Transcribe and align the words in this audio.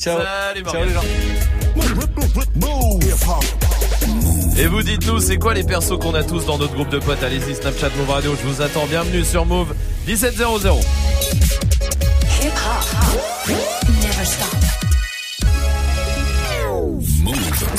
Ciao. 0.00 0.20
Salut, 0.20 0.62
Ciao 0.70 0.84
les 0.84 0.92
gens. 0.92 1.00
Et 4.56 4.66
vous 4.68 4.80
dites-nous, 4.84 5.18
c'est 5.18 5.38
quoi 5.38 5.54
les 5.54 5.64
persos 5.64 5.98
qu'on 5.98 6.14
a 6.14 6.22
tous 6.22 6.46
dans 6.46 6.56
notre 6.56 6.72
groupe 6.72 6.90
de 6.90 7.00
potes? 7.00 7.20
Allez-y, 7.20 7.56
Snapchat 7.56 7.88
Move 7.96 8.08
Radio, 8.08 8.36
je 8.40 8.46
vous 8.46 8.62
attends. 8.62 8.86
Bienvenue 8.86 9.24
sur 9.24 9.44
Move 9.44 9.74
1700. 10.06 10.78
Hip 12.40 12.46
hop. 12.46 13.48
Never 13.48 14.24
stop. 14.24 14.56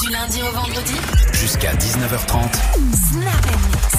Du 0.01 0.09
lundi 0.09 0.41
au 0.41 0.51
vendredi. 0.51 0.95
Jusqu'à 1.31 1.73
19h30. 1.73 2.54
Snap 3.13 3.98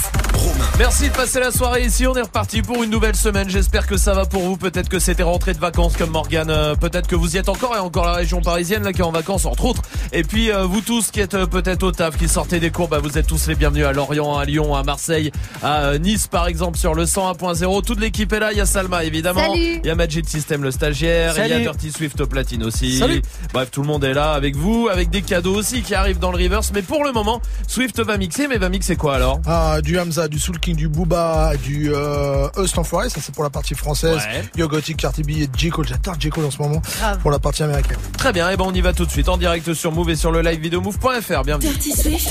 Merci 0.78 1.10
de 1.10 1.14
passer 1.14 1.40
la 1.40 1.50
soirée 1.50 1.84
ici. 1.84 2.06
On 2.06 2.14
est 2.14 2.22
reparti 2.22 2.62
pour 2.62 2.82
une 2.82 2.90
nouvelle 2.90 3.14
semaine. 3.14 3.50
J'espère 3.50 3.86
que 3.86 3.98
ça 3.98 4.14
va 4.14 4.24
pour 4.24 4.40
vous. 4.42 4.56
Peut-être 4.56 4.88
que 4.88 4.98
c'était 4.98 5.22
rentrée 5.22 5.52
de 5.52 5.58
vacances 5.58 5.94
comme 5.94 6.08
Morgane. 6.08 6.50
Euh, 6.50 6.74
peut-être 6.74 7.06
que 7.06 7.14
vous 7.14 7.36
y 7.36 7.38
êtes 7.38 7.50
encore 7.50 7.76
et 7.76 7.78
encore 7.78 8.06
la 8.06 8.14
région 8.14 8.40
parisienne 8.40 8.82
là 8.82 8.94
qui 8.94 9.00
est 9.00 9.04
en 9.04 9.12
vacances 9.12 9.44
entre 9.44 9.66
autres. 9.66 9.82
Et 10.12 10.22
puis 10.22 10.50
euh, 10.50 10.64
vous 10.64 10.80
tous 10.80 11.10
qui 11.10 11.20
êtes 11.20 11.34
euh, 11.34 11.44
peut-être 11.46 11.82
au 11.82 11.92
taf, 11.92 12.16
qui 12.16 12.28
sortez 12.28 12.60
des 12.60 12.70
cours, 12.70 12.88
bah, 12.88 12.98
vous 12.98 13.18
êtes 13.18 13.26
tous 13.26 13.46
les 13.46 13.56
bienvenus 13.56 13.84
à 13.84 13.92
Lorient, 13.92 14.38
à 14.38 14.46
Lyon, 14.46 14.74
à 14.74 14.82
Marseille, 14.82 15.32
à 15.62 15.98
Nice 15.98 16.28
par 16.28 16.46
exemple 16.46 16.78
sur 16.78 16.94
le 16.94 17.04
101.0. 17.04 17.84
Toute 17.84 18.00
l'équipe 18.00 18.32
est 18.32 18.40
là. 18.40 18.52
Il 18.52 18.56
y 18.58 18.62
a 18.62 18.66
Salma 18.66 19.04
évidemment. 19.04 19.52
Salut. 19.52 19.80
Il 19.82 19.86
y 19.86 19.90
a 19.90 19.94
Magic 19.94 20.26
System 20.28 20.62
le 20.62 20.70
stagiaire. 20.70 21.34
Il 21.36 21.40
y 21.40 21.44
a 21.44 21.48
Salut. 21.48 21.62
Dirty 21.62 21.92
Swift 21.92 22.18
au 22.22 22.26
platine 22.26 22.64
aussi. 22.64 22.96
Salut. 22.96 23.20
Bref, 23.52 23.70
tout 23.70 23.82
le 23.82 23.86
monde 23.86 24.04
est 24.04 24.14
là 24.14 24.32
avec 24.32 24.56
vous, 24.56 24.88
avec 24.90 25.10
des 25.10 25.20
cadeaux 25.20 25.56
aussi 25.56 25.82
qui 25.82 25.94
arrivent 25.94 26.18
dans 26.20 26.32
le 26.32 26.42
reverse. 26.42 26.72
Mais 26.74 26.82
pour 26.82 27.04
le 27.04 27.12
moment, 27.12 27.42
Swift 27.66 28.00
va 28.00 28.16
mixer. 28.16 28.48
Mais 28.48 28.56
va 28.56 28.70
mixer 28.70 28.96
quoi 28.96 29.16
alors? 29.16 29.40
Ah, 29.46 29.82
du 29.82 29.98
Hamza, 29.98 30.28
du 30.30 30.38
Soul 30.38 30.58
King, 30.58 30.76
du 30.76 30.88
Booba, 30.88 31.52
du 31.62 31.90
euh, 31.92 32.48
Eust 32.56 32.78
Enfoiré, 32.78 33.10
ça 33.10 33.20
c'est 33.20 33.34
pour 33.34 33.44
la 33.44 33.50
partie 33.50 33.74
française. 33.74 34.16
Ouais. 34.16 34.44
Yo 34.56 34.68
Gothic, 34.68 34.96
Carti 34.96 35.22
B 35.22 35.30
et 35.30 35.48
J. 35.56 35.68
Cole, 35.70 35.86
j'adore 35.86 36.14
J. 36.18 36.30
Cole 36.30 36.46
en 36.46 36.50
ce 36.50 36.58
moment, 36.62 36.80
Grave. 36.98 37.18
pour 37.18 37.30
la 37.30 37.38
partie 37.38 37.62
américaine. 37.62 37.98
Très 38.16 38.32
bien, 38.32 38.48
et 38.48 38.56
ben 38.56 38.64
on 38.66 38.72
y 38.72 38.80
va 38.80 38.92
tout 38.92 39.04
de 39.04 39.10
suite 39.10 39.28
en 39.28 39.36
direct 39.36 39.74
sur 39.74 39.92
Move 39.92 40.10
et 40.10 40.16
sur 40.16 40.32
le 40.32 40.40
live 40.40 40.60
vidéo 40.60 40.80
move.fr. 40.80 41.42
Bienvenue. 41.44 41.68
Dirty 41.72 41.92
Swift. 41.92 42.30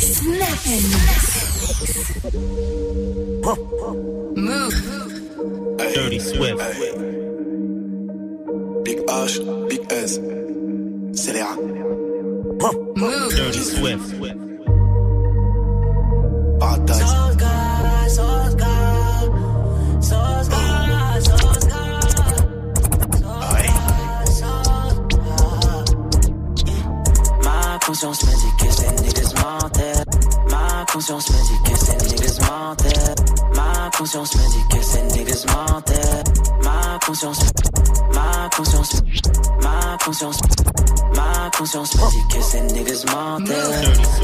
Snap 0.00 0.48
and 0.66 0.82
mix. 0.92 2.16
Move. 4.36 4.74
Dirty 5.94 6.20
Swift. 6.20 6.58
Big 8.84 8.98
H, 9.08 9.68
Big 9.68 9.80
S. 9.90 10.20
Scélérat. 11.14 11.56
Move. 12.96 13.34
Dirty 13.34 13.62
Swift. 13.62 14.14
Paradise. 16.58 17.35
Conscience 27.86 28.24
me 28.24 28.32
dit 28.32 28.56
que 28.58 28.72
ces 28.72 28.90
niggas 29.02 29.34
mentaient. 29.34 30.04
Ma 30.50 30.84
conscience 30.92 31.30
me 31.30 31.36
dit 31.36 31.70
que 31.70 31.78
ces 31.78 31.96
niggas 32.08 32.38
mentaient. 32.40 33.14
Ma 33.54 33.90
conscience 33.96 34.34
me 34.34 34.42
dit 34.50 34.76
que 34.76 34.84
ces 34.84 35.02
niggas 35.02 35.44
mentaient. 35.46 36.24
Ma 36.64 36.98
conscience, 37.06 37.38
ma 38.12 38.48
conscience, 38.56 39.02
ma 39.62 39.96
conscience, 40.04 40.40
ma 41.14 41.50
conscience 41.56 41.94
me 41.94 42.10
dit 42.10 42.36
que 42.36 42.42
ces 42.42 42.60
niggas 42.62 43.04
mentaient. 43.06 43.54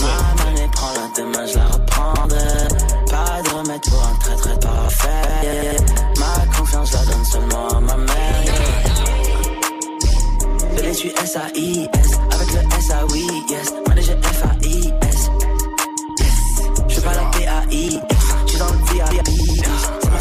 Ma 0.01 0.45
monnaie 0.45 0.69
prend 0.73 0.93
la 0.95 1.23
demain, 1.23 1.47
je 1.47 1.59
la 1.59 1.67
reprendrai. 1.67 2.69
Pas 3.11 3.43
de 3.43 3.55
remède 3.55 3.83
pour 3.89 4.03
un 4.03 4.37
très 4.37 4.59
parfait. 4.59 5.77
Ma 6.19 6.57
confiance 6.57 6.93
la 6.93 7.05
donne 7.05 7.25
seulement 7.25 7.69
à 7.69 7.81
ma 7.81 7.97
mère. 7.97 8.92
Je 10.77 10.93
suis 10.93 11.09
S-A-I-S 11.11 12.19
Avec 12.31 12.53
le 12.53 12.61
S-A-Oui, 12.79 13.27
yes. 13.51 13.73
Manager 13.87 14.17
F-A-I-S 14.23 15.31
Je 16.89 16.95
fais 16.95 17.01
pas 17.01 17.15
la 17.15 17.31
P-A-I 17.31 18.01
Je 18.47 18.51
suis 18.51 18.59
dans 18.59 18.73
le 18.73 18.79
VIP 18.93 19.52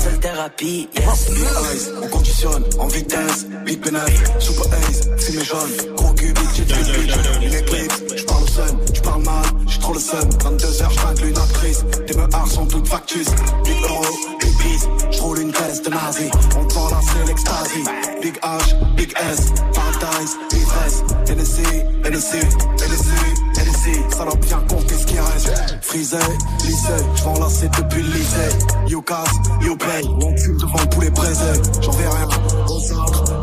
seule 0.01 0.19
thérapie, 0.19 0.89
yes 0.95 1.29
Big 1.29 1.43
Eyes, 1.43 1.91
on 2.01 2.07
conditionne 2.07 2.63
en 2.79 2.87
vitesse. 2.87 3.45
Big 3.65 3.79
Benef, 3.81 4.39
Super 4.39 4.65
Ace, 4.89 5.01
fumée 5.17 5.43
jaune. 5.43 5.95
Gros 5.95 6.13
cube, 6.13 6.37
j'ai 6.55 6.63
du 6.63 6.73
bitch. 6.73 7.13
Une 7.41 7.53
éclipse, 7.53 8.01
j'parle 8.15 8.43
au 8.43 8.47
sun, 8.47 8.77
j'parle 8.93 9.23
mal, 9.23 9.45
j'ai 9.67 9.79
trop 9.79 9.93
le 9.93 9.99
sun. 9.99 10.29
22h, 10.29 10.91
j'flingue 10.91 11.25
une 11.25 11.37
actrice. 11.37 11.85
Tes 12.07 12.15
meurs 12.15 12.47
sont 12.47 12.65
toutes 12.65 12.87
factus. 12.87 13.27
Big 13.63 13.81
Euro, 13.83 14.05
Big 14.39 14.57
Beast, 14.57 14.89
j'roule 15.11 15.39
une 15.39 15.51
caisse 15.51 15.81
de 15.83 15.89
nazi. 15.89 16.29
On 16.57 16.65
te 16.65 16.73
vend 16.73 16.89
l'extasie. 17.27 17.83
Big 18.21 18.35
H, 18.41 18.95
Big 18.95 19.13
S, 19.31 19.51
Paradise, 19.73 20.37
ivresse. 20.53 21.03
NSC, 21.29 21.61
NSC, 22.03 22.37
NSC, 22.37 23.50
NSC. 23.81 24.15
Salope, 24.15 24.45
viens 24.45 24.63
compter 24.69 24.95
ce 24.95 25.05
qui 25.05 25.19
reste. 25.19 25.77
Frisé, 25.81 26.17
lycée, 26.63 27.03
j'vends 27.15 27.33
depuis 27.33 28.03
le 28.03 28.13
lycée. 28.13 28.57
You 28.87 29.01
casse, 29.01 29.29
you 29.61 29.75
pay. 29.75 30.07
On 30.21 30.37
fume 30.37 30.57
devant 30.57 30.79
le 30.79 30.89
poulet 30.89 31.09
braisé. 31.09 31.53
J'en 31.81 31.91
vais 31.91 32.07
rien 32.07 32.27
aux 32.67 32.79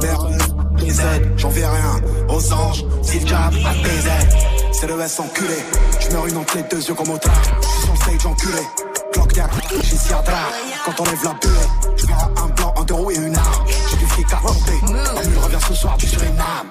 mes 0.00 0.08
rêves, 0.08 0.54
des 0.76 1.00
aides. 1.00 1.32
J'en 1.36 1.50
vais 1.50 1.66
rien 1.66 2.00
aux 2.28 2.52
anges, 2.52 2.84
si 3.02 3.18
le 3.18 3.24
diable 3.24 3.56
a 3.64 3.74
des. 3.74 4.72
C'est 4.72 4.86
le 4.86 5.00
S 5.00 5.20
enculé. 5.20 5.56
J'meurs 6.00 6.26
une 6.26 6.36
entrée, 6.36 6.64
deux 6.70 6.82
yeux 6.86 6.94
comme 6.94 7.10
au 7.10 7.18
train. 7.18 7.32
Sur 7.82 7.92
le 7.92 7.98
stage 7.98 8.26
enculé. 8.26 8.62
Glock 9.12 9.32
derrière, 9.32 9.84
Siadra. 9.84 10.38
Quand 10.84 11.00
on 11.00 11.04
lève 11.04 11.24
la 11.24 11.34
bulle, 11.34 11.96
j'verrai 11.96 12.22
un 12.36 12.48
blanc, 12.48 12.74
un 12.76 12.84
deux 12.84 12.94
roues 12.94 13.10
et 13.10 13.16
une 13.16 13.36
arme. 13.36 13.67
Revient 14.30 15.58
ce 15.68 15.74
soir. 15.74 15.96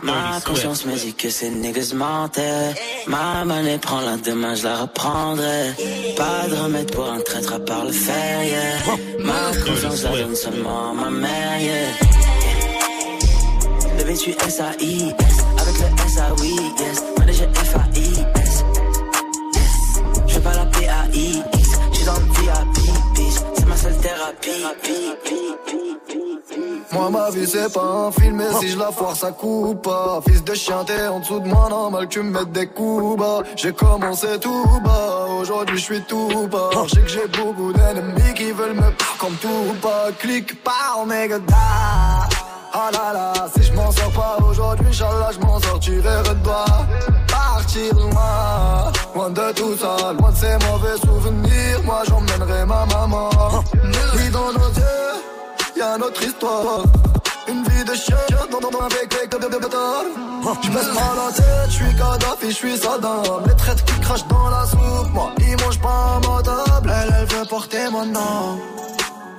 Ma 0.03 0.39
conscience 0.45 0.85
me 0.85 0.95
dit 0.95 1.13
que 1.13 1.29
ces 1.29 1.49
niggas 1.49 1.93
mentaient 1.95 2.73
Ma 3.07 3.43
monnaie 3.45 3.77
prend 3.77 4.01
la 4.01 4.17
demain, 4.17 4.55
je 4.55 4.63
la 4.63 4.77
reprendrai. 4.81 5.73
Pas 6.15 6.47
de 6.49 6.55
remède 6.55 6.91
pour 6.91 7.09
un 7.09 7.19
traître 7.19 7.53
à 7.53 7.59
part 7.59 7.85
le 7.85 7.91
fer, 7.91 8.43
yeah. 8.43 8.97
Ma 9.19 9.57
confiance 9.65 10.03
la 10.03 10.11
donne 10.11 10.35
seulement 10.35 10.91
à 10.91 10.93
ma 10.93 11.09
mère, 11.09 11.59
yeah. 11.59 11.89
Bébé, 13.97 14.13
tu 14.15 14.31
S-A-I-S 14.31 15.37
Avec 15.59 15.79
le 15.79 16.05
S-A-Oui, 16.05 16.55
yes. 16.79 17.03
Manager 17.17 17.49
F-A-I-S 17.55 18.63
Je 20.27 20.33
fais 20.33 20.39
pas 20.41 20.53
la 20.53 20.65
P-A-I-X 20.65 21.69
Je 21.91 21.95
suis 21.95 22.05
dans 22.05 22.13
le 22.13 22.25
VIP, 22.25 23.33
C'est 23.55 23.65
ma 23.65 23.75
seule 23.75 23.97
thérapie 23.97 25.46
Moi 26.91 27.09
ma 27.09 27.29
vie 27.29 27.45
c'est 27.45 27.71
pas 27.73 27.81
un 28.07 28.11
film 28.11 28.39
et 28.39 28.53
si 28.59 28.69
je 28.69 28.77
la 28.77 28.91
foire 28.91 29.15
ça 29.15 29.31
coupe 29.31 29.83
pas. 29.83 30.19
Fils 30.27 30.43
de 30.43 30.53
chien 30.53 30.83
t'es 30.85 31.07
en 31.07 31.19
dessous 31.19 31.39
de 31.39 31.47
moi 31.47 31.67
normal 31.69 32.07
que 32.07 32.13
tu 32.13 32.21
me 32.21 32.31
mettes 32.31 32.51
des 32.51 32.67
coups 32.67 33.19
bas. 33.19 33.39
J'ai 33.55 33.73
commencé 33.73 34.39
tout 34.39 34.65
bas, 34.83 35.27
aujourd'hui 35.39 35.77
je 35.77 35.83
suis 35.83 36.01
tout 36.03 36.47
bas. 36.49 36.69
Je 36.85 36.95
sais 36.95 37.01
que 37.01 37.09
j'ai 37.09 37.27
beaucoup 37.27 37.73
d'ennemis 37.73 38.33
qui 38.35 38.51
veulent 38.51 38.75
me 38.75 38.89
comme 39.19 39.35
tout 39.35 39.75
pas 39.81 40.07
Clique 40.17 40.63
pas 40.63 41.05
méga 41.05 41.37
Ah 42.73 42.89
là 42.93 43.13
là, 43.13 43.33
si 43.55 43.63
je 43.63 43.73
m'en 43.73 43.91
sors 43.91 44.11
pas 44.11 44.37
aujourd'hui, 44.49 44.87
Inch'Allah 44.87 45.31
je 45.33 45.39
m'en 45.39 45.59
sortirai 45.59 46.23
de 46.23 46.43
toi 46.43 46.65
Partir 47.27 47.93
loin, 47.95 48.91
loin 49.13 49.29
de 49.29 49.51
tout 49.53 49.75
ça, 49.77 50.13
loin 50.13 50.31
de 50.31 50.37
ces 50.37 50.57
mauvais 50.67 50.97
souvenirs. 51.01 51.83
Moi 51.83 52.01
j'emmènerai 52.07 52.65
ma 52.65 52.85
maman. 52.85 53.29
Dans 54.31 54.51
nos 54.51 54.67
yeux 54.67 54.96
y'a 55.77 55.97
notre 55.97 56.23
histoire. 56.23 56.83
Une 57.47 57.63
vie 57.63 57.83
de 57.85 57.93
chien 57.93 58.17
dans, 58.51 58.59
dans, 58.59 58.79
avec 58.79 59.13
avec 59.13 59.29
de 59.31 59.37
de 59.37 59.69
Je 60.63 60.69
baisse 60.71 60.91
pas 60.97 61.13
la 61.19 61.31
tête, 61.31 61.69
je 61.69 61.73
suis 61.73 61.95
Kadhafi, 61.95 62.49
je 62.49 62.55
suis 62.55 62.77
Saddam. 62.77 63.43
Les 63.47 63.55
traites 63.55 63.83
qui 63.85 63.99
crachent 64.01 64.27
dans 64.27 64.49
la 64.49 64.65
soupe, 64.65 65.11
moi 65.13 65.31
ils 65.39 65.57
mangent 65.63 65.79
pas 65.79 66.15
à 66.15 66.19
ma 66.27 66.41
table. 66.41 66.93
Elle, 66.99 67.15
elle 67.19 67.27
veut 67.37 67.45
porter 67.47 67.89
mon 67.91 68.05
nom. 68.05 68.59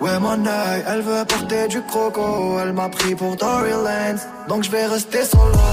Ouais 0.00 0.18
mon 0.20 0.46
œil, 0.46 0.84
elle 0.86 1.02
veut 1.02 1.24
porter 1.24 1.68
du 1.68 1.82
croco. 1.82 2.58
Elle 2.60 2.72
m'a 2.72 2.88
pris 2.88 3.14
pour 3.14 3.36
Dory 3.36 3.70
Lance, 3.70 4.22
donc 4.48 4.62
je 4.62 4.70
vais 4.70 4.86
rester 4.86 5.24
solo. 5.24 5.64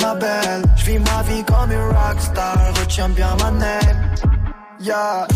Ma 0.00 0.14
belle, 0.14 0.62
je 0.76 0.84
vis 0.86 0.98
ma 0.98 1.22
vie 1.22 1.44
comme 1.44 1.70
une 1.70 1.96
rockstar. 1.96 2.56
Retiens 2.80 3.08
bien 3.10 3.36
ma 3.40 3.50
name. 3.50 3.98
Yeah. 4.80 5.26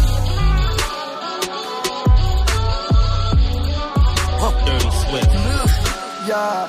Yeah. 6.27 6.67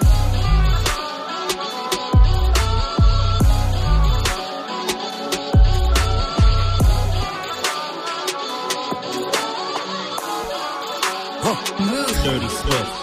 Dirty 12.23 12.49
Swift. 12.49 13.01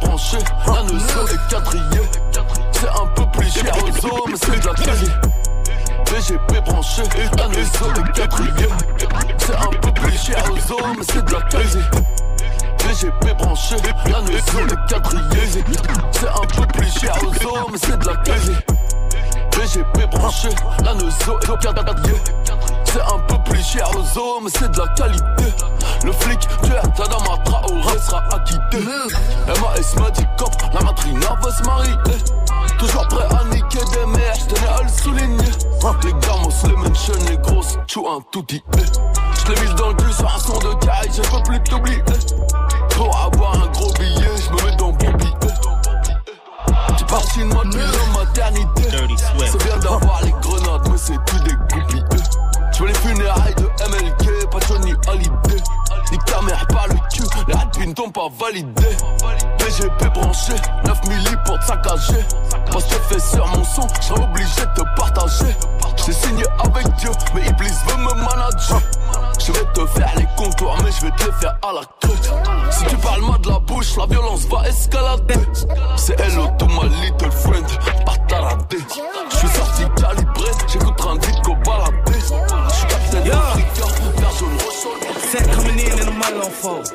Branché, 0.00 0.38
la 0.66 0.82
notion 0.82 1.26
est. 1.26 1.38
C'est 2.72 2.88
un 2.88 3.06
peu 3.14 3.24
plus 3.32 3.50
cher 3.50 3.72
aux 3.76 4.06
hommes, 4.06 4.34
c'est 4.36 4.60
de 4.60 4.66
la 4.66 4.74
quasi. 4.74 5.10
VGP 6.10 6.64
branché, 6.64 7.02
la 7.36 7.48
maison 7.48 7.92
de 7.94 8.12
quatrième. 8.12 8.76
C'est 9.38 9.54
un 9.54 9.70
peu 9.80 9.92
plus 9.92 10.18
cher 10.18 10.42
aux 10.50 10.72
hommes, 10.72 10.96
mais 10.98 11.04
c'est 11.12 11.24
de 11.24 11.32
la 11.32 11.40
quasi. 11.42 11.78
VGP 12.84 13.36
branché, 13.36 13.76
la 14.06 14.20
maison 14.22 14.64
de 14.66 14.88
quatrième. 14.88 15.64
C'est 16.12 16.28
un 16.28 16.46
peu 16.56 16.66
plus 16.72 16.98
cher 16.98 17.14
aux 17.22 17.46
hommes, 17.46 17.72
mais 17.72 17.78
c'est 17.78 17.98
de 17.98 18.06
la 18.06 18.16
quasi. 18.16 18.56
VGP 19.52 20.10
branché, 20.10 20.48
la 20.84 20.94
maison 20.94 21.34
de 21.40 21.62
quatrième. 21.62 22.16
C'est 22.84 23.02
un 23.02 23.18
peu 23.28 23.50
plus 23.50 23.62
cher 23.62 23.88
aux 23.94 24.18
hommes, 24.18 24.48
c'est 24.48 24.70
de 24.70 24.78
la 24.78 24.88
qualité. 24.88 25.54
Le 26.04 26.12
flic, 26.12 26.40
tu 26.62 26.70
es 26.70 26.80
Tadama 26.96 27.36
Traoré 27.44 27.98
sera 27.98 28.22
acquitté. 28.32 28.78
MAS 29.46 30.00
m'a 30.00 30.10
dit 30.10 30.26
cop, 30.38 30.52
la 30.72 30.80
matrina 30.80 31.36
va 31.42 31.50
se 31.50 31.62
marier. 31.64 31.92
Toujours 32.78 33.08
prêt 33.08 33.26
à 33.36 33.44
niquer 33.54 33.84
des 33.92 34.06
mères, 34.06 34.34
j'tenais 34.34 34.68
à 34.68 34.82
le 34.82 34.88
souligner. 34.88 35.50
Les 36.04 36.12
gamos, 36.12 36.50
les 36.64 36.76
mentions, 36.76 37.14
les 37.28 37.36
grosses, 37.38 37.78
tu 37.86 37.98
un 38.00 38.20
tout 38.30 38.42
dit. 38.42 38.62
J'l'ai 39.46 39.60
mis 39.60 39.74
dans 39.74 39.88
le 39.88 39.94
cul 39.94 40.12
sur 40.12 40.26
un 40.26 40.38
son 40.38 40.58
de 40.58 40.74
caille, 40.84 41.10
je 41.12 41.22
peux 41.22 41.42
plus 41.44 41.60
t'oublier. 41.64 42.02
Pour 42.90 43.16
avoir 43.16 43.54
un 43.54 43.66
gros 43.68 43.92
billet, 43.94 44.30
j'me 44.36 44.64
mets 44.64 44.76
dans 44.76 44.92
bon 44.92 45.10
billet. 45.12 45.32
Tu 46.96 47.04
parti 47.04 47.40
de 47.40 47.44
moi 47.44 47.64
depuis 47.64 47.80
la 47.80 48.18
maternité. 48.18 48.82
C'est 49.38 49.64
bien 49.64 49.76
d'avoir 49.78 50.22
les 50.22 50.32
grenades, 50.42 50.88
mais 50.90 50.98
c'est 50.98 51.18
tout 51.26 51.38
des 51.44 51.54
goupilles. 51.54 52.04
Je 52.74 52.82
veux 52.82 52.88
les 52.88 52.94
funérailles 52.94 53.54
de 53.56 53.64
MLK, 53.90 54.50
pas 54.50 54.58
Johnny 54.68 54.92
Hallyday. 55.08 55.62
Nique 56.12 56.24
ta 56.24 56.40
mère 56.42 56.66
pas 56.68 56.86
le 56.86 56.94
cul, 57.12 57.24
les 57.48 57.54
rapines 57.54 57.94
t'ont 57.94 58.10
pas 58.10 58.28
validé. 58.38 58.96
BGP 59.78 60.12
branché, 60.12 60.54
9 60.84 61.08
milli 61.08 61.36
pour 61.44 61.58
te 61.60 61.64
saccager. 61.66 62.24
Parce 62.72 62.84
que 62.84 62.94
fais 62.94 63.20
sur 63.20 63.46
mon 63.46 63.62
son, 63.62 63.86
j'serais 64.00 64.22
obligé 64.22 64.60
de 64.60 64.82
te 64.82 64.82
partager. 64.96 65.56
J'ai 66.04 66.12
signé 66.12 66.44
avec 66.64 66.92
Dieu, 66.96 67.10
mais 67.34 67.46
Iblis 67.46 67.70
veut 67.86 67.96
me 67.96 68.14
manager. 68.14 68.80
Je 69.38 69.52
vais 69.52 69.72
te 69.72 69.86
faire 69.86 70.12
les 70.16 70.26
contours, 70.36 70.76
mais 70.82 70.90
je 70.90 71.06
vais 71.06 71.12
te 71.12 71.26
les 71.26 71.32
faire 71.32 71.56
à 71.62 71.72
la 71.72 71.82
queue. 72.00 72.57
Si 72.78 72.84
tu 72.84 72.96
parles 72.98 73.22
mal 73.22 73.40
de 73.40 73.48
la 73.48 73.58
bouche, 73.58 73.96
la 73.96 74.06
violence 74.06 74.46
va 74.46 74.68
escalader. 74.68 75.34
C'est 75.96 76.20
hello 76.20 76.48
to 76.58 76.66
my 76.66 76.88
little 77.02 77.32
friend, 77.32 77.66
pas 78.06 78.16
taradé. 78.28 78.78
Je 79.30 79.36
suis 79.36 79.48
sorti 79.48 79.82
calibré, 80.00 80.50
j'écoute 80.68 81.00
un 81.08 81.16
disco 81.16 81.56
baladé. 81.64 82.12
Je 82.12 82.74
suis 82.74 82.86
capitaine 82.86 83.24
d'Africa, 83.24 83.86
personne 84.16 84.54
ressort. 84.58 84.98
Set 85.30 85.46
coming 85.52 85.78
in 85.78 85.92
and 86.00 86.08
the 86.08 86.12
money 86.12 86.40
on 86.40 86.50
fold. 86.50 86.90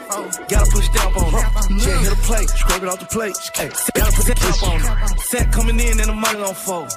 Gotta 0.50 0.66
push 0.72 0.90
down 0.90 1.14
on 1.18 1.36
it. 1.36 1.86
Yeah, 1.86 2.00
hit 2.00 2.14
a 2.14 2.16
plate, 2.16 2.50
scrape 2.50 2.82
it 2.82 2.90
off 2.90 2.98
the 2.98 3.06
plate. 3.06 3.38
Hey, 3.54 3.70
gotta 3.94 4.12
put 4.12 4.26
the 4.26 4.34
cap 4.34 4.64
on 4.64 4.82
it. 4.82 5.20
Set 5.20 5.52
coming 5.52 5.80
in 5.80 6.00
and 6.00 6.10
the 6.10 6.14
money 6.14 6.42
on 6.42 6.56
fold. 6.56 6.90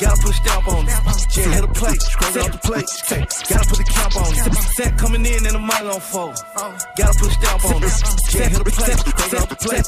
Gotta 0.00 0.20
push 0.22 0.40
down 0.40 0.64
on 0.66 0.88
it. 0.88 1.36
Yeah, 1.36 1.54
hit 1.54 1.64
a 1.64 1.68
plate, 1.68 2.02
scrape 2.02 2.34
it 2.34 2.42
off 2.42 2.50
the 2.50 2.58
plate. 2.58 2.90
Hey, 3.06 3.22
gotta 3.48 3.68
put 3.68 3.78
the 3.78 3.84
cap 3.84 4.16
on 4.16 4.32
it. 4.32 4.54
Set 4.74 4.98
coming 4.98 5.24
in 5.24 5.46
and 5.46 5.54
the 5.54 5.60
money 5.60 5.88
on 5.88 6.00
fold. 6.00 6.34
Gotta 6.96 7.18
push 7.18 7.36
down 7.36 7.60
on 7.62 7.82
it. 7.84 8.21
A 8.22 8.44
it 8.44 9.40
off 9.40 9.48
the 9.48 9.56
plate. 9.56 9.84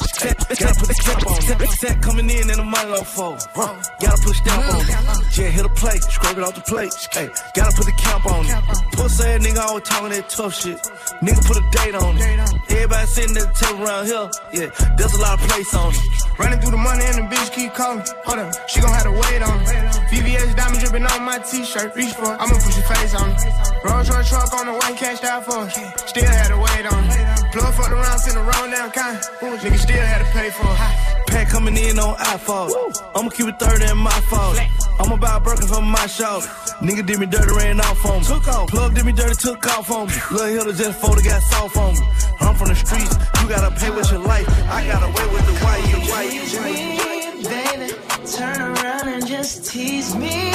Gotta 0.59 0.75
put 0.79 0.87
the 0.87 0.95
cap 0.95 1.25
on 1.27 1.37
it. 1.37 1.69
Set 1.79 2.01
coming 2.01 2.29
in 2.29 2.49
and 2.49 2.59
the 2.59 2.63
money 2.63 2.91
on 2.91 3.05
fold. 3.05 3.41
Gotta 3.55 4.21
push 4.21 4.41
down 4.41 4.63
on 4.63 4.81
it. 4.81 5.37
Yeah, 5.37 5.49
hit 5.49 5.65
a 5.65 5.69
plate, 5.69 6.03
scrape 6.03 6.37
it 6.37 6.43
off 6.43 6.55
the 6.55 6.61
plate. 6.61 6.93
Hey, 7.11 7.29
gotta 7.53 7.75
put 7.75 7.85
the 7.85 7.97
cap 7.97 8.25
on 8.25 8.45
it. 8.45 8.55
Pussy 8.93 9.23
ass 9.23 9.39
nigga 9.45 9.61
always 9.65 9.83
talking 9.83 10.09
that 10.09 10.29
tough 10.29 10.53
shit. 10.53 10.79
Nigga 11.21 11.41
put 11.45 11.57
a 11.57 11.65
date 11.71 11.95
on 11.95 12.17
it. 12.17 12.71
Everybody 12.71 13.07
sitting 13.07 13.37
at 13.37 13.47
the 13.49 13.65
table 13.65 13.83
around 13.83 14.05
here. 14.05 14.29
Yeah, 14.53 14.69
there's 14.97 15.13
a 15.13 15.21
lot 15.21 15.39
of 15.39 15.47
place 15.49 15.73
on 15.75 15.93
it. 15.93 15.99
Running 16.39 16.59
through 16.59 16.71
the 16.71 16.77
money 16.77 17.05
and 17.05 17.17
the 17.17 17.35
bitch 17.35 17.51
keep 17.53 17.73
calling. 17.73 18.03
Hold 18.25 18.39
up, 18.39 18.69
she 18.69 18.81
gon' 18.81 18.91
have 18.91 19.03
to 19.03 19.11
wait 19.11 19.41
on 19.41 19.57
it. 19.61 19.95
VVS 20.11 20.55
diamond 20.55 20.79
dripping 20.79 21.05
on 21.05 21.23
my 21.23 21.39
t-shirt. 21.39 21.95
Reach 21.95 22.13
for 22.13 22.33
it, 22.33 22.37
I'ma 22.39 22.55
push 22.55 22.77
your 22.77 22.87
face 22.87 23.15
on 23.15 23.31
it. 23.31 23.39
Rolls 23.83 24.09
Royce 24.09 24.29
truck 24.29 24.53
on 24.53 24.65
the 24.67 24.73
way, 24.73 24.91
cashed 24.97 25.23
out 25.23 25.45
for 25.45 25.65
it. 25.65 25.71
Still 26.09 26.25
had 26.25 26.49
to 26.49 26.57
wait 26.57 26.85
on 26.85 27.03
it. 27.05 27.51
Plug 27.53 27.73
fucked 27.73 27.91
around, 27.91 28.14
sent 28.17 28.37
a 28.37 28.41
roll 28.41 28.71
down 28.71 28.91
kind. 28.91 29.17
Nigga 29.41 29.77
still 29.77 29.97
had 29.97 30.19
to 30.19 30.31
pay 30.31 30.49
for 30.49 30.67
it. 30.67 31.25
Pack 31.27 31.49
coming 31.49 31.75
in 31.77 31.99
on 31.99 32.15
iPhone. 32.15 32.71
I'ma 33.15 33.29
keep 33.29 33.47
it 33.47 33.59
30 33.59 33.91
in 33.91 33.97
my 33.97 34.19
phone. 34.31 34.55
I'ma 34.99 35.17
buy 35.17 35.37
a 35.37 35.39
Birkin 35.39 35.67
for 35.67 35.81
my 35.81 36.07
show. 36.07 36.39
Nigga 36.81 37.05
did 37.05 37.19
me 37.19 37.25
dirty, 37.25 37.53
ran 37.53 37.79
off 37.81 38.05
on 38.05 38.19
me. 38.19 38.25
Took 38.25 38.47
off. 38.47 38.69
Plug 38.69 38.93
did 38.95 39.05
me 39.05 39.11
dirty, 39.11 39.35
took 39.35 39.65
off 39.67 39.91
on 39.91 40.07
me. 40.07 40.13
Lil' 40.31 40.45
Hilda 40.45 40.73
just 40.73 40.99
folded, 40.99 41.25
got 41.25 41.41
soft 41.41 41.77
on 41.77 41.93
me. 41.93 42.01
I'm 42.39 42.55
from 42.55 42.69
the 42.69 42.75
streets, 42.75 43.15
you 43.41 43.49
gotta 43.49 43.75
pay 43.75 43.89
with 43.89 44.09
your 44.11 44.21
life. 44.21 44.47
I 44.69 44.85
got 44.87 45.03
away 45.03 45.27
with 45.33 45.45
the 45.47 45.55
white, 45.63 45.83
you 45.91 45.99
white, 46.11 46.33
you 46.33 46.45
white. 46.59 47.49
baby. 47.49 47.93
Turn 48.31 48.61
around 48.61 49.07
and 49.09 49.27
just 49.27 49.71
tease 49.71 50.15
me, 50.15 50.51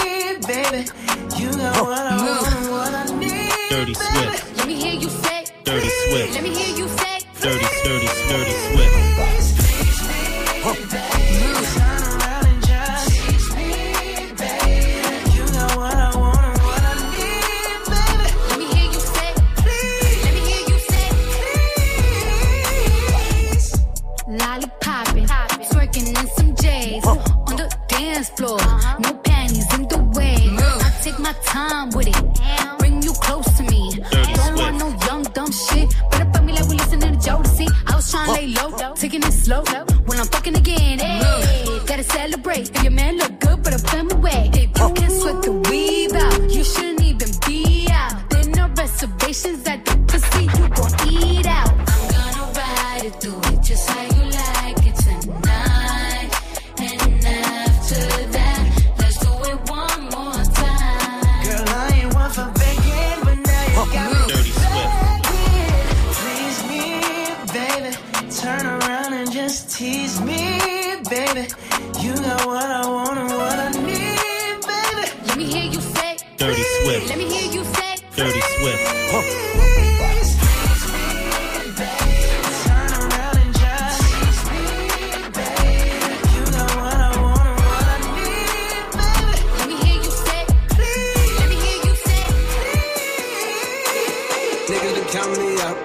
baby. 0.47 0.89
You 1.39 1.51
got 1.53 1.77
oh, 1.77 1.85
what 1.85 2.07
I 2.07 2.17
want 2.17 2.55
and 2.55 2.71
what 2.71 2.95
I 2.95 3.19
need. 3.19 3.51
Dirty 3.71 3.95
Swift. 3.95 4.57
Let 4.57 4.67
me 4.67 4.75
hear 4.75 4.95
you 4.95 5.09
say. 5.09 5.45
Dirty 5.65 5.89
Swift. 5.89 6.35
Let 6.35 6.43
me 6.43 6.51
hear 6.51 6.77
you 6.77 6.89
say. 6.89 7.20
Dirty, 7.41 7.65
dirty, 7.85 8.07
dirty 8.29 8.53
Swift. 8.53 8.95
Turn 10.63 12.03
around 12.21 12.47
and 12.47 12.61
just 12.63 13.07
tease 13.11 13.49
me, 13.57 13.71
baby. 14.37 15.33
You 15.35 15.45
got 15.47 15.77
what 15.77 15.95
I 15.95 15.99
want 16.17 16.45
and 16.45 16.59
what 16.61 16.83
I 16.83 16.95
need, 17.17 17.81
baby. 17.89 18.29
Let 18.49 18.59
me 18.59 18.67
hear 18.67 18.89
you 18.93 19.01
say. 19.01 19.31
Let 20.23 20.33
me 20.35 20.41
hear 20.51 20.65
you 20.69 20.79
say. 20.91 21.09
Lollipopping, 24.29 25.27
twerking 25.71 26.09
in 26.09 26.27
some 26.37 26.53
J's 26.57 27.05
on 27.07 27.57
the 27.57 27.67
dance 27.89 28.29
floor. 28.31 28.61
No 28.99 29.11
panties 29.25 29.69
in 29.75 29.83
the 29.89 29.99
way. 30.15 30.37
I 30.59 30.91
take 31.03 31.19
my 31.19 31.33
time 31.45 31.89
with 31.91 32.09
it. 32.09 32.17
Lay 38.41 38.55
low, 38.55 38.95
taking 38.95 39.23
it 39.23 39.33
slow. 39.33 39.63
When 40.07 40.19
I'm 40.19 40.27
fucking 40.27 40.57
again, 40.57 41.01
eh. 41.01 41.05
hey, 41.05 41.79
gotta 41.87 42.05
celebrate. 42.05 42.71
Your 42.83 42.93
man 42.93 43.19
look 43.19 43.39
good, 43.41 43.63
but 43.63 43.75
I 43.75 43.79
put 43.79 43.99
him 44.01 44.11
away. 44.19 44.51
If 44.55 44.79
you 44.79 44.85
oh. 44.85 44.93
can 44.93 45.11
sweat 45.11 45.43
the 45.43 45.53
weave 45.69 46.13
out, 46.13 46.51
you 46.51 46.65
shouldn't 46.65 47.03
even 47.03 47.31
be 47.47 47.89
out. 47.91 48.31
There 48.31 48.49
no 48.49 48.69
reservations 48.77 49.67
at 49.67 49.85
the 49.85 49.97
pussy, 50.09 50.45
you 50.45 50.67
gon' 50.77 50.95
eat 51.09 51.47
out. 51.47 51.73
I'm 51.93 52.03
gonna 52.13 52.53
ride 52.59 53.05
it, 53.05 53.21
do 53.21 53.33
it 53.53 53.63
just 53.63 53.89
like 53.89 54.10
tease 69.81 70.21
me, 70.21 70.61
baby. 71.09 71.49
You 72.05 72.13
got 72.15 72.45
what 72.45 72.69
I 72.81 72.87
want 72.87 73.19
and 73.19 73.31
what 73.31 73.59
I 73.67 73.71
need, 73.89 74.61
baby. 74.69 75.07
Let 75.27 75.37
me 75.39 75.45
hear 75.45 75.65
you 75.73 75.81
say. 75.81 76.19
Dirty 76.37 76.63
Swift. 76.63 77.09
Let 77.09 77.17
me 77.17 77.25
hear 77.25 77.51
you 77.51 77.65
say. 77.65 77.97
Dirty 78.15 78.43
Swift. 78.43 78.83
Please, 79.11 79.80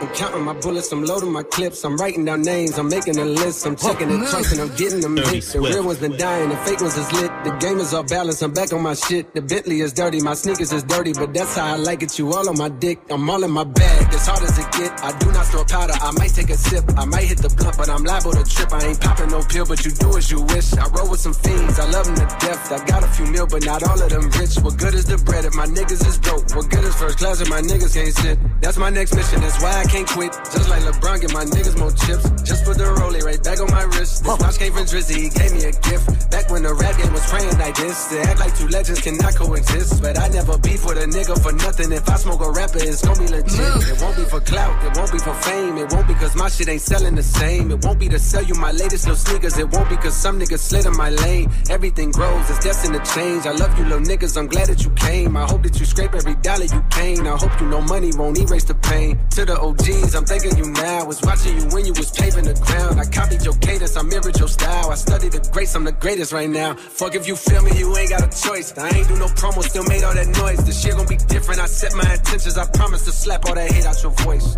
I'm 0.06 0.14
counting 0.14 0.44
my 0.44 0.54
bullets. 0.54 0.92
I'm 0.92 1.04
loading 1.04 1.32
my 1.32 1.42
clips. 1.42 1.84
I'm 1.84 1.98
writing 1.98 2.26
down 2.26 2.44
names. 2.44 2.78
I'm 2.78 2.90
making 2.90 3.18
a 3.18 3.26
list. 3.26 3.66
I'm 3.66 3.76
checking 3.76 4.08
the 4.08 4.28
trunks 4.30 4.52
and 4.52 4.62
I'm 4.62 4.76
getting 4.76 5.02
them 5.02 5.16
Dirty 5.16 5.42
hit. 5.42 5.52
The 5.52 5.60
real 5.60 5.84
ones 5.84 5.98
been 5.98 6.16
dying. 6.16 6.50
The 6.50 6.58
fake 6.58 6.80
ones 6.80 6.96
is 6.96 7.12
lit. 7.12 7.32
The 7.44 7.50
game 7.60 7.80
is 7.80 7.92
off 7.92 8.08
balance. 8.08 8.44
I'm 8.44 8.54
back 8.54 8.72
on 8.72 8.84
my 8.84 8.94
shit. 8.94 9.34
The 9.34 9.42
Bentley 9.42 9.82
is 9.82 9.94
dirty. 9.94 10.22
My 10.22 10.36
sneakers 10.36 10.72
is 10.72 10.84
dirty, 10.84 11.14
but 11.14 11.34
that's 11.34 11.56
how 11.56 11.74
I 11.74 11.78
like 11.78 12.04
it. 12.04 12.20
You 12.20 12.32
all 12.34 12.48
on 12.48 12.56
my 12.56 12.70
dick. 12.70 13.00
I'm 13.10 13.28
all 13.28 13.44
in 13.44 13.50
my 13.50 13.64
bag. 13.64 14.14
As 14.14 14.28
hard 14.28 14.44
as 14.44 14.60
it 14.60 14.72
get. 14.74 14.92
I 15.02 15.18
do 15.18 15.32
not 15.32 15.46
store 15.48 15.66
powder. 15.66 15.94
I 16.00 16.12
might 16.12 16.36
take 16.36 16.52
a 16.52 16.58
sip. 16.58 16.86
I 16.98 17.06
might 17.06 17.26
hit 17.26 17.40
the 17.40 17.50
blunt, 17.50 17.76
but 17.76 17.90
I'm 17.90 18.04
liable 18.04 18.34
to 18.34 18.44
trip. 18.44 18.72
I 18.74 18.86
ain't 18.86 19.02
popping 19.02 19.30
no 19.32 19.42
pill, 19.42 19.66
but 19.66 19.84
you 19.84 19.90
do 19.90 20.18
as 20.18 20.30
you 20.30 20.42
wish. 20.54 20.72
I 20.78 20.88
roll 20.90 21.10
with 21.10 21.22
some 21.22 21.34
fiends. 21.34 21.80
I 21.80 21.90
love 21.90 22.06
them 22.06 22.16
to 22.16 22.28
death. 22.46 22.72
I 22.72 22.86
got 22.86 23.04
a 23.04 23.08
few 23.08 23.26
mil, 23.26 23.48
but 23.48 23.66
not 23.66 23.82
all 23.82 24.00
of 24.00 24.10
them 24.10 24.30
rich. 24.38 24.54
What 24.62 24.78
good 24.78 24.94
is 24.94 25.06
the 25.06 25.18
bread 25.18 25.46
if 25.46 25.56
my 25.56 25.66
niggas 25.66 26.06
is 26.06 26.20
broke? 26.20 26.46
What 26.54 26.70
good 26.70 26.84
is 26.84 26.94
first 26.94 27.18
class 27.18 27.42
if 27.42 27.50
my 27.50 27.62
niggas 27.62 27.96
can't 27.98 28.14
sit? 28.14 28.38
That's 28.62 28.78
my 28.78 28.92
next 28.92 29.16
mission. 29.16 29.42
That's 29.42 29.60
why 29.64 29.82
I 29.82 29.86
can't 29.86 29.95
quit. 30.04 30.34
Just 30.52 30.70
like 30.70 30.84
LeBron, 30.84 31.22
get 31.22 31.32
my 31.32 31.46
niggas 31.46 31.80
more 31.80 31.92
chips. 31.92 32.28
Just 32.44 32.66
put 32.66 32.78
the 32.78 32.84
rollie 32.84 33.24
right 33.24 33.42
back 33.42 33.62
on 33.62 33.72
my 33.72 33.84
wrist. 33.84 34.24
This 34.24 34.40
watch 34.40 34.58
came 34.60 34.74
from 34.74 34.86
Drizzy, 34.86 35.16
he 35.16 35.30
gave 35.30 35.54
me 35.54 35.64
a 35.64 35.72
gift. 35.72 36.32
Back 36.32 36.50
when 36.50 36.64
the 36.64 36.74
rap 36.74 36.98
game 36.98 37.14
was 37.14 37.26
praying 37.30 37.58
like 37.58 37.76
this. 37.76 38.06
They 38.12 38.20
act 38.20 38.40
like 38.40 38.58
two 38.58 38.68
legends 38.68 39.00
cannot 39.00 39.36
coexist. 39.36 40.02
But 40.02 40.20
I 40.20 40.28
never 40.28 40.58
beef 40.58 40.86
with 40.86 40.98
a 40.98 41.08
nigga 41.08 41.40
for 41.42 41.54
nothing. 41.54 41.92
If 41.92 42.10
I 42.10 42.16
smoke 42.18 42.42
a 42.42 42.52
rapper, 42.52 42.84
it's 42.84 43.02
gonna 43.06 43.20
be 43.20 43.28
legit. 43.28 43.72
It 43.88 44.02
won't 44.02 44.18
be 44.18 44.26
for 44.26 44.42
clout, 44.42 44.76
it 44.84 44.98
won't 44.98 45.12
be 45.12 45.20
for 45.20 45.34
fame. 45.48 45.78
It 45.78 45.94
won't 45.94 46.08
be 46.08 46.14
cause 46.16 46.36
my 46.36 46.50
shit 46.50 46.68
ain't 46.68 46.82
selling 46.82 47.16
the 47.16 47.24
same. 47.24 47.72
It 47.72 47.86
won't 47.86 48.00
be 48.00 48.10
to 48.10 48.20
sell 48.20 48.44
you 48.44 48.56
my 48.56 48.72
latest 48.72 49.06
little 49.06 49.16
sneakers. 49.16 49.58
It 49.58 49.70
won't 49.70 49.90
be 49.90 49.96
cause 49.96 50.16
some 50.18 50.40
niggas 50.40 50.60
slid 50.60 50.86
in 50.86 50.98
my 50.98 51.10
lane. 51.10 51.52
Everything 51.70 52.12
grows, 52.12 52.50
it's 52.50 52.60
destined 52.60 52.96
to 52.98 53.14
change. 53.14 53.46
I 53.46 53.52
love 53.52 53.78
you 53.78 53.86
little 53.86 54.02
niggas, 54.02 54.36
I'm 54.38 54.48
glad 54.48 54.68
that 54.68 54.84
you 54.84 54.90
came. 54.92 55.38
I 55.38 55.46
hope 55.46 55.64
that 55.64 55.80
you 55.80 55.86
scrape 55.86 56.14
every 56.16 56.36
dollar 56.36 56.66
you 56.66 56.84
came. 56.90 57.28
I 57.28 57.38
hope 57.38 57.62
you 57.62 57.68
know 57.68 57.82
money 57.82 58.12
won't 58.18 58.40
erase 58.40 58.66
the 58.66 58.76
pain. 58.76 59.20
To 59.36 59.46
the 59.46 59.60
OGs, 59.86 60.16
I'm 60.16 60.26
thanking 60.26 60.58
you 60.58 60.72
now. 60.72 61.06
Was 61.06 61.22
watching 61.22 61.58
you 61.58 61.66
when 61.68 61.86
you 61.86 61.94
was 61.94 62.12
paving 62.12 62.46
the 62.46 62.54
ground. 62.54 63.00
I 63.00 63.06
copied 63.06 63.44
your 63.44 63.54
cadence, 63.56 63.96
I 63.96 64.02
mirrored 64.02 64.38
your 64.38 64.48
style. 64.48 64.90
I 64.92 64.96
studied 64.96 65.32
the 65.32 65.50
greats, 65.52 65.76
I'm 65.76 65.84
the 65.84 65.92
greatest 65.92 66.34
right 66.34 66.50
now. 66.50 66.76
Fuck 66.76 67.16
if 67.16 67.28
you 67.28 67.36
feel 67.36 67.62
me, 67.62 67.78
you 67.78 67.96
ain't 67.96 68.10
got 68.10 68.24
a 68.24 68.42
choice. 68.42 68.76
I 68.78 68.90
ain't 68.90 69.08
do 69.08 69.16
no 69.18 69.28
promo, 69.28 69.64
still 69.64 69.84
made 69.84 70.04
all 70.04 70.14
that 70.14 70.28
noise. 70.28 70.64
This 70.66 70.82
shit 70.82 70.96
gon' 70.96 71.08
be 71.08 71.18
different. 71.18 71.60
I 71.60 71.68
set 71.68 71.94
my 71.94 72.14
intentions. 72.14 72.58
I 72.58 72.66
promise 72.66 73.06
to 73.06 73.12
slap 73.12 73.46
all 73.46 73.56
that 73.56 73.72
hate 73.72 73.86
out 73.86 74.02
your 74.02 74.12
voice. 74.12 74.58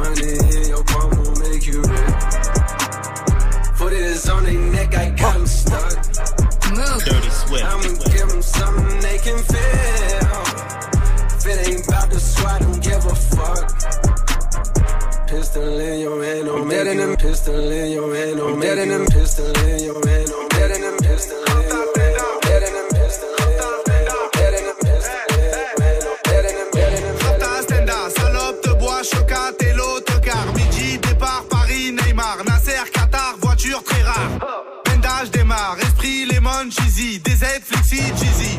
Money 0.00 0.32
in 0.56 0.68
your 0.72 0.84
palm 0.84 1.10
will 1.10 1.36
make 1.44 1.66
you 1.66 1.78
rich. 1.82 2.24
Foot 3.76 3.92
is 3.92 4.28
on 4.30 4.44
their 4.44 4.62
neck, 4.76 4.90
I 4.96 5.10
got 5.10 5.34
'em 5.36 5.46
stuck. 5.46 5.92
Dirty 7.04 7.30
Swift. 7.40 7.64
I'ma 7.64 7.90
give 8.12 8.30
'em 8.32 8.42
something 8.42 9.00
they 9.00 9.18
can 9.18 9.38
feel. 9.50 10.42
If 11.36 11.44
it 11.52 11.58
ain't 11.68 11.86
about 11.86 12.08
the 12.10 12.20
squad, 12.20 12.60
don't 12.62 12.80
give 12.82 13.04
a 13.04 13.16
fuck. 13.32 13.62
Pistol 15.28 15.78
in 15.88 16.00
your 16.00 16.24
hand, 16.24 16.44
no 16.46 16.64
dead 16.68 16.86
in 16.86 16.96
them. 16.98 17.16
Pistol 17.16 17.70
in 17.70 17.92
your 17.92 18.14
hand, 18.16 18.36
no 18.36 18.46
dead 18.58 18.78
in 18.78 18.88
them. 18.88 19.04
Pistol 19.06 19.52
in 19.68 19.84
your 19.84 20.00
hand, 20.08 20.28
no 20.30 20.48
dead 20.48 20.70
in 20.76 20.80
them. 20.82 20.96
Pistol 21.08 21.49
Flexi, 37.90 38.24
cheesy. 38.24 38.58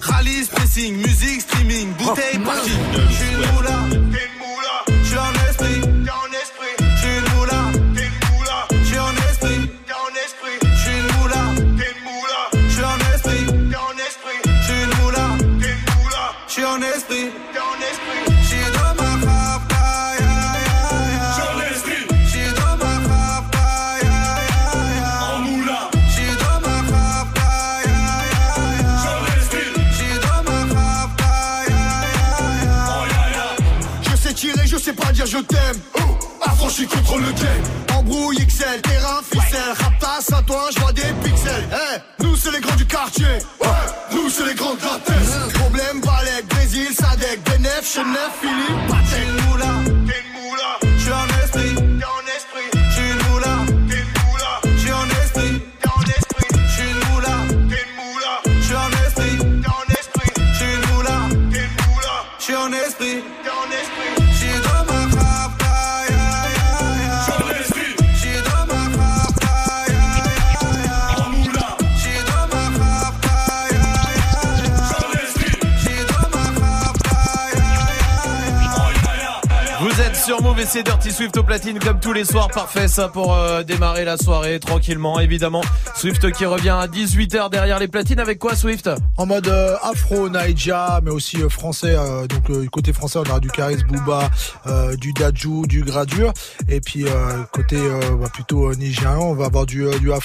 Rallye, 0.00 0.44
pressing, 0.50 0.96
musique, 0.96 1.42
streaming, 1.42 1.92
bouteille, 1.94 2.38
parking. 2.40 2.72
J'suis 3.10 3.30
une 3.30 3.38
moula, 3.52 3.78
t'es 3.90 4.24
une 4.26 4.38
moula. 4.42 4.74
J'suis 5.04 5.18
en 5.18 5.32
esprit, 5.48 5.80
t'es 5.80 6.10
en 6.10 6.30
esprit. 6.42 6.74
J'suis 6.96 7.16
une 7.18 7.28
moula, 7.36 7.60
t'es 7.94 8.06
une 8.06 8.18
moula. 8.34 8.66
J'suis 8.84 8.98
en 8.98 9.14
esprit, 9.30 9.70
t'es 9.86 9.92
en 9.92 10.12
esprit. 10.24 10.58
J'suis 10.74 10.98
une 10.98 11.10
moula, 11.16 11.42
t'es 11.78 11.88
une 11.92 12.02
moula. 12.02 12.40
J'suis 12.68 12.84
en 12.84 12.98
esprit, 13.14 13.46
t'es 13.70 13.76
en 13.76 13.94
esprit. 14.08 14.40
J'suis 14.62 14.82
une 14.82 14.94
moula, 15.00 15.24
t'es 15.60 15.70
une 15.70 15.84
moula. 15.94 16.24
J'suis 16.48 16.64
en 16.64 16.82
esprit. 16.82 17.30
Dire 35.24 35.38
je 35.38 35.44
t'aime. 35.44 35.80
Oh, 35.98 36.00
affranchi 36.42 36.86
contre 36.86 37.18
le 37.18 37.32
game. 37.32 37.96
Embrouille 37.96 38.46
XL, 38.46 38.80
terrain, 38.82 39.20
ficelle. 39.22 39.74
Raptas 39.78 40.36
à 40.36 40.42
toi, 40.42 40.68
je 40.74 40.80
vois 40.80 40.92
des 40.92 41.02
pixels. 41.22 41.68
Eh, 41.72 42.22
nous 42.24 42.36
c'est 42.36 42.50
les 42.50 42.60
grands 42.60 42.76
du 42.76 42.86
quartier. 42.86 43.24
Ouais, 43.60 43.68
nous 44.12 44.28
c'est 44.28 44.46
les 44.46 44.54
grands 44.54 44.74
de 44.74 44.80
la 44.80 44.98
tête. 45.04 45.52
Problème, 45.54 46.00
Balek, 46.00 46.46
Brésil, 46.48 46.88
Sadek, 46.92 47.42
Benef, 47.44 47.94
Chenef, 47.94 48.32
Philippe, 48.40 48.86
Patek. 48.88 49.28
une 49.28 49.50
moula, 49.50 49.72
t'es 50.06 50.22
une 50.24 50.42
moula. 50.42 50.78
Esprit, 50.82 51.04
t'es 51.04 51.12
en 51.12 51.44
esprit. 51.44 51.81
Sur 80.24 80.40
Move 80.42 80.60
et 80.60 80.66
c'est 80.66 80.82
Dirty 80.82 81.10
Swift 81.10 81.36
au 81.36 81.42
platine 81.42 81.78
comme 81.78 81.98
tous 81.98 82.12
les 82.12 82.24
soirs. 82.24 82.48
Parfait 82.48 82.86
ça 82.86 83.08
pour 83.08 83.34
euh, 83.34 83.62
démarrer 83.62 84.04
la 84.04 84.16
soirée 84.16 84.60
tranquillement 84.60 85.18
évidemment. 85.18 85.62
Swift 85.96 86.30
qui 86.32 86.44
revient 86.46 86.70
à 86.70 86.86
18h 86.86 87.50
derrière 87.50 87.78
les 87.78 87.88
platines 87.88 88.20
avec 88.20 88.38
quoi 88.38 88.54
Swift? 88.54 88.88
En 89.16 89.26
mode 89.26 89.48
euh, 89.48 89.76
afro, 89.82 90.28
Naija, 90.28 91.00
mais 91.02 91.10
aussi 91.10 91.42
euh, 91.42 91.48
français. 91.48 91.96
donc 92.28 92.68
côté 92.70 92.92
français, 92.92 93.18
on 93.18 93.28
aura 93.28 93.40
du 93.40 93.48
Caris 93.48 93.82
Booba, 93.88 94.30
du 94.96 95.12
Dajou, 95.12 95.66
du 95.66 95.82
Gradure. 95.82 96.32
Et 96.68 96.80
puis 96.80 97.04
côté 97.52 97.76
bah, 98.20 98.28
plutôt 98.32 98.72
nigérian, 98.74 99.22
on 99.30 99.34
va 99.34 99.46
avoir 99.46 99.66
du, 99.66 99.84
du 100.00 100.10
euh, 100.12 100.18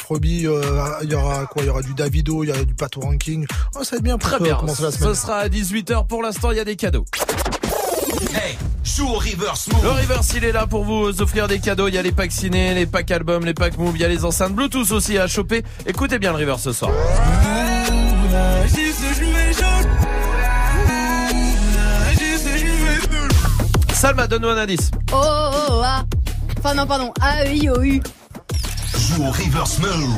Il 1.04 1.12
y 1.12 1.16
aura 1.16 1.46
quoi? 1.46 1.64
Il 1.64 1.66
y 1.66 1.70
aura 1.70 1.82
du 1.82 1.94
Davido, 1.94 2.44
il 2.44 2.50
y 2.50 2.52
aura 2.52 2.64
du 2.64 2.76
Pato 2.76 3.00
Ranking. 3.02 3.46
Oh, 3.76 3.84
ça 3.84 3.92
va 3.92 3.98
être 3.98 4.04
bien 4.04 4.18
pour 4.18 4.30
Très 4.30 4.40
bien. 4.44 4.56
commencer 4.58 4.84
la 4.84 4.92
Ce 4.92 5.00
semaine? 5.00 5.16
sera 5.16 5.38
à 5.38 5.48
18h 5.48 6.08
pour 6.08 6.22
l'instant, 6.22 6.52
il 6.52 6.58
y 6.58 6.62
a 6.62 6.66
des 6.66 6.76
cadeaux. 6.76 7.06
Hey, 8.34 8.58
joue 8.84 9.08
au 9.08 9.18
reverse 9.18 9.68
move. 9.72 9.84
Le 9.84 9.92
reverse 9.92 10.34
il 10.36 10.44
est 10.44 10.52
là 10.52 10.68
pour 10.68 10.84
vous 10.84 11.22
offrir 11.22 11.48
des 11.48 11.60
cadeaux. 11.60 11.88
Il 11.88 11.96
y 11.96 11.98
a 11.98 12.02
les 12.02 12.12
packs 12.12 12.32
ciné, 12.32 12.74
les 12.74 12.86
packs 12.86 13.12
albums, 13.12 13.46
les 13.46 13.54
packs 13.54 13.78
move, 13.78 13.96
il 13.96 14.02
y 14.02 14.06
a 14.06 14.08
les 14.08 14.26
enceintes 14.26 14.54
Bluetooth 14.54 14.92
aussi 14.92 15.18
à 15.18 15.28
choper. 15.28 15.64
Écoutez 15.86 16.20
bien 16.20 16.32
le 16.32 16.40
reverse 16.40 16.64
ce 16.64 16.74
soir. 16.74 16.92
Salma, 23.94 24.28
donne-nous 24.28 24.50
un 24.50 24.58
indice. 24.58 24.92
Oh, 25.12 25.16
oh, 25.16 25.52
oh, 25.70 25.82
ah. 25.84 26.04
Enfin, 26.60 26.76
non, 26.76 26.86
pardon. 26.86 27.12
A-E-I-O-U. 27.20 28.02
Joue 28.96 29.24
au 29.24 29.32
reverse 29.32 29.80
move. 29.80 30.16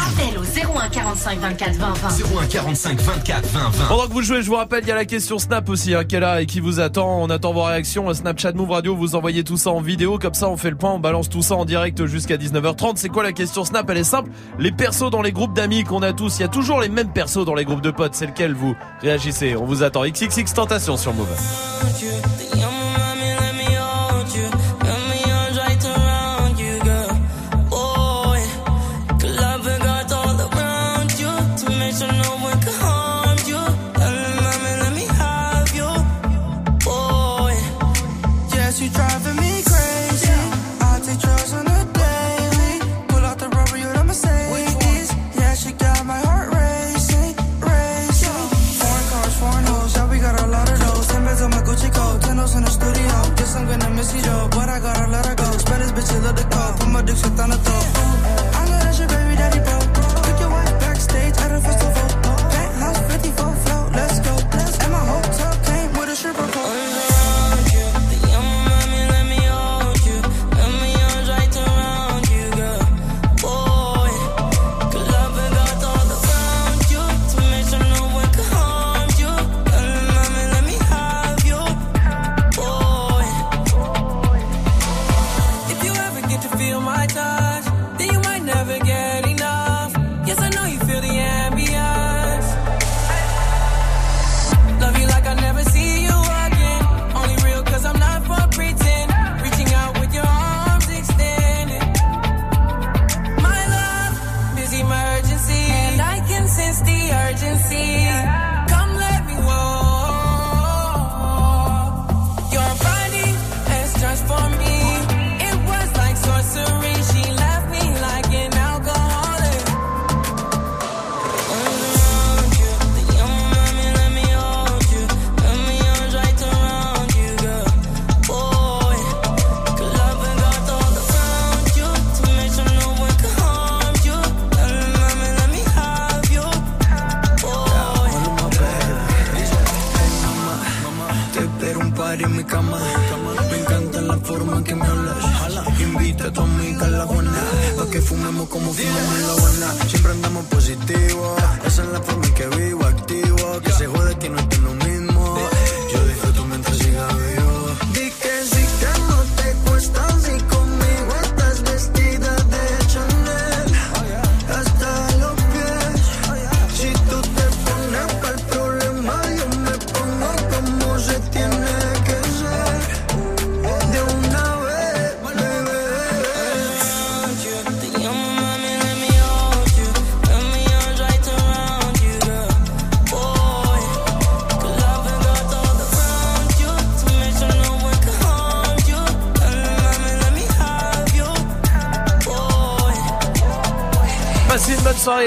Appel 0.00 0.38
au 0.38 0.78
01 0.78 0.88
45 0.88 1.38
24 1.38 1.76
20 1.76 1.92
20. 1.94 2.08
01 2.42 2.46
45 2.46 3.00
24 3.00 3.46
20 3.48 3.60
20. 3.70 3.86
Pendant 3.88 4.06
que 4.06 4.12
vous 4.12 4.22
jouez, 4.22 4.42
je 4.42 4.48
vous 4.48 4.56
rappelle, 4.56 4.82
il 4.84 4.88
y 4.88 4.92
a 4.92 4.94
la 4.94 5.04
question 5.04 5.38
Snap 5.38 5.68
aussi, 5.68 5.94
hein, 5.94 6.04
qui 6.04 6.16
est 6.16 6.20
là 6.20 6.40
et 6.42 6.46
qui 6.46 6.60
vous 6.60 6.80
attend. 6.80 7.22
On 7.22 7.30
attend 7.30 7.52
vos 7.52 7.62
réactions. 7.62 8.12
Snapchat 8.12 8.52
Move 8.52 8.70
Radio, 8.70 8.96
vous 8.96 9.14
envoyez 9.14 9.44
tout 9.44 9.56
ça 9.56 9.70
en 9.70 9.80
vidéo. 9.80 10.18
Comme 10.18 10.34
ça, 10.34 10.48
on 10.48 10.56
fait 10.56 10.70
le 10.70 10.76
point, 10.76 10.92
on 10.92 10.98
balance 10.98 11.28
tout 11.28 11.42
ça 11.42 11.54
en 11.54 11.64
direct 11.64 12.06
jusqu'à 12.06 12.36
19h30. 12.36 12.94
C'est 12.96 13.08
quoi 13.08 13.22
la 13.22 13.32
question 13.32 13.64
Snap? 13.64 13.88
Elle 13.90 13.98
est 13.98 14.04
simple. 14.04 14.30
Les 14.58 14.72
persos 14.72 15.10
dans 15.10 15.22
les 15.22 15.32
groupes 15.32 15.54
d'amis 15.54 15.84
qu'on 15.84 16.02
a 16.02 16.12
tous, 16.12 16.38
il 16.38 16.42
y 16.42 16.44
a 16.44 16.48
toujours 16.48 16.80
les 16.80 16.88
mêmes 16.88 17.12
persos 17.12 17.44
dans 17.44 17.54
les 17.54 17.64
groupes 17.64 17.82
de 17.82 17.90
potes. 17.90 18.14
C'est 18.14 18.26
lequel 18.26 18.54
vous 18.54 18.74
réagissez? 19.00 19.56
On 19.56 19.64
vous 19.64 19.82
attend. 19.82 20.04
XXX 20.04 20.52
Tentation 20.54 20.96
sur 20.96 21.14
Move. 21.14 21.28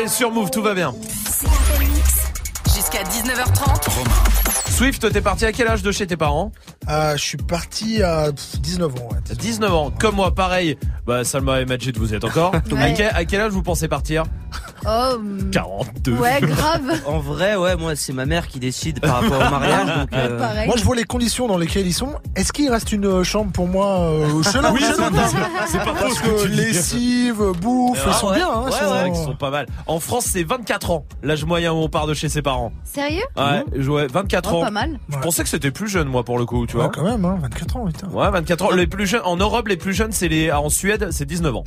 Sur 0.07 0.31
Move, 0.31 0.50
tout 0.51 0.62
va 0.62 0.74
bien. 0.74 0.93
Jusqu'à 2.74 3.03
19h30. 3.03 3.89
Swift, 4.72 5.12
t'es 5.12 5.22
parti 5.22 5.45
à 5.45 5.51
quel 5.51 5.67
âge 5.67 5.83
de 5.83 5.91
chez 5.91 6.07
tes 6.07 6.17
parents 6.17 6.51
Euh, 6.89 7.13
je 7.15 7.22
suis 7.22 7.38
parti 7.38 8.01
à 8.01 8.31
pff, 8.31 8.60
19 8.60 8.91
ans. 8.95 9.10
Ouais. 9.12 9.36
19 9.36 9.74
ans, 9.74 9.91
comme 10.00 10.15
moi, 10.15 10.33
pareil. 10.33 10.77
Bah, 11.05 11.24
Salma 11.24 11.62
et 11.62 11.65
Majid, 11.65 11.95
vous 11.98 12.13
êtes 12.13 12.24
encore. 12.24 12.51
Ouais. 12.72 12.81
à, 12.81 12.91
quel, 12.91 13.12
à 13.13 13.25
quel 13.25 13.41
âge 13.41 13.51
vous 13.51 13.62
pensez 13.62 13.88
partir 13.88 14.24
Oh, 14.85 15.13
hum, 15.16 15.50
42. 15.51 16.11
ouais, 16.13 16.42
grave. 16.42 16.81
En 17.07 17.20
vrai, 17.20 17.55
ouais, 17.55 17.75
moi, 17.77 17.96
c'est 17.96 18.11
ma 18.13 18.25
mère 18.25 18.48
qui 18.48 18.59
décide 18.59 19.00
par 19.00 19.22
rapport 19.22 19.37
au 19.48 19.50
mariage. 19.51 19.85
donc, 20.00 20.09
euh, 20.13 20.37
Pareil. 20.39 20.68
Moi, 20.68 20.75
je 20.77 20.83
vois 20.83 20.96
les 20.96 21.03
conditions 21.05 21.48
dans 21.48 21.57
lesquelles 21.57 21.87
ils 21.87 21.94
sont. 21.94 22.16
Est-ce 22.35 22.51
qu'il 22.51 22.70
reste 22.70 22.92
une 22.92 23.05
euh, 23.05 23.24
chambre 23.24 23.51
pour 23.51 23.68
moi 23.68 24.00
euh, 24.01 24.44
chez 24.44 24.59
Oui, 24.72 24.81
c'est 24.85 24.98
pas- 24.98 25.27
c'est 25.68 25.77
pas 25.77 25.85
faux 25.85 25.94
Parce 26.00 26.16
ce 26.16 26.22
que 26.22 26.44
que 26.44 26.48
lessive, 26.48 27.44
bouffe, 27.61 28.00
Ah 28.05 28.09
ils 28.09 28.13
sont 28.16 28.27
ouais, 28.29 28.35
bien. 28.35 28.50
Hein, 28.50 28.63
ouais, 28.66 28.72
sont- 28.72 28.92
ouais, 28.92 29.09
ils 29.09 29.16
sont 29.24 29.35
pas 29.35 29.51
mal. 29.51 29.68
En 29.94 30.00
France, 30.00 30.25
c'est 30.25 30.42
24 30.44 30.90
ans, 30.90 31.06
l'âge 31.22 31.46
moyen 31.46 31.72
où 31.72 31.75
on 31.75 31.88
part 31.88 32.08
de 32.08 32.16
chez 32.16 32.27
ses 32.27 32.42
parents. 32.42 32.72
Sérieux 32.84 33.22
Ouais, 33.38 33.64
je- 33.75 33.92
ouais, 33.92 34.08
24 34.08 34.51
Oh, 34.51 34.58
ans. 34.58 34.62
pas 34.62 34.72
mal. 34.72 35.00
Je 35.08 35.18
pensais 35.20 35.44
que 35.44 35.50
c'était 35.50 35.70
plus 35.70 35.88
jeune, 35.88 36.08
moi, 36.08 36.24
pour 36.24 36.40
le 36.40 36.46
coup, 36.48 36.66
tu 36.66 36.75
Ouais, 36.77 36.82
vois. 36.84 36.92
quand 36.92 37.03
même, 37.03 37.24
hein, 37.25 37.38
24 37.40 37.77
ans, 37.77 37.86
putain. 37.86 38.08
Ouais, 38.08 38.32
24 38.32 38.66
ans. 38.66 38.72
Les 38.72 38.88
plus 38.88 39.06
jeunes, 39.06 39.22
en 39.24 39.38
Europe, 39.38 39.68
les 39.68 39.77
plus 39.77 39.94
jeunes, 39.94 40.12
c'est 40.12 40.27
les, 40.29 40.51
en 40.51 40.70
Suède, 40.70 41.10
c'est 41.12 41.25
19 41.27 41.56
ans. 41.56 41.64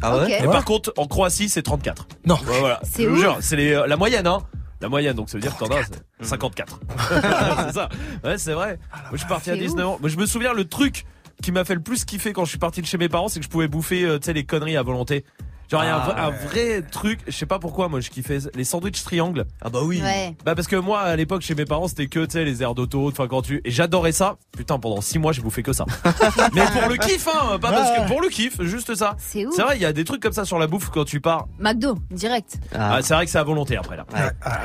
Ah 0.00 0.16
ouais. 0.18 0.40
Et 0.40 0.44
par 0.44 0.64
contre, 0.64 0.92
en 0.96 1.06
Croatie, 1.08 1.48
c'est 1.48 1.62
34. 1.62 2.06
Non. 2.24 2.36
Ouais, 2.36 2.60
voilà. 2.60 2.78
C'est 2.84 3.02
Je 3.02 3.08
vous 3.08 3.16
jure, 3.16 3.36
c'est 3.40 3.56
les, 3.56 3.72
euh, 3.72 3.86
la 3.88 3.96
moyenne, 3.96 4.28
hein. 4.28 4.38
La 4.80 4.88
moyenne, 4.88 5.16
donc 5.16 5.28
ça 5.28 5.36
veut 5.38 5.42
dire 5.42 5.56
que 5.56 5.64
t'en 5.64 5.74
as 5.74 5.82
c'est 6.20 6.26
54. 6.28 6.78
c'est 7.66 7.72
ça. 7.72 7.88
Ouais, 8.22 8.38
c'est 8.38 8.52
vrai. 8.52 8.78
Moi, 8.92 9.10
je 9.14 9.16
suis 9.18 9.26
parti 9.26 9.50
à 9.50 9.54
C'est 9.54 9.60
19 9.60 9.86
ans. 9.88 9.96
Moi, 10.00 10.08
je 10.08 10.16
me 10.18 10.26
souviens, 10.26 10.52
le 10.52 10.66
truc 10.66 11.04
qui 11.42 11.50
m'a 11.50 11.64
fait 11.64 11.74
le 11.74 11.80
plus 11.82 12.04
kiffer 12.04 12.32
quand 12.32 12.44
je 12.44 12.50
suis 12.50 12.58
parti 12.58 12.80
de 12.80 12.86
chez 12.86 12.96
mes 12.98 13.08
parents, 13.08 13.28
c'est 13.28 13.40
que 13.40 13.44
je 13.44 13.50
pouvais 13.50 13.68
bouffer, 13.68 14.04
euh, 14.04 14.18
tu 14.20 14.26
sais, 14.26 14.32
les 14.34 14.44
conneries 14.44 14.76
à 14.76 14.82
volonté. 14.82 15.24
Genre, 15.70 15.82
il 15.82 15.86
y 15.86 15.90
a 15.90 15.96
un, 15.96 16.00
Ah, 16.00 16.04
vrai- 16.10 16.20
un 16.20 16.30
vrai 16.30 16.82
truc, 16.82 17.20
je 17.26 17.32
sais 17.32 17.46
pas 17.46 17.58
pourquoi, 17.58 17.88
moi, 17.88 18.00
je 18.00 18.10
kiffais 18.10 18.38
les 18.54 18.64
sandwichs 18.64 19.02
triangles. 19.02 19.44
Ah 19.60 19.68
bah 19.68 19.80
oui. 19.82 20.00
Ouais. 20.00 20.36
Bah, 20.44 20.54
parce 20.54 20.68
que 20.68 20.76
moi, 20.76 21.00
à 21.00 21.16
l'époque, 21.16 21.42
chez 21.42 21.54
mes 21.54 21.64
parents, 21.64 21.88
c'était 21.88 22.06
que, 22.06 22.24
tu 22.24 22.32
sais, 22.32 22.44
les 22.44 22.62
airs 22.62 22.74
d'auto, 22.74 23.08
enfin, 23.08 23.26
quand 23.26 23.42
tu, 23.42 23.60
et 23.64 23.70
j'adorais 23.70 24.12
ça. 24.12 24.36
Putain, 24.56 24.78
pendant 24.78 25.00
6 25.00 25.18
mois, 25.18 25.32
j'ai 25.32 25.42
bouffé 25.42 25.62
que 25.62 25.72
ça. 25.72 25.84
Mais 26.54 26.64
pour 26.66 26.88
le 26.88 26.96
kiff, 26.96 27.26
hein, 27.28 27.58
pas 27.58 27.70
parce 27.70 27.90
que, 27.98 28.06
pour 28.06 28.20
le 28.20 28.28
kiff, 28.28 28.60
juste 28.62 28.94
ça. 28.94 29.16
C'est 29.18 29.44
ouf. 29.46 29.54
C'est 29.56 29.62
vrai, 29.62 29.76
il 29.76 29.82
y 29.82 29.86
a 29.86 29.92
des 29.92 30.04
trucs 30.04 30.22
comme 30.22 30.32
ça 30.32 30.44
sur 30.44 30.58
la 30.58 30.66
bouffe 30.66 30.90
quand 30.90 31.04
tu 31.04 31.20
pars. 31.20 31.46
McDo, 31.58 31.96
direct. 32.10 32.58
Ah, 32.74 32.98
c'est 33.02 33.14
vrai 33.14 33.24
que 33.24 33.30
c'est 33.30 33.38
à 33.38 33.42
volonté 33.44 33.76
après, 33.76 33.96
là. 33.96 34.06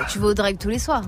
Tu 0.09 0.19
vas 0.19 0.27
au 0.27 0.33
drive 0.33 0.57
tous 0.57 0.69
les 0.69 0.79
soirs. 0.79 1.01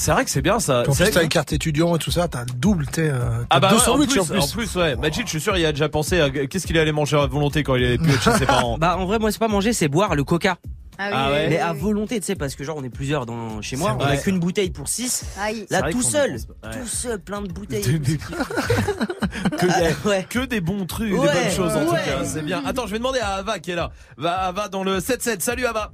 C'est 0.00 0.12
vrai 0.12 0.24
que 0.24 0.30
c'est 0.30 0.42
bien 0.42 0.60
ça. 0.60 0.82
En 0.86 0.92
plus, 0.92 0.94
t'as 1.06 1.10
que- 1.10 1.18
les 1.18 1.28
cartes 1.28 1.52
étudiants 1.52 1.96
et 1.96 1.98
tout 1.98 2.12
ça, 2.12 2.28
t'as 2.28 2.42
le 2.44 2.52
double, 2.54 2.86
t'es. 2.86 3.10
Euh, 3.10 3.42
Ah 3.50 3.58
bah 3.58 3.70
deux 3.70 3.76
ouais, 3.78 3.88
en, 3.88 3.96
plus, 4.06 4.20
en 4.20 4.24
plus. 4.24 4.38
en 4.38 4.46
plus, 4.46 4.76
ouais. 4.76 4.94
Majid, 4.94 5.22
je 5.24 5.28
suis 5.30 5.40
sûr, 5.40 5.56
il 5.58 5.66
a 5.66 5.72
déjà 5.72 5.88
pensé 5.88 6.20
à 6.20 6.30
qu'est-ce 6.30 6.68
qu'il 6.68 6.78
allait 6.78 6.92
manger 6.92 7.16
à 7.18 7.26
volonté 7.26 7.64
quand 7.64 7.74
il 7.74 7.84
avait 7.84 7.98
pu 7.98 8.08
être 8.10 8.22
chez 8.22 8.30
ses 8.34 8.46
parents. 8.46 8.78
Bah 8.78 8.96
en 8.96 9.06
vrai 9.06 9.18
moi 9.18 9.32
c'est 9.32 9.40
pas 9.40 9.48
manger 9.48 9.72
c'est 9.72 9.88
boire 9.88 10.14
le 10.14 10.22
coca. 10.22 10.58
Ah 11.00 11.06
oui, 11.08 11.12
Ah 11.16 11.30
ouais. 11.32 11.48
Mais 11.48 11.58
à 11.58 11.72
volonté 11.72 12.20
tu 12.20 12.26
sais 12.26 12.36
parce 12.36 12.54
que 12.54 12.62
genre 12.62 12.76
on 12.76 12.84
est 12.84 12.90
plusieurs 12.90 13.26
dans 13.26 13.60
chez 13.60 13.74
moi, 13.74 13.96
C'est 13.98 14.04
on 14.04 14.08
a 14.08 14.16
qu'une 14.18 14.38
bouteille 14.38 14.70
pour 14.70 14.88
6. 14.88 15.24
Aïe. 15.40 15.66
C'est 15.68 15.80
Là 15.80 15.90
tout 15.90 16.02
seul. 16.02 16.32
Ouais. 16.34 16.70
tout 16.80 16.86
seul 16.86 17.18
plein 17.18 17.40
de 17.42 17.48
bouteilles. 17.52 17.82
Des- 17.82 17.98
des- 17.98 18.18
que, 18.18 19.66
Ah, 19.68 20.08
ouais. 20.08 20.26
que 20.30 20.44
des 20.46 20.60
bons 20.60 20.86
trucs, 20.86 21.10
des 21.10 21.16
bonnes 21.16 21.50
choses 21.56 21.74
en 21.74 21.84
tout 21.86 21.92
cas, 21.94 22.24
c'est 22.24 22.42
bien. 22.42 22.62
Attends, 22.64 22.86
je 22.86 22.92
vais 22.92 22.98
demander 22.98 23.18
à 23.20 23.34
Ava 23.34 23.58
qui 23.58 23.72
est 23.72 23.76
là. 23.76 23.90
Va 24.16 24.42
Ava 24.46 24.68
dans 24.68 24.84
le 24.84 25.00
7-7. 25.00 25.40
Salut 25.40 25.66
Ava. 25.66 25.90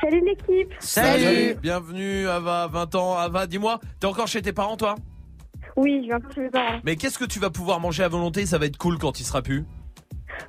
Salut 0.00 0.22
l'équipe. 0.24 0.72
Salut. 0.78 1.56
Bienvenue 1.60 2.28
Ava, 2.28 2.68
20 2.68 2.94
ans. 2.94 3.16
Ava, 3.16 3.46
dis-moi, 3.46 3.80
t'es 4.00 4.06
encore 4.06 4.28
chez 4.28 4.42
tes 4.42 4.52
parents 4.52 4.76
toi? 4.76 4.94
Oui, 5.76 6.00
je 6.02 6.06
viens 6.06 6.18
de 6.18 6.34
chez 6.34 6.40
mes 6.42 6.50
parents. 6.50 6.80
Mais 6.84 6.96
qu'est-ce 6.96 7.18
que 7.18 7.24
tu 7.24 7.38
vas 7.40 7.50
pouvoir 7.50 7.80
manger 7.80 8.04
à 8.04 8.08
volonté? 8.08 8.46
Ça 8.46 8.58
va 8.58 8.66
être 8.66 8.76
cool 8.78 8.98
quand 8.98 9.20
il 9.20 9.24
sera 9.24 9.42
plus. 9.42 9.64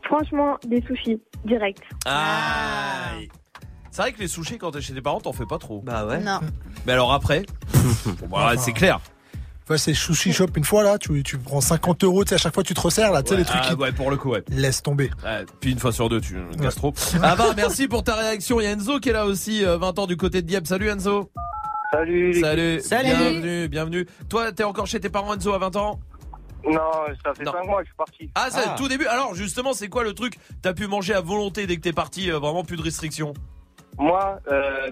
Franchement, 0.03 0.57
des 0.67 0.81
sushis, 0.81 1.21
direct. 1.45 1.81
Ah. 2.05 3.11
C'est 3.91 4.01
vrai 4.01 4.11
que 4.11 4.19
les 4.19 4.27
sushis 4.27 4.57
quand 4.57 4.71
t'es 4.71 4.81
chez 4.81 4.93
tes 4.93 5.01
parents, 5.01 5.19
t'en 5.19 5.33
fais 5.33 5.45
pas 5.45 5.57
trop. 5.57 5.81
Bah 5.81 6.05
ouais. 6.05 6.19
Non. 6.19 6.39
Mais 6.85 6.93
alors 6.93 7.11
après, 7.13 7.45
bon, 8.19 8.27
bah, 8.29 8.55
c'est 8.57 8.73
clair. 8.73 8.99
C'est 9.75 9.93
sushi 9.93 10.31
shop 10.31 10.45
une 10.55 10.63
fois 10.63 10.83
là, 10.83 10.97
tu, 10.97 11.21
tu 11.23 11.37
prends 11.37 11.59
50 11.59 12.03
euros, 12.05 12.23
tu 12.23 12.29
sais, 12.29 12.35
à 12.35 12.37
chaque 12.37 12.53
fois 12.53 12.63
tu 12.63 12.73
te 12.73 12.79
resserres 12.79 13.11
là, 13.11 13.21
tu 13.21 13.29
sais, 13.29 13.33
Ouais, 13.33 13.39
les 13.39 13.45
trucs 13.45 13.61
ah, 13.63 13.67
qui 13.67 13.73
ouais, 13.75 13.91
pour 13.91 14.09
le 14.09 14.15
coup, 14.17 14.29
ouais. 14.29 14.43
laissent 14.49 14.81
tomber. 14.81 15.09
Ouais, 15.25 15.45
puis 15.59 15.71
une 15.71 15.79
fois 15.79 15.91
sur 15.91 16.07
deux, 16.07 16.21
tu 16.21 16.37
gastro. 16.57 16.93
Ava, 17.21 17.53
merci 17.55 17.87
pour 17.89 18.03
ta 18.03 18.15
réaction. 18.15 18.61
Il 18.61 18.63
y 18.63 18.67
a 18.67 18.71
Enzo 18.71 18.99
qui 18.99 19.09
est 19.09 19.13
là 19.13 19.25
aussi, 19.25 19.65
euh, 19.65 19.77
20 19.77 19.99
ans 19.99 20.07
du 20.07 20.15
côté 20.15 20.41
de 20.41 20.47
Dieppe. 20.47 20.67
Salut 20.67 20.87
Enzo. 20.89 21.29
Salut. 21.91 22.33
Salut. 22.39 22.79
Salut. 22.81 23.09
Bienvenue, 23.09 23.67
bienvenue. 23.67 24.07
Toi, 24.29 24.51
t'es 24.53 24.63
encore 24.63 24.87
chez 24.87 24.99
tes 24.99 25.09
parents 25.09 25.33
Enzo 25.33 25.51
à 25.53 25.57
20 25.57 25.75
ans? 25.75 25.99
Non, 26.69 26.79
ça 27.25 27.33
fait 27.33 27.43
Non. 27.43 27.51
5 27.53 27.65
mois 27.65 27.77
que 27.81 27.85
je 27.85 27.89
suis 27.89 27.97
parti. 27.97 28.29
Ah, 28.35 28.47
c'est 28.51 28.59
Ah. 28.65 28.71
le 28.73 28.77
tout 28.77 28.87
début. 28.87 29.05
Alors, 29.07 29.35
justement, 29.35 29.73
c'est 29.73 29.87
quoi 29.89 30.03
le 30.03 30.13
truc 30.13 30.37
T'as 30.61 30.73
pu 30.73 30.87
manger 30.87 31.13
à 31.13 31.21
volonté 31.21 31.65
dès 31.67 31.75
que 31.77 31.81
t'es 31.81 31.93
parti, 31.93 32.29
euh, 32.31 32.39
vraiment 32.39 32.63
plus 32.63 32.75
de 32.77 32.81
restrictions? 32.81 33.33
Moi, 33.97 34.39
euh, 34.51 34.89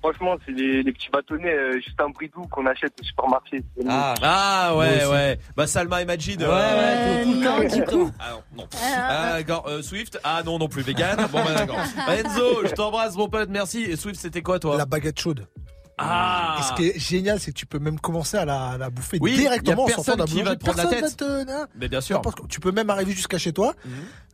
Franchement, 0.00 0.36
c'est 0.46 0.52
les, 0.52 0.82
les 0.82 0.92
petits 0.92 1.08
bâtonnets, 1.12 1.52
euh, 1.52 1.74
juste 1.80 2.00
un 2.00 2.08
bridou 2.10 2.42
qu'on 2.50 2.64
achète 2.66 2.92
au 3.00 3.04
supermarché. 3.04 3.62
Bon. 3.76 3.84
Ah 3.88 4.70
Moi 4.72 4.78
ouais 4.86 5.06
ouais. 5.06 5.38
Bah 5.56 5.66
Salma 5.66 6.02
et 6.02 6.04
Majid 6.04 6.40
Ouais, 6.40 6.46
euh, 6.48 7.18
ouais, 7.24 7.24
tout- 7.24 7.32
tout 7.32 7.40
le 7.80 7.84
temps, 8.06 8.10
ah 8.20 8.30
non, 8.32 8.42
non. 8.62 8.68
Ah, 8.80 9.32
d'accord 9.38 9.66
euh, 9.68 9.82
Swift? 9.82 10.18
Ah 10.22 10.42
non 10.44 10.58
non 10.58 10.68
plus. 10.68 10.82
Vegan? 10.82 11.16
Bon 11.32 11.42
bah 11.44 11.54
d'accord. 11.54 11.78
Enzo 12.08 12.66
je 12.66 12.74
t'embrasse 12.74 13.16
mon 13.16 13.28
pote. 13.28 13.48
Merci. 13.50 13.82
Et 13.82 13.96
Swift 13.96 14.20
c'était 14.20 14.42
quoi 14.42 14.58
toi? 14.60 14.76
La 14.76 14.86
baguette 14.86 15.18
chaude. 15.20 15.46
Ah 15.98 16.56
Et 16.58 16.62
ce 16.62 16.72
qui 16.74 16.88
est 16.88 16.98
génial, 16.98 17.40
c'est 17.40 17.50
que 17.52 17.56
tu 17.58 17.66
peux 17.66 17.78
même 17.80 17.98
commencer 17.98 18.36
à 18.36 18.44
la, 18.44 18.68
à 18.70 18.78
la 18.78 18.88
bouffer 18.90 19.18
Oui, 19.20 19.34
directement 19.36 19.88
y 19.88 19.92
a 19.92 19.94
en 19.94 20.02
sortant 20.02 20.16
personne 20.16 20.18
d'un 20.18 20.24
qui 20.26 20.42
va 20.42 20.54
boulangerie. 20.54 20.58
te 20.58 20.64
prendre 20.64 20.78
la 20.78 20.84
Personne 20.84 21.16
tête. 21.16 21.20
va 21.20 21.44
te- 21.44 21.62
hein. 21.62 21.66
mais 21.78 21.88
bien 21.88 22.00
sûr 22.00 22.22
Mhm. 22.24 22.48
Tu 22.48 22.60
peux 22.60 22.72
même 22.72 22.88
arriver 22.90 23.12
jusqu'à 23.12 23.38
chez 23.38 23.52
toi. 23.52 23.74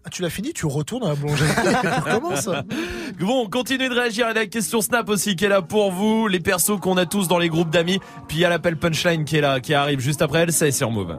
Ah, 0.07 0.11
Tu 0.11 0.20
l'as 0.20 0.29
fini, 0.31 0.53
tu 0.53 0.66
retournes 0.66 1.05
à 1.05 1.09
la 1.09 1.14
boulangerie. 1.14 1.48
tu 1.81 1.88
recommences. 1.88 2.48
Bon, 3.20 3.48
continuez 3.48 3.88
de 3.88 3.94
réagir 3.94 4.27
à 4.27 4.33
la 4.35 4.46
question 4.46 4.81
Snap 4.83 5.09
aussi 5.09 5.37
qui 5.37 5.44
est 5.46 5.48
là 5.48 5.62
pour 5.62 5.90
vous, 5.92 6.27
les 6.29 6.40
persos 6.40 6.79
qu'on 6.81 6.96
a 6.98 7.07
tous 7.07 7.29
dans 7.29 7.38
les 7.38 7.48
groupes 7.48 7.70
d'amis. 7.70 7.98
Puis 8.29 8.38
il 8.38 8.40
y 8.40 8.44
a 8.44 8.48
l'appel 8.50 8.77
punchline 8.77 9.24
qui 9.24 9.37
est 9.37 9.40
là, 9.40 9.61
qui 9.61 9.72
arrive 9.72 10.00
juste 10.00 10.20
après 10.20 10.40
elle, 10.40 10.53
c'est 10.53 10.70
sur 10.72 10.90
Move. 10.90 11.18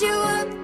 You 0.00 0.08
up 0.08 0.63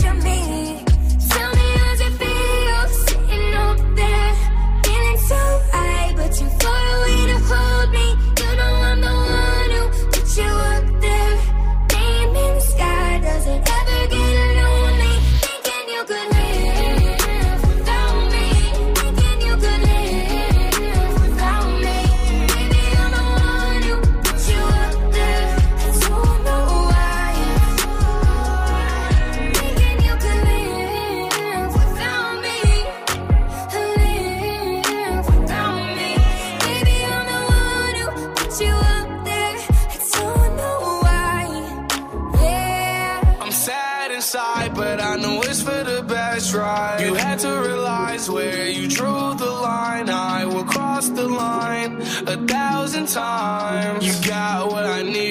times. 53.13 54.05
You 54.05 54.27
got 54.27 54.71
what 54.71 54.85
I 54.85 55.01
need, 55.01 55.30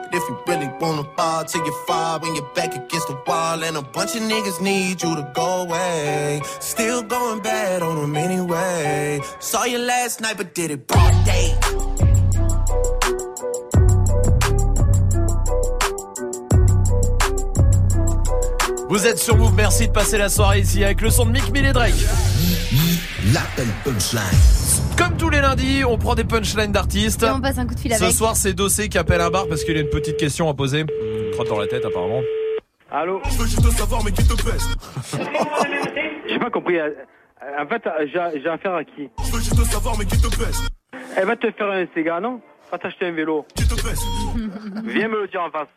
If 0.21 0.29
you 0.29 0.37
really 0.47 0.69
wanna 0.79 1.03
fall 1.17 1.43
till 1.45 1.65
you 1.65 1.73
fall 1.87 2.19
when 2.19 2.35
you're 2.35 2.53
back 2.53 2.75
against 2.75 3.07
the 3.07 3.17
wall. 3.25 3.63
And 3.63 3.75
a 3.75 3.81
bunch 3.81 4.15
of 4.15 4.21
niggas 4.21 4.61
need 4.61 5.01
you 5.01 5.15
to 5.15 5.31
go 5.33 5.63
away. 5.63 6.41
Still 6.59 7.01
going 7.01 7.39
bad 7.41 7.81
on 7.81 7.95
them 7.99 8.15
anyway. 8.15 9.19
Saw 9.39 9.63
you 9.65 9.79
last 9.79 10.21
night, 10.21 10.37
but 10.37 10.53
did 10.53 10.69
it 10.69 10.85
broad 10.85 11.13
day. 11.25 11.55
Vous 18.89 19.07
êtes 19.07 19.19
sur 19.19 19.37
Move, 19.37 19.53
merci 19.55 19.87
de 19.87 19.93
passer 19.93 20.17
la 20.17 20.29
soirée 20.29 20.59
ici 20.59 20.83
avec 20.83 21.01
le 21.01 21.09
son 21.09 21.25
de 21.25 21.31
Mick 21.31 21.49
Mill 21.51 21.65
et 21.65 21.73
Drake. 21.73 21.95
L'appel 23.33 23.67
punchline. 23.83 24.60
Comme 24.97 25.17
tous 25.17 25.29
les 25.29 25.41
lundis, 25.41 25.83
on 25.83 25.97
prend 25.97 26.15
des 26.15 26.23
punchlines 26.23 26.71
d'artistes. 26.71 27.23
Et 27.23 27.29
on 27.29 27.41
passe 27.41 27.57
un 27.57 27.65
coup 27.67 27.73
de 27.75 27.79
fil 27.79 27.93
Ce 27.93 28.03
avec. 28.03 28.15
soir, 28.15 28.35
c'est 28.35 28.53
Dossé 28.53 28.89
qui 28.89 28.97
appelle 28.97 29.21
un 29.21 29.29
bar 29.29 29.47
parce 29.47 29.63
qu'il 29.63 29.75
a 29.77 29.81
une 29.81 29.89
petite 29.89 30.17
question 30.17 30.49
à 30.49 30.53
poser. 30.53 30.85
Trotte 31.33 31.47
dans 31.49 31.59
la 31.59 31.67
tête, 31.67 31.85
apparemment. 31.85 32.21
Allô 32.91 33.21
Je 33.29 33.37
veux 33.37 33.45
juste 33.47 33.69
savoir, 33.71 34.03
mais 34.03 34.11
qui 34.11 34.27
te 34.27 34.33
pèse 34.33 34.67
J'ai 36.29 36.39
pas 36.39 36.49
compris. 36.49 36.77
En 36.81 37.67
fait, 37.67 37.81
j'ai 38.05 38.41
j'ai 38.41 38.49
affaire 38.49 38.75
à 38.75 38.83
qui 38.83 39.09
Je 39.25 39.31
veux 39.31 39.39
juste 39.39 39.63
savoir, 39.65 39.95
mais 39.97 40.05
qui 40.05 40.19
te 40.21 40.27
pèse 40.27 40.61
Elle 41.15 41.25
va 41.27 41.35
te 41.35 41.49
faire 41.51 41.71
un 41.71 41.85
Sega, 41.95 42.19
non? 42.19 42.41
Va 42.71 42.77
t'acheter 42.77 43.07
un 43.07 43.11
vélo. 43.11 43.45
Qui 43.55 43.67
te 43.67 43.75
pèse 43.75 43.99
Viens 44.85 45.07
me 45.07 45.21
le 45.21 45.27
dire 45.27 45.41
en 45.41 45.49
face. 45.51 45.67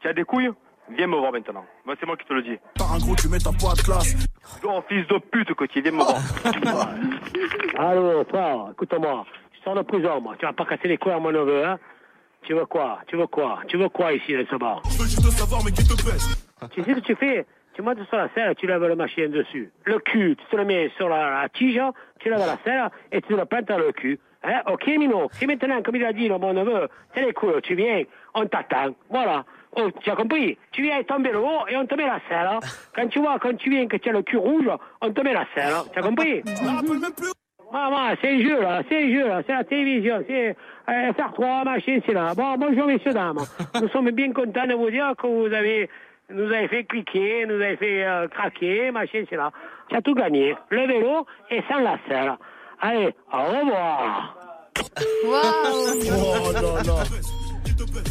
Tu 0.00 0.08
as 0.08 0.12
des 0.12 0.24
couilles? 0.24 0.50
Viens 0.90 1.06
me 1.06 1.16
voir 1.16 1.32
maintenant. 1.32 1.64
Moi, 1.84 1.94
c'est 1.98 2.06
moi 2.06 2.16
qui 2.16 2.26
te 2.26 2.32
le 2.32 2.42
dis. 2.42 2.58
T'as 2.74 2.84
un 2.84 2.98
gros, 2.98 3.14
tu 3.16 3.28
mets 3.28 3.38
ta 3.38 3.50
poids 3.52 3.74
de 3.74 3.80
classe. 3.80 4.28
Oh, 4.64 4.82
fils 4.88 5.06
de 5.06 5.18
pute 5.18 5.48
tu 5.70 5.78
es, 5.78 5.82
viens 5.82 5.92
me 5.92 5.96
voir. 5.96 6.18
Allô, 7.78 8.24
toi, 8.24 8.68
écoute-moi. 8.72 9.24
Je 9.52 9.62
sors 9.62 9.74
de 9.74 9.82
prison, 9.82 10.20
moi. 10.20 10.34
Tu 10.38 10.44
vas 10.44 10.52
pas 10.52 10.66
casser 10.66 10.88
les 10.88 10.98
couilles 10.98 11.12
à 11.12 11.18
mon 11.18 11.32
neveu, 11.32 11.64
hein? 11.64 11.78
Tu 12.42 12.52
veux 12.52 12.66
quoi? 12.66 13.00
Tu 13.06 13.16
veux 13.16 13.26
quoi? 13.26 13.60
Tu 13.68 13.78
veux 13.78 13.88
quoi 13.88 14.12
ici, 14.12 14.34
dans 14.34 14.44
ce 14.50 14.56
bar? 14.56 14.82
Je 14.90 14.98
veux 14.98 15.04
juste 15.04 15.30
savoir, 15.30 15.62
mais 15.64 15.72
qui 15.72 15.82
te 15.88 15.94
pèse 15.94 16.46
Tu 16.72 16.82
sais 16.82 16.94
ce 16.94 17.00
que 17.00 17.04
tu 17.04 17.14
fais? 17.16 17.46
Tu 17.72 17.82
montes 17.82 18.04
sur 18.06 18.16
la 18.16 18.28
selle, 18.34 18.54
tu 18.54 18.66
lèves 18.66 18.84
le 18.84 18.94
machin 18.94 19.28
dessus. 19.28 19.72
Le 19.84 19.98
cul, 19.98 20.36
tu 20.36 20.46
te 20.46 20.56
le 20.56 20.64
mets 20.64 20.90
sur 20.96 21.08
la, 21.08 21.42
la 21.42 21.48
tige, 21.48 21.80
tu 22.20 22.28
lèves 22.28 22.38
la 22.38 22.58
selle 22.62 22.90
et 23.10 23.20
tu 23.22 23.34
le 23.34 23.44
plantes 23.46 23.66
dans 23.66 23.78
le 23.78 23.90
cul. 23.92 24.20
Hein? 24.44 24.60
Ok, 24.66 24.86
Mino 24.86 25.28
Si 25.32 25.46
maintenant, 25.46 25.82
comme 25.82 25.96
il 25.96 26.04
a 26.04 26.12
dit, 26.12 26.28
le 26.28 26.38
mon 26.38 26.52
neveu, 26.52 26.88
c'est 27.14 27.24
les 27.24 27.32
couilles, 27.32 27.62
tu 27.62 27.74
viens, 27.74 28.02
on 28.34 28.46
t'attend. 28.46 28.94
Voilà. 29.08 29.44
Oh, 29.76 29.90
tu 30.00 30.10
as 30.10 30.16
compris 30.16 30.56
Tu 30.72 30.82
viens 30.82 31.02
tomber 31.02 31.32
le 31.32 31.40
haut 31.40 31.66
et 31.68 31.76
on 31.76 31.86
te 31.86 31.94
met 31.94 32.06
la 32.06 32.20
selle. 32.28 32.58
Quand 32.94 33.08
tu 33.08 33.18
vois, 33.18 33.38
quand 33.38 33.56
tu 33.56 33.70
viens 33.70 33.86
que 33.86 33.96
tu 33.96 34.08
as 34.08 34.12
le 34.12 34.22
cul 34.22 34.36
rouge, 34.36 34.68
on 35.00 35.12
te 35.12 35.20
met 35.20 35.32
la 35.32 35.46
selle. 35.54 35.74
Tu 35.92 35.98
as 35.98 36.02
compris 36.02 36.42
Maman, 37.72 38.14
c'est 38.20 38.30
un 38.30 38.38
jeu 38.40 38.60
là, 38.60 38.82
c'est 38.88 39.02
un 39.02 39.08
jeu 39.08 39.26
là, 39.26 39.42
c'est 39.44 39.52
la 39.52 39.64
télévision, 39.64 40.22
c'est 40.28 40.56
euh, 40.88 41.12
FR3, 41.12 41.64
machin, 41.64 41.98
c'est 42.06 42.12
là. 42.12 42.32
Bon, 42.36 42.54
bonjour 42.56 42.86
messieurs, 42.86 43.12
dames. 43.12 43.40
Nous 43.80 43.88
sommes 43.88 44.12
bien 44.12 44.32
contents 44.32 44.66
de 44.66 44.74
vous 44.74 44.90
dire 44.90 45.12
que 45.20 45.26
vous 45.26 45.52
avez, 45.52 45.90
nous 46.30 46.52
avez 46.52 46.68
fait 46.68 46.84
cliquer, 46.84 47.46
nous 47.46 47.54
avez 47.54 47.76
fait 47.76 48.04
euh, 48.04 48.28
craquer, 48.28 48.92
machin, 48.92 49.24
c'est 49.28 49.34
là. 49.34 49.50
Tu 49.88 49.96
as 49.96 50.02
tout 50.02 50.14
gagné. 50.14 50.54
Le 50.68 50.86
vélo 50.86 51.26
et 51.50 51.62
sans 51.68 51.80
la 51.80 51.98
selle. 52.06 52.34
Allez, 52.80 53.12
au 53.32 53.42
revoir. 53.42 54.36
Oh. 55.26 55.74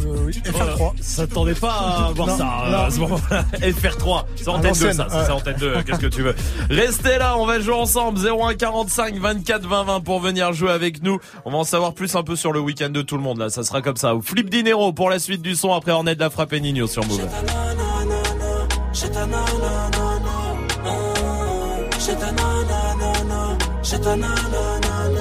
Euh, 0.06 0.18
oui, 0.26 0.42
FR3. 0.46 0.92
S'attendait 1.02 1.54
pas 1.54 1.72
à 1.72 2.12
voir 2.14 2.28
Non, 2.28 2.38
ça 2.38 2.44
non. 2.44 2.74
euh, 2.74 2.86
à 2.88 2.92
ce 2.92 3.00
moment-là. 3.00 3.46
FR3, 3.62 4.24
c'est 4.36 4.48
À 4.48 4.52
antenne 4.52 4.62
2 4.62 4.68
l'ancienne, 4.68 4.94
ça, 4.94 5.08
c'est 5.26 5.32
antenne 5.32 5.56
2, 5.58 5.82
qu'est-ce 5.84 6.00
que 6.00 6.08
tu 6.08 6.22
veux. 6.22 6.36
Restez 6.70 7.18
là, 7.18 7.38
on 7.38 7.46
va 7.46 7.60
jouer 7.60 7.74
ensemble 7.76 8.20
01 8.20 8.56
45 8.56 9.16
24 9.18 9.66
20 9.68 9.84
20 9.84 10.00
pour 10.02 10.20
venir 10.20 10.54
jouer 10.54 10.72
avec 10.72 11.02
nous. 11.04 11.20
On 11.46 11.52
va 11.52 11.58
en 11.60 11.64
savoir 11.64 11.94
plus 11.94 12.16
un 12.16 12.24
peu 12.24 12.36
sur 12.36 12.52
le 12.52 12.60
week-end 12.60 12.90
de 12.90 13.02
tout 13.02 13.16
le 13.18 13.24
monde 13.24 13.38
là, 13.40 13.50
ça 13.50 13.64
sera 13.64 13.82
comme 13.82 13.98
ça. 13.98 14.16
Ou 14.16 14.22
Flip 14.22 14.50
Dinero 14.50 14.94
pour 14.94 15.10
la 15.10 15.20
suite 15.20 15.42
du 15.42 15.56
son 15.56 15.74
après 15.74 15.92
Ornette 15.92 16.18
de 16.18 16.24
la 16.24 16.30
frappe 16.30 16.54
et 16.54 16.60
Nino 16.60 16.88
sur 16.88 17.06
Move. 17.06 17.22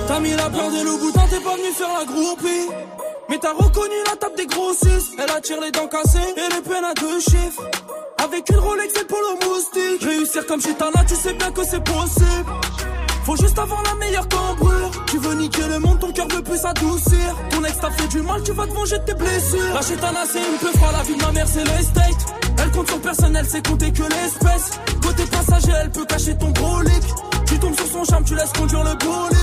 T'as 0.08 0.20
mis 0.20 0.30
la 0.30 0.50
peur 0.50 0.70
de 0.70 0.84
loup 0.84 0.98
boutin, 0.98 1.22
t'es 1.30 1.40
pas 1.40 1.56
venu 1.56 1.72
faire 1.72 1.88
la 1.98 2.04
groupie. 2.04 2.68
Mais 3.32 3.38
t'as 3.38 3.54
reconnu 3.54 3.94
la 4.10 4.16
table 4.16 4.36
des 4.36 4.44
grossistes. 4.44 5.14
Elle 5.16 5.30
attire 5.34 5.58
les 5.62 5.70
dents 5.70 5.88
cassées 5.88 6.18
et 6.36 6.54
les 6.54 6.60
peines 6.60 6.84
à 6.84 6.92
deux 6.92 7.18
chiffres. 7.18 7.62
Avec 8.22 8.46
une 8.50 8.58
Rolex 8.58 8.92
et 8.94 8.98
le 8.98 9.06
polo 9.06 9.38
moustique. 9.46 10.02
Réussir 10.02 10.44
comme 10.44 10.60
chez 10.60 10.74
Tana, 10.74 11.02
tu 11.08 11.14
sais 11.14 11.32
bien 11.32 11.50
que 11.50 11.64
c'est 11.64 11.82
possible. 11.82 12.52
Faut 13.24 13.36
juste 13.36 13.58
avoir 13.58 13.82
la 13.84 13.94
meilleure 13.94 14.28
cambrure. 14.28 14.90
Tu 15.06 15.16
veux 15.16 15.32
niquer 15.32 15.66
le 15.66 15.78
monde, 15.78 15.98
ton 15.98 16.12
cœur 16.12 16.28
veut 16.28 16.42
plus 16.42 16.58
s'adoucir. 16.58 17.34
Ton 17.48 17.64
ex 17.64 17.78
t'a 17.80 17.90
fait 17.92 18.08
du 18.08 18.20
mal, 18.20 18.42
tu 18.42 18.52
vas 18.52 18.66
te 18.66 18.72
venger 18.74 18.98
de 18.98 19.04
tes 19.04 19.14
blessures. 19.14 19.74
La 19.74 19.80
chétana, 19.80 20.24
c'est 20.30 20.38
une 20.38 20.58
peu 20.60 20.78
froid, 20.78 20.92
la 20.92 21.02
vie 21.02 21.16
de 21.16 21.24
ma 21.24 21.32
mère, 21.32 21.46
c'est 21.48 21.64
l'estate. 21.64 22.34
Elle 22.62 22.70
compte 22.70 22.88
sur 22.88 23.00
personne, 23.00 23.34
elle 23.34 23.48
sait 23.48 23.62
compter 23.62 23.92
que 23.92 24.02
l'espèce. 24.02 24.78
Côté 25.02 25.24
passager, 25.24 25.72
elle 25.82 25.90
peut 25.90 26.04
cacher 26.04 26.36
ton 26.36 26.50
brolic. 26.50 27.02
Tu 27.52 27.58
tombes 27.58 27.76
sur 27.76 27.86
son 27.86 28.04
charme, 28.04 28.24
tu 28.24 28.34
laisses 28.34 28.52
conduire 28.52 28.82
le 28.82 28.94
bolide. 28.94 29.38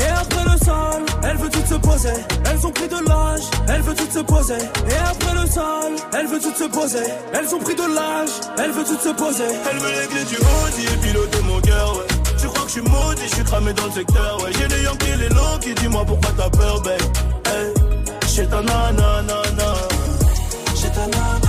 Et 0.00 0.08
après 0.08 0.44
le 0.44 0.64
sol, 0.64 1.02
elle 1.22 1.36
veut 1.36 1.50
tout 1.50 1.66
se 1.66 1.74
poser. 1.74 2.14
Elles 2.50 2.66
ont 2.66 2.70
pris 2.70 2.88
de 2.88 3.06
l'âge, 3.06 3.42
elle 3.68 3.82
veut 3.82 3.94
tout 3.94 4.10
se 4.10 4.20
poser. 4.20 4.54
Et 4.54 4.98
après 5.04 5.34
le 5.34 5.46
sol, 5.46 5.92
elle 6.14 6.26
veut 6.26 6.40
tout 6.40 6.54
se 6.56 6.64
poser. 6.64 7.04
Elles 7.34 7.54
ont 7.54 7.58
pris 7.58 7.74
de 7.74 7.82
l'âge, 7.82 8.30
elle 8.56 8.70
veut 8.70 8.84
tout 8.84 8.98
se 8.98 9.10
poser. 9.10 9.44
Elle 9.70 9.78
veut 9.78 10.00
les 10.00 10.06
clés 10.06 10.24
du 10.24 10.36
Audi 10.36 10.86
et 10.86 10.96
piloter 11.06 11.42
mon 11.42 11.60
cœur, 11.60 11.96
ouais. 11.98 12.06
Tu 12.40 12.46
crois 12.46 12.62
que 12.62 12.68
je 12.68 12.72
suis 12.72 12.80
maudit, 12.80 13.28
je 13.28 13.34
suis 13.34 13.44
cramé 13.44 13.74
dans 13.74 13.84
le 13.84 13.92
secteur, 13.92 14.42
ouais. 14.42 14.52
J'ai 14.58 14.68
les 14.68 14.82
Yankees, 14.82 15.16
les 15.18 15.28
low 15.28 15.58
qui 15.60 15.74
dis-moi 15.74 16.04
pourquoi 16.06 16.30
t'as 16.38 16.48
peur, 16.48 16.80
babe? 16.80 17.02
Hey, 17.44 17.74
j'ai 18.26 18.46
ta 18.46 18.62
nanana. 18.62 19.34
J'ai 20.76 20.88
ta 20.88 21.06
nanana, 21.06 21.39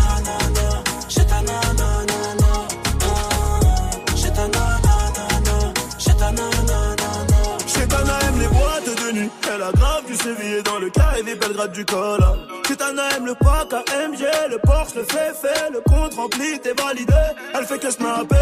dans 10.64 10.80
le 10.80 10.90
carré 10.90 11.24
Belgrade 11.24 11.72
du 11.72 11.86
col. 11.86 12.20
Chetana 12.68 13.10
aime 13.18 13.26
le 13.26 13.36
pack 13.36 13.74
AMG, 13.74 14.24
le 14.50 14.58
Porsche, 14.60 14.96
le 14.96 15.04
fait 15.04 15.34
fait, 15.34 15.70
le 15.72 15.82
compte 15.82 16.14
rempli, 16.16 16.60
t'es 16.60 16.74
validé. 16.74 17.14
Elle 17.54 17.66
fait 17.66 17.80
que 17.80 17.92
snapper, 17.92 18.36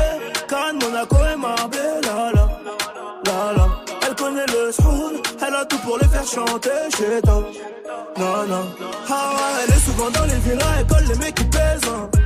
Cannes, 0.48 0.80
Monaco 0.82 1.18
et 1.34 1.38
Marbella. 1.38 2.32
La, 2.34 3.32
la, 3.32 3.54
la. 3.58 3.68
Elle 4.08 4.16
connaît 4.16 4.46
le 4.48 4.72
soul, 4.72 5.22
elle 5.46 5.56
a 5.56 5.66
tout 5.66 5.78
pour 5.80 5.98
les 5.98 6.08
faire 6.08 6.26
chanter 6.26 6.70
chez 6.96 7.22
toi. 7.22 7.44
Non, 8.18 8.48
non. 8.48 8.66
Ah 9.10 9.32
elle 9.64 9.74
est 9.74 9.80
souvent 9.80 10.10
dans 10.10 10.26
les 10.26 10.40
villas, 10.40 10.76
elle 10.80 10.88
colle 10.88 11.06
les 11.08 11.16
mecs 11.16 11.36
qui 11.36 11.46
pèsent. 11.46 12.19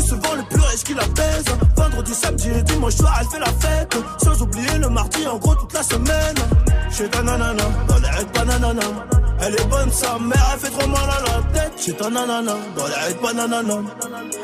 Souvent 0.00 0.34
le 0.36 0.42
plus 0.44 0.60
riche 0.60 0.84
qui 0.84 0.94
la 0.94 1.06
baise. 1.08 1.44
Vendredi, 1.76 2.14
samedi 2.14 2.48
et 2.48 2.62
dimanche 2.62 2.94
soir, 2.94 3.18
elle 3.20 3.26
fait 3.28 3.40
la 3.40 3.46
fête. 3.46 3.96
Sans 4.22 4.42
oublier 4.42 4.78
le 4.78 4.88
mardi, 4.88 5.26
en 5.26 5.36
gros, 5.36 5.54
toute 5.54 5.72
la 5.74 5.82
semaine. 5.82 6.36
Chez 6.90 7.08
ta 7.08 7.22
nanana, 7.22 7.64
dans 7.88 7.98
les 7.98 8.08
règles 8.08 8.32
bananana. 8.32 8.82
Elle 9.40 9.54
est 9.54 9.68
bonne, 9.68 9.92
sa 9.92 10.18
mère, 10.18 10.50
elle 10.52 10.60
fait 10.60 10.70
trop 10.70 10.88
mal 10.88 11.08
à 11.10 11.20
la 11.20 11.60
tête. 11.60 11.72
Chez 11.78 11.92
ta 11.92 12.08
nanana, 12.10 12.54
dans 12.76 12.86
les 12.86 12.94
règles 12.94 13.22
bananana. 13.22 13.74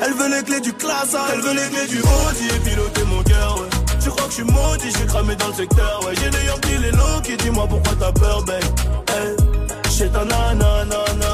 Elle 0.01 0.13
veut 0.13 0.29
les 0.35 0.43
clés 0.43 0.61
du 0.61 0.73
classe, 0.73 1.15
elle 1.33 1.41
veut 1.41 1.53
les 1.53 1.69
clés 1.69 1.87
du 1.87 1.99
Audi 1.99 2.47
et 2.55 2.59
piloter 2.59 3.03
mon 3.05 3.23
cœur, 3.23 3.59
ouais. 3.59 3.69
Tu 4.01 4.09
crois 4.09 4.23
que 4.25 4.29
je 4.29 4.35
suis 4.35 4.43
maudit, 4.43 4.91
j'ai 4.97 5.05
cramé 5.07 5.35
dans 5.35 5.47
le 5.47 5.53
secteur, 5.53 5.99
ouais. 6.05 6.13
J'ai 6.21 6.29
des 6.29 6.45
Yankees, 6.45 6.77
les 6.81 6.91
low 6.91 7.21
qui 7.23 7.35
dis-moi 7.37 7.65
pourquoi 7.67 7.93
t'as 7.99 8.11
peur, 8.11 8.43
babe. 8.43 8.63
Hey, 9.09 9.35
chez 9.89 10.09
ta 10.09 10.23
nanana. 10.23 11.24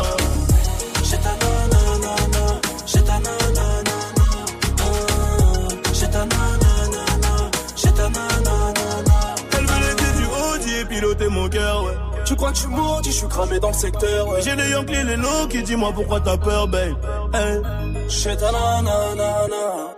Ouais. 12.42 12.52
Tu 12.52 12.52
crois 12.52 12.52
que 12.52 12.56
je 12.56 12.62
suis 12.62 12.70
maudit, 12.70 13.12
je 13.12 13.18
suis 13.18 13.28
cramé 13.28 13.60
dans 13.60 13.68
le 13.68 13.74
secteur, 13.74 14.28
ouais. 14.28 14.42
J'ai 14.42 14.56
des 14.56 14.70
Yankees, 14.70 15.04
les 15.06 15.16
low 15.16 15.48
qui 15.50 15.64
dis-moi 15.64 15.92
pourquoi 15.94 16.20
t'as 16.20 16.38
peur, 16.38 16.68
babe. 16.68 16.96
Hey, 17.34 17.62
chez 18.10 18.36
ta 18.36 18.52
nanana. 18.52 19.94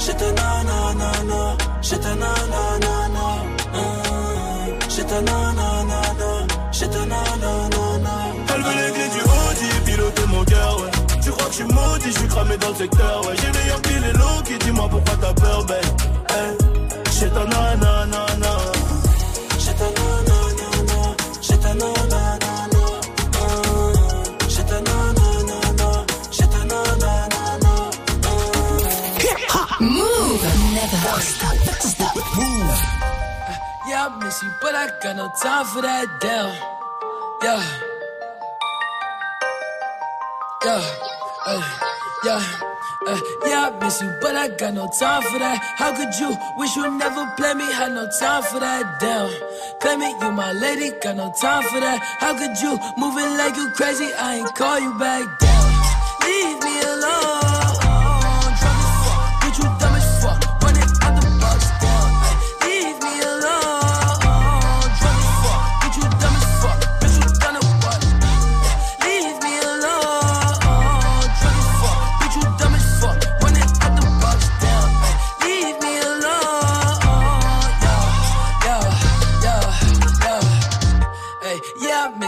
Chez 0.00 0.14
ta 0.14 0.32
nanana, 0.32 1.56
chez 1.82 1.98
ta 1.98 2.14
nanana. 2.14 3.26
Chez 4.88 5.04
ta 5.04 5.20
nanana, 5.20 6.00
chez 6.72 6.88
ta 6.88 6.98
nanana. 6.98 8.14
Elle 8.54 8.62
veut 8.62 8.74
les 8.74 8.92
clés 8.92 9.08
du 9.14 9.20
Audi 9.20 9.68
piloter 9.84 10.26
mon 10.28 10.44
cœur, 10.44 10.80
ouais. 10.80 10.90
Tu 11.22 11.30
crois 11.30 11.46
que 11.46 11.52
je 11.52 11.56
suis 11.56 11.64
maudit, 11.64 12.12
je 12.12 12.18
suis 12.18 12.28
cramé 12.28 12.56
dans 12.56 12.68
le 12.70 12.74
secteur, 12.74 13.20
ouais. 13.26 13.34
J'ai 13.36 13.50
des 13.52 13.68
Yankees, 13.68 14.00
les 14.06 14.12
low 14.12 14.42
qui 14.44 14.58
dis-moi 14.58 14.88
pourquoi 14.90 15.14
t'as 15.20 15.34
peur, 15.34 15.64
babe. 15.64 15.84
Hey, 16.30 17.12
chez 17.12 17.28
ta 17.28 17.44
nanana. 17.44 17.97
You, 34.42 34.50
but 34.60 34.74
I 34.74 34.88
got 35.02 35.16
no 35.16 35.30
time 35.42 35.64
for 35.64 35.82
that 35.82 36.06
damn. 36.20 36.52
Yeah. 37.42 37.64
Yeah. 40.64 40.82
Uh, 41.46 41.62
yeah. 42.24 42.42
Uh, 43.06 43.20
yeah, 43.46 43.70
I 43.70 43.78
miss 43.80 44.02
you, 44.02 44.12
but 44.20 44.36
I 44.36 44.48
got 44.48 44.74
no 44.74 44.86
time 44.98 45.22
for 45.22 45.38
that. 45.38 45.58
How 45.76 45.94
could 45.96 46.12
you 46.20 46.36
wish 46.58 46.76
you 46.76 46.90
never 46.98 47.24
play 47.36 47.54
me? 47.54 47.64
Had 47.72 47.92
no 47.92 48.06
time 48.20 48.42
for 48.42 48.60
that. 48.60 49.00
Damn, 49.00 49.30
play 49.80 49.96
me, 49.96 50.10
you 50.20 50.32
my 50.32 50.52
lady, 50.52 50.90
got 51.00 51.16
no 51.16 51.32
time 51.40 51.62
for 51.62 51.80
that. 51.80 51.98
How 52.20 52.36
could 52.36 52.60
you 52.60 52.76
moving 52.98 53.30
like 53.38 53.56
you 53.56 53.70
crazy? 53.70 54.12
I 54.18 54.36
ain't 54.36 54.54
call 54.54 54.78
you 54.78 54.92
back. 54.98 55.24
Damn, 55.40 55.72
leave 56.26 56.62
me 56.62 56.80
alone. 56.82 57.57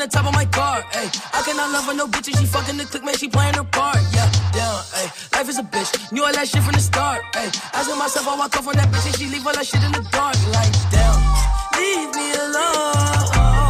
The 0.00 0.08
top 0.08 0.26
of 0.26 0.32
my 0.32 0.46
car. 0.46 0.82
Ay, 0.94 1.10
I 1.32 1.42
cannot 1.42 1.70
love 1.72 1.84
her 1.84 1.94
no 1.94 2.06
bitch, 2.06 2.28
and 2.28 2.36
she 2.38 2.46
fucking 2.46 2.76
the 2.76 2.84
click, 2.84 3.04
man, 3.04 3.14
she 3.16 3.28
playing 3.28 3.54
her 3.54 3.64
part. 3.64 3.98
Yeah, 4.12 4.30
down, 4.52 4.82
ay, 4.96 5.12
life 5.34 5.48
is 5.48 5.58
a 5.58 5.62
bitch, 5.62 6.12
knew 6.12 6.24
all 6.24 6.32
that 6.32 6.48
shit 6.48 6.62
from 6.62 6.72
the 6.72 6.80
start. 6.80 7.22
Ay, 7.34 7.50
asking 7.74 7.98
myself, 7.98 8.26
I 8.26 8.36
walk 8.38 8.56
off 8.56 8.66
on 8.66 8.74
that 8.76 8.88
bitch, 8.90 9.06
and 9.06 9.16
she 9.16 9.26
leave 9.26 9.46
all 9.46 9.52
that 9.52 9.66
shit 9.66 9.82
in 9.84 9.92
the 9.92 10.02
dark. 10.10 10.36
Like, 10.56 10.72
damn, 10.90 11.20
leave 11.76 12.14
me 12.16 12.32
alone. 12.32 13.69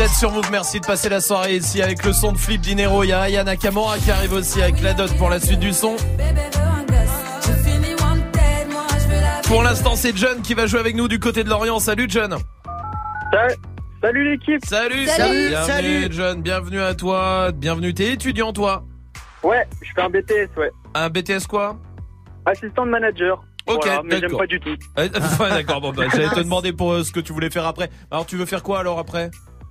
Vous 0.00 0.06
êtes 0.06 0.12
sur 0.12 0.32
Move, 0.32 0.50
merci 0.50 0.80
de 0.80 0.86
passer 0.86 1.10
la 1.10 1.20
soirée 1.20 1.56
ici 1.56 1.82
avec 1.82 2.02
le 2.06 2.14
son 2.14 2.32
de 2.32 2.38
Flip 2.38 2.58
Dinero. 2.58 3.04
Il 3.04 3.08
y 3.08 3.12
a 3.12 3.20
Aya 3.20 3.44
Nakamura 3.44 3.98
qui 3.98 4.10
arrive 4.10 4.32
aussi 4.32 4.62
avec 4.62 4.80
la 4.80 4.94
dot 4.94 5.14
pour 5.18 5.28
la 5.28 5.38
suite 5.38 5.60
du 5.60 5.74
son. 5.74 5.94
Pour 9.46 9.62
l'instant, 9.62 9.96
c'est 9.96 10.16
John 10.16 10.40
qui 10.40 10.54
va 10.54 10.64
jouer 10.64 10.80
avec 10.80 10.96
nous 10.96 11.06
du 11.06 11.18
côté 11.18 11.44
de 11.44 11.50
Lorient. 11.50 11.80
Salut 11.80 12.06
John. 12.08 12.34
Salut 14.00 14.30
l'équipe. 14.30 14.64
Salut, 14.64 15.04
Salut, 15.04 15.48
bienvenue 15.48 15.66
salut. 15.66 16.08
John, 16.12 16.40
bienvenue 16.40 16.80
à 16.80 16.94
toi. 16.94 17.52
Bienvenue, 17.52 17.92
t'es 17.92 18.14
étudiant 18.14 18.54
toi? 18.54 18.84
Ouais, 19.42 19.68
je 19.82 19.90
fais 19.94 20.00
un 20.00 20.08
BTS, 20.08 20.56
ouais. 20.56 20.70
Un 20.94 21.10
BTS 21.10 21.46
quoi? 21.46 21.76
Assistant 22.46 22.86
de 22.86 22.90
manager. 22.90 23.44
Ok, 23.66 23.82
Voilà, 23.84 24.00
mais 24.02 24.18
j'aime 24.18 24.34
pas 24.34 24.46
du 24.46 24.58
tout. 24.60 24.70
Ouais, 24.96 25.10
d'accord, 25.50 25.82
bon, 25.82 25.92
bah, 25.92 26.04
j'allais 26.10 26.30
te 26.30 26.40
demander 26.40 26.72
pour 26.72 26.92
euh, 26.92 27.04
ce 27.04 27.12
que 27.12 27.20
tu 27.20 27.34
voulais 27.34 27.50
faire 27.50 27.66
après. 27.66 27.90
Alors, 28.10 28.24
tu 28.24 28.36
veux 28.36 28.46
faire 28.46 28.62
quoi 28.62 28.78
alors 28.78 28.98
après? 28.98 29.30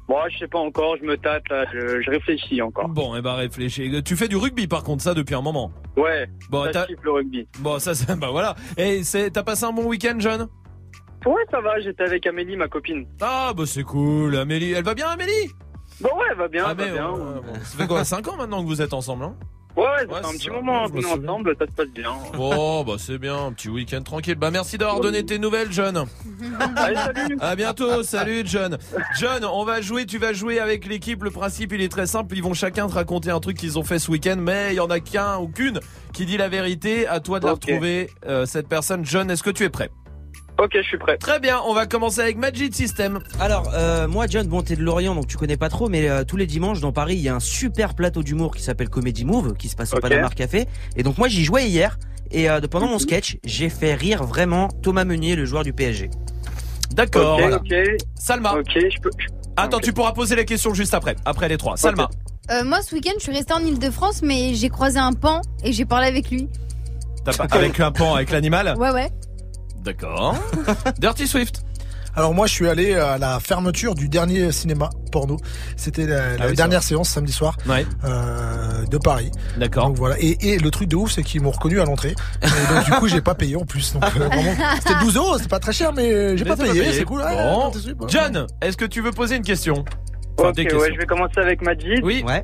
Moi, 0.09 0.27
je 0.29 0.39
sais 0.39 0.47
pas 0.47 0.57
encore, 0.57 0.97
je 0.97 1.03
me 1.05 1.15
tâte, 1.17 1.43
là, 1.49 1.65
je, 1.71 2.01
je 2.01 2.09
réfléchis 2.09 2.61
encore. 2.63 2.89
Bon, 2.89 3.15
et 3.15 3.21
bah 3.21 3.35
réfléchis. 3.35 4.01
Tu 4.03 4.15
fais 4.15 4.27
du 4.27 4.35
rugby 4.37 4.67
par 4.67 4.83
contre, 4.83 5.03
ça 5.03 5.13
depuis 5.13 5.35
un 5.35 5.41
moment. 5.41 5.71
Ouais, 5.95 6.27
Bon, 6.49 6.65
ça 6.73 6.87
le 7.03 7.11
rugby. 7.11 7.47
Bon, 7.59 7.77
ça, 7.77 7.93
c'est- 7.93 8.15
bah 8.19 8.29
voilà. 8.31 8.55
Et 8.75 9.03
c'est, 9.03 9.29
t'as 9.29 9.43
passé 9.43 9.65
un 9.65 9.71
bon 9.71 9.85
week-end, 9.85 10.15
John? 10.17 10.47
Ouais, 11.27 11.43
ça 11.51 11.61
va, 11.61 11.79
j'étais 11.79 12.03
avec 12.03 12.25
Amélie, 12.25 12.57
ma 12.57 12.67
copine. 12.67 13.05
Ah 13.21 13.53
bah 13.55 13.63
c'est 13.67 13.83
cool, 13.83 14.35
Amélie. 14.35 14.71
Elle 14.71 14.83
va 14.83 14.95
bien 14.95 15.09
Amélie? 15.09 15.51
Bon, 16.01 16.09
ouais, 16.17 16.25
elle 16.31 16.37
va 16.37 16.47
bien, 16.47 16.63
Ah 16.65 16.71
elle 16.71 16.77
va 16.77 16.91
bien. 16.91 17.11
bon. 17.11 17.53
Ça 17.63 17.77
fait 17.77 17.87
quoi 17.87 18.03
5 18.03 18.27
ans 18.29 18.37
maintenant 18.37 18.61
que 18.63 18.67
vous 18.67 18.81
êtes 18.81 18.93
ensemble 18.93 19.25
hein? 19.25 19.35
Ouais, 19.79 19.85
ouais, 19.85 20.19
fait 20.19 20.25
un 20.25 20.31
petit 20.31 20.47
ça, 20.47 20.51
moment 20.51 20.89
qu'on 20.89 20.99
est 20.99 21.05
ensemble, 21.05 21.55
ça 21.57 21.65
se 21.65 21.71
passe 21.71 21.87
bien. 21.87 22.11
Bon 22.33 22.83
bah 22.83 22.95
c'est 22.97 23.17
bien, 23.17 23.45
un 23.45 23.53
petit 23.53 23.69
week-end 23.69 24.01
tranquille. 24.01 24.35
Bah 24.35 24.51
merci 24.51 24.77
d'avoir 24.77 24.99
donné 24.99 25.25
tes 25.25 25.39
nouvelles 25.39 25.71
John. 25.71 26.05
Allez, 26.75 26.95
salut 26.95 27.37
À 27.39 27.55
bientôt, 27.55 28.03
salut 28.03 28.43
John. 28.45 28.77
John, 29.17 29.45
on 29.45 29.63
va 29.63 29.81
jouer, 29.81 30.05
tu 30.05 30.17
vas 30.17 30.33
jouer 30.33 30.59
avec 30.59 30.85
l'équipe. 30.85 31.23
Le 31.23 31.31
principe 31.31 31.71
il 31.73 31.81
est 31.81 31.89
très 31.89 32.07
simple, 32.07 32.35
ils 32.35 32.43
vont 32.43 32.53
chacun 32.53 32.87
te 32.87 32.93
raconter 32.93 33.31
un 33.31 33.39
truc 33.39 33.57
qu'ils 33.57 33.79
ont 33.79 33.83
fait 33.83 33.99
ce 33.99 34.11
week-end, 34.11 34.37
mais 34.37 34.71
il 34.71 34.75
y 34.75 34.79
en 34.81 34.89
a 34.89 34.99
qu'un 34.99 35.37
ou 35.37 35.47
qu'une 35.47 35.79
qui 36.13 36.25
dit 36.25 36.37
la 36.37 36.49
vérité. 36.49 37.07
À 37.07 37.19
toi 37.19 37.39
de 37.39 37.45
la 37.45 37.53
retrouver, 37.53 38.09
euh, 38.25 38.45
cette 38.45 38.67
personne. 38.67 39.05
John, 39.05 39.31
est-ce 39.31 39.43
que 39.43 39.49
tu 39.49 39.63
es 39.63 39.69
prêt? 39.69 39.89
Ok, 40.61 40.71
je 40.75 40.81
suis 40.81 40.97
prêt. 40.97 41.17
Très 41.17 41.39
bien, 41.39 41.61
on 41.65 41.73
va 41.73 41.85
commencer 41.85 42.19
avec 42.19 42.37
Magic 42.37 42.75
System. 42.75 43.19
Alors, 43.39 43.71
euh, 43.73 44.07
moi, 44.09 44.25
John, 44.27 44.45
bon, 44.47 44.61
t'es 44.61 44.75
de 44.75 44.83
Lorient, 44.83 45.15
donc 45.15 45.27
tu 45.27 45.37
connais 45.37 45.55
pas 45.55 45.69
trop, 45.69 45.87
mais 45.87 46.09
euh, 46.09 46.25
tous 46.25 46.35
les 46.35 46.47
dimanches 46.47 46.81
dans 46.81 46.91
Paris, 46.91 47.15
il 47.15 47.21
y 47.21 47.29
a 47.29 47.35
un 47.35 47.39
super 47.39 47.93
plateau 47.93 48.23
d'humour 48.23 48.53
qui 48.53 48.61
s'appelle 48.61 48.89
Comedy 48.89 49.23
Move, 49.23 49.53
qui 49.55 49.69
se 49.69 49.75
passe 49.77 49.93
au 49.93 49.97
Ok. 49.97 50.01
Panama 50.01 50.29
Café. 50.29 50.65
Et 50.97 51.03
donc, 51.03 51.17
moi, 51.17 51.29
j'y 51.29 51.45
jouais 51.45 51.67
hier. 51.67 51.97
Et 52.31 52.49
euh, 52.49 52.59
pendant 52.69 52.87
mon 52.87 52.99
sketch, 52.99 53.37
j'ai 53.45 53.69
fait 53.69 53.93
rire 53.93 54.23
vraiment 54.23 54.67
Thomas 54.83 55.05
Meunier, 55.05 55.35
le 55.35 55.45
joueur 55.45 55.63
du 55.63 55.71
PSG. 55.71 56.09
D'accord. 56.91 57.35
Ok, 57.35 57.41
voilà. 57.41 57.55
ok. 57.57 57.73
Salma. 58.15 58.53
Ok, 58.55 58.71
je 58.75 58.99
peux. 59.01 59.09
Attends, 59.55 59.79
tu 59.79 59.93
pourras 59.93 60.11
poser 60.11 60.35
la 60.35 60.43
question 60.43 60.73
juste 60.73 60.93
après, 60.93 61.15
après 61.25 61.47
les 61.47 61.57
trois. 61.57 61.77
Salma. 61.77 62.09
Euh, 62.51 62.63
moi, 62.65 62.81
ce 62.81 62.95
week-end, 62.95 63.13
je 63.17 63.23
suis 63.23 63.31
restée 63.31 63.53
en 63.53 63.59
Ile-de-France, 63.59 64.21
mais 64.23 64.55
j'ai 64.55 64.69
croisé 64.69 64.99
un 64.99 65.13
pan 65.13 65.41
et 65.63 65.71
j'ai 65.71 65.85
parlé 65.85 66.07
avec 66.07 66.29
lui. 66.29 66.49
T'as 67.23 67.33
pas 67.33 67.55
avec 67.55 67.79
un 67.79 67.91
pan, 67.91 68.15
avec 68.15 68.31
l'animal? 68.31 68.75
Ouais, 68.77 68.91
ouais. 68.91 69.09
D'accord. 69.83 70.35
Dirty 70.99 71.27
Swift. 71.27 71.61
Alors 72.15 72.33
moi 72.33 72.47
je 72.47 72.53
suis 72.53 72.67
allé 72.67 72.95
à 72.95 73.17
la 73.17 73.39
fermeture 73.39 73.93
du 73.95 74.09
dernier 74.09 74.51
cinéma 74.51 74.89
porno. 75.11 75.37
C'était 75.77 76.05
la, 76.07 76.35
la 76.37 76.43
Ah 76.43 76.47
oui, 76.49 76.55
dernière 76.55 76.81
séance 76.83 77.07
samedi 77.09 77.31
soir 77.31 77.55
Ouais. 77.67 77.85
euh, 78.03 78.83
de 78.87 78.97
Paris. 78.97 79.31
D'accord. 79.57 79.87
Donc 79.87 79.97
voilà. 79.97 80.15
Et, 80.19 80.37
et 80.53 80.57
le 80.57 80.71
truc 80.71 80.89
de 80.89 80.95
ouf 80.95 81.11
c'est 81.11 81.23
qu'ils 81.23 81.41
m'ont 81.41 81.51
reconnu 81.51 81.79
à 81.79 81.85
l'entrée. 81.85 82.15
Et 82.41 82.73
donc 82.73 82.85
du 82.85 82.91
coup 82.93 83.07
j'ai 83.07 83.21
pas 83.21 83.35
payé 83.35 83.55
en 83.55 83.63
plus. 83.65 83.93
Donc 83.93 84.03
euh, 84.03 84.25
vraiment 84.27 84.53
c'était 84.83 84.99
12 85.01 85.15
euros, 85.17 85.37
c'était 85.37 85.49
pas 85.49 85.59
très 85.59 85.71
cher 85.71 85.93
mais 85.93 86.35
j'ai 86.35 86.45
pas 86.45 86.57
payé. 86.57 86.91
C'est 86.93 87.05
cool. 87.05 87.21
Bon. 87.97 88.07
John, 88.07 88.47
est-ce 88.61 88.75
que 88.75 88.85
tu 88.85 89.01
veux 89.01 89.11
poser 89.11 89.35
une 89.35 89.43
question? 89.43 89.85
Enfin, 90.37 90.49
Ok, 90.49 90.55
des 90.55 90.73
ouais, 90.73 90.91
je 90.93 90.97
vais 90.99 91.05
commencer 91.05 91.37
avec 91.39 91.61
Majid. 91.61 91.99
Oui. 92.03 92.23
Ouais. 92.25 92.41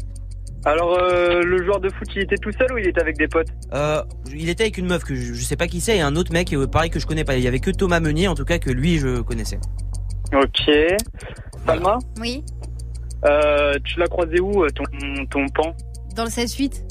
Alors, 0.65 0.97
euh, 0.99 1.41
le 1.43 1.63
joueur 1.63 1.79
de 1.79 1.89
foot, 1.89 2.07
il 2.15 2.23
était 2.23 2.37
tout 2.37 2.51
seul 2.51 2.71
ou 2.73 2.77
il 2.79 2.87
était 2.87 3.01
avec 3.01 3.17
des 3.17 3.27
potes 3.27 3.49
Euh, 3.73 4.01
il 4.33 4.49
était 4.49 4.63
avec 4.63 4.77
une 4.79 4.87
meuf 4.87 5.03
que 5.03 5.13
je, 5.15 5.33
je 5.33 5.41
sais 5.43 5.55
pas 5.55 5.67
qui 5.67 5.79
c'est 5.79 5.97
et 5.97 6.01
un 6.01 6.15
autre 6.15 6.33
mec, 6.33 6.51
euh, 6.53 6.65
pareil, 6.65 6.89
que 6.89 6.99
je 6.99 7.05
connais 7.05 7.23
pas. 7.23 7.35
Il 7.37 7.43
y 7.43 7.47
avait 7.47 7.59
que 7.59 7.69
Thomas 7.71 7.99
Meunier, 7.99 8.27
en 8.27 8.35
tout 8.35 8.45
cas, 8.45 8.57
que 8.57 8.71
lui, 8.71 8.97
je 8.97 9.21
connaissais. 9.21 9.59
Ok. 10.33 10.71
Salma 11.67 11.99
Oui. 12.19 12.43
euh, 13.25 13.73
Tu 13.83 13.99
l'as 13.99 14.07
croisé 14.07 14.39
où, 14.39 14.63
euh, 14.63 14.69
ton, 14.69 14.83
ton 15.29 15.47
pan? 15.49 15.75
Dans 16.15 16.23
le 16.23 16.29
7-8. 16.31 16.83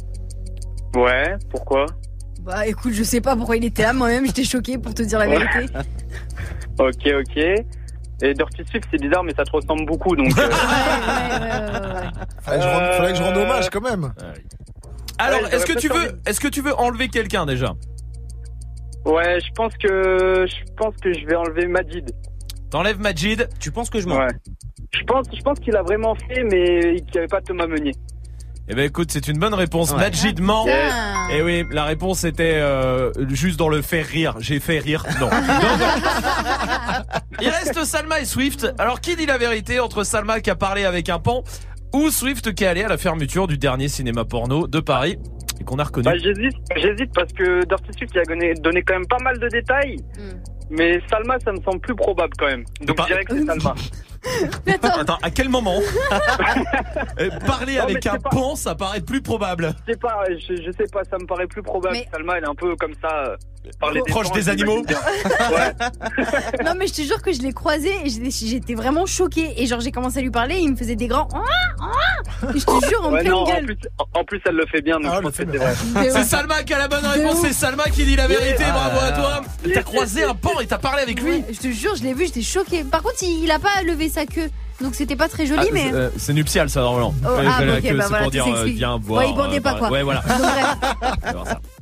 Ouais, 0.97 1.35
pourquoi? 1.51 1.87
Bah 2.43 2.67
écoute, 2.67 2.93
je 2.93 3.03
sais 3.03 3.21
pas 3.23 3.35
pourquoi 3.35 3.57
il 3.57 3.65
était 3.65 3.83
là, 3.83 3.93
moi-même 3.95 4.27
j'étais 4.27 4.45
choquée 4.45 4.77
pour 4.79 4.93
te 4.95 5.03
dire 5.03 5.19
la 5.19 5.27
vérité. 5.27 5.67
Ok, 6.79 7.07
ok. 7.07 7.65
Et 8.25 8.33
Dirty 8.33 8.63
Swift, 8.71 8.89
c'est 8.91 9.01
bizarre, 9.01 9.23
mais 9.23 9.35
ça 9.35 9.45
te 9.45 9.51
ressemble 9.51 9.85
beaucoup, 9.85 10.17
donc. 10.17 10.29
euh, 10.39 10.49
Fallait 12.43 12.59
que 12.59 12.63
je 12.63 12.69
rende, 12.69 12.93
fallait 12.97 13.13
que 13.13 13.19
je 13.19 13.23
rende 13.23 13.37
hommage 13.37 13.69
quand 13.71 13.81
même. 13.83 14.13
Alors, 15.19 15.43
Ouais, 15.43 15.55
est-ce 15.55 15.67
que 15.67 15.79
j'aurais 15.79 16.03
tu 16.05 16.09
veux, 16.13 16.21
est-ce 16.27 16.41
que 16.41 16.49
tu 16.49 16.63
veux 16.63 16.75
enlever 16.75 17.09
quelqu'un 17.09 17.45
déjà? 17.47 17.75
Ouais, 19.05 19.39
je 19.41 19.53
pense 19.55 19.75
que 19.77 20.47
je 20.49 20.73
pense 20.77 20.95
que 21.03 21.13
je 21.13 21.27
vais 21.27 21.37
enlever 21.37 21.67
Majid. 21.67 22.11
T'enlèves 22.71 22.99
Majid. 22.99 23.49
Tu 23.61 23.71
penses 23.71 23.91
que 23.91 24.01
je 24.01 24.09
mens? 24.09 24.17
Ouais. 24.19 24.29
Je 24.93 25.03
pense, 25.05 25.27
je 25.37 25.43
pense 25.43 25.59
qu'il 25.61 25.77
a 25.77 25.83
vraiment 25.83 26.15
fait, 26.15 26.43
mais 26.45 26.97
qu'il 26.97 27.13
n'y 27.13 27.19
avait 27.19 27.27
pas 27.29 27.43
Thomas 27.43 27.67
Meunier. 27.67 27.93
Eh 28.67 28.75
ben 28.75 28.87
écoute, 28.87 29.11
c'est 29.11 29.29
une 29.29 29.39
bonne 29.39 29.53
réponse. 29.53 29.93
Ouais. 29.93 29.99
Majid 29.99 30.41
ment. 30.41 30.65
Putain. 30.65 31.29
Et 31.31 31.43
oui, 31.43 31.65
la 31.71 31.85
réponse 31.85 32.25
était 32.25 32.55
euh, 32.55 33.13
juste 33.29 33.59
dans 33.59 33.69
le 33.69 33.83
faire 33.83 34.07
rire. 34.07 34.37
J'ai 34.39 34.59
fait 34.59 34.79
rire. 34.79 35.05
Non. 35.21 35.29
Il 37.41 37.49
reste 37.49 37.85
Salma 37.85 38.21
et 38.21 38.25
Swift. 38.25 38.73
Alors 38.79 39.01
qui 39.01 39.17
dit 39.17 39.27
la 39.27 39.37
vérité 39.37 39.81
entre 39.81 40.03
Salma 40.05 40.41
qui 40.41 40.51
a 40.51 40.55
parlé 40.55 40.85
avec 40.85 41.11
un 41.11 41.19
pan 41.19 41.43
ou 41.93 42.11
Swift 42.11 42.55
qui 42.55 42.65
est 42.65 42.67
allé 42.67 42.83
à 42.83 42.89
la 42.89 42.97
fermeture 42.97 43.47
du 43.47 43.59
dernier 43.59 43.89
cinéma 43.89 44.25
porno 44.25 44.67
de 44.67 44.81
Paris 44.81 45.19
et 45.61 45.65
qu'on 45.65 45.79
a 45.79 45.85
reconnu 45.85 46.05
Bah, 46.07 46.17
j'hésite, 46.17 46.57
j'hésite 46.75 47.11
parce 47.15 47.33
que 47.33 47.65
Dirty 47.67 47.91
Swift 47.99 48.13
il 48.15 48.21
a 48.21 48.25
donné, 48.25 48.55
donné 48.55 48.83
quand 48.83 48.95
même 48.95 49.07
pas 49.07 49.23
mal 49.23 49.39
de 49.39 49.49
détails. 49.49 49.99
Mais 50.71 51.01
Salma, 51.11 51.37
ça 51.45 51.53
me 51.53 51.61
semble 51.63 51.81
plus 51.81 51.95
probable 51.95 52.33
quand 52.39 52.47
même. 52.47 52.65
Donc 52.81 52.99
je 53.03 53.07
dirais 53.07 53.25
que 53.25 53.39
c'est 53.39 53.45
Salma. 53.45 53.75
Attends, 54.83 55.19
à 55.23 55.31
quel 55.31 55.49
moment 55.49 55.81
Euh, 57.21 57.31
Parler 57.47 57.77
Non, 57.77 57.83
avec 57.85 58.07
un 58.07 58.19
pas- 58.19 58.31
pan, 58.31 58.57
ça 58.57 58.75
paraît 58.75 59.01
plus 59.01 59.21
probable. 59.23 59.73
Je 59.87 59.93
sais 59.93 59.99
pas, 59.99 60.25
je, 60.31 60.57
je 60.57 60.71
sais 60.73 60.87
pas, 60.93 61.03
ça 61.05 61.17
me 61.19 61.27
paraît 61.27 61.47
plus 61.47 61.63
probable. 61.63 61.95
Mais- 61.97 62.09
Salma, 62.13 62.39
elle 62.39 62.45
est 62.45 62.49
un 62.49 62.55
peu 62.55 62.75
comme 62.77 62.95
ça. 63.01 63.37
Parler 63.81 64.01
des 64.05 64.11
Proche 64.11 64.29
gens, 64.29 64.35
des 64.35 64.49
animaux. 64.49 64.83
bien. 64.83 64.99
non 66.65 66.73
mais 66.79 66.87
je 66.87 66.95
te 66.95 67.03
jure 67.03 67.21
que 67.23 67.33
je 67.33 67.41
l'ai 67.43 67.53
croisé 67.53 67.91
et 68.05 68.09
j'étais- 68.31 68.75
vraiment 68.75 69.07
choquée. 69.07 69.55
Et 69.57 69.67
genre 69.67 69.81
j'ai 69.81 69.93
commencé 69.93 70.19
à 70.19 70.23
lui 70.23 70.31
parler 70.31 70.57
et 70.57 70.61
il 70.61 70.71
me 70.71 70.77
faisait 70.77 70.97
des 70.97 71.07
grands... 71.07 71.29
Ah, 71.35 71.41
ah 71.81 72.51
Et 72.55 72.59
je 72.59 72.65
te 72.65 72.87
jure 72.89 73.05
en 73.07 73.13
Ouais, 73.13 73.21
pleine 73.21 73.33
non, 73.33 73.39
en 73.41 73.47
gueule. 73.47 73.65
plus, 73.67 73.79
en- 73.99 74.21
en 74.21 74.25
plus, 74.25 74.41
elle 74.47 74.55
le 74.57 74.67
fait 74.67 74.81
bien, 74.83 74.99
que 74.99 76.11
c'est 76.11 76.25
Salma 76.25 76.63
qui 76.63 76.75
a 76.75 76.79
la 76.79 76.89
bonne 76.89 77.05
réponse, 77.07 77.39
c'est 77.43 77.53
Salma 77.53 77.85
qui 77.85 78.05
dit 78.05 78.17
la 78.17 78.27
vérité, 78.27 78.65
Ah 78.67 78.73
bravo 78.73 78.99
à 79.01 79.13
toi. 79.13 79.41
T'as 79.73 79.83
croisé 79.83 80.25
un 80.25 80.35
pan 80.35 80.61
et 80.61 80.67
t'as 80.67 80.79
parlé 80.79 81.03
avec 81.03 81.21
lui. 81.21 81.33
Ouais, 81.33 81.45
je 81.53 81.59
te 81.59 81.69
jure, 81.71 81.95
je 81.97 82.03
l'ai 82.03 82.15
vu, 82.15 82.27
j'étais 82.27 82.43
choquée. 82.43 82.85
Par 82.85 83.03
contre, 83.03 83.17
il, 83.23 83.45
il 83.45 83.51
a 83.51 83.59
pas 83.59 83.83
levé 83.87 84.09
sa 84.09 84.27
queue. 84.27 84.51
Donc 84.81 84.97
c'était 84.97 85.15
pas 85.17 85.29
très 85.29 85.47
joli, 85.47 85.61
Ah, 85.69 85.73
mais... 85.73 85.85
c'est, 85.91 85.95
euh, 85.95 86.11
c'est 86.17 86.33
nuptial 86.33 86.69
ça 86.69 86.81
normalement. 86.81 87.15
Oh, 87.25 87.29
Ouais, 87.29 87.45
ah, 87.49 87.65
la 87.65 87.75
ok, 87.77 87.83
queue, 87.83 87.95
bah 87.97 88.03
c'est 88.03 88.09
voilà, 88.09 88.23
pour 88.25 88.31
dire 88.33 88.47
euh, 88.49 88.65
viens 88.65 88.95
Ouais, 88.95 89.01
voir. 89.03 89.25
il 89.25 89.35
bandait 89.37 89.59
euh, 89.59 89.61
pas, 89.61 89.75
quoi. 89.75 89.89
Ouais 89.91 90.03
voilà. 90.03 90.21
Donc, 91.33 91.47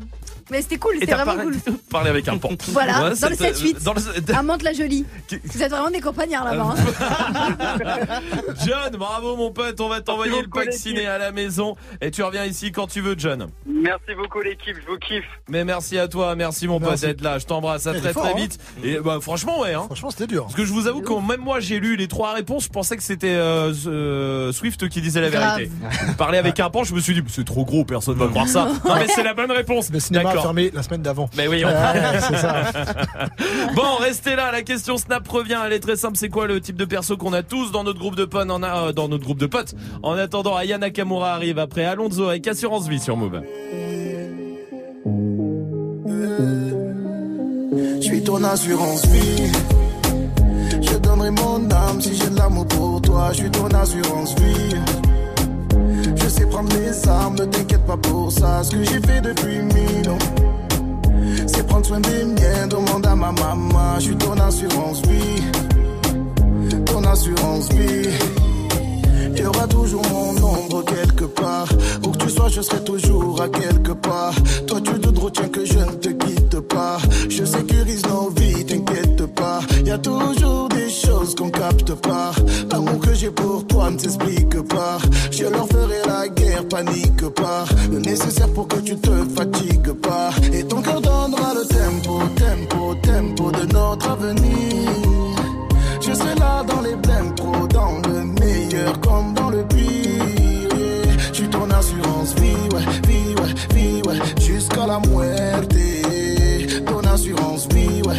Mais 0.52 0.60
c'était 0.60 0.76
cool, 0.76 0.96
c'était 1.00 1.14
vraiment 1.14 1.42
cool. 1.42 1.56
parlé 1.90 2.10
avec 2.10 2.28
un 2.28 2.36
pan. 2.36 2.50
Voilà, 2.68 3.04
Ouais, 3.04 3.14
dans 3.18 3.28
le 3.30 3.34
c'est- 3.36 3.52
7-8. 3.52 3.82
Dans 3.82 3.94
le... 3.94 4.34
À 4.36 4.42
Mantes-la-Jolie. 4.42 5.06
Vous 5.44 5.62
êtes 5.62 5.70
vraiment 5.70 5.90
des 5.90 6.00
compagnards 6.02 6.44
là-bas. 6.44 6.74
hein. 6.76 8.20
John, 8.66 8.96
bravo 8.98 9.34
mon 9.36 9.50
pote, 9.50 9.80
on 9.80 9.88
va 9.88 10.02
t'envoyer 10.02 10.42
le 10.42 10.48
pack 10.48 10.74
ciné 10.74 11.06
à 11.06 11.16
la 11.16 11.32
maison 11.32 11.74
et 12.02 12.10
tu 12.10 12.22
reviens 12.22 12.44
ici 12.44 12.70
quand 12.70 12.86
tu 12.86 13.00
veux 13.00 13.14
John. 13.16 13.46
Merci 13.66 14.14
beaucoup 14.14 14.42
l'équipe, 14.42 14.76
je 14.78 14.86
vous 14.86 14.98
kiffe. 14.98 15.24
Mais 15.48 15.64
merci 15.64 15.98
à 15.98 16.06
toi, 16.06 16.36
merci 16.36 16.68
mon 16.68 16.80
pote 16.80 17.00
d'être 17.00 17.22
là, 17.22 17.38
je 17.38 17.46
t'embrasse 17.46 17.86
est 17.86 17.98
très 17.98 18.12
fort, 18.12 18.24
très 18.24 18.32
hein. 18.32 18.36
vite. 18.36 18.58
Et 18.84 18.98
bah 18.98 19.18
franchement 19.22 19.60
ouais 19.60 19.72
hein. 19.72 19.84
Franchement 19.86 20.10
c'était 20.10 20.26
dur. 20.26 20.42
Parce 20.42 20.54
que 20.54 20.66
je 20.66 20.72
vous 20.74 20.86
avoue 20.86 21.00
que 21.00 21.12
même 21.26 21.40
moi 21.40 21.60
j'ai 21.60 21.80
lu 21.80 21.96
les 21.96 22.08
trois 22.08 22.34
réponses, 22.34 22.64
je 22.64 22.68
pensais 22.68 22.98
que 22.98 23.02
c'était 23.02 23.34
euh, 23.34 23.72
euh, 23.86 24.52
Swift 24.52 24.86
qui 24.90 25.00
disait 25.00 25.22
la 25.22 25.30
vérité. 25.30 25.70
Parler 26.18 26.36
avec 26.36 26.60
un 26.60 26.68
pan, 26.68 26.84
je 26.84 26.94
me 26.94 27.00
suis 27.00 27.14
dit 27.14 27.22
c'est 27.28 27.44
trop 27.44 27.64
gros, 27.64 27.84
personne 27.86 28.16
va 28.16 28.28
croire 28.28 28.48
ça. 28.48 28.68
Non 28.84 28.96
mais 28.96 29.06
c'est 29.08 29.22
la 29.22 29.32
bonne 29.32 29.50
réponse. 29.50 29.90
D'accord. 30.10 30.41
Fermé 30.42 30.70
la 30.74 30.82
semaine 30.82 31.02
d'avant. 31.02 31.28
Mais 31.36 31.48
oui, 31.48 31.62
on- 31.64 31.68
Ouais, 31.68 32.20
c'est 32.28 32.36
ça. 32.36 32.64
bon, 33.74 33.96
restez 34.00 34.36
là. 34.36 34.50
La 34.52 34.62
question 34.62 34.96
Snap 34.98 35.26
revient. 35.28 35.58
Elle 35.66 35.72
est 35.72 35.80
très 35.80 35.96
simple. 35.96 36.16
C'est 36.16 36.28
quoi 36.28 36.46
le 36.46 36.60
type 36.60 36.76
de 36.76 36.84
perso 36.84 37.16
qu'on 37.16 37.32
a 37.32 37.42
tous 37.42 37.72
dans 37.72 37.84
notre 37.84 37.98
groupe 37.98 38.16
de 38.16 38.24
potes 38.24 38.50
en 38.50 38.62
a, 38.62 38.88
euh, 38.88 38.92
dans 38.92 39.08
notre 39.08 39.24
groupe 39.24 39.38
de 39.38 39.46
potes 39.46 39.74
En 40.02 40.12
attendant, 40.12 40.56
Aya 40.56 40.78
Nakamura 40.78 41.34
arrive 41.34 41.58
après 41.58 41.84
Alonso 41.84 42.28
avec 42.28 42.46
Assurance 42.46 42.88
Vie 42.88 43.00
sur 43.00 43.16
Move. 43.16 43.40
Je 48.00 48.00
suis 48.00 48.22
ton 48.22 48.42
assurance 48.44 49.06
vie. 49.06 49.52
Je 50.82 50.96
donnerai 50.98 51.30
mon 51.30 51.70
âme 51.70 52.00
si 52.00 52.14
j'ai 52.16 52.28
de 52.28 52.36
l'amour 52.36 52.66
pour 52.66 53.00
toi. 53.00 53.28
Je 53.32 53.38
suis 53.38 53.50
ton 53.50 53.66
assurance 53.68 54.34
vie. 54.36 54.76
Prendre 56.50 56.76
les 56.76 57.08
armes, 57.08 57.34
ne 57.36 57.44
t'inquiète 57.46 57.86
pas 57.86 57.96
pour 57.96 58.30
ça. 58.30 58.62
Ce 58.62 58.70
que 58.72 58.84
j'ai 58.84 59.00
fait 59.00 59.20
depuis 59.22 59.58
mille 59.58 60.10
ans, 60.10 60.18
c'est 61.46 61.66
prendre 61.66 61.86
soin 61.86 62.00
des 62.00 62.24
miens. 62.24 62.66
Demande 62.68 63.06
à 63.06 63.14
ma 63.14 63.32
maman. 63.32 63.94
Je 63.96 64.02
suis 64.02 64.16
ton 64.16 64.32
assurance 64.32 65.00
vie. 65.02 65.42
Ton 66.84 67.02
assurance 67.04 67.68
vie. 67.72 68.10
Il 69.34 69.42
y 69.42 69.46
aura 69.46 69.66
toujours 69.66 70.02
mon 70.10 70.30
ombre 70.30 70.84
quelque 70.84 71.24
part. 71.24 71.68
Où 72.04 72.10
que 72.10 72.18
tu 72.18 72.28
sois, 72.28 72.48
je 72.48 72.60
serai 72.60 72.84
toujours 72.84 73.40
à 73.40 73.48
quelque 73.48 73.92
part. 73.92 74.34
Toi, 74.66 74.80
tu 74.82 74.92
te 75.00 75.20
retiens 75.20 75.48
que 75.48 75.64
je 75.64 75.78
ne 75.78 75.92
te 75.92 76.08
quitte 76.10 76.60
pas. 76.60 76.98
Je 77.30 77.44
sécurise 77.44 78.02
nos 78.06 78.28
vies, 78.30 78.64
t'inquiète 78.66 79.24
pas. 79.34 79.60
Y 79.86 79.90
a 79.90 79.98
toujours 79.98 80.68
choses 80.92 81.34
qu'on 81.34 81.50
capte 81.50 81.94
pas. 81.94 82.32
L'amour 82.70 83.00
que 83.00 83.14
j'ai 83.14 83.30
pour 83.30 83.66
toi 83.66 83.90
ne 83.90 83.98
s'explique 83.98 84.60
pas. 84.68 84.98
Je 85.30 85.44
leur 85.44 85.66
ferai 85.68 86.00
la 86.06 86.28
guerre, 86.28 86.68
panique 86.68 87.28
pas. 87.30 87.64
Le 87.90 87.98
nécessaire 87.98 88.48
pour 88.52 88.68
que 88.68 88.76
tu 88.80 88.96
te 88.96 89.10
fatigues 89.34 89.92
pas. 89.92 90.30
Et 90.52 90.64
ton 90.64 90.82
cœur 90.82 91.00
donnera 91.00 91.54
le 91.54 91.64
tempo, 91.66 92.20
tempo, 92.36 92.94
tempo 93.02 93.50
de 93.50 93.72
notre 93.72 94.10
avenir. 94.10 94.88
Je 96.00 96.12
serai 96.12 96.34
là 96.34 96.64
dans 96.66 96.80
les 96.82 96.96
blèmes 96.96 97.34
pro, 97.34 97.66
dans 97.68 97.98
le 98.08 98.24
meilleur 98.24 99.00
comme 99.00 99.34
dans 99.34 99.50
le 99.50 99.64
pire. 99.64 99.78
yeah. 100.76 101.16
Je 101.28 101.34
suis 101.34 101.48
ton 101.48 101.70
assurance 101.70 102.34
vie, 102.34 102.68
ouais, 102.74 102.86
vie, 103.08 103.34
ouais, 103.40 103.74
vie, 103.74 104.02
ouais, 104.06 104.18
jusqu'à 104.40 104.86
la 104.86 104.98
muerte. 105.08 105.74
Ton 106.86 107.00
assurance 107.08 107.68
vie, 107.72 108.02
ouais, 108.06 108.18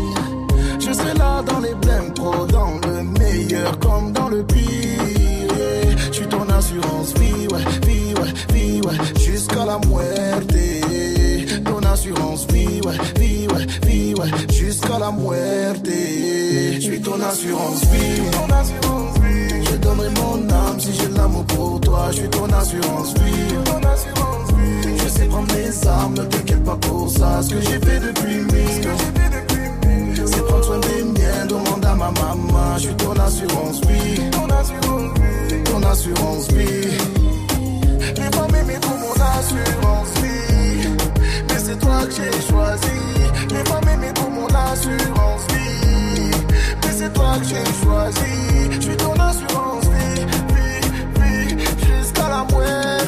Serai 1.01 1.13
là 1.17 1.41
dans 1.41 1.59
les 1.59 1.73
blèmes 1.73 2.13
pro, 2.13 2.45
dans 2.45 2.79
le 2.87 3.03
meilleur 3.19 3.79
comme 3.79 4.11
dans 4.11 4.29
le 4.29 4.43
pire. 4.43 4.59
yeah. 4.61 5.97
Je 6.07 6.13
suis 6.13 6.27
ton 6.27 6.47
assurance 6.47 7.13
vie, 7.15 7.47
ouais, 7.47 7.65
vie, 7.87 8.13
ouais, 8.13 8.53
vie, 8.53 8.81
ouais, 8.81 9.19
jusqu'à 9.19 9.65
la 9.65 9.79
muerte. 9.79 10.53
Ton 11.65 11.79
assurance 11.89 12.45
vie, 12.53 12.81
ouais, 12.85 12.97
vie, 13.19 13.47
ouais, 13.47 13.65
vie, 13.87 14.13
ouais, 14.13 14.53
jusqu'à 14.53 14.99
la 14.99 15.11
muerte. 15.11 15.87
Je 15.87 16.79
suis 16.79 17.01
ton 17.01 17.19
assurance 17.19 17.81
vie, 17.85 18.21
Je 19.71 19.75
donnerai 19.77 20.09
mon 20.09 20.49
âme 20.49 20.79
si 20.79 20.93
j'ai 20.93 21.07
l'amour 21.17 21.45
pour 21.45 21.81
toi. 21.81 22.09
Je 22.11 22.17
suis 22.17 22.29
ton 22.29 22.45
assurance 22.45 23.13
vie. 23.15 23.55
Je 25.03 25.09
sais 25.09 25.25
prendre 25.25 25.53
les 25.55 25.87
armes, 25.87 26.13
ne 26.13 26.23
t'inquiète 26.25 26.63
pas 26.63 26.75
pour 26.75 27.09
ça. 27.09 27.41
Ce 27.41 27.49
que 27.55 27.61
j'ai 27.61 27.79
fait 27.79 27.99
depuis 27.99 28.35
mille. 28.35 28.81
C'est 28.83 29.50
ma 32.01 32.11
maman. 32.11 32.77
Je 32.77 32.87
suis 32.87 32.95
ton 32.95 33.13
assurance 33.13 33.81
vie. 33.87 34.29
Ton 35.65 35.83
assurance 35.83 36.47
vie. 36.51 36.97
Les 38.17 38.29
femmes 38.35 38.79
pour 38.85 38.97
mon 39.03 39.15
assurance 39.37 40.11
vie. 40.21 40.87
Mais 41.47 41.59
c'est 41.65 41.79
toi 41.79 41.99
que 42.07 42.13
j'ai 42.17 42.35
choisi. 42.49 42.99
Les 43.49 43.63
femmes 43.69 43.89
aimées 43.93 44.13
pour 44.15 44.31
mon 44.31 44.47
assurance 44.47 45.43
vie. 45.53 46.31
Mais 46.81 46.93
c'est 46.97 47.13
toi 47.13 47.33
que 47.39 47.45
j'ai 47.51 47.67
choisi. 47.83 48.33
Je 48.71 48.81
suis 48.81 48.97
ton 48.97 49.13
assurance 49.13 49.85
vie. 49.95 50.25
Vie, 50.55 50.81
vie, 51.19 51.65
jusqu'à 51.87 52.27
la 52.29 52.41
muerte. 52.51 53.00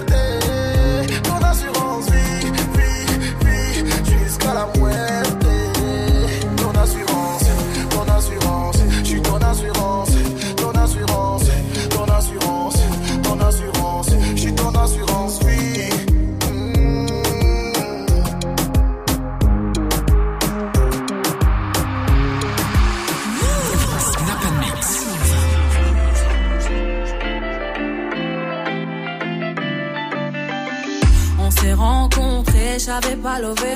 J'avais 32.85 33.15
pas 33.15 33.39
levé. 33.39 33.75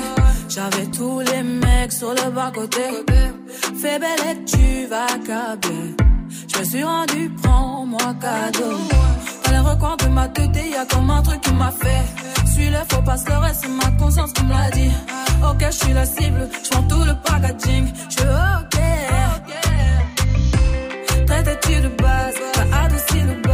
J'avais 0.49 0.85
tous 0.87 1.19
les 1.19 1.43
mecs 1.43 1.91
sur 1.91 2.11
le 2.11 2.29
bas 2.31 2.51
côté. 2.53 2.81
Fais 3.81 3.99
belle 3.99 4.23
et 4.31 4.45
tu 4.45 4.87
vas 4.87 5.07
câbler. 5.25 5.95
Je 6.29 6.63
suis 6.63 6.83
rendu, 6.83 7.31
prends-moi 7.41 8.15
cadeau. 8.21 8.77
Dans 9.43 9.51
les 9.51 9.59
recoins 9.59 9.97
de 9.97 10.07
ma 10.07 10.27
tête, 10.29 10.49
y 10.55 10.75
a 10.75 10.85
comme 10.85 11.09
un 11.09 11.21
truc 11.21 11.41
qui 11.41 11.53
m'a 11.53 11.71
fait. 11.71 12.05
Suis 12.51 12.69
le 12.69 12.79
faux 12.89 13.01
passe 13.03 13.27
le 13.27 13.37
reste, 13.37 13.61
c'est 13.61 13.69
ma 13.69 13.91
conscience 13.97 14.33
qui 14.33 14.43
me 14.43 14.51
l'a 14.51 14.71
dit. 14.71 14.91
Ok, 15.47 15.63
je 15.65 15.85
suis 15.85 15.93
la 15.93 16.05
cible, 16.05 16.49
je 16.63 16.69
prends 16.69 16.83
tout 16.83 17.03
le 17.03 17.13
packaging. 17.23 17.87
Je 18.09 18.23
ok. 18.59 18.77
Traite-tu 21.27 21.81
de 21.81 21.89
base, 21.89 22.35
t'as 22.53 22.83
adouci 22.83 23.19
le 23.21 23.46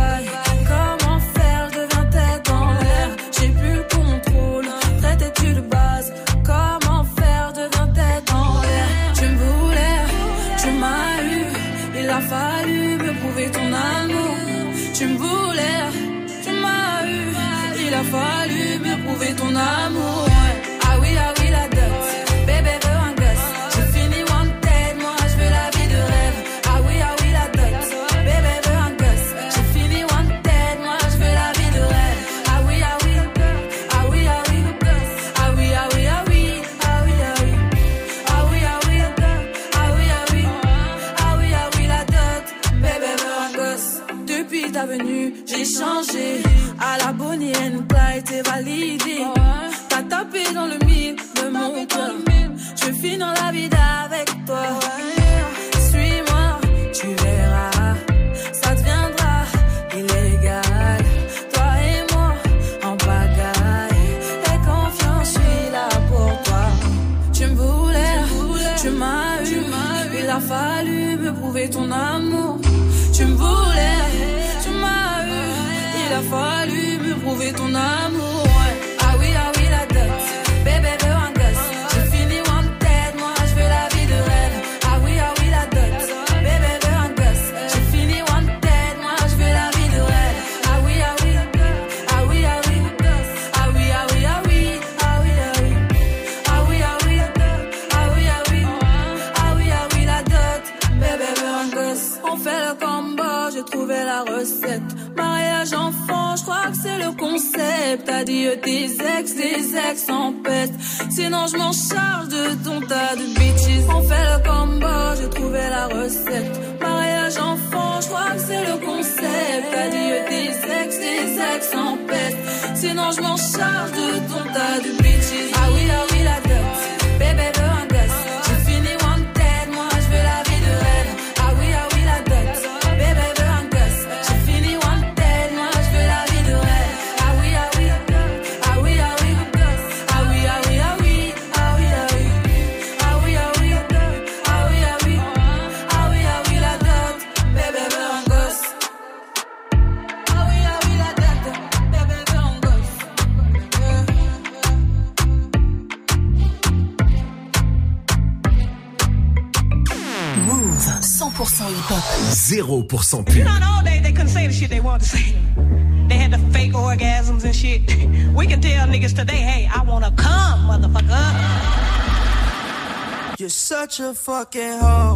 such 173.64 174.01
a 174.01 174.14
fucking 174.14 174.80
hoe. 174.80 175.12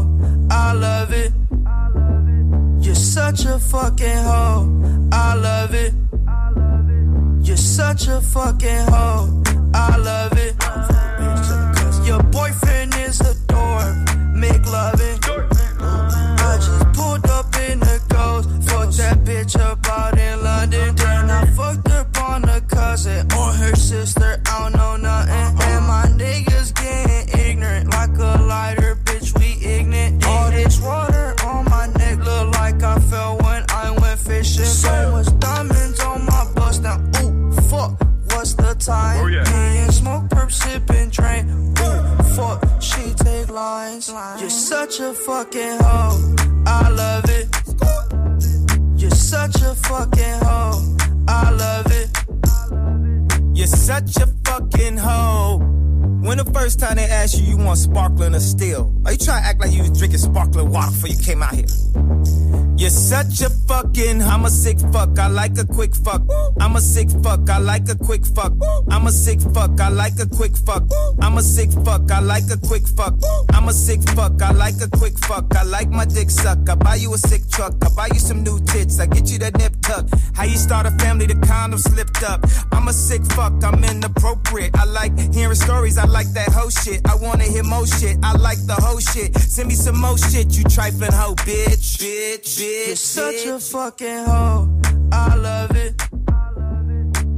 Fucking, 63.78 64.22
I'm 64.24 64.46
a 64.46 64.50
sick 64.50 64.80
fuck, 64.92 65.18
I 65.20 65.28
like 65.28 65.58
a 65.58 65.66
quick 65.66 65.96
fuck. 65.96 66.24
I'm 66.60 66.76
a 66.76 66.82
sick 66.82 67.10
fuck, 67.24 67.50
I 67.50 67.60
like 67.60 67.88
a 67.90 67.96
quick 67.96 68.26
fuck. 68.26 68.54
I'm 68.90 69.06
a 69.06 69.12
sick 69.12 69.40
fuck, 69.54 69.80
I 69.80 69.90
like 69.90 70.20
a 70.20 70.28
quick 70.28 70.56
fuck. 70.58 70.84
I'm 71.22 71.38
a 71.38 71.44
sick 71.44 71.72
fuck, 71.86 72.12
I 72.12 72.20
like 72.20 72.50
a 72.52 72.58
quick 72.58 72.88
fuck. 72.88 73.16
I'm 73.54 73.68
a 73.68 73.74
sick 73.74 74.02
fuck, 74.16 74.42
I 74.42 74.52
like 74.52 74.82
a 74.82 74.90
quick 74.90 75.18
fuck. 75.20 75.56
I 75.56 75.64
like 75.64 75.90
my 75.90 76.06
dick 76.06 76.30
suck, 76.30 76.70
I 76.70 76.76
buy 76.76 76.96
you 76.96 77.14
a 77.14 77.18
sick 77.18 77.48
truck. 77.50 77.74
I 77.84 77.90
buy 77.96 78.08
you 78.08 78.20
some 78.20 78.44
new 78.44 78.60
tits, 78.66 79.00
I 79.00 79.06
get 79.06 79.30
you 79.30 79.38
that 79.40 79.58
nip 79.58 79.77
tuck. 79.88 80.06
How 80.36 80.44
you 80.44 80.58
start 80.58 80.86
a 80.86 80.92
family, 81.04 81.26
the 81.26 81.36
condom 81.48 81.80
slipped 81.80 82.22
up. 82.24 82.46
I'm 82.72 82.88
a 82.88 82.94
sick 82.94 83.24
fuck, 83.34 83.64
I'm 83.64 83.84
inappropriate. 83.84 84.76
I 84.78 84.86
like 84.86 85.14
hearing 85.34 85.56
stories, 85.56 85.98
I 85.98 86.06
like 86.06 86.30
that 86.34 86.50
whole 86.50 86.70
shit. 86.70 87.02
I 87.08 87.16
wanna 87.16 87.46
hear 87.46 87.64
more 87.64 87.88
shit, 87.88 88.18
I 88.24 88.34
like 88.34 88.62
the 88.66 88.76
whole 88.76 89.00
shit. 89.00 89.36
Send 89.38 89.70
me 89.70 89.76
some 89.76 90.00
more 90.00 90.18
shit, 90.18 90.58
you 90.58 90.64
trifling 90.66 91.14
hoe, 91.14 91.36
bitch. 91.48 91.98
Bitch, 92.04 92.60
bitch. 92.60 92.88
You're 92.88 92.96
such 92.96 93.46
a 93.46 93.60
fucking 93.60 94.26
hoe. 94.26 94.70
I 95.12 95.36
love 95.36 95.76
it. 95.76 95.94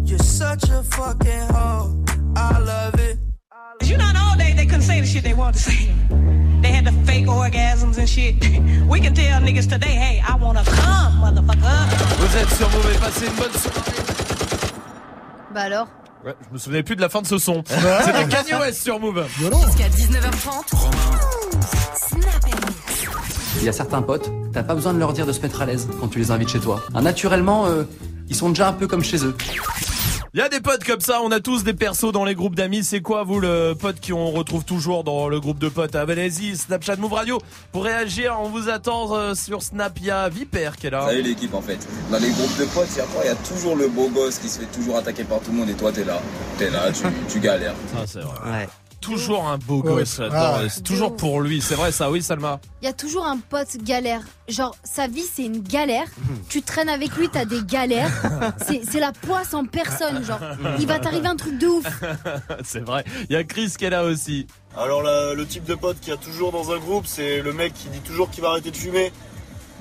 You're 0.03 0.27
such 0.41 0.63
a 0.69 0.83
fucking 0.83 1.47
hoe. 1.53 2.03
I 2.35 2.59
love 2.59 2.95
it. 2.99 3.19
You 3.83 3.97
know, 3.97 4.09
in 4.09 4.15
the 4.15 4.25
old 4.29 4.39
days, 4.39 4.55
they 4.55 4.65
couldn't 4.65 4.81
say 4.81 5.01
the 5.01 5.07
shit 5.07 5.23
they 5.23 5.33
wanted 5.33 5.57
to 5.57 5.71
say. 5.71 6.08
And 7.99 8.07
shit. 8.07 8.35
We 8.89 8.99
can 9.01 9.13
tell 9.13 9.41
niggas 9.41 9.67
today, 9.69 9.95
hey, 9.95 10.21
I 10.21 10.35
wanna 10.41 10.63
come, 10.63 11.19
motherfucker. 11.19 11.85
Vous 12.17 12.37
êtes 12.37 12.49
sur 12.55 12.69
Mauvais, 12.69 12.97
passez 12.99 13.25
une 13.27 13.33
bonne 13.33 13.51
soirée. 13.51 13.91
Bah 15.53 15.61
alors 15.61 15.87
Ouais, 16.25 16.35
je 16.47 16.53
me 16.53 16.57
souvenais 16.57 16.83
plus 16.83 16.95
de 16.95 17.01
la 17.01 17.09
fin 17.09 17.21
de 17.21 17.27
ce 17.27 17.37
son. 17.37 17.63
C'était 18.05 18.27
Kanye 18.27 18.59
West 18.59 18.83
sur 18.83 18.99
Move. 18.99 19.25
Jusqu'à 19.37 19.87
19h30. 19.87 20.75
Il 23.57 23.63
y 23.63 23.69
a 23.69 23.73
certains 23.73 24.01
potes, 24.01 24.29
t'as 24.53 24.63
pas 24.63 24.75
besoin 24.75 24.93
de 24.93 24.99
leur 24.99 25.13
dire 25.13 25.25
de 25.25 25.31
se 25.31 25.39
mettre 25.41 25.61
à 25.61 25.65
l'aise 25.65 25.87
quand 25.99 26.07
tu 26.07 26.19
les 26.19 26.31
invites 26.31 26.49
chez 26.49 26.59
toi. 26.59 26.81
Hein, 26.93 27.01
naturellement, 27.01 27.65
euh, 27.67 27.83
ils 28.27 28.35
sont 28.35 28.49
déjà 28.49 28.67
un 28.69 28.73
peu 28.73 28.87
comme 28.87 29.03
chez 29.03 29.25
eux. 29.25 29.35
Il 30.35 30.39
y 30.39 30.43
a 30.43 30.49
des 30.49 30.59
potes 30.59 30.83
comme 30.83 30.99
ça, 30.99 31.21
on 31.23 31.31
a 31.31 31.39
tous 31.39 31.63
des 31.63 31.73
persos 31.73 32.11
dans 32.11 32.23
les 32.23 32.35
groupes 32.35 32.53
d'amis. 32.53 32.83
C'est 32.83 33.01
quoi, 33.01 33.23
vous, 33.23 33.39
le 33.39 33.73
pote 33.73 33.95
qu'on 34.05 34.29
retrouve 34.29 34.63
toujours 34.63 35.03
dans 35.03 35.27
le 35.27 35.39
groupe 35.39 35.57
de 35.57 35.69
potes 35.69 35.95
Ah, 35.95 36.05
ben, 36.05 36.19
allez-y, 36.19 36.55
Snapchat 36.55 36.97
Move 36.97 37.13
Radio. 37.13 37.39
Pour 37.71 37.83
réagir, 37.83 38.37
on 38.39 38.47
vous 38.47 38.69
attend 38.69 39.15
euh, 39.15 39.33
sur 39.33 39.63
Snap. 39.63 39.97
Il 39.97 40.05
y 40.05 40.11
a 40.11 40.29
Viper 40.29 40.71
qui 40.79 40.85
est 40.85 40.91
là. 40.91 41.07
Salut 41.07 41.23
l'équipe 41.23 41.53
en 41.55 41.63
fait. 41.63 41.79
Dans 42.11 42.19
les 42.19 42.29
groupes 42.29 42.57
de 42.59 42.65
potes, 42.65 42.89
il 42.91 42.97
y 42.99 43.01
a 43.01 43.05
quoi 43.05 43.23
Il 43.23 43.27
y 43.27 43.31
a 43.31 43.35
toujours 43.35 43.75
le 43.75 43.87
beau 43.87 44.09
gosse 44.09 44.37
qui 44.37 44.49
se 44.49 44.59
fait 44.59 44.67
toujours 44.67 44.97
attaquer 44.97 45.23
par 45.23 45.39
tout 45.39 45.49
le 45.51 45.57
monde 45.57 45.69
et 45.69 45.73
toi 45.73 45.91
t'es 45.91 46.03
là. 46.05 46.21
T'es 46.59 46.69
là, 46.69 46.91
tu, 46.91 47.03
tu 47.27 47.39
galères. 47.39 47.73
Ça 47.91 48.03
c'est 48.05 48.21
vrai. 48.21 48.67
Toujours 49.01 49.47
un 49.47 49.57
beau 49.57 49.81
Ouais. 49.81 49.93
gosse. 50.01 50.19
là-dedans. 50.19 50.37
Ah 50.39 50.59
ouais. 50.61 50.69
C'est 50.69 50.83
toujours 50.83 51.15
pour 51.15 51.41
lui. 51.41 51.61
C'est 51.61 51.75
vrai 51.75 51.91
ça, 51.91 52.11
oui, 52.11 52.21
Salma. 52.21 52.59
Il 52.81 52.85
y 52.85 52.87
a 52.89 52.93
toujours 52.93 53.25
un 53.25 53.37
pote 53.37 53.77
galère. 53.83 54.21
Genre, 54.47 54.75
sa 54.83 55.07
vie, 55.07 55.23
c'est 55.33 55.43
une 55.45 55.61
galère. 55.61 56.05
Tu 56.49 56.61
traînes 56.61 56.89
avec 56.89 57.15
lui, 57.15 57.29
t'as 57.29 57.45
des 57.45 57.63
galères. 57.63 58.11
C'est 58.67 58.81
c'est 58.89 58.99
la 58.99 59.11
poisse 59.13 59.53
en 59.53 59.65
personne, 59.65 60.23
genre. 60.23 60.39
Il 60.79 60.85
va 60.87 60.99
t'arriver 60.99 61.27
un 61.27 61.35
truc 61.37 61.57
de 61.57 61.67
ouf. 61.67 61.85
c'est 62.63 62.79
vrai. 62.85 63.03
Il 63.29 63.33
y 63.33 63.35
a 63.37 63.43
Chris 63.43 63.73
qui 63.77 63.85
est 63.85 63.89
là 63.89 64.03
aussi. 64.03 64.47
Alors 64.77 65.01
la- 65.01 65.33
le 65.33 65.45
type 65.47 65.63
de 65.63 65.75
pote 65.75 65.99
qu'il 65.99 66.09
y 66.09 66.13
a 66.13 66.17
toujours 66.17 66.51
dans 66.51 66.71
un 66.71 66.77
groupe, 66.77 67.05
c'est 67.07 67.41
le 67.41 67.53
mec 67.53 67.73
qui 67.73 67.87
dit 67.89 67.99
toujours 68.01 68.29
qu'il 68.29 68.43
va 68.43 68.49
arrêter 68.49 68.69
de 68.71 68.77
fumer. 68.77 69.11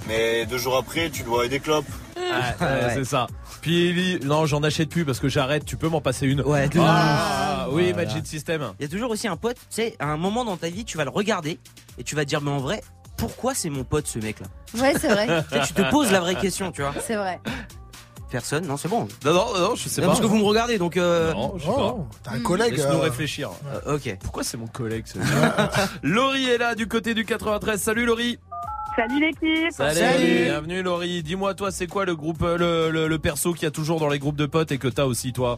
Mais 0.06 0.46
deux 0.46 0.58
jours 0.58 0.76
après, 0.76 1.10
tu 1.10 1.22
dois 1.22 1.48
des 1.48 1.60
clopes. 1.60 1.86
Ouais, 2.16 2.22
ouais, 2.66 2.90
C'est 2.94 3.04
ça. 3.04 3.26
Puis 3.60 3.88
il 3.90 3.94
dit, 4.20 4.26
non, 4.26 4.46
j'en 4.46 4.62
achète 4.62 4.88
plus 4.88 5.04
parce 5.04 5.18
que 5.18 5.28
j'arrête. 5.28 5.64
Tu 5.64 5.76
peux 5.76 5.88
m'en 5.88 6.00
passer 6.00 6.26
une. 6.26 6.40
Ouais, 6.42 6.68
de 6.68 6.78
Ah, 6.80 7.66
ouf. 7.68 7.74
oui, 7.74 7.92
Voilà. 7.92 8.08
Magic 8.08 8.26
System. 8.26 8.62
Il 8.78 8.82
y 8.82 8.86
a 8.86 8.88
toujours 8.88 9.10
aussi 9.10 9.28
un 9.28 9.36
pote, 9.36 9.56
tu 9.56 9.62
sais, 9.70 9.96
à 9.98 10.06
un 10.06 10.16
moment 10.16 10.44
dans 10.44 10.56
ta 10.56 10.68
vie, 10.68 10.84
tu 10.84 10.96
vas 10.96 11.04
le 11.04 11.10
regarder 11.10 11.58
et 11.98 12.04
tu 12.04 12.14
vas 12.14 12.24
te 12.24 12.28
dire, 12.28 12.40
mais 12.40 12.50
en 12.50 12.58
vrai, 12.58 12.82
pourquoi 13.16 13.54
c'est 13.54 13.70
mon 13.70 13.82
pote 13.84 14.06
ce 14.06 14.18
mec-là? 14.18 14.46
Ouais, 14.80 14.94
c'est 14.98 15.08
vrai. 15.08 15.26
Tu 15.52 15.58
sais, 15.58 15.66
Tu 15.66 15.72
te 15.74 15.90
poses 15.90 16.12
la 16.12 16.20
vraie 16.20 16.36
question, 16.36 16.70
tu 16.70 16.82
vois. 16.82 16.94
C'est 17.04 17.16
vrai. 17.16 17.40
Personne, 18.30 18.66
non, 18.66 18.76
c'est 18.76 18.88
bon. 18.88 19.08
Non, 19.24 19.32
non, 19.32 19.58
non, 19.58 19.74
je 19.74 19.88
sais 19.88 20.00
Non, 20.02 20.08
pas. 20.08 20.12
Parce 20.12 20.20
que 20.20 20.26
vous 20.26 20.36
me 20.36 20.44
regardez, 20.44 20.76
donc. 20.78 20.96
Euh... 20.98 21.32
Non, 21.32 21.54
je 21.56 21.64
sais 21.64 21.70
Oh, 21.74 21.92
pas. 22.22 22.30
T'as 22.30 22.36
un 22.36 22.40
collègue. 22.40 22.76
Laisse-nous 22.76 22.98
euh, 22.98 23.02
réfléchir. 23.02 23.50
Euh, 23.86 23.96
ok. 23.96 24.18
Pourquoi 24.22 24.44
c'est 24.44 24.58
mon 24.58 24.66
collègue 24.66 25.04
ce 25.06 25.18
Laurie 26.02 26.44
est 26.50 26.58
là 26.58 26.74
du 26.74 26.86
côté 26.86 27.14
du 27.14 27.24
93. 27.24 27.80
Salut 27.80 28.04
Laurie. 28.04 28.38
Salut 28.98 29.20
l'équipe 29.20 29.70
Salut. 29.70 30.44
Bienvenue 30.46 30.82
Laurie. 30.82 31.22
Dis-moi 31.22 31.54
toi 31.54 31.70
c'est 31.70 31.86
quoi 31.86 32.04
le 32.04 32.16
groupe 32.16 32.42
euh, 32.42 32.58
le, 32.58 32.90
le, 32.90 33.06
le 33.06 33.18
perso 33.20 33.52
qu'il 33.52 33.62
y 33.62 33.66
a 33.66 33.70
toujours 33.70 34.00
dans 34.00 34.08
les 34.08 34.18
groupes 34.18 34.34
de 34.34 34.46
potes 34.46 34.72
et 34.72 34.78
que 34.78 34.88
t'as 34.88 35.04
aussi 35.04 35.32
toi? 35.32 35.56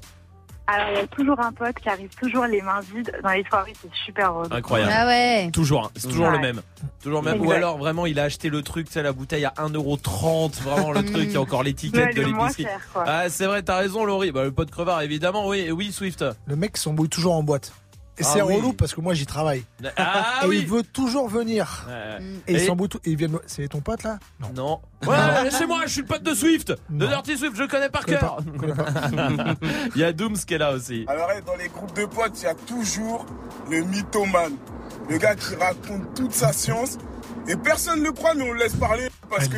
Alors 0.67 0.89
il 0.93 0.97
y 0.99 1.01
a 1.01 1.07
toujours 1.07 1.41
un 1.41 1.51
pote 1.51 1.75
qui 1.83 1.89
arrive 1.89 2.11
toujours 2.21 2.45
les 2.45 2.61
mains 2.61 2.81
vides 2.95 3.11
dans 3.25 3.31
les 3.31 3.43
soirées, 3.45 3.73
c'est 3.81 3.91
super 4.05 4.31
drôle. 4.33 4.47
Incroyable. 4.51 4.93
Ah 4.95 5.07
ouais. 5.07 5.51
Toujours, 5.53 5.87
hein. 5.87 5.91
c'est 5.97 6.09
toujours 6.09 6.27
Ouais. 6.27 6.33
le 6.33 6.39
même. 6.39 6.61
Toujours 7.03 7.23
le 7.23 7.31
même. 7.33 7.41
Ou 7.41 7.51
alors 7.51 7.79
vraiment 7.79 8.05
il 8.05 8.21
a 8.21 8.25
acheté 8.25 8.51
le 8.51 8.61
truc, 8.63 8.87
tu 8.89 8.93
sais 8.93 9.03
la 9.03 9.13
bouteille 9.13 9.47
à 9.47 9.55
1,30€, 9.57 10.61
vraiment 10.63 10.93
le 10.93 11.03
truc, 11.03 11.25
il 11.25 11.33
y 11.33 11.37
a 11.37 11.41
encore 11.41 11.63
l'étiquette 11.63 12.15
de 12.15 12.21
l'épicerie. 12.23 12.67
Ah 12.95 13.31
c'est 13.31 13.47
vrai, 13.47 13.63
t'as 13.63 13.79
raison 13.79 14.05
Laurie. 14.05 14.33
Bah, 14.33 14.45
le 14.45 14.53
pote 14.53 14.71
crevard 14.71 15.01
évidemment, 15.01 15.49
oui, 15.49 15.61
et 15.61 15.73
oui 15.73 15.93
Swift. 15.93 16.25
Le 16.47 16.57
mec 16.57 16.77
s'embrouille 16.77 17.09
toujours 17.09 17.33
en 17.35 17.43
boîte. 17.43 17.73
Et 18.21 18.23
Ah 18.27 18.31
c'est 18.35 18.43
oui. 18.43 18.55
relou 18.57 18.73
parce 18.75 18.95
que 18.95 19.01
moi 19.01 19.15
j'y 19.15 19.25
travaille. 19.27 19.65
Ah 19.97 20.41
et 20.45 20.47
oui. 20.47 20.59
il 20.61 20.67
veut 20.67 20.83
toujours 20.83 21.29
venir. 21.29 21.87
Ouais. 21.89 22.19
Et, 22.47 22.53
il 22.53 22.57
Et- 22.59 22.67
s'embrouille 22.67 22.89
tout. 22.91 23.01
Et 23.05 23.17
me- 23.17 23.41
C'est 23.47 23.67
ton 23.69 23.81
pote 23.81 24.03
là? 24.03 24.19
Non. 24.41 24.49
Non. 24.55 24.81
Ouais, 25.09 25.45
laissez-moi, 25.45 25.81
je 25.87 25.93
suis 25.93 26.01
le 26.03 26.07
pote 26.07 26.23
de 26.23 26.35
Swift, 26.35 26.75
de. 26.91 27.07
Dirty 27.07 27.39
Swift, 27.39 27.57
je 27.57 27.63
le 27.63 27.69
connais 27.69 27.89
par 27.89 28.05
cœur. 28.05 28.37
Il 29.95 30.01
y 30.01 30.05
a 30.05 30.13
Dooms 30.13 30.37
qui 30.37 30.55
est 30.55 30.59
là 30.59 30.73
aussi. 30.73 31.05
Alors 31.09 31.29
dans 31.47 31.57
les 31.57 31.69
groupes 31.69 31.97
de 31.97 32.05
potes, 32.05 32.39
il 32.41 32.45
y 32.45 32.47
a 32.49 32.55
toujours 32.55 33.25
le 33.71 33.81
mythomane. 33.83 34.57
Le 35.09 35.17
gars 35.19 35.35
qui 35.35 35.55
raconte 35.55 36.15
toute 36.15 36.33
sa 36.33 36.53
science. 36.53 36.99
Et 37.49 37.57
personne 37.57 38.01
ne 38.01 38.05
le 38.05 38.13
croit, 38.13 38.35
mais 38.35 38.43
on 38.43 38.53
le 38.53 38.59
laisse 38.59 38.77
parler 38.77 39.09
parce 39.29 39.49
que 39.49 39.57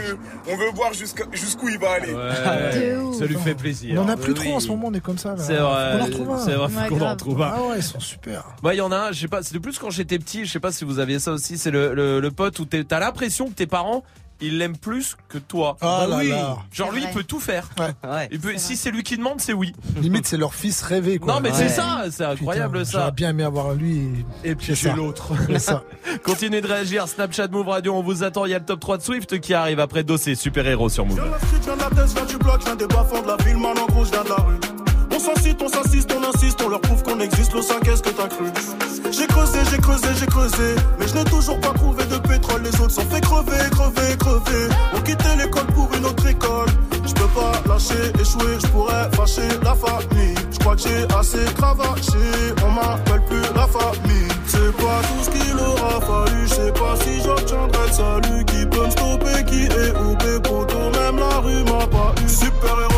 on 0.49 0.57
veut 0.57 0.71
voir 0.75 0.93
jusqu'où 0.93 1.69
il 1.69 1.79
va 1.79 1.93
aller. 1.93 2.13
Ouais, 2.13 3.15
ça 3.19 3.25
lui 3.27 3.37
fait 3.37 3.55
plaisir. 3.55 4.01
On 4.01 4.05
en 4.05 4.09
a 4.09 4.17
plus 4.17 4.33
Oui. 4.33 4.39
trop 4.39 4.55
en 4.57 4.61
ce 4.61 4.69
moment, 4.69 4.89
on 4.89 4.95
est 4.95 5.01
comme 5.01 5.19
ça. 5.19 5.31
là. 5.35 5.43
C'est 5.43 5.57
vrai, 5.57 5.93
qu'on 5.93 6.01
en 6.01 6.05
retrouve 6.05 6.31
un. 6.31 6.39
c'est 6.39 6.53
vrai, 6.55 6.69
faut 6.69 6.79
Ouais, 6.81 6.89
qu'on 6.89 7.01
en 7.01 7.11
retrouve 7.11 7.43
un. 7.43 7.53
Ah 7.55 7.63
ouais, 7.63 7.77
ils 7.79 7.83
sont 7.83 8.01
super. 8.01 8.45
Moi, 8.63 8.75
il 8.75 8.79
y 8.79 8.81
en 8.81 8.93
a 8.93 8.97
un, 9.09 9.13
je 9.13 9.21
sais 9.21 9.29
pas, 9.29 9.43
c'est 9.43 9.55
de 9.55 9.59
plus 9.59 9.79
quand 9.79 9.91
j'étais 9.91 10.19
petit, 10.19 10.45
je 10.47 10.53
sais 10.53 10.61
pas 10.61 10.73
si 10.73 10.85
vous 10.85 10.99
aviez 10.99 11.19
ça 11.19 11.33
aussi, 11.33 11.59
c'est 11.59 11.71
le, 11.71 11.95
le, 11.95 12.21
le 12.21 12.31
pote 12.31 12.59
où 12.61 12.65
t'as 12.67 12.99
l'impression 13.01 13.49
que 13.49 13.55
tes 13.55 13.67
parents, 13.67 14.05
ils 14.43 14.59
l'aiment 14.59 14.77
plus 14.77 15.17
que 15.29 15.39
toi. 15.39 15.77
Ah 15.81 16.07
là 16.09 16.19
oui. 16.19 16.29
là. 16.29 16.59
Genre 16.73 16.91
lui, 16.93 17.03
il 17.05 17.11
peut 17.11 17.25
tout 17.25 17.41
faire. 17.41 17.69
Ouais. 17.79 18.29
Il 18.31 18.41
peut, 18.41 18.53
si 18.57 18.77
c'est 18.77 18.91
lui 18.91 19.03
qui 19.03 19.17
demande, 19.17 19.41
c'est 19.41 19.53
oui. 19.53 19.73
Limite, 20.01 20.27
c'est 20.27 20.37
leur 20.37 20.55
fils 20.55 20.83
rêvé 20.83 21.19
quoi. 21.19 21.35
Non, 21.35 21.41
mais 21.41 21.53
c'est 21.53 21.69
ça, 21.69 22.05
c'est 22.11 22.25
incroyable 22.25 22.79
Putain, 22.79 22.91
ça. 22.91 22.99
J'aurais 22.99 23.13
bien 23.13 23.31
aimé 23.31 23.45
avoir 23.45 23.73
lui. 23.75 24.25
Et 24.45 24.55
puis 24.55 24.75
chez 24.75 24.93
l'autre. 24.93 25.33
C'est 25.47 25.59
ça. 25.59 25.85
Continuez 26.25 26.61
de 26.61 26.67
réagir, 26.67 27.07
Snapchat 27.09 27.49
Move 27.49 27.69
Radio, 27.69 27.95
on 27.95 28.03
vous 28.03 28.23
attend. 28.23 28.47
Il 28.47 28.51
y 28.51 28.55
a 28.55 28.59
le 28.59 28.65
top 28.65 28.81
3 28.81 28.99
de 28.99 29.03
Swift 29.03 29.41
qui 29.41 29.55
arrive 29.55 29.81
après 29.81 30.05
Dossé, 30.05 30.35
super 30.35 30.67
héros 30.67 30.89
sur 30.89 31.05
Move. 31.07 31.15
Viens 31.17 31.27
de 31.27 31.31
la 31.31 31.39
street, 31.39 31.59
viens 31.63 31.77
de 31.77 31.81
la 31.81 31.91
tête, 31.91 32.15
viens 32.15 32.25
du 32.27 32.37
bloc, 32.39 32.65
viens 32.65 32.77
des 32.77 32.87
bas-fonds 32.87 33.23
de 33.23 33.29
la 33.29 33.37
ville, 33.37 33.57
man 33.59 33.79
en 33.79 33.87
gros, 33.87 34.05
je 34.05 34.11
viens 34.11 34.25
de 34.25 34.29
la 34.29 34.37
rue. 34.37 34.82
On 35.15 35.19
s'incite, 35.19 35.61
on 35.63 35.69
s'assiste, 35.69 36.11
on 36.17 36.25
insiste, 36.25 36.61
on 36.65 36.69
leur 36.69 36.81
prouve 36.81 37.03
qu'on 37.03 37.21
existe. 37.21 37.53
Le 37.53 37.63
5, 37.63 37.81
qu'est-ce 37.81 38.03
que 38.03 38.11
t'as 38.11 38.29
cru? 38.29 38.47
J'ai 39.11 39.27
creusé, 39.27 39.59
j'ai 39.71 39.79
creusé, 39.79 40.09
j'ai 40.19 40.27
creusé. 40.27 40.75
Mais 40.99 41.07
je 41.07 41.15
n'ai 41.15 41.25
toujours 41.25 41.61
pas 41.61 41.73
trouvé 41.75 42.05
de 42.07 42.17
pétrole. 42.17 42.63
Les 42.63 42.81
autres 42.81 42.93
s'en 42.93 43.03
fait 43.03 43.21
crever, 43.21 43.69
crever, 43.71 44.17
crever. 44.19 44.69
On 44.95 45.01
quittait 45.01 45.37
l'école 45.37 45.67
pour 45.75 45.91
une 45.95 46.07
autre 46.07 46.27
école. 46.27 46.69
Je 47.05 47.13
peux 47.13 47.29
pas 47.29 47.53
lâcher, 47.69 48.13
échouer, 48.21 48.59
je 48.63 48.67
pourrais 48.69 49.11
fâcher 49.15 49.49
la 49.63 49.75
famille. 49.75 50.35
Je 50.51 50.59
crois 50.59 50.77
que 50.77 50.83
j'ai 50.83 51.05
assez 51.15 51.45
cravaché, 51.57 52.25
on 52.65 52.71
m'appelle 52.71 53.23
plus 53.27 53.43
la 53.55 53.67
famille. 53.67 54.29
C'est 54.47 54.73
pas 54.77 55.01
tout 55.03 55.25
ce 55.25 55.31
qu'il 55.31 55.59
aura 55.59 56.01
fallu, 56.01 56.47
je 56.47 56.55
sais 56.55 56.73
pas 56.73 56.97
si 57.05 57.23
j'obtiendrai 57.23 57.87
le 57.87 57.93
salut. 57.93 58.45
Qui 58.47 58.67
peut 58.67 58.87
me 58.87 58.91
stopper, 58.91 59.45
qui 59.45 59.65
est 59.65 59.93
ou 59.99 60.41
poto, 60.41 60.79
même 60.95 61.19
la 61.19 61.39
rue 61.39 61.65
m'a 61.65 61.87
pas 61.87 62.15
eu. 62.23 62.29
Super 62.29 62.92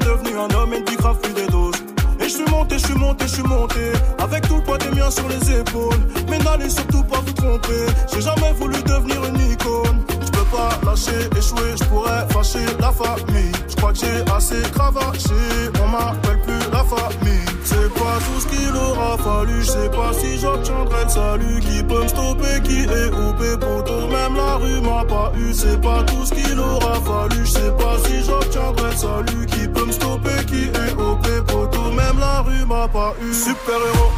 devenu 0.00 0.36
un 0.38 0.54
homme 0.56 0.72
et 0.74 0.80
ne 0.80 0.96
grave 0.96 1.18
plus 1.20 1.32
des 1.32 1.46
doses. 1.46 1.76
Et 2.20 2.24
je 2.24 2.28
suis 2.28 2.50
monté, 2.50 2.78
je 2.78 2.86
suis 2.86 2.94
monté, 2.94 3.26
je 3.26 3.34
suis 3.34 3.42
monté. 3.42 3.92
Avec 4.18 4.46
tout 4.48 4.56
le 4.56 4.62
poids 4.62 4.78
des 4.78 4.90
miens 4.90 5.10
sur 5.10 5.28
les 5.28 5.52
épaules. 5.52 6.00
Mais 6.28 6.38
n'allez 6.38 6.70
surtout 6.70 7.04
pas 7.04 7.20
vous 7.20 7.32
tromper. 7.32 7.86
J'ai 8.12 8.20
jamais 8.20 8.52
voulu 8.58 8.82
devenir 8.82 9.24
une 9.24 9.52
icône 9.52 10.04
pas 10.50 10.70
lâcher, 10.84 11.28
échouer, 11.36 11.76
je 11.78 11.84
pourrais 11.84 12.26
fâcher 12.30 12.66
la 12.80 12.90
famille. 12.90 13.52
Je 13.68 13.76
crois 13.76 13.92
que 13.92 13.98
j'ai 13.98 14.32
assez 14.32 14.62
cravaché 14.72 15.34
On 15.82 15.88
m'appelle 15.88 16.40
plus 16.42 16.70
la 16.72 16.84
famille. 16.84 17.44
C'est 17.64 17.92
pas 17.94 18.18
tout 18.24 18.40
ce 18.40 18.46
qu'il 18.46 18.74
aura 18.74 19.18
fallu 19.18 19.60
Je 19.60 19.70
sais 19.70 19.90
pas 19.90 20.12
si 20.12 20.38
j'obtiendrai 20.38 21.04
le 21.04 21.10
salut. 21.10 21.60
Qui 21.60 21.82
peut 21.82 22.02
me 22.02 22.08
stopper, 22.08 22.62
qui 22.64 22.80
est 22.82 23.12
ou 23.12 23.58
poto 23.58 24.06
Même 24.08 24.36
la 24.36 24.56
rue 24.56 24.80
m'a 24.80 25.04
pas 25.04 25.32
eu 25.36 25.52
C'est 25.52 25.80
pas 25.80 26.02
tout 26.04 26.24
ce 26.24 26.34
qu'il 26.34 26.58
aura 26.58 26.94
fallu. 26.94 27.44
Je 27.44 27.50
sais 27.50 27.72
pas 27.72 27.96
si 28.04 28.24
j'obtiendrai 28.24 28.90
le 28.90 28.96
salut. 28.96 29.46
Qui 29.46 29.68
peut 29.68 29.84
me 29.86 29.92
stopper, 29.92 30.44
qui 30.46 30.64
est 30.64 30.92
OP 30.94 31.46
poto 31.46 31.82
Même 31.92 32.18
la 32.18 32.40
rue 32.40 32.64
m'a 32.64 32.88
pas 32.88 33.14
eu. 33.22 33.32
Super 33.34 33.80
héros, 33.94 34.12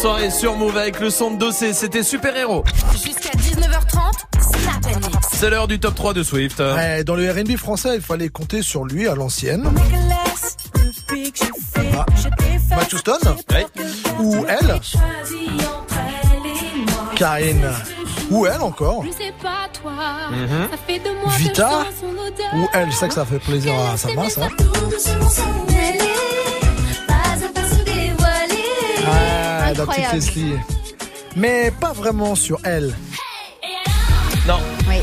soirée 0.00 0.30
sur 0.30 0.56
Move 0.56 0.78
avec 0.78 0.98
le 1.00 1.10
son 1.10 1.32
de 1.32 1.36
dossier, 1.36 1.74
c'était 1.74 2.02
Super 2.02 2.34
Héros. 2.34 2.64
Jusqu'à 2.92 3.30
19h30, 3.36 3.98
Snap 4.40 4.86
and 4.96 5.06
Mix. 5.06 5.28
C'est 5.32 5.50
l'heure 5.50 5.68
du 5.68 5.78
top 5.78 5.94
3 5.94 6.14
de 6.14 6.22
Swift. 6.22 6.58
Ouais, 6.60 7.04
dans 7.04 7.16
le 7.16 7.30
RB 7.30 7.56
français, 7.56 7.96
il 7.96 8.00
fallait 8.00 8.30
compter 8.30 8.62
sur 8.62 8.84
lui 8.86 9.06
à 9.08 9.14
l'ancienne. 9.14 9.70
Ah. 11.98 12.06
Matt 12.76 12.92
Houston 12.92 13.18
Ou 14.20 14.46
elle 14.48 14.80
Karine 17.16 17.68
Ou 18.30 18.46
elle 18.46 18.62
encore 18.62 19.04
Mhm. 20.30 20.68
Vita 21.36 21.84
Ou 22.54 22.68
elle, 22.72 22.90
je 22.90 22.96
sais 22.96 23.08
que 23.08 23.14
ça 23.14 23.26
fait 23.26 23.38
plaisir 23.38 23.74
à 23.92 23.98
sa 23.98 24.14
main, 24.14 24.28
ça. 24.30 24.48
La 29.78 29.86
petite 29.86 30.04
Incroyable. 30.04 30.14
Leslie. 30.16 30.52
Mais 31.36 31.72
pas 31.80 31.92
vraiment 31.92 32.34
sur 32.34 32.58
elle. 32.64 32.94
Non. 34.48 34.58
Oui. 34.88 34.96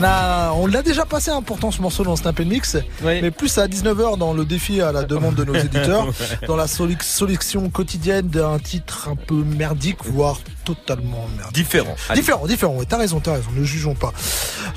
Non, 0.00 0.08
on 0.56 0.66
l'a 0.66 0.82
déjà 0.82 1.04
passé 1.04 1.30
hein, 1.30 1.40
pourtant 1.40 1.70
ce 1.70 1.80
morceau 1.80 2.02
dans 2.02 2.16
Snap 2.16 2.40
Mix, 2.40 2.76
mais 3.02 3.30
plus 3.30 3.56
à 3.58 3.68
19h 3.68 4.18
dans 4.18 4.32
le 4.34 4.44
défi 4.44 4.80
à 4.80 4.90
la 4.90 5.04
demande 5.04 5.36
de 5.36 5.44
nos 5.44 5.54
éditeurs, 5.66 6.06
Ouais. 6.08 6.46
dans 6.48 6.56
la 6.56 6.66
sélection 6.66 7.70
quotidienne 7.70 8.26
d'un 8.26 8.58
titre 8.58 9.08
un 9.10 9.14
peu 9.14 9.36
merdique, 9.36 9.98
voire 10.04 10.40
totalement 10.64 11.26
merdique. 11.36 11.54
Différent. 11.54 11.94
Allez. 12.08 12.20
Différent, 12.20 12.46
différent, 12.46 12.74
ouais, 12.76 12.86
t'as 12.88 12.96
raison, 12.98 13.20
t'as 13.20 13.34
raison, 13.34 13.50
ne 13.54 13.64
jugeons 13.64 13.94
pas. 13.94 14.12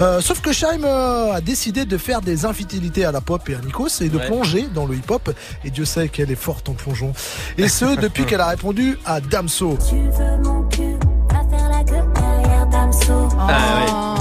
Euh, 0.02 0.22
sauf 0.22 0.42
que 0.42 0.52
Shaim 0.52 0.84
euh, 0.84 1.34
a 1.34 1.42
décidé 1.42 1.86
de 1.86 1.98
faire 1.98 2.22
des 2.22 2.46
infidélités 2.46 3.06
à 3.06 3.12
la 3.12 3.22
pop 3.22 3.48
et 3.50 3.56
à 3.56 3.60
Nikos 3.60 4.02
et 4.02 4.10
de 4.10 4.18
Ouais. 4.18 4.26
plonger 4.28 4.68
dans 4.74 4.86
le 4.86 4.96
hip-hop, 4.96 5.30
et 5.64 5.70
Dieu 5.72 5.86
sait 5.86 6.10
qu'elle 6.10 6.32
est 6.32 6.36
forte 6.36 6.70
en 6.70 6.74
plongeon. 6.74 7.14
Et 7.58 7.68
ce, 7.68 7.86
depuis 8.02 8.26
qu'elle 8.26 8.42
a 8.42 8.48
répondu 8.48 8.98
à 9.06 9.22
Damso. 9.22 9.78
Ah 13.40 14.16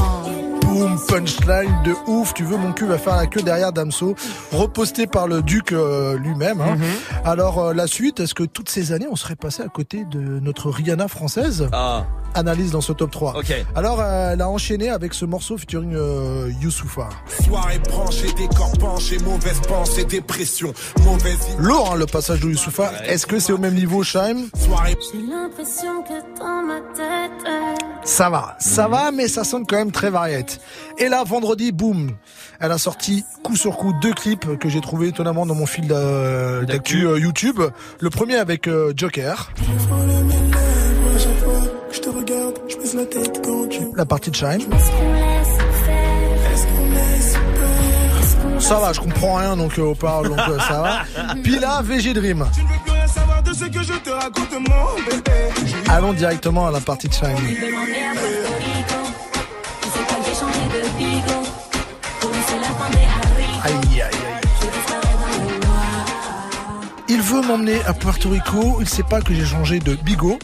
Boom, 0.87 0.99
punchline 1.09 1.83
de 1.85 1.95
ouf, 2.07 2.33
tu 2.33 2.45
veux 2.45 2.57
mon 2.57 2.73
cul 2.73 2.87
va 2.87 2.97
faire 2.99 3.17
la 3.17 3.27
queue 3.27 3.43
derrière 3.43 3.73
Damso, 3.73 4.15
reposté 4.53 5.07
par 5.09 5.27
le 5.27 5.43
duc 5.43 5.73
euh, 5.73 6.17
lui-même. 6.17 6.61
hein. 6.61 6.77
Alors 7.25 7.59
euh, 7.59 7.75
la 7.75 7.89
suite, 7.89 8.21
est-ce 8.21 8.35
que 8.35 8.45
toutes 8.45 8.69
ces 8.69 8.93
années 8.93 9.09
on 9.11 9.17
serait 9.17 9.35
passé 9.35 9.63
à 9.65 9.69
côté 9.69 10.05
de 10.05 10.21
notre 10.21 10.71
Rihanna 10.71 11.09
française? 11.09 11.69
Ah. 11.73 12.05
Analyse 12.35 12.71
dans 12.73 12.83
ce 12.83 12.93
top 12.93 13.11
3. 13.11 13.37
Ok. 13.39 13.53
Alors 13.75 13.99
euh, 14.01 14.33
elle 14.35 14.43
a 14.43 14.49
enchaîné 14.49 14.91
avec 14.91 15.15
ce 15.15 15.25
morceau 15.25 15.57
featuring 15.57 15.95
euh, 15.97 16.51
Youssoufa. 16.61 17.09
Soirée 17.45 17.79
branchée, 17.79 18.33
décor 18.37 18.71
penché, 18.79 19.19
mauvaise 19.21 19.61
pensée, 19.67 20.05
dépression, 20.05 20.73
mauvaise 21.03 21.39
Lourd 21.59 21.93
hein, 21.95 21.97
le 21.97 22.07
passage 22.07 22.41
de 22.41 22.49
Youssoufa. 22.51 22.93
Est-ce 23.07 23.27
que 23.27 23.39
c'est 23.41 23.53
au 23.53 23.59
même 23.59 23.75
niveau 23.75 24.03
Shaim? 24.05 24.37
Soirée. 24.55 24.97
J'ai 25.13 25.23
l'impression 25.23 26.03
que 26.03 26.39
dans 26.39 26.63
ma 26.63 26.81
tête, 26.95 27.87
Ça 28.05 28.29
va, 28.29 28.55
ça 28.61 28.87
va, 28.87 29.11
mais 29.13 29.29
ça 29.29 29.43
sonne 29.43 29.65
quand 29.67 29.77
même 29.77 29.91
très 29.93 30.11
variette. 30.11 30.61
Et 30.99 31.09
là, 31.09 31.25
vendredi, 31.25 31.73
boum, 31.73 32.11
elle 32.61 32.73
a 32.73 32.79
sorti 32.79 33.25
coup 33.43 33.57
sur 33.57 33.77
coup 33.77 33.93
deux 34.01 34.13
clips 34.13 34.59
que 34.59 34.69
j'ai 34.69 34.81
trouvé 34.81 35.09
étonnamment 35.09 35.47
dans 35.47 35.55
mon 35.55 35.67
fil 35.67 35.87
euh, 35.91 36.65
d'actu 36.65 37.07
euh, 37.07 37.19
YouTube. 37.19 37.61
Le 38.01 38.11
premier 38.11 38.37
avec 38.37 38.69
euh, 38.69 38.93
Joker, 38.97 39.51
la 43.97 44.05
partie 44.05 44.31
de 44.31 44.37
Shine. 44.37 44.49
est-ce 44.51 44.67
qu'on 44.67 45.13
laisse 45.13 45.57
faire 45.85 46.53
Est-ce 46.53 46.67
qu'on 46.67 46.91
laisse 46.91 47.33
faire 47.33 48.21
Est-ce 48.21 48.37
qu'on 48.37 48.61
Ça 48.61 48.79
va, 48.79 48.93
je 48.93 49.01
comprends 49.01 49.35
rien 49.37 49.57
donc 49.57 49.79
euh, 49.79 49.83
au 49.83 49.95
parle, 49.95 50.29
donc 50.29 50.39
euh, 50.39 50.59
ça 50.61 50.83
va. 50.83 51.35
Puis 51.43 51.59
là, 51.59 51.81
VG 51.83 52.15
Dream. 52.15 52.47
Tu 52.55 52.61
ne 52.63 52.67
veux 52.69 52.79
plus 52.85 52.93
rien 52.93 53.07
savoir 53.07 53.43
de 53.43 53.53
ce 53.53 53.65
que 53.65 53.83
je 53.83 53.93
te 53.95 54.11
raconte, 54.11 54.53
mon 54.53 55.05
bébé. 55.11 55.33
J'ai 55.65 55.91
Allons 55.91 56.13
directement 56.13 56.67
à 56.67 56.71
la 56.71 56.81
partie 56.81 57.09
de 57.09 57.15
Shine. 57.15 57.37
Aïe, 63.65 63.75
aïe, 63.93 64.03
aïe. 64.03 64.11
Il 67.09 67.21
veut 67.21 67.41
m'emmener 67.41 67.81
à 67.87 67.93
Puerto 67.93 68.31
Rico. 68.31 68.79
Il 68.81 68.89
sait 68.89 69.03
pas 69.03 69.21
que 69.21 69.33
j'ai 69.35 69.45
changé 69.45 69.79
de 69.79 69.95
bigot. 69.95 70.39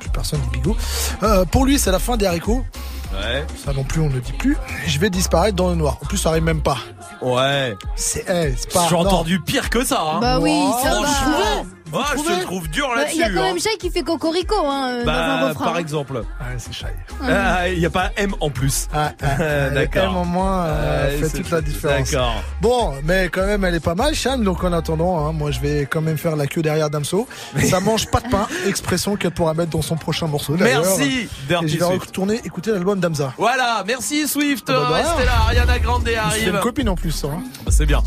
Plus 0.00 0.10
personne 0.10 0.40
dit 0.40 0.58
bigot. 0.58 0.76
Euh, 1.22 1.44
pour 1.44 1.64
lui, 1.64 1.78
c'est 1.78 1.92
la 1.92 1.98
fin 1.98 2.16
des 2.16 2.26
haricots. 2.26 2.64
Ouais. 3.12 3.44
Ça 3.64 3.72
non 3.72 3.84
plus, 3.84 4.00
on 4.00 4.08
ne 4.08 4.18
dit 4.18 4.32
plus. 4.32 4.56
Je 4.86 4.98
vais 4.98 5.10
disparaître 5.10 5.56
dans 5.56 5.70
le 5.70 5.76
noir. 5.76 5.98
En 6.02 6.06
plus, 6.06 6.18
ça 6.18 6.30
arrive 6.30 6.44
même 6.44 6.62
pas. 6.62 6.78
Ouais. 7.20 7.76
C'est, 7.96 8.24
eh, 8.28 8.54
c'est 8.56 8.72
pas. 8.72 8.86
J'ai 8.88 8.94
entendu 8.94 9.40
pire 9.40 9.70
que 9.70 9.84
ça. 9.84 10.00
Hein. 10.00 10.20
Bah 10.20 10.38
oui, 10.40 10.56
ça 10.82 11.00
va. 11.00 11.64
Ouais, 11.92 12.02
je 12.16 12.22
te 12.40 12.42
trouve 12.44 12.68
dur 12.68 12.88
Ouais, 12.90 12.96
là-dessus. 12.96 13.14
Il 13.16 13.20
y 13.20 13.22
a 13.24 13.30
quand 13.30 13.40
hein. 13.40 13.44
même 13.44 13.58
Shai 13.60 13.76
qui 13.78 13.90
fait 13.90 14.02
cocorico 14.02 14.54
hein, 14.66 14.90
euh, 14.92 15.04
dans 15.04 15.10
un 15.10 15.14
Bah, 15.40 15.48
refrain. 15.48 15.64
par 15.64 15.78
exemple. 15.78 16.14
Ouais, 16.14 16.22
c'est 16.58 16.72
shy. 16.72 16.84
Ah, 17.22 17.68
Il 17.68 17.78
n'y 17.78 17.86
a 17.86 17.90
pas 17.90 18.10
M 18.16 18.34
en 18.40 18.50
plus. 18.50 18.88
Ah, 18.92 19.12
ah, 19.22 19.26
ah, 19.38 19.70
D'accord. 19.70 20.04
M 20.04 20.16
en 20.16 20.24
moins 20.24 20.64
euh, 20.66 21.10
Ouais, 21.10 21.16
fait 21.18 21.28
c'est- 21.28 21.36
toute 21.38 21.50
la 21.50 21.60
différence. 21.60 22.10
D'accord. 22.10 22.42
Bon, 22.60 22.94
mais 23.04 23.28
quand 23.28 23.46
même, 23.46 23.64
elle 23.64 23.74
est 23.74 23.80
pas 23.80 23.94
mal, 23.94 24.14
Cham. 24.14 24.42
Donc 24.44 24.62
en 24.64 24.72
attendant, 24.72 25.26
hein, 25.26 25.32
moi 25.32 25.50
je 25.50 25.60
vais 25.60 25.86
quand 25.90 26.00
même 26.00 26.18
faire 26.18 26.36
la 26.36 26.46
queue 26.46 26.62
derrière 26.62 26.90
Damso. 26.90 27.26
Ça 27.68 27.80
mange 27.80 28.06
pas 28.10 28.20
de 28.20 28.28
pain. 28.28 28.46
Expression 28.66 29.16
qu'elle 29.16 29.30
pourra 29.32 29.54
mettre 29.54 29.70
dans 29.70 29.82
son 29.82 29.96
prochain 29.96 30.26
morceau. 30.26 30.54
Merci, 30.58 31.28
Dirty 31.48 31.64
Et 31.64 31.68
je 31.68 31.78
vais 31.78 31.84
Swift. 31.84 32.06
retourner 32.06 32.40
écouter 32.44 32.70
l'album 32.72 33.00
d'Amza. 33.00 33.32
Voilà, 33.38 33.82
merci 33.86 34.26
Swift. 34.28 34.66
Ah 34.68 34.72
bah, 34.88 34.96
Restez 34.96 35.12
rien. 35.16 35.24
là, 35.26 35.32
Ariana 35.46 35.78
Grande 35.78 36.02
C'est 36.06 36.16
arrive. 36.16 36.48
une 36.54 36.60
copine 36.60 36.88
en 36.88 36.94
plus, 36.96 37.10
ça. 37.12 37.28
hein. 37.28 37.42
Bah, 37.64 37.72
C'est 37.74 37.86
bien. 37.86 38.02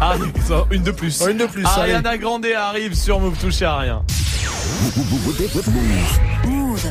Ah, 0.00 0.14
ça, 0.48 0.64
une 0.70 0.82
de 0.82 0.90
plus. 0.90 1.20
Ouais, 1.20 1.32
une 1.32 1.38
de 1.38 1.46
plus, 1.46 1.64
allez. 1.66 1.92
Ariana 1.92 2.16
Grande 2.18 2.46
arrive 2.46 2.94
sur 2.94 3.19
Move 3.20 3.36
Touché 3.36 3.66
à 3.66 3.76
rien. 3.76 4.02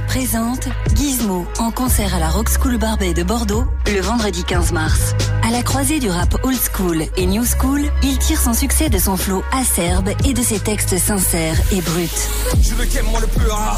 Présente 0.07 0.67
Gizmo 0.95 1.47
en 1.57 1.71
concert 1.71 2.13
à 2.13 2.19
la 2.19 2.29
Rock 2.29 2.49
School 2.49 2.77
Barbet 2.77 3.13
de 3.13 3.23
Bordeaux 3.23 3.65
le 3.87 4.01
vendredi 4.01 4.43
15 4.43 4.71
mars. 4.71 5.15
À 5.43 5.51
la 5.51 5.63
croisée 5.63 5.99
du 5.99 6.09
rap 6.09 6.35
old 6.43 6.57
school 6.57 7.03
et 7.17 7.25
new 7.25 7.43
school, 7.43 7.81
il 8.03 8.17
tire 8.19 8.39
son 8.39 8.53
succès 8.53 8.89
de 8.89 8.99
son 8.99 9.17
flow 9.17 9.43
acerbe 9.51 10.09
et 10.25 10.33
de 10.33 10.41
ses 10.41 10.59
textes 10.59 10.97
sincères 10.97 11.57
et 11.71 11.81
bruts. 11.81 12.09
Je 12.57 12.67
suis 12.67 12.75
le 12.75 12.85
game, 12.85 13.05
moi 13.05 13.19
le 13.19 13.51
rare. 13.51 13.77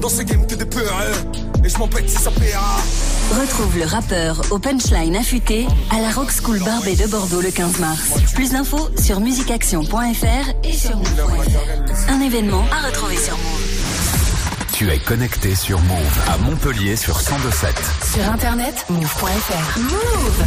Dans 0.00 0.08
ce 0.08 0.22
game 0.22 0.46
que 0.46 0.54
hein. 0.54 1.38
Et 1.62 1.68
je 1.68 1.76
m'en 1.76 1.88
pète 1.88 2.08
si 2.08 2.16
ça 2.16 2.30
paiera. 2.30 2.78
Retrouve 3.38 3.78
le 3.78 3.84
rappeur 3.84 4.40
au 4.50 4.58
punchline 4.58 5.14
affûté 5.16 5.66
à 5.90 6.00
la 6.00 6.10
Rock 6.10 6.30
School 6.30 6.58
Barbet 6.60 6.96
de 6.96 7.06
Bordeaux 7.06 7.42
le 7.42 7.50
15 7.50 7.78
mars. 7.80 8.12
Plus 8.34 8.52
d'infos 8.52 8.88
sur 8.98 9.20
musicaction.fr 9.20 10.50
et 10.64 10.72
sur. 10.72 10.98
Un 12.08 12.20
événement 12.22 12.64
à 12.72 12.86
retrouver 12.86 13.16
sur 13.16 13.36
Move. 13.36 13.69
Tu 14.80 14.88
es 14.88 14.98
connecté 14.98 15.54
sur 15.54 15.78
Move 15.78 16.18
à 16.26 16.38
Montpellier 16.38 16.96
sur 16.96 17.14
102.7. 17.18 18.14
Sur 18.14 18.32
internet, 18.32 18.86
move.fr. 18.88 19.78
Move. 19.78 20.46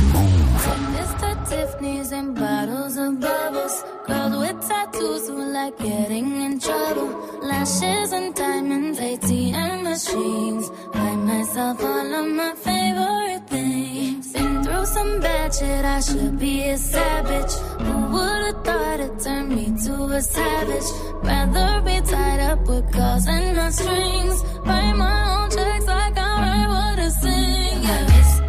Mr. 0.91 1.35
Tiffany's 1.47 2.11
and 2.11 2.33
bottles 2.33 2.97
of 2.97 3.19
bubbles. 3.19 3.85
Girls 4.07 4.35
with 4.35 4.67
tattoos 4.67 5.29
who 5.29 5.53
like 5.53 5.77
getting 5.77 6.41
in 6.41 6.59
trouble. 6.59 7.09
Lashes 7.43 8.11
and 8.11 8.33
diamonds, 8.33 8.99
ATM 8.99 9.83
machines. 9.83 10.67
Buy 10.91 11.15
myself 11.15 11.83
all 11.83 12.15
of 12.15 12.27
my 12.31 12.55
favorite 12.55 13.47
things. 13.47 14.33
Been 14.33 14.63
through 14.63 14.85
some 14.87 15.19
bad 15.19 15.53
shit, 15.53 15.85
I 15.85 15.99
should 15.99 16.39
be 16.39 16.69
a 16.69 16.77
savage. 16.79 17.92
Would've 18.13 18.63
thought 18.63 18.99
it 18.99 19.19
turned 19.23 19.49
me 19.49 19.65
to 19.85 19.93
a 20.19 20.21
savage? 20.21 20.89
Rather 21.23 21.81
be 21.81 21.99
tied 22.01 22.41
up 22.51 22.59
with 22.67 22.85
calls 22.93 23.25
and 23.27 23.55
not 23.57 23.73
strings. 23.73 24.43
Write 24.67 24.93
my 24.93 25.17
own 25.35 25.49
checks 25.49 25.85
like 25.87 26.17
I 26.17 26.31
write 26.43 26.67
what 26.73 26.99
I 26.99 27.09
sing. 27.09 27.81
My 27.83 28.42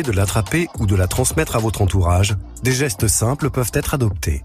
de 0.00 0.12
l'attraper 0.12 0.68
ou 0.78 0.86
de 0.86 0.96
la 0.96 1.06
transmettre 1.06 1.56
à 1.56 1.58
votre 1.58 1.82
entourage, 1.82 2.34
des 2.62 2.72
gestes 2.72 3.08
simples 3.08 3.50
peuvent 3.50 3.72
être 3.74 3.92
adoptés. 3.92 4.42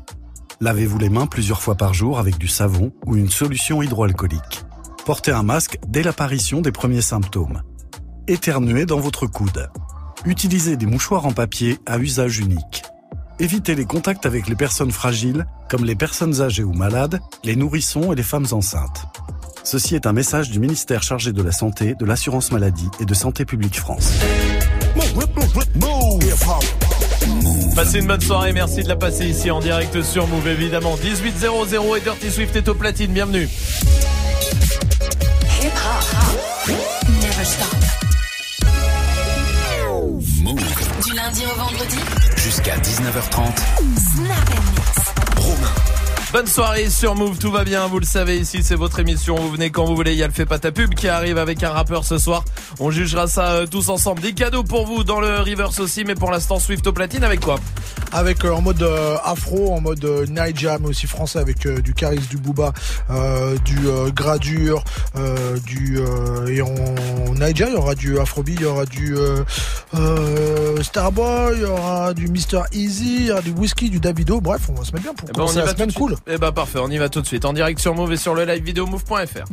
Lavez-vous 0.59 0.97
les 0.97 1.09
mains 1.09 1.27
plusieurs 1.27 1.61
fois 1.61 1.75
par 1.75 1.93
jour 1.93 2.19
avec 2.19 2.37
du 2.37 2.49
savon 2.49 2.91
ou 3.05 3.15
une 3.15 3.29
solution 3.29 3.81
hydroalcoolique. 3.81 4.65
Portez 5.05 5.31
un 5.31 5.43
masque 5.43 5.79
dès 5.87 6.03
l'apparition 6.03 6.59
des 6.59 6.73
premiers 6.73 7.01
symptômes. 7.01 7.61
Éternuez 8.27 8.85
dans 8.85 8.99
votre 8.99 9.25
coude. 9.25 9.69
Utilisez 10.25 10.75
des 10.75 10.85
mouchoirs 10.85 11.25
en 11.25 11.31
papier 11.31 11.77
à 11.85 11.97
usage 11.97 12.39
unique. 12.39 12.83
Évitez 13.39 13.75
les 13.75 13.85
contacts 13.85 14.25
avec 14.25 14.47
les 14.47 14.55
personnes 14.55 14.91
fragiles, 14.91 15.45
comme 15.69 15.85
les 15.85 15.95
personnes 15.95 16.41
âgées 16.41 16.63
ou 16.63 16.73
malades, 16.73 17.21
les 17.45 17.55
nourrissons 17.55 18.11
et 18.11 18.15
les 18.15 18.23
femmes 18.23 18.47
enceintes. 18.51 19.05
Ceci 19.63 19.95
est 19.95 20.07
un 20.07 20.13
message 20.13 20.49
du 20.49 20.59
ministère 20.59 21.03
chargé 21.03 21.33
de 21.33 21.43
la 21.43 21.51
Santé, 21.51 21.93
de 21.93 22.05
l'Assurance 22.05 22.51
Maladie 22.51 22.89
et 22.99 23.05
de 23.05 23.13
Santé 23.13 23.45
Publique 23.45 23.79
France. 23.79 24.11
Passez 27.76 27.99
une 27.99 28.07
bonne 28.07 28.22
soirée, 28.22 28.53
merci 28.53 28.84
de 28.84 28.88
la 28.88 28.95
passer 28.95 29.26
ici 29.26 29.49
en 29.51 29.59
direct 29.59 30.01
sur 30.03 30.28
Move 30.28 30.47
évidemment. 30.47 30.95
1800 31.03 31.95
et 31.95 32.01
Dirty 32.01 32.32
Swift 32.32 32.55
est 32.55 32.68
au 32.68 32.76
platine, 32.76 33.11
bienvenue. 33.11 33.47
Hip 35.61 35.72
hop. 35.74 36.76
Never 37.09 37.45
stop. 37.45 37.76
Move 40.43 40.61
Du 41.05 41.13
lundi 41.13 41.43
au 41.45 41.55
vendredi. 41.59 41.97
jusqu'à 42.38 42.78
19h30. 42.78 43.57
Snap 44.15 44.49
and 44.49 44.63
mix. 44.72 44.76
Romain. 44.76 44.76
Bonne 46.34 46.45
soirée 46.45 46.89
sur 46.89 47.15
Move, 47.15 47.38
tout 47.38 47.51
va 47.51 47.63
bien, 47.63 47.88
vous 47.88 47.99
le 47.99 48.05
savez 48.05 48.38
ici, 48.38 48.61
c'est 48.61 48.75
votre 48.75 48.99
émission, 48.99 49.36
vous 49.36 49.49
venez 49.49 49.69
quand 49.69 49.86
vous 49.86 49.95
voulez, 49.95 50.11
il 50.11 50.17
y 50.17 50.23
a 50.23 50.28
le 50.28 50.34
fait 50.34 50.45
pas 50.45 50.59
ta 50.59 50.73
pub 50.73 50.93
qui 50.93 51.07
arrive 51.07 51.38
avec 51.38 51.63
un 51.63 51.69
rappeur 51.69 52.03
ce 52.03 52.17
soir. 52.17 52.43
On 52.80 52.91
jugera 52.91 53.28
ça 53.28 53.53
euh, 53.53 53.65
tous 53.65 53.88
ensemble. 53.88 54.21
Des 54.21 54.34
cadeaux 54.34 54.63
pour 54.63 54.86
vous 54.86 55.05
dans 55.05 55.21
le 55.21 55.39
reverse 55.39 55.80
aussi, 55.80 56.03
mais 56.03 56.15
pour 56.15 56.30
l'instant 56.30 56.59
Swift 56.59 56.86
au 56.86 56.91
platine 56.91 57.23
avec 57.23 57.39
quoi? 57.39 57.59
avec 58.12 58.45
euh, 58.45 58.51
en 58.51 58.62
mode 58.62 58.82
euh, 58.82 59.18
afro, 59.24 59.74
en 59.74 59.82
mode 59.82 60.03
euh, 60.05 60.26
mais 60.30 60.88
aussi 60.88 61.08
français 61.08 61.39
avec 61.39 61.66
euh, 61.66 61.82
du 61.82 61.93
charisme, 61.93 62.28
du 62.30 62.38
booba, 62.38 62.74
du 63.66 63.78
gradure, 64.14 64.84
du 65.66 65.99
et 66.47 66.62
en 66.62 67.34
Naija 67.36 67.68
il 67.68 67.74
y 67.74 67.76
aura 67.76 67.95
du 67.95 68.20
afrobeat, 68.20 68.60
il 68.60 68.64
y 68.64 68.66
aura 68.66 68.86
du 68.86 69.16
Starboy, 70.82 71.55
il 71.55 71.62
y 71.62 71.66
aura 71.66 72.14
du 72.14 72.28
Mr 72.28 72.64
Easy, 72.72 73.16
il 73.16 73.26
y 73.28 73.32
aura 73.32 73.41
du 73.41 73.51
whisky, 73.51 73.89
du 73.89 73.99
Davido. 73.99 74.41
Bref, 74.41 74.70
on 74.70 74.74
va 74.74 74.86
se 74.86 74.91
mettre 74.91 75.03
bien 75.03 75.14
pour 75.14 75.30
eh 75.30 75.34
ben, 75.34 75.43
on 75.43 75.51
y 75.51 75.55
va 75.55 75.74
semaine 75.74 75.93
cool. 75.93 76.14
Et 76.14 76.16
eh 76.28 76.38
bah 76.38 76.47
ben, 76.47 76.51
parfait, 76.53 76.80
on 76.82 76.89
y 76.89 76.97
va 76.97 77.10
tout 77.10 77.22
de 77.22 77.28
suite 77.28 77.45
en 77.45 77.53
direct 77.53 77.80
sur 77.80 77.95
Move 77.95 78.14
et 78.14 78.18
sur 78.18 78.36
le 78.36 78.45
live 78.45 78.64
vidéo 78.64 78.86
move.fr. 78.86 79.45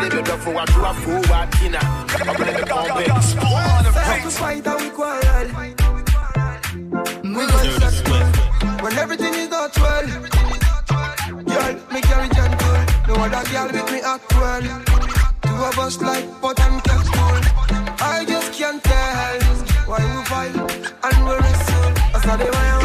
the 0.00 0.16
middle 0.16 0.38
for 0.38 0.54
a 0.54 0.66
true 0.66 0.94
forward 1.02 1.50
dinner. 1.58 1.78
I'm 1.82 2.36
gonna 2.36 2.52
on 2.72 3.84
back. 3.94 4.22
Fight 4.30 4.66
we 4.80 4.90
quarrel. 4.90 5.48
We 7.22 7.44
When 8.82 8.98
everything 8.98 9.34
is 9.34 9.48
not 9.50 9.76
well. 9.78 10.06
Girl, 11.50 11.74
me 11.92 12.00
carry 12.00 12.28
gentle. 12.28 12.78
No 13.08 13.14
other 13.24 13.44
girl 13.50 13.66
with 13.66 13.92
me 13.92 14.00
act 14.00 14.32
well. 14.34 14.62
Two 15.42 15.64
of 15.68 15.78
us 15.78 16.00
like 16.00 16.40
pot 16.40 16.60
and 16.60 16.82
casserole. 16.84 17.44
I 18.00 18.24
just 18.26 18.52
can't 18.52 18.82
tell 18.82 19.40
why 19.86 20.00
we 20.00 20.24
fight 20.24 20.56
and 21.04 21.26
we 21.26 21.34
wrestle. 21.34 21.92
I 22.14 22.20
saw 22.24 22.36
the 22.36 22.44
way 22.44 22.79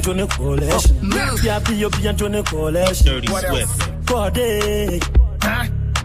and 0.00 0.04
Tony 0.04 0.26
Coalition. 0.26 0.96
Yeah, 1.44 1.58
be 1.60 1.84
Obi 1.84 2.06
and 2.06 2.18
Tony 2.18 2.42
Coalition. 2.42 3.06
Dirty 3.06 3.26
Swift. 3.26 3.82
For 4.08 4.30
day. 4.30 5.00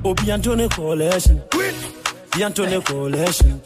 Obi 0.03 0.29
and 0.31 0.43
Tony 0.43 0.69
Coalition. 0.69 1.41
Quit. 1.51 1.75
Obi 2.33 2.43
and 2.43 2.55
Tony 2.55 2.81
Coalition. 2.81 3.61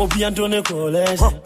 Obi 0.00 0.22
and 0.22 0.36
Tony 0.36 0.62
Coalition. 0.62 1.40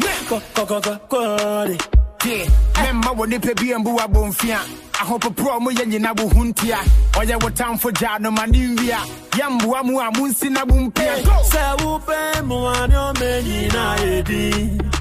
Corday. 1.08 1.78
Yeah, 2.24 2.48
remember 2.76 3.12
when 3.14 3.30
they 3.30 3.38
pay 3.40 3.54
BMB 3.54 3.98
Abonfia. 3.98 4.60
ahopoprɔ 5.02 5.60
mo 5.60 5.70
yɛ 5.72 5.84
nyina 5.90 6.14
bo 6.14 6.28
ho 6.28 6.44
ntia 6.44 6.78
ɔyɛ 7.18 7.42
wo 7.42 7.48
tamfo 7.50 7.90
gyaa 7.90 8.20
no 8.20 8.30
ma 8.30 8.46
ne 8.46 8.58
nwia 8.76 8.98
yɛmboa 9.32 9.82
mu 9.84 9.98
a 9.98 10.08
na 10.50 10.64
bo 10.64 10.74
mpia 10.76 11.16
sɛ 11.50 11.76
wopɛ 11.82 12.42
mmoa 12.46 12.86
ne 12.88 12.94
ɔmɛ 12.94 13.42
nyinaa 13.42 14.91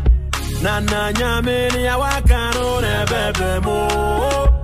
na 0.62 0.80
na 0.80 1.12
nyamini 1.14 1.86
ya 1.86 1.97
wakano 1.97 2.82
nebebe 2.82 3.59
mo. 3.66 3.88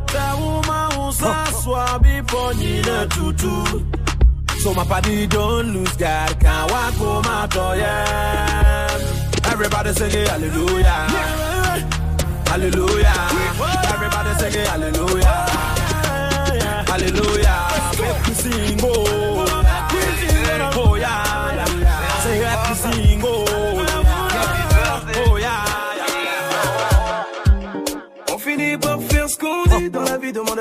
Teuma 0.05 0.89
usa 1.07 1.45
swabi 1.63 2.21
ponyine 2.27 3.07
tutu. 3.09 3.83
So 4.59 4.73
my 4.73 4.83
body 4.83 5.27
don't 5.27 5.73
lose 5.73 5.95
God 5.97 6.39
Can 6.39 6.67
wako 6.69 7.21
Yeah, 7.77 9.51
Everybody 9.51 9.93
sing 9.93 10.09
singing 10.09 10.27
hallelujah. 10.27 11.07
Hallelujah. 12.47 13.29
Everybody 13.93 14.33
sing 14.39 14.51
singing 14.51 14.67
hallelujah. 14.67 15.37
Hallelujah. 16.89 17.67
Make 18.01 18.27
me 18.27 18.33
sing 18.33 18.79
oh. 18.83 19.26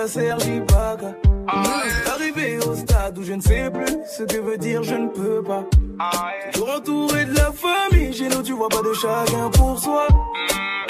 À. 0.07 0.37
Arrivé 2.15 2.59
au 2.59 2.75
stade 2.75 3.19
où 3.19 3.23
je 3.25 3.33
ne 3.33 3.41
sais 3.41 3.69
plus 3.71 3.97
ce 4.09 4.23
que 4.23 4.37
veut 4.41 4.57
dire 4.57 4.85
je 4.85 4.95
ne 4.95 5.09
peux 5.09 5.43
pas. 5.43 5.65
Toujours 6.53 6.77
entouré 6.77 7.25
de 7.25 7.35
la 7.35 7.51
famille, 7.53 8.13
chez 8.13 8.29
nous 8.29 8.41
tu 8.43 8.53
vois 8.53 8.69
pas 8.69 8.83
de 8.83 8.93
chacun 8.93 9.51
pour 9.51 9.77
soi. 9.79 10.07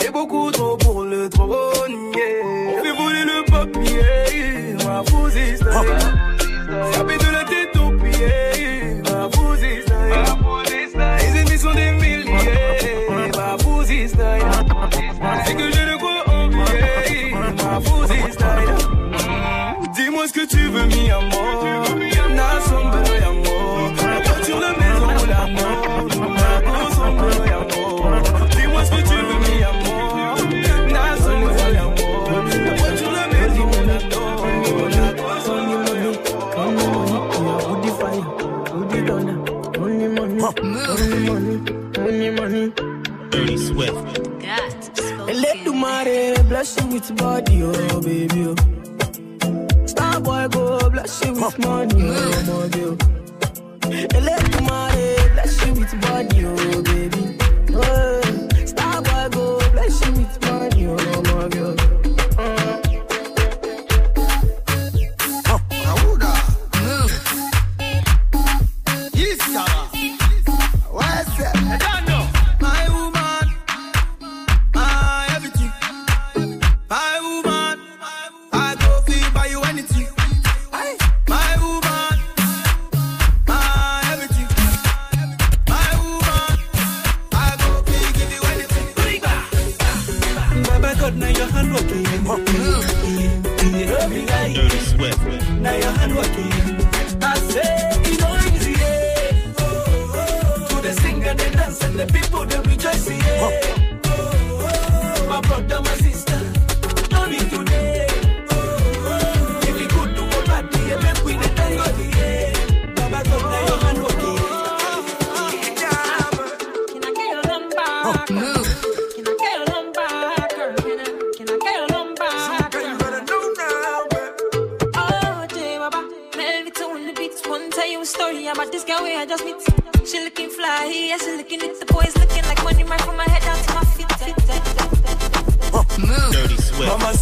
Et 0.04 0.10
beaucoup 0.10 0.50
trop 0.50 0.76
pour 0.76 1.04
le 1.04 1.30
trône, 1.30 2.12
yeah. 2.14 2.44
On 2.68 2.76
fait 2.82 2.92
voler 2.92 3.24
le 3.24 3.42
papier, 3.50 4.74
ma 4.86 5.02
fousie 5.04 5.56
style. 5.56 5.98
Saper 6.92 7.16
de 7.16 7.30
la 7.32 7.44
tête 7.44 7.74
aux 7.76 7.92
pieds, 8.02 8.55
Dis-moi 20.26 20.28
ce 20.28 20.32
que 20.32 20.56
tu 20.56 20.68
veux, 20.70 20.86
mi 20.86 21.08
amor. 21.10 21.64
Na 22.34 22.58
y 23.14 23.22
amor. 23.22 23.92
La 24.02 24.18
voiture, 24.24 24.60
la 24.60 24.72
maison 24.72 25.06
ou 25.06 25.26
l'amour. 25.30 25.78
Na 26.34 26.78
sombra 26.96 27.30
y 27.46 27.50
amor. 27.50 28.02
Dis-moi 28.50 28.82
ce 28.84 28.90
que 28.90 29.02
tu 29.02 29.18
veux, 29.26 29.38
mi 29.46 29.54
amor. 29.62 30.34
Na 30.90 31.02
y 31.06 31.76
amor. 31.76 32.26
La 32.64 32.72
voiture, 32.74 33.12
la 33.12 33.26
maison 33.28 33.66
ou 33.66 33.82
l'amour. 33.86 34.88
Na 34.90 35.34
sombra 35.44 35.94
y 35.94 36.06
amor. 36.06 36.36
Dirty 43.30 43.56
Swift. 43.58 44.02
Let 45.28 45.56
the 45.64 45.72
money 45.72 46.34
bless 46.48 46.76
you 46.80 46.86
with 46.88 47.16
body, 47.16 47.62
oh 47.62 48.00
baby. 48.00 48.46
Oh. 48.48 48.75
Star 49.96 50.20
boy 50.20 50.48
go 50.48 50.90
bless 50.90 51.24
you 51.24 51.32
with 51.32 51.58
money, 51.58 51.94
oh 51.96 52.42
my 52.46 52.68
girl. 52.68 52.96
And 53.82 54.24
let 54.24 54.42
the 54.52 54.60
money 54.62 55.16
bless 55.34 55.66
you 55.66 55.72
with 55.74 56.00
body, 56.02 56.44
oh 56.44 56.82
baby. 56.82 57.38
Oh, 57.72 58.66
star 58.66 59.00
boy 59.02 59.28
go 59.30 59.58
bless 59.72 60.04
you 60.06 60.12
with 60.12 60.40
money, 60.42 60.86
oh 60.86 61.15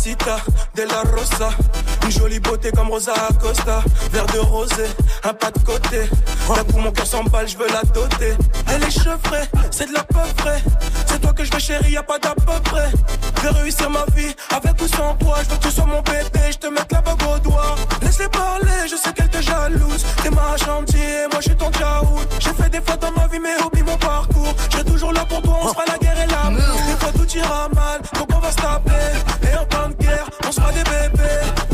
Mamacita 0.05 0.36
de 0.74 0.85
la 0.85 1.02
Rosa, 1.05 1.48
une 2.05 2.10
jolie 2.10 2.40
beauté 2.40 2.70
comme 2.70 2.89
Rosa 2.89 3.14
Acosta, 3.31 3.82
verre 4.12 4.26
de 4.26 4.39
rosé, 4.39 4.86
un 5.22 5.32
pas 5.32 5.51
de 5.51 5.59
côté. 5.60 6.09
D'un 6.55 6.64
coup 6.64 6.78
mon 6.78 6.93
cœur 6.93 7.06
s'emballe, 7.06 7.48
je 7.48 7.56
veux 7.56 7.68
la 7.68 7.82
doter. 7.82 8.35
Elle 8.68 8.82
est 8.82 8.90
chevrée, 8.90 9.48
c'est 9.70 9.89
de 9.89 9.94
la 9.94 10.05
peu 10.05 10.20
près. 10.36 10.62
C'est 11.06 11.20
toi 11.20 11.32
que 11.32 11.44
je 11.44 11.52
veux 11.52 11.59
chérie, 11.59 11.93
y 11.93 11.97
a 11.97 12.02
pas 12.02 12.18
d'à 12.18 12.35
peu 12.35 12.60
près. 12.64 12.90
Je 13.36 13.43
vais 13.43 13.60
réussir 13.60 13.89
ma 13.90 14.05
vie 14.14 14.35
avec 14.51 14.81
ou 14.82 14.89
sans 14.89 15.14
toi. 15.14 15.36
Je 15.44 15.51
veux 15.51 15.56
que 15.56 15.62
tu 15.62 15.70
sois 15.70 15.86
mon 15.86 16.02
bébé, 16.02 16.51
je 16.51 16.59
te 16.59 16.66
mette 16.66 16.93
la 16.93 17.01
bague 17.01 17.22
au 17.22 17.39
doigt. 17.39 17.74
Laisse-les 18.02 18.28
parler, 18.28 18.89
je 18.90 18.97
sais 18.97 19.12
qu'elle 19.12 19.31
te 19.31 19.40
jalouse. 19.40 20.05
T'es 20.22 20.31
ma 20.31 20.56
chantier, 20.56 21.26
moi 21.31 21.40
je 21.40 21.48
suis 21.48 21.56
ton 21.56 21.70
tchaout. 21.70 22.20
J'ai 22.39 22.52
fait 22.52 22.68
des 22.70 22.81
fois 22.81 22.97
dans 22.97 23.12
ma 23.12 23.26
vie, 23.28 23.39
mais 23.40 23.62
oublie 23.64 23.82
mon 23.82 23.97
parcours. 23.97 24.55
Je 24.68 24.76
serai 24.76 24.85
toujours 24.85 25.12
là 25.12 25.24
pour 25.24 25.40
toi, 25.43 25.59
on 25.62 25.68
sera 25.68 25.85
la 25.86 25.98
guerre 25.98 26.20
et 26.20 26.26
l'amour. 26.26 26.76
Des 26.89 26.97
fois 26.98 27.12
tout 27.12 27.36
ira 27.36 27.68
mal, 27.74 28.01
donc 28.18 28.28
on 28.35 28.39
va 28.39 28.51
se 28.51 28.56
taper. 28.56 29.51
Et 29.51 29.56
en 29.56 29.64
temps 29.64 29.89
de 29.89 29.94
guerre, 30.05 30.28
on 30.47 30.52
sera 30.52 30.70
des 30.72 30.85
bébés. 30.85 31.73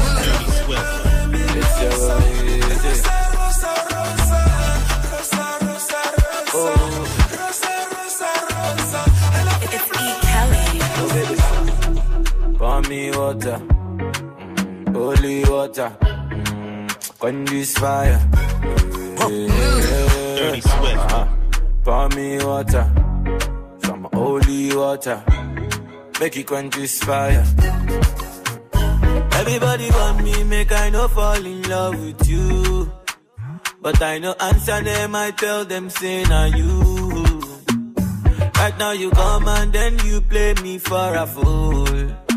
Me 12.91 13.09
water, 13.11 13.57
holy 14.91 15.45
water, 15.45 15.89
quench 17.19 17.49
this 17.49 17.77
fire. 17.77 18.19
Dirty 19.17 20.59
Swift. 20.59 20.97
Uh-huh. 20.97 21.25
Pour 21.85 22.09
me 22.09 22.43
water, 22.43 22.85
some 23.81 24.09
holy 24.11 24.75
water, 24.75 25.23
make 26.19 26.35
it 26.35 26.45
quench 26.45 26.75
this 26.75 27.01
fire. 27.01 27.45
Everybody 29.39 29.89
want 29.91 30.23
me, 30.25 30.43
make 30.43 30.73
I 30.73 30.89
no 30.89 31.07
fall 31.07 31.45
in 31.45 31.61
love 31.69 31.97
with 31.97 32.27
you. 32.27 32.91
But 33.81 34.01
I 34.01 34.19
no 34.19 34.35
answer 34.37 34.81
them, 34.81 35.15
I 35.15 35.31
tell 35.31 35.63
them, 35.63 35.89
say 35.89 36.23
na 36.23 36.43
you. 36.43 37.39
Right 38.57 38.77
now 38.77 38.91
you 38.91 39.11
come 39.11 39.47
and 39.47 39.71
then 39.71 39.97
you 40.03 40.19
play 40.19 40.55
me 40.55 40.77
for 40.77 41.15
a 41.15 41.25
fool. 41.25 42.30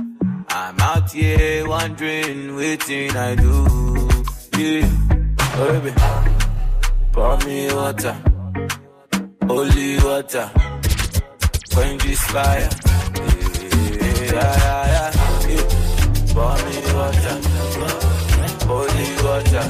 I'm 0.56 0.78
out 0.78 1.10
here 1.10 1.66
wondering, 1.68 2.54
waiting 2.54 3.10
I 3.16 3.34
do. 3.34 3.66
Yeah, 4.56 4.88
oh, 5.56 5.80
baby, 5.80 5.92
pour 7.12 7.36
me 7.38 7.74
water, 7.74 8.16
holy 9.48 9.98
water, 9.98 10.48
quench 11.72 12.04
this 12.04 12.22
fire. 12.30 12.68
Yeah, 13.98 14.32
yeah, 14.32 14.56
yeah, 14.64 15.10
yeah. 15.48 15.66
Pour 16.32 16.54
me 16.64 16.76
water, 16.94 17.36
holy 18.64 19.08
water, 19.24 19.64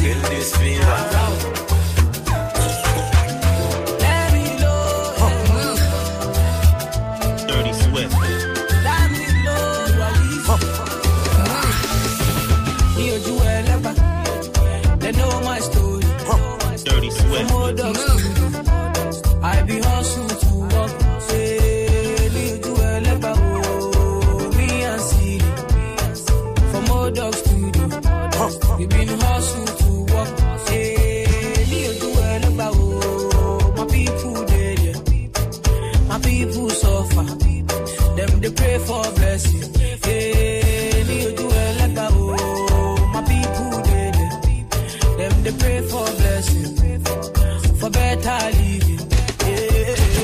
kill 0.00 0.20
this 0.30 0.56
fever. 0.56 1.59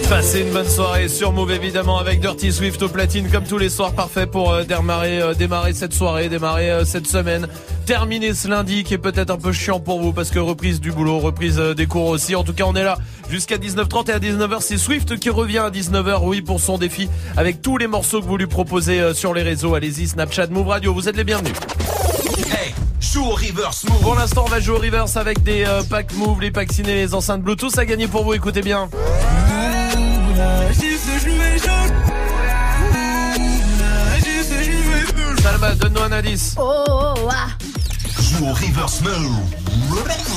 Passez 0.09 0.41
une 0.43 0.53
bonne 0.53 0.69
soirée 0.69 1.09
sur 1.09 1.33
Move 1.33 1.51
évidemment 1.51 1.99
avec 1.99 2.21
Dirty 2.21 2.53
Swift 2.53 2.81
au 2.83 2.89
platine 2.89 3.29
comme 3.29 3.45
tous 3.45 3.59
les 3.59 3.69
soirs 3.69 3.93
parfait 3.93 4.27
pour 4.27 4.53
euh, 4.53 4.63
démarrer, 4.63 5.21
euh, 5.21 5.35
démarrer 5.35 5.75
cette 5.75 5.93
soirée, 5.93 6.29
démarrer 6.29 6.71
euh, 6.71 6.85
cette 6.85 7.09
semaine, 7.09 7.49
terminer 7.87 8.33
ce 8.33 8.47
lundi 8.47 8.85
qui 8.85 8.95
est 8.95 8.99
peut-être 8.99 9.31
un 9.31 9.37
peu 9.37 9.53
chiant 9.53 9.81
pour 9.81 10.01
vous 10.01 10.13
parce 10.13 10.31
que 10.31 10.39
reprise 10.39 10.81
du 10.81 10.93
boulot, 10.93 11.19
reprise 11.19 11.59
euh, 11.59 11.75
des 11.75 11.87
cours 11.87 12.07
aussi. 12.07 12.37
En 12.37 12.45
tout 12.45 12.53
cas 12.53 12.65
on 12.67 12.75
est 12.75 12.85
là 12.85 12.99
jusqu'à 13.29 13.57
19h30 13.57 14.11
et 14.11 14.13
à 14.13 14.19
19h 14.21 14.59
c'est 14.61 14.79
Swift 14.79 15.19
qui 15.19 15.29
revient 15.29 15.59
à 15.59 15.71
19h 15.71 16.21
oui 16.23 16.41
pour 16.41 16.61
son 16.61 16.79
défi 16.79 17.09
avec 17.37 17.61
tous 17.61 17.77
les 17.77 17.89
morceaux 17.89 18.21
que 18.21 18.27
vous 18.27 18.37
lui 18.37 18.47
proposez 18.47 19.01
euh, 19.01 19.13
sur 19.13 19.35
les 19.35 19.43
réseaux. 19.43 19.75
Allez-y 19.75 20.07
Snapchat 20.07 20.47
Move 20.49 20.69
Radio, 20.69 20.95
vous 20.95 21.09
êtes 21.09 21.17
les 21.17 21.25
bienvenus. 21.25 21.55
Hey, 22.39 22.75
joue 23.01 23.25
au 23.25 23.35
reverse 23.35 23.85
move. 23.85 24.01
Pour 24.03 24.15
l'instant, 24.15 24.45
on 24.47 24.51
va 24.51 24.61
jouer 24.61 24.77
au 24.77 24.81
reverse 24.81 25.17
avec 25.17 25.43
des 25.43 25.65
euh, 25.65 25.83
packs 25.83 26.13
Move, 26.15 26.41
les 26.41 26.53
packs 26.53 26.73
ciné, 26.73 26.95
les 26.95 27.15
enceintes 27.15 27.43
Bluetooth 27.43 27.77
à 27.77 27.85
gagner 27.85 28.07
pour 28.07 28.23
vous. 28.23 28.35
Écoutez 28.35 28.63
bien. 28.63 28.89
Salma, 35.43 35.75
donne-nous 35.75 36.03
un 36.03 36.13
indice. 36.13 36.55
Oh, 36.59 36.85
oh, 36.89 37.15
oh, 37.17 37.29
ah. 37.31 37.49
Joue 38.21 38.45
au 38.45 38.53
reverse 38.53 39.01
move. 39.01 39.39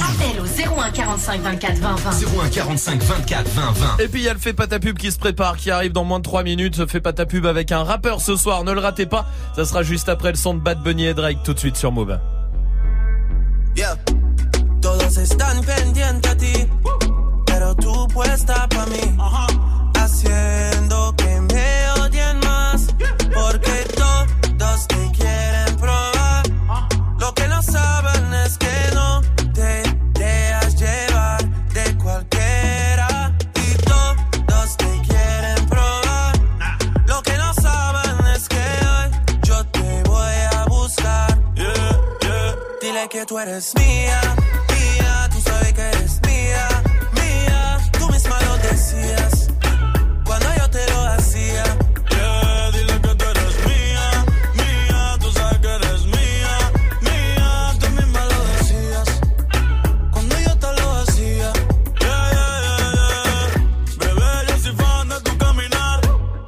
Appel 0.02 0.40
au 0.40 0.46
01 0.80 0.92
45 0.92 1.42
24 1.42 1.78
20 1.80 1.96
20. 1.96 2.12
01 2.44 2.50
45 2.50 3.04
24 3.04 3.50
20 3.50 3.72
20. 3.72 3.98
Et 4.00 4.08
puis 4.08 4.22
il 4.22 4.26
y 4.26 4.30
a 4.30 4.34
le 4.34 4.40
fait 4.40 4.54
pas 4.54 4.68
ta 4.68 4.80
pub 4.80 4.98
qui 4.98 5.12
se 5.12 5.18
prépare, 5.18 5.58
qui 5.58 5.72
arrive 5.72 5.92
dans 5.92 6.04
moins 6.06 6.20
de 6.20 6.24
3 6.24 6.44
minutes. 6.44 6.86
Fait 6.88 7.02
pas 7.02 7.14
ta 7.14 7.26
pub 7.26 7.46
avec 7.46 7.72
un 7.72 7.84
rappeur 7.84 8.22
ce 8.22 8.38
soir, 8.38 8.64
ne 8.64 8.72
le 8.72 8.80
ratez 8.80 9.06
pas. 9.06 9.26
Ça 9.56 9.66
sera 9.66 9.84
juste 9.84 10.08
après 10.08 10.30
le 10.30 10.38
son 10.38 10.54
de 10.54 10.60
Bad 10.60 10.82
Bunny 10.82 11.08
et 11.08 11.14
Drake 11.14 11.40
tout 11.44 11.54
de 11.54 11.60
suite 11.60 11.76
sur 11.76 11.92
Move. 11.92 12.20
Yeah. 13.76 13.96
Todos 14.82 15.18
están 15.18 15.62
pendientes 15.64 16.30
a 16.30 16.36
ti, 16.36 16.54
pero 17.46 17.76
tú 17.76 18.08
puesta 18.08 18.68
pa' 18.70 18.86
mí. 18.86 19.18
Haciendo 19.20 19.48
que 19.48 19.49
tú 43.30 43.38
eres 43.38 43.76
mía, 43.78 44.20
mía, 44.26 44.49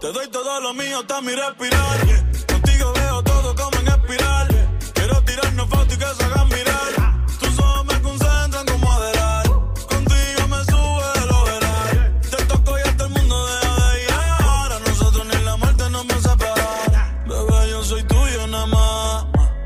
Te 0.01 0.11
doy 0.11 0.27
todo 0.29 0.59
lo 0.61 0.73
mío 0.73 0.97
hasta 1.01 1.21
mi 1.21 1.35
respirar. 1.35 1.99
Contigo 2.47 2.91
veo 2.91 3.21
todo 3.21 3.55
como 3.55 3.77
en 3.81 3.87
espiral. 3.87 4.47
Quiero 4.95 5.21
tirarnos 5.23 5.69
fotos 5.69 5.93
y 5.93 5.97
que 5.99 6.05
se 6.05 6.23
hagan 6.23 6.49
mirar. 6.49 7.27
Tus 7.39 7.59
ojos 7.59 7.85
me 7.85 8.01
concentran 8.01 8.65
como 8.65 8.91
adelar. 8.91 9.45
Contigo 9.45 10.47
me 10.49 10.65
sube 10.65 11.23
el 11.23 11.29
overall. 11.29 12.19
Te 12.31 12.45
toco 12.45 12.79
y 12.79 12.81
hasta 12.81 13.03
el 13.03 13.09
mundo 13.11 13.45
deja 13.45 13.89
de 13.91 14.03
ir. 14.03 14.09
Ahora 14.39 14.79
nosotros 14.79 15.27
ni 15.27 15.45
la 15.45 15.57
muerte 15.57 15.89
nos 15.91 16.07
va 16.07 16.15
a 16.15 16.21
separar. 16.21 17.27
Bebé, 17.27 17.69
yo 17.69 17.83
soy 17.83 18.03
tuyo 18.03 18.47
nada 18.47 18.65
más. 18.65 19.25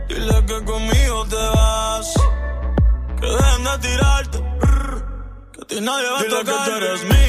Dile 0.10 0.46
que 0.46 0.66
conmigo 0.66 1.26
te 1.30 1.36
vas. 1.56 2.14
Que 3.22 3.28
dejen 3.28 3.64
de 3.64 3.78
tirarte. 3.88 4.38
Que 5.54 5.62
a 5.62 5.66
ti 5.66 5.80
nadie 5.80 6.10
va 6.10 6.20
a 6.20 6.24
tocar. 6.26 6.66
que 6.66 6.72
tú 6.72 6.76
eres 6.76 7.04
mío. 7.06 7.25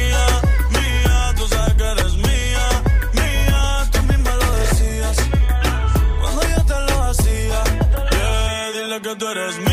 Dile 9.35 9.57
que 9.57 9.65
tú 9.65 9.66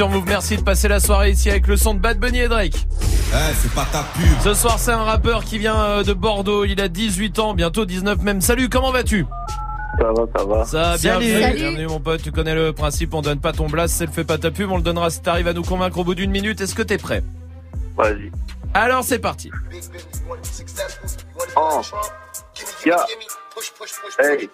sur 0.00 0.08
Move, 0.08 0.24
merci 0.26 0.56
de 0.56 0.62
passer 0.62 0.88
la 0.88 0.98
soirée 0.98 1.32
ici 1.32 1.50
avec 1.50 1.66
le 1.66 1.76
son 1.76 1.92
de 1.92 1.98
Bad 1.98 2.18
Bunny 2.18 2.38
et 2.38 2.48
Drake. 2.48 2.72
Eh, 2.72 3.54
c'est 3.60 3.70
pas 3.74 3.84
ta 3.92 4.02
pub. 4.14 4.24
Ce 4.42 4.54
soir, 4.54 4.78
c'est 4.78 4.92
un 4.92 5.04
rappeur 5.04 5.44
qui 5.44 5.58
vient 5.58 5.78
euh, 5.78 6.02
de 6.02 6.14
Bordeaux. 6.14 6.64
Il 6.64 6.80
a 6.80 6.88
18 6.88 7.38
ans, 7.38 7.52
bientôt 7.52 7.84
19 7.84 8.22
même. 8.22 8.40
Salut, 8.40 8.70
comment 8.70 8.92
vas-tu? 8.92 9.26
Ça 9.98 10.10
va, 10.10 10.22
ça 10.34 10.44
va. 10.46 10.64
Ça, 10.64 10.96
bienvenue, 10.96 11.42
Salut. 11.42 11.56
bienvenue 11.56 11.86
mon 11.86 12.00
pote. 12.00 12.22
Tu 12.22 12.32
connais 12.32 12.54
le 12.54 12.72
principe, 12.72 13.12
on 13.12 13.20
donne 13.20 13.40
pas 13.40 13.52
ton 13.52 13.66
blast, 13.66 13.94
c'est 13.94 14.06
le 14.06 14.10
fait 14.10 14.24
pas 14.24 14.38
ta 14.38 14.50
pub, 14.50 14.70
on 14.72 14.78
le 14.78 14.82
donnera 14.82 15.10
si 15.10 15.20
t'arrives 15.20 15.48
à 15.48 15.52
nous 15.52 15.64
convaincre 15.64 15.98
au 15.98 16.04
bout 16.04 16.14
d'une 16.14 16.30
minute. 16.30 16.62
Est-ce 16.62 16.74
que 16.74 16.80
t'es 16.80 16.96
prêt? 16.96 17.22
Vas-y. 17.98 18.32
Alors 18.72 19.04
c'est 19.04 19.18
parti. 19.18 19.50
Oh. 21.56 21.82
Yeah. 22.86 23.04
Hey. 24.18 24.48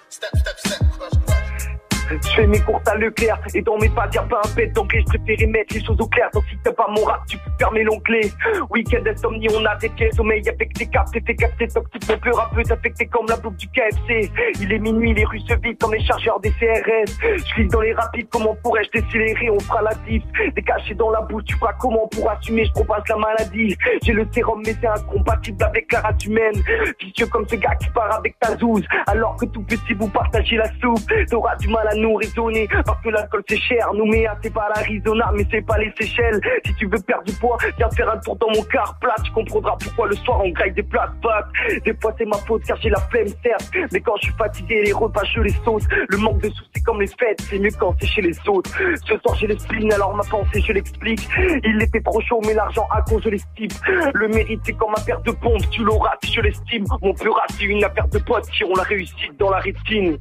Fais 2.47 2.53
mes 2.53 2.61
courses 2.61 2.87
à 2.87 2.97
Leclerc 2.97 3.41
et 3.55 3.63
dans 3.63 3.77
mes 3.77 3.89
pas, 3.89 4.09
y'a 4.15 4.23
pas 4.23 4.41
un 4.45 4.55
pet 4.55 4.69
d'anglais. 4.69 5.01
Je 5.01 5.19
préférais 5.19 5.51
mettre 5.51 5.75
les 5.75 5.85
choses 5.85 6.01
au 6.01 6.07
clair. 6.07 6.29
Donc 6.33 6.45
si 6.49 6.57
t'as 6.63 6.73
pas 6.73 6.87
mon 6.89 7.03
rap, 7.03 7.23
tu 7.29 7.37
peux 7.39 7.51
fermer 7.59 7.83
l'onglet. 7.83 8.31
Week-end 8.71 9.03
insomnie, 9.05 9.49
on 9.53 9.65
a 9.65 9.75
des 9.77 9.89
pieds 9.89 10.13
sommeil 10.13 10.49
avec 10.49 10.73
des 10.75 10.87
cartes. 10.87 11.09
T'es 11.13 11.35
capté 11.35 11.67
toxique, 11.67 12.09
mon 12.09 12.19
peu 12.19 12.31
rappeuse 12.31 12.71
affecté 12.71 13.07
comme 13.07 13.27
la 13.29 13.37
boucle 13.37 13.57
du 13.57 13.67
KFC. 13.69 14.31
Il 14.61 14.73
est 14.73 14.79
minuit, 14.79 15.13
les 15.13 15.25
rues 15.25 15.41
se 15.41 15.55
vident 15.55 15.77
comme 15.81 15.95
les 15.95 16.05
chargeurs 16.05 16.39
des 16.39 16.51
CRS. 16.51 17.11
Je 17.21 17.63
vis 17.63 17.69
dans 17.69 17.81
les 17.81 17.93
rapides, 17.95 18.29
comment 18.31 18.55
pourrais-je 18.63 19.01
décélérer 19.01 19.51
On 19.51 19.59
fera 19.59 19.83
la 19.83 19.95
diff. 20.07 20.23
Décaché 20.55 20.95
dans 20.95 21.11
la 21.11 21.23
bouche, 21.23 21.45
tu 21.47 21.57
feras 21.57 21.73
comment 21.81 22.07
pour 22.09 22.31
assumer? 22.31 22.65
Je 22.65 22.83
la 23.09 23.17
maladie. 23.17 23.77
J'ai 24.05 24.13
le 24.13 24.27
sérum, 24.31 24.63
mais 24.65 24.75
c'est 24.81 24.87
incompatible 24.87 25.65
avec 25.65 25.93
la 25.93 26.01
race 26.01 26.25
humaine. 26.25 26.63
Vicieux 27.01 27.27
comme 27.27 27.47
ce 27.49 27.57
gars 27.57 27.75
qui 27.75 27.91
part 27.91 28.15
avec 28.15 28.39
ta 28.39 28.57
zouze. 28.57 28.85
Alors 29.09 29.37
que 29.37 29.47
tout 29.47 29.63
petit, 29.63 29.95
vous 29.95 30.09
partagez 30.09 30.57
la 30.57 30.69
soupe. 30.81 31.11
T'auras 31.29 31.57
du 31.57 31.69
mal 31.69 31.89
à 31.89 31.95
nous 31.97 32.17
Parce 32.37 33.03
que 33.03 33.09
l'alcool 33.09 33.43
c'est 33.49 33.59
cher. 33.59 33.93
Nouméa, 33.95 34.37
c'est 34.43 34.53
pas 34.53 34.69
l'Arizona, 34.75 35.31
mais 35.35 35.47
c'est 35.51 35.65
pas 35.65 35.79
les 35.79 35.93
Seychelles. 35.99 36.41
Si 36.65 36.75
tu 36.75 36.87
veux 36.87 37.01
perdre 37.01 37.25
du 37.25 37.33
poids, 37.35 37.57
viens 37.79 37.91
faire 37.91 38.11
un 38.13 38.19
tour 38.19 38.37
dans 38.37 38.51
mon 38.51 38.63
car 38.65 38.99
plat. 39.01 39.15
Tu 39.25 39.33
comprendras 39.33 39.77
pourquoi 39.83 40.09
le 40.09 40.17
soir 40.17 40.41
on 40.45 40.51
graille 40.51 40.73
des 40.73 40.83
places 40.83 41.11
basses. 41.23 41.47
Des 41.85 41.95
fois 42.01 42.15
c'est 42.19 42.27
ma 42.27 42.37
faute 42.39 42.63
car 42.65 42.77
j'ai 42.81 42.91
la 42.91 43.01
flemme, 43.11 43.29
certes. 43.43 43.71
Mais 43.93 44.01
quand 44.01 44.17
je 44.17 44.27
suis 44.27 44.35
fatigué, 44.35 44.83
les 44.85 44.93
repas 44.93 45.25
je 45.35 45.41
les 45.41 45.55
saute. 45.65 45.85
Le 46.09 46.19
manque 46.19 46.43
de 46.43 46.51
sous, 46.51 46.65
c'est 46.75 46.83
comme 46.83 47.01
les 47.01 47.07
fêtes. 47.07 47.41
C'est 47.49 47.59
mieux 47.59 47.71
quand 47.79 47.95
c'est 48.01 48.07
chez 48.07 48.23
les 48.23 48.37
autres. 48.49 48.71
Ce 49.05 49.19
soir 49.19 49.35
j'ai 49.39 49.47
le 49.47 49.59
spleen, 49.59 49.93
alors 49.93 50.15
ma 50.15 50.25
pensée, 50.25 50.61
je 50.61 50.73
l'explique. 50.73 51.27
Il 51.65 51.83
était 51.83 52.01
trop 52.03 52.21
chaud, 52.21 52.41
mais 52.47 52.55
l'argent 52.55 52.87
à 52.93 53.03
cause 53.03 53.23
je 53.25 53.31
l'estime. 53.31 53.71
Le 54.13 54.29
mérite, 54.29 54.61
c'est 54.65 54.75
comme 54.75 54.91
ma 54.91 55.03
paire 55.03 55.21
de 55.23 55.31
pompes. 55.31 55.69
Tu 55.71 55.83
l'auras 55.83 56.15
si 56.23 56.33
je 56.33 56.41
l'estime. 56.41 56.85
Mon 57.01 57.15
peur 57.15 57.41
c'est 57.51 57.65
une 57.65 57.83
affaire 57.83 58.09
de 58.09 58.19
potes. 58.19 58.45
Si 58.53 58.65
on 58.65 58.75
la 58.75 58.83
réussit 58.83 59.37
dans 59.39 59.51
la 59.51 59.59
rétine. 59.59 60.19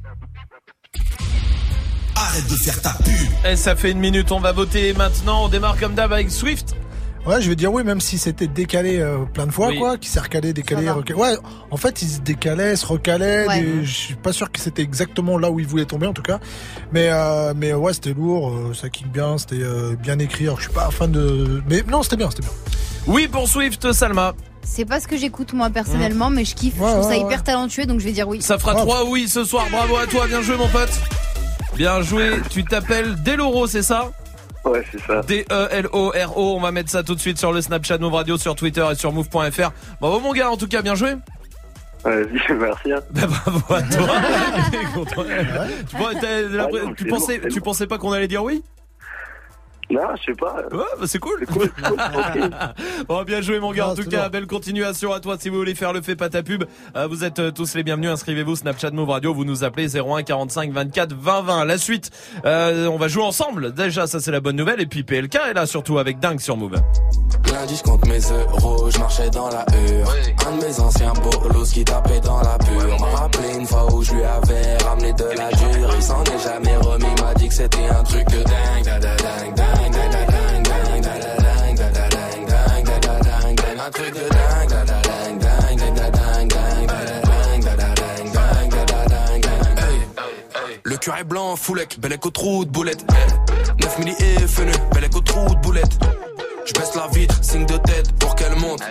Arrête 2.16 2.48
de 2.48 2.54
faire 2.56 2.80
ta 2.80 2.90
pub. 3.04 3.12
Et 3.50 3.56
ça 3.56 3.76
fait 3.76 3.90
une 3.90 3.98
minute, 3.98 4.32
on 4.32 4.40
va 4.40 4.52
voter 4.52 4.92
maintenant. 4.94 5.44
On 5.44 5.48
démarre 5.48 5.78
comme 5.78 5.94
d'hab 5.94 6.12
avec 6.12 6.30
Swift. 6.30 6.74
Ouais, 7.26 7.42
je 7.42 7.48
vais 7.48 7.56
dire 7.56 7.72
oui, 7.72 7.82
même 7.82 8.00
si 8.00 8.18
c'était 8.18 8.46
décalé 8.46 8.98
euh, 9.00 9.18
plein 9.24 9.46
de 9.46 9.50
fois, 9.50 9.68
Oui. 9.68 9.78
quoi, 9.78 9.98
qui 9.98 10.08
s'est 10.08 10.20
recalé, 10.20 10.52
décalé, 10.52 10.88
recalé. 10.88 11.18
Ouais, 11.18 11.34
en 11.72 11.76
fait, 11.76 12.00
il 12.02 12.08
se 12.08 12.20
décalait, 12.20 12.76
se 12.76 12.86
recalait. 12.86 13.46
Ouais. 13.48 13.60
des- 13.60 13.84
Je 13.84 13.92
suis 13.92 14.14
pas 14.14 14.32
sûr 14.32 14.50
que 14.52 14.60
c'était 14.60 14.82
exactement 14.82 15.36
là 15.36 15.50
où 15.50 15.58
il 15.58 15.66
voulait 15.66 15.86
tomber, 15.86 16.06
en 16.06 16.12
tout 16.12 16.22
cas. 16.22 16.38
Mais, 16.92 17.08
euh, 17.10 17.52
mais 17.56 17.72
ouais, 17.74 17.92
c'était 17.94 18.14
lourd, 18.14 18.50
euh, 18.52 18.74
ça 18.74 18.88
kick 18.90 19.10
bien, 19.10 19.38
c'était 19.38 19.56
euh, 19.60 19.96
bien 20.00 20.20
écrit. 20.20 20.44
Alors, 20.44 20.58
je 20.58 20.64
suis 20.66 20.72
pas 20.72 20.88
fan 20.92 21.10
de. 21.10 21.62
Mais 21.68 21.82
non, 21.90 22.02
c'était 22.04 22.16
bien, 22.16 22.30
c'était 22.30 22.42
bien. 22.42 22.52
Oui 23.08 23.26
pour 23.28 23.48
Swift, 23.48 23.92
Salma. 23.92 24.34
C'est 24.62 24.84
pas 24.84 25.00
ce 25.00 25.08
que 25.08 25.16
j'écoute 25.16 25.52
moi 25.52 25.70
personnellement, 25.70 26.30
mais 26.30 26.44
je 26.44 26.54
kiffe. 26.54 26.74
je 26.78 26.82
Ouais, 26.82 26.90
trouve 26.92 27.02
ça 27.04 27.08
ouais, 27.10 27.20
hyper 27.20 27.42
talentueux, 27.42 27.86
donc 27.86 27.98
je 28.00 28.04
vais 28.04 28.12
dire 28.12 28.28
oui. 28.28 28.40
Ça 28.40 28.56
fera 28.58 28.74
trois 28.74 29.04
oui 29.04 29.28
ce 29.28 29.42
soir. 29.44 29.66
Bravo 29.70 29.96
à 29.96 30.06
toi, 30.06 30.26
bien 30.28 30.42
joué 30.42 30.56
mon 30.56 30.68
pote. 30.68 30.90
Bien 31.76 32.00
joué. 32.02 32.40
Tu 32.50 32.64
t'appelles 32.64 33.22
Deloro, 33.22 33.66
c'est 33.66 33.82
ça 33.82 34.10
Ouais, 34.64 34.82
c'est 34.90 35.00
ça. 35.06 35.20
D-E-L-O-R-O. 35.22 36.56
On 36.56 36.60
va 36.60 36.72
mettre 36.72 36.90
ça 36.90 37.02
tout 37.02 37.14
de 37.14 37.20
suite 37.20 37.38
sur 37.38 37.52
le 37.52 37.60
Snapchat 37.60 37.98
Move 37.98 38.14
Radio, 38.14 38.36
sur 38.36 38.56
Twitter 38.56 38.84
et 38.90 38.94
sur 38.96 39.12
Move.fr. 39.12 39.70
Bravo 40.00 40.20
mon 40.20 40.32
gars, 40.32 40.50
en 40.50 40.56
tout 40.56 40.66
cas, 40.66 40.82
bien 40.82 40.94
joué. 40.96 41.14
Vas-y, 42.04 42.52
merci. 42.58 42.92
hein. 42.92 43.00
Bravo 43.12 43.74
à 43.74 43.82
toi. 43.82 44.08
Tu, 46.96 47.04
pensais- 47.06 47.40
tu 47.50 47.60
pensais 47.60 47.86
pas 47.86 47.98
qu'on 47.98 48.12
allait 48.12 48.28
dire 48.28 48.42
oui 48.42 48.62
Non, 49.88 50.00
je 50.18 50.24
sais 50.24 50.36
pas. 50.36 50.56
Ouais, 50.72 50.84
bah 50.98 51.06
c'est 51.06 51.18
cool. 51.20 51.46
bon, 53.08 53.22
bien 53.22 53.40
joué 53.40 53.60
mon 53.60 53.72
gars. 53.72 53.88
En 53.88 53.94
tout 53.94 54.08
cas, 54.08 54.28
belle 54.28 54.46
continuation 54.46 55.12
à 55.12 55.20
toi. 55.20 55.36
Si 55.38 55.48
vous 55.48 55.56
voulez 55.56 55.74
faire 55.76 55.92
le 55.92 56.02
fait 56.02 56.16
pas 56.16 56.28
ta 56.28 56.42
pub, 56.42 56.64
euh, 56.96 57.06
vous 57.06 57.22
êtes 57.22 57.38
euh, 57.38 57.50
tous 57.52 57.74
les 57.74 57.84
bienvenus. 57.84 58.10
Inscrivez-vous 58.10 58.56
Snapchat 58.56 58.90
Move 58.90 59.10
Radio. 59.10 59.32
Vous 59.32 59.44
nous 59.44 59.62
appelez 59.62 59.96
01 59.96 60.24
45 60.24 60.72
24 60.72 61.14
20 61.14 61.42
20. 61.42 61.64
La 61.64 61.78
suite, 61.78 62.10
euh, 62.44 62.86
on 62.86 62.96
va 62.96 63.06
jouer 63.06 63.22
ensemble. 63.22 63.72
Déjà, 63.74 64.06
ça 64.08 64.18
c'est 64.18 64.32
la 64.32 64.40
bonne 64.40 64.56
nouvelle. 64.56 64.80
Et 64.80 64.86
puis 64.86 65.04
PLK 65.04 65.36
est 65.50 65.54
là 65.54 65.66
surtout 65.66 65.98
avec 65.98 66.18
Dingue 66.18 66.40
sur 66.40 66.56
Move. 66.56 66.80
Lundi, 67.52 67.76
je 67.76 67.82
compte 67.82 68.04
mes 68.06 68.18
euros, 68.18 68.90
je 68.90 68.98
marchais 68.98 69.30
dans 69.30 69.48
la 69.48 69.64
hure. 69.72 70.14
Un 70.48 70.56
de 70.56 70.64
mes 70.64 70.80
anciens 70.80 71.12
bolos 71.12 71.70
qui 71.72 71.84
tapait 71.84 72.20
dans 72.20 72.40
la 72.40 72.58
pure. 72.58 73.00
M'a 73.00 73.16
rappelé 73.20 73.54
une 73.58 73.66
fois 73.66 73.92
où 73.94 74.02
je 74.02 74.12
lui 74.14 74.22
avais 74.24 74.76
ramené 74.78 75.12
de 75.12 75.24
la 75.24 75.50
dure. 75.52 75.90
Il 75.94 76.02
s'en 76.02 76.24
est 76.24 76.38
jamais 76.42 76.76
remis, 76.78 77.22
m'a 77.22 77.34
dit 77.34 77.48
que 77.48 77.54
c'était 77.54 77.86
un 77.86 78.02
truc 78.02 78.26
de 78.28 78.42
dingue. 78.42 78.84
da, 78.84 78.98
da, 78.98 79.16
dingue, 79.16 79.54
dingue, 79.54 79.54
dingue, 79.54 79.75
Un 83.86 83.90
truc 83.90 84.14
de 84.14 84.28
dingue, 84.28 84.86
Le 90.82 91.24
blanc, 91.24 91.56
foulec, 91.56 92.00
bel 92.00 92.12
écho 92.12 92.30
trou 92.30 92.64
de 92.64 92.70
boulette. 92.70 93.04
9 93.80 93.98
milli 93.98 94.14
et 94.18 94.46
fenu, 94.46 94.72
bel 94.92 95.04
écho 95.04 95.20
trou 95.20 95.54
de 95.54 95.60
boulette. 95.60 95.98
Je 96.64 96.72
baisse 96.72 96.94
la 96.94 97.06
vitre, 97.08 97.38
signe 97.42 97.66
de 97.66 97.76
tête 97.76 98.12
pour 98.18 98.34
qu'elle 98.34 98.56
monte. 98.56 98.82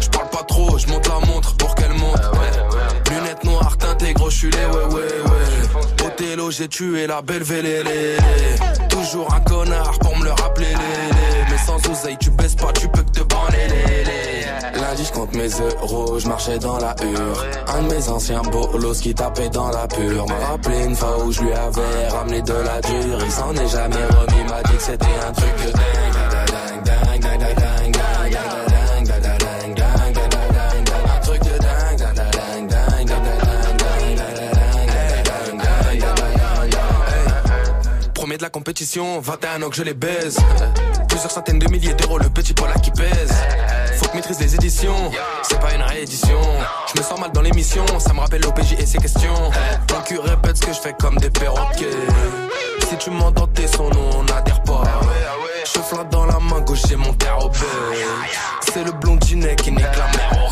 Je 0.00 0.08
parle 0.08 0.30
pas 0.30 0.44
trop, 0.44 0.78
je 0.78 0.86
monte 0.88 1.06
la 1.08 1.26
montre 1.26 1.54
pour 1.56 1.74
qu'elle 1.74 1.92
monte. 1.92 2.20
Gros, 4.10 4.30
je 4.30 4.36
suis 4.36 4.50
les 4.50 4.58
ouais 4.58 4.94
ouais 4.94 5.00
ouais. 5.00 6.06
Othello, 6.06 6.50
j'ai 6.50 6.68
tué 6.68 7.06
la 7.06 7.22
belle 7.22 7.44
vélélé. 7.44 8.16
Toujours 8.88 9.32
un 9.32 9.40
connard 9.40 9.98
pour 10.00 10.16
me 10.18 10.24
le 10.24 10.32
rappeler. 10.32 10.66
lé, 10.66 10.72
lé. 10.74 11.46
Mais 11.50 11.58
sans 11.58 11.76
oseille, 11.90 12.16
tu 12.18 12.30
baisses 12.30 12.56
pas, 12.56 12.72
tu 12.72 12.88
peux 12.88 13.02
que 13.02 13.10
te 13.10 13.22
branler. 13.22 13.68
lé, 13.68 14.04
lé. 14.04 14.80
Lundi, 14.80 15.04
je 15.04 15.12
compte 15.12 15.34
mes 15.34 15.48
euros, 15.48 16.18
je 16.18 16.28
marchais 16.28 16.58
dans 16.58 16.78
la 16.78 16.94
hure. 17.02 17.46
Un 17.68 17.82
de 17.82 17.94
mes 17.94 18.08
anciens 18.08 18.42
bolos 18.42 19.00
qui 19.00 19.14
tapait 19.14 19.48
dans 19.48 19.70
la 19.70 19.86
pure 19.86 20.26
m'a 20.26 20.46
rappelé 20.46 20.84
une 20.84 20.96
fois 20.96 21.24
où 21.24 21.32
je 21.32 21.40
lui 21.40 21.52
avais 21.52 22.08
ramené 22.08 22.42
de 22.42 22.52
la 22.52 22.80
dure. 22.80 23.18
Il 23.24 23.30
s'en 23.32 23.54
est 23.54 23.68
jamais 23.68 24.04
remis, 24.04 24.50
m'a 24.50 24.62
dit 24.64 24.76
que 24.76 24.82
c'était 24.82 25.06
un 25.28 25.32
truc 25.32 25.56
de 25.64 25.70
dingue, 25.72 25.82
dingue, 26.42 26.82
dingue, 26.84 27.20
dingue, 27.20 27.38
dingue, 27.38 27.92
dingue, 27.94 27.96
la 38.42 38.50
compétition, 38.50 39.20
21 39.20 39.62
ans 39.62 39.70
que 39.70 39.76
je 39.76 39.84
les 39.84 39.94
baise. 39.94 40.36
Plusieurs 41.08 41.30
centaines 41.30 41.60
de 41.60 41.70
milliers 41.70 41.94
d'euros, 41.94 42.18
le 42.18 42.28
petit 42.28 42.52
pola 42.52 42.74
qui 42.74 42.90
pèse. 42.90 43.32
Faut 43.96 44.08
que 44.08 44.16
maîtrise 44.16 44.40
les 44.40 44.54
éditions, 44.56 45.12
c'est 45.42 45.60
pas 45.60 45.72
une 45.72 45.82
réédition. 45.82 46.40
Je 46.92 47.00
me 47.00 47.04
sens 47.04 47.20
mal 47.20 47.30
dans 47.30 47.40
l'émission, 47.40 47.86
ça 48.00 48.12
me 48.12 48.18
rappelle 48.18 48.42
l'OPJ 48.42 48.72
et 48.80 48.86
ses 48.86 48.98
questions. 48.98 49.50
Ton 49.86 50.00
cul 50.00 50.18
répète 50.18 50.56
ce 50.56 50.62
que 50.62 50.72
je 50.72 50.80
fais 50.80 50.94
comme 50.98 51.16
des 51.18 51.30
perroquets. 51.30 51.86
Si 52.88 52.96
tu 52.96 53.10
m'entends 53.10 53.46
tes 53.46 53.68
sons, 53.68 53.90
nous 53.90 54.18
on 54.18 54.24
n'adhère 54.24 54.62
pas. 54.64 54.82
Je 55.64 55.80
flatte 55.80 56.10
dans 56.10 56.26
la 56.26 56.40
main 56.40 56.60
gauche, 56.62 56.82
j'ai 56.88 56.96
mon 56.96 57.12
terre 57.12 57.38
C'est 58.72 58.82
le 58.82 58.90
blondinet 58.90 59.54
qui 59.54 59.70
nique 59.70 59.82
la 59.82 60.06
mer. 60.18 60.51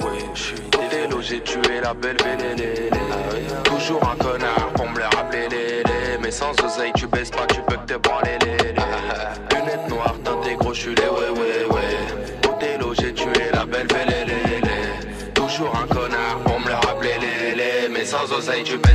j'ai 1.31 1.39
tué 1.43 1.79
la 1.81 1.93
belle 1.93 2.17
belle 2.17 2.59
Toujours 3.63 4.03
un 4.03 4.21
connard 4.21 4.67
pour 4.75 4.89
me 4.89 4.97
le 4.97 5.05
rappeler, 5.15 5.47
les, 5.49 5.77
les. 5.77 6.17
Mais 6.21 6.29
sans 6.29 6.51
oseille, 6.61 6.91
tu 6.93 7.07
baisses 7.07 7.29
pas, 7.29 7.45
tu 7.47 7.61
peux 7.69 7.77
que 7.77 7.93
te 7.93 7.97
branler, 7.99 8.37
les, 8.41 8.57
les. 8.57 9.55
Lunettes 9.55 9.87
noires, 9.87 10.15
teintées 10.25 10.57
crochulées, 10.57 11.01
ouais, 11.03 11.39
ouais, 11.39 11.73
ouais. 11.73 12.49
Othello, 12.49 12.93
j'ai 12.99 13.13
tué 13.13 13.31
la 13.53 13.65
belle 13.65 13.87
les, 14.09 14.25
les. 14.25 15.31
Toujours 15.33 15.73
un 15.73 15.87
connard 15.87 16.39
pour 16.43 16.59
me 16.59 16.67
le 16.67 16.73
rappeler, 16.73 17.13
les, 17.21 17.55
les. 17.55 17.87
Mais 17.87 18.03
sans 18.03 18.29
oseille, 18.33 18.63
tu 18.65 18.77
baisses 18.77 18.90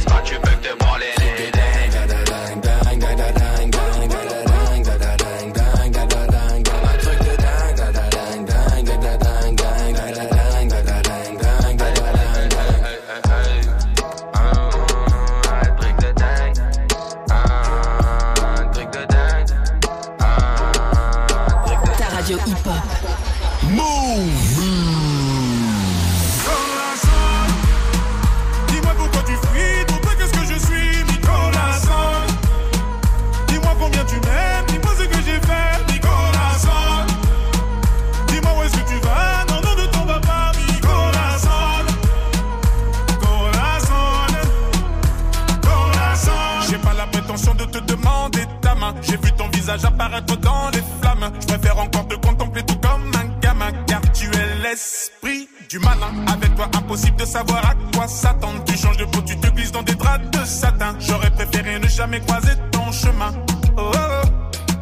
l'esprit 54.68 55.48
du 55.68 55.78
malin. 55.78 56.12
Avec 56.32 56.54
toi, 56.56 56.68
impossible 56.76 57.16
de 57.16 57.24
savoir 57.24 57.64
à 57.70 57.74
quoi 57.94 58.08
s'attendre. 58.08 58.62
Tu 58.64 58.76
changes 58.76 58.96
de 58.96 59.04
peau, 59.04 59.20
tu 59.22 59.36
te 59.38 59.48
glisses 59.48 59.72
dans 59.72 59.82
des 59.82 59.94
draps 59.94 60.30
de 60.30 60.44
satin. 60.44 60.96
J'aurais 60.98 61.30
préféré 61.30 61.78
ne 61.78 61.88
jamais 61.88 62.20
croiser 62.20 62.54
ton 62.72 62.90
chemin. 62.92 63.32
Oh, 63.76 63.90
oh, 63.94 63.98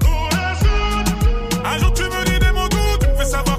oh. 0.05 0.28
Un 1.65 1.78
jour 1.78 1.93
tu 1.93 2.02
me 2.05 2.24
dis 2.24 2.39
des 2.39 2.52
mots 2.52 2.69
doux, 2.69 2.98
tu 3.01 3.09
me 3.19 3.24
savoir 3.24 3.59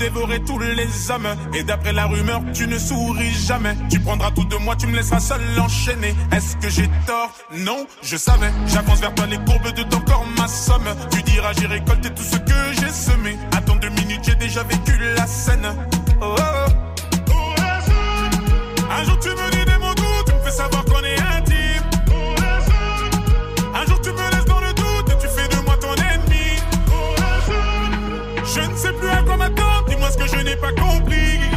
m'a 0.00 0.06
dévorais 0.06 0.40
tous 0.40 0.58
les 0.58 1.10
hommes. 1.10 1.28
Et 1.54 1.62
d'après 1.62 1.92
la 1.92 2.06
rumeur 2.06 2.40
tu 2.52 2.66
ne 2.66 2.78
souris 2.78 3.34
jamais. 3.46 3.76
Tu 3.90 4.00
prendras 4.00 4.30
tout 4.30 4.44
de 4.44 4.56
moi, 4.56 4.76
tu 4.76 4.86
me 4.86 4.96
laisseras 4.96 5.20
seul 5.20 5.40
enchaîner. 5.58 6.14
Est-ce 6.32 6.56
que 6.56 6.68
j'ai 6.68 6.88
tort? 7.06 7.32
Non, 7.52 7.86
je 8.02 8.16
savais. 8.16 8.50
J'avance 8.66 9.00
vers 9.00 9.14
toi, 9.14 9.26
les 9.26 9.38
courbes 9.38 9.72
de 9.72 9.82
ton 9.82 10.00
corps 10.00 10.26
m'assomment. 10.38 10.94
Tu 11.10 11.22
diras 11.22 11.52
j'ai 11.58 11.66
récolté 11.66 12.10
tout 12.10 12.22
ce 12.22 12.36
que 12.36 12.80
j'ai 12.80 12.90
semé. 12.90 13.36
Attends 13.56 13.76
deux 13.76 13.90
minutes, 13.90 14.22
j'ai 14.24 14.36
déjà 14.36 14.62
vécu 14.62 14.98
la 15.16 15.26
scène. 15.26 15.66
Oh, 16.20 16.34
oh, 16.38 16.42
oh. 17.30 17.54
Un 18.90 19.04
jour 19.04 19.18
tu 19.20 19.28
me 19.28 19.50
dis 19.50 19.64
des 19.64 19.78
mots 19.78 19.94
doux, 19.94 20.24
tu 20.26 20.32
me 20.34 20.40
fais 20.40 20.50
savoir 20.50 20.84
qu'on 20.84 21.02
est 21.04 21.19
n'ai 30.50 30.56
pas 30.56 30.72
compris. 30.72 31.49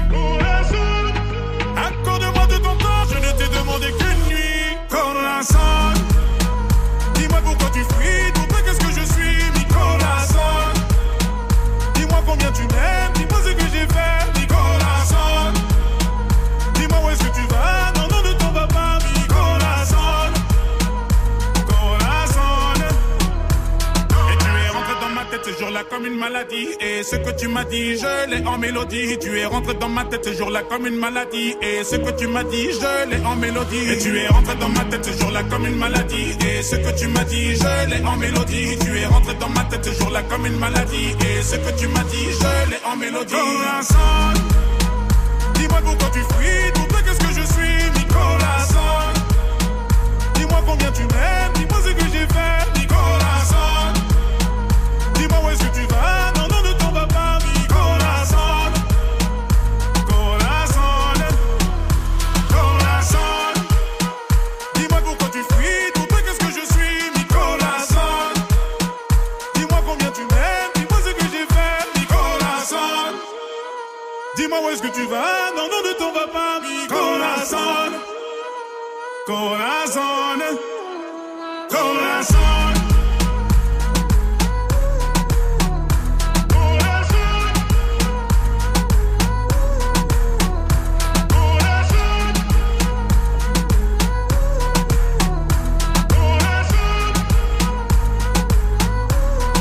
Et 27.04 27.06
ce 27.06 27.18
que 27.18 27.32
tu 27.32 27.50
m'as 27.50 27.66
dit, 27.66 27.98
je 27.98 28.30
l'ai 28.30 28.48
en 28.48 28.58
mélodie. 28.58 29.18
Tu 29.20 29.38
es 29.38 29.46
rentré 29.46 29.74
dans 29.74 29.90
ma 29.90 30.06
tête 30.06 30.24
ce 30.24 30.34
jour-là 30.38 30.62
comme 30.64 30.88
une 30.88 30.96
maladie. 30.96 31.54
Et 31.62 31.84
ce 31.84 31.98
que 31.98 32.12
tu 32.12 32.28
m'as 32.28 32.46
dit, 32.46 32.70
je 32.72 33.10
l'ai 33.10 33.26
en 33.26 33.36
mélodie. 33.36 33.92
Et 33.92 33.98
tu 33.98 34.18
es 34.18 34.28
rentré 34.28 34.56
dans 34.56 34.70
ma 34.70 34.86
tête 34.86 35.04
ce 35.04 35.20
jour-là 35.20 35.44
comme 35.50 35.66
une 35.66 35.76
maladie. 35.76 36.32
Et 36.48 36.64
ce 36.64 36.78
que 36.78 36.98
tu 36.98 37.08
m'as 37.08 37.26
dit, 37.26 37.56
je 37.58 37.90
l'ai 37.90 38.02
en 38.06 38.16
mélodie. 38.16 38.78
Tu 38.80 38.98
es 38.98 39.06
rentré 39.06 39.34
dans 39.34 39.50
ma 39.50 39.66
tête 39.66 39.84
ce 39.84 40.00
jour-là 40.00 40.22
comme 40.30 40.46
une 40.46 40.58
maladie. 40.58 41.10
Et 41.28 41.44
ce 41.44 41.58
que 41.58 41.78
tu 41.78 41.88
m'as 41.90 42.06
dit, 42.06 42.28
je 42.40 42.70
l'ai 42.72 42.80
en 42.90 42.96
mélodie. 42.96 43.34
Corazon, 43.34 44.40
dis-moi 45.56 45.82
pourquoi 45.84 46.10
tu 46.14 46.20
fuis. 46.20 46.72
Toi, 46.74 47.00
qu'est-ce 47.04 47.20
que 47.20 47.42
je 47.42 47.46
suis, 47.54 48.00
Nicolas. 48.00 48.66
Dis-moi 50.36 50.64
combien 50.66 50.92
tu 50.94 51.02
m'aimes. 51.02 51.43
Corazón, 79.34 80.40
corazón. 81.68 82.74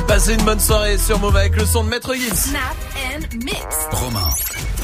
Passez 0.06 0.34
une 0.34 0.42
bonne 0.42 0.60
soirée 0.60 0.98
sur 0.98 1.18
Move 1.18 1.34
avec 1.34 1.56
le 1.56 1.64
son 1.64 1.84
de 1.84 1.88
Maître 1.88 2.14
Gims. 2.14 2.34
Snap 2.34 2.60
and 3.14 3.22
mix. 3.42 3.56
Romain. 3.90 4.28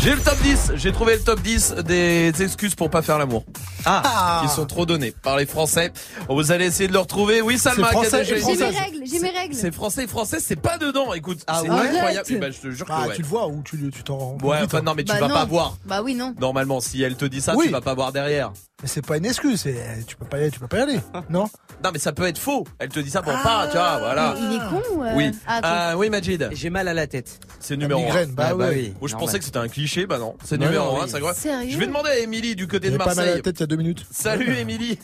J'ai 0.01 0.15
le 0.15 0.21
top 0.21 0.39
10, 0.43 0.73
j'ai 0.77 0.93
trouvé 0.93 1.15
le 1.17 1.21
top 1.23 1.41
10 1.41 1.75
des 1.85 2.33
excuses 2.43 2.75
pour 2.77 2.89
pas 2.89 3.03
faire 3.03 3.19
l'amour. 3.19 3.45
Ah. 3.85 4.43
Qui 4.43 4.49
sont 4.55 4.65
trop 4.65 4.87
données 4.87 5.13
par 5.23 5.37
les 5.37 5.45
Français. 5.45 5.93
Vous 6.29 6.53
allez 6.53 6.67
essayer 6.67 6.87
de 6.89 6.93
le 6.93 7.01
retrouver. 7.01 7.41
Oui, 7.43 7.59
Salma, 7.59 7.91
J'ai 8.23 8.35
mes 8.37 8.65
règles, 8.65 9.03
j'ai 9.05 9.19
mes 9.19 9.31
règles. 9.31 9.55
C'est 9.55 9.73
français 9.73 10.05
et 10.05 10.07
français, 10.07 10.39
c'est 10.41 10.57
pas 10.57 10.79
dedans. 10.79 11.13
Écoute, 11.15 11.41
Ah 11.49 11.61
c'est 11.63 11.71
ouais 11.71 11.77
incroyable. 11.89 12.39
Ben, 12.39 12.53
je 12.53 12.59
te 12.61 12.71
jure 12.71 12.87
Ah, 12.89 13.03
que 13.05 13.09
ouais. 13.09 13.17
tu 13.17 13.23
le 13.23 13.29
vois 13.29 13.49
ou 13.49 13.61
tu 13.65 13.91
tu 13.91 14.03
t'en 14.05 14.17
rends 14.19 14.31
compte 14.33 14.43
Ouais, 14.45 14.59
enfin 14.65 14.83
non, 14.83 14.95
mais 14.95 15.03
tu 15.05 15.13
Bah 15.13 15.21
vas 15.21 15.29
non. 15.29 15.35
pas 15.35 15.45
voir. 15.45 15.77
Bah 15.85 16.01
oui, 16.03 16.15
non. 16.15 16.33
Normalement, 16.41 16.81
si 16.81 17.03
elle 17.03 17.17
te 17.17 17.25
dit 17.25 17.41
ça, 17.41 17.55
Oui. 17.57 17.67
tu 17.67 17.73
vas 17.73 17.81
pas 17.81 17.95
voir 17.95 18.13
derrière. 18.13 18.53
Mais 18.81 18.87
c'est 18.87 19.05
pas 19.05 19.17
une 19.17 19.27
excuse, 19.27 19.61
c'est 19.63 19.75
tu 20.07 20.15
peux 20.15 20.25
pas 20.25 20.39
y 20.39 20.43
aller, 20.43 20.51
tu 20.53 20.61
peux 20.61 20.69
pas 20.69 20.79
y 20.79 20.83
aller. 20.83 20.99
Non? 21.31 21.47
Non, 21.83 21.91
mais 21.93 21.99
ça 21.99 22.13
peut 22.13 22.27
être 22.27 22.39
faux. 22.39 22.65
Elle 22.79 22.89
te 22.89 23.01
dit 23.01 23.11
ça 23.11 23.23
pour 23.23 23.33
pas, 23.43 23.67
tu 23.67 23.77
vois, 23.77 23.99
voilà. 23.99 24.35
Mais 24.35 24.47
il 24.47 24.55
est 24.57 24.69
con 24.69 24.83
ou 24.97 25.03
euh, 25.05 25.13
Oui. 25.15 25.31
Ah. 25.49 25.61
Ah 25.63 25.97
oui, 25.97 26.11
Majid. 26.11 26.49
J'ai 26.53 26.71
mal 26.71 26.87
à 26.89 26.95
la 26.95 27.07
tête. 27.09 27.41
C'est 27.61 27.77
numéro 27.77 28.01
1. 28.01 28.05
migraine, 28.05 28.31
bah 28.33 28.51
oui. 28.55 28.95
Je 29.03 29.07
normal. 29.13 29.19
pensais 29.27 29.39
que 29.41 29.45
c'était 29.45 29.59
un 29.59 29.69
cliché, 29.69 30.07
bah 30.07 30.19
non. 30.19 30.37
C'est 30.45 30.59
Bah 30.59 30.67
numéro 30.67 30.87
non, 30.87 31.01
1, 31.01 31.05
oui. 31.05 31.09
c'est 31.09 31.17
incroyable. 31.17 31.39
Sérieux? 31.41 31.71
Je 31.73 31.79
vais 31.79 31.87
demander 31.87 32.11
à 32.11 32.19
Émilie 32.19 32.55
du 32.57 32.67
côté 32.69 32.87
de 32.91 32.93
J'avais 32.93 32.99
pas 32.99 33.07
mal 33.07 33.19
à 33.19 33.23
la 33.23 33.27
Marseille. 33.27 33.43
tête 33.43 33.57
il 33.59 33.61
y 33.61 33.65
a 33.65 33.67
deux 33.67 33.77
minutes. 33.77 34.07
Salut 34.13 34.57
Émilie. 34.57 34.99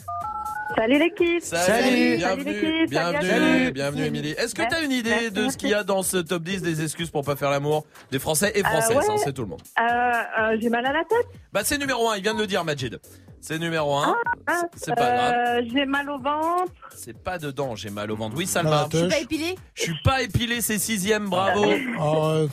Salut 0.75 0.99
l'équipe. 0.99 1.41
Salut, 1.43 1.65
Salut 1.65 2.17
bienvenue, 2.17 2.87
bienvenue, 2.89 3.29
Salut. 3.29 3.71
bienvenue 3.71 4.03
Émilie. 4.05 4.31
Est-ce 4.31 4.55
que 4.55 4.63
tu 4.67 4.75
as 4.75 4.81
une 4.81 4.91
idée 4.91 5.09
merci, 5.11 5.31
de 5.31 5.49
ce 5.49 5.55
qu'il 5.57 5.69
y 5.69 5.73
a 5.73 5.83
dans 5.83 6.01
ce 6.03 6.17
top 6.17 6.43
10 6.43 6.61
des 6.61 6.81
excuses 6.83 7.09
pour 7.11 7.23
pas 7.23 7.35
faire 7.37 7.51
l'amour? 7.51 7.85
Des 8.11 8.19
Français 8.19 8.51
et 8.55 8.63
Françaises, 8.63 8.97
ouais. 8.97 9.03
hein, 9.09 9.15
c'est 9.23 9.31
tout 9.33 9.43
le 9.43 9.47
monde. 9.49 9.61
Euh, 9.79 9.83
euh, 9.83 10.57
J'ai 10.59 10.69
mal 10.69 10.85
à 10.85 10.91
la 10.91 11.03
tête. 11.05 11.27
Bah 11.53 11.61
c'est 11.63 11.77
numéro 11.77 12.09
1, 12.09 12.17
il 12.17 12.23
vient 12.23 12.33
de 12.33 12.39
le 12.41 12.47
dire 12.47 12.65
Majid. 12.65 12.99
C'est 13.47 13.59
numéro 13.59 13.95
1. 13.95 14.15
Ah, 14.47 14.61
c'est 14.75 14.95
pas 14.95 15.15
grave. 15.15 15.33
euh, 15.37 15.61
J'ai 15.71 15.85
mal 15.85 16.09
au 16.09 16.17
ventre. 16.17 16.71
C'est 16.95 17.15
pas 17.15 17.37
dedans, 17.37 17.75
j'ai 17.75 17.91
mal 17.91 18.09
au 18.11 18.15
ventre. 18.15 18.35
Oui, 18.35 18.47
Salma. 18.47 18.87
Je 18.91 18.97
suis 18.97 19.07
pas 19.07 19.19
épilé 19.19 19.55
Je 19.75 19.81
suis 19.83 20.01
pas 20.03 20.21
épilé, 20.23 20.61
c'est 20.61 20.79
sixième, 20.79 21.29
bravo. 21.29 21.63
Oh, 22.01 22.47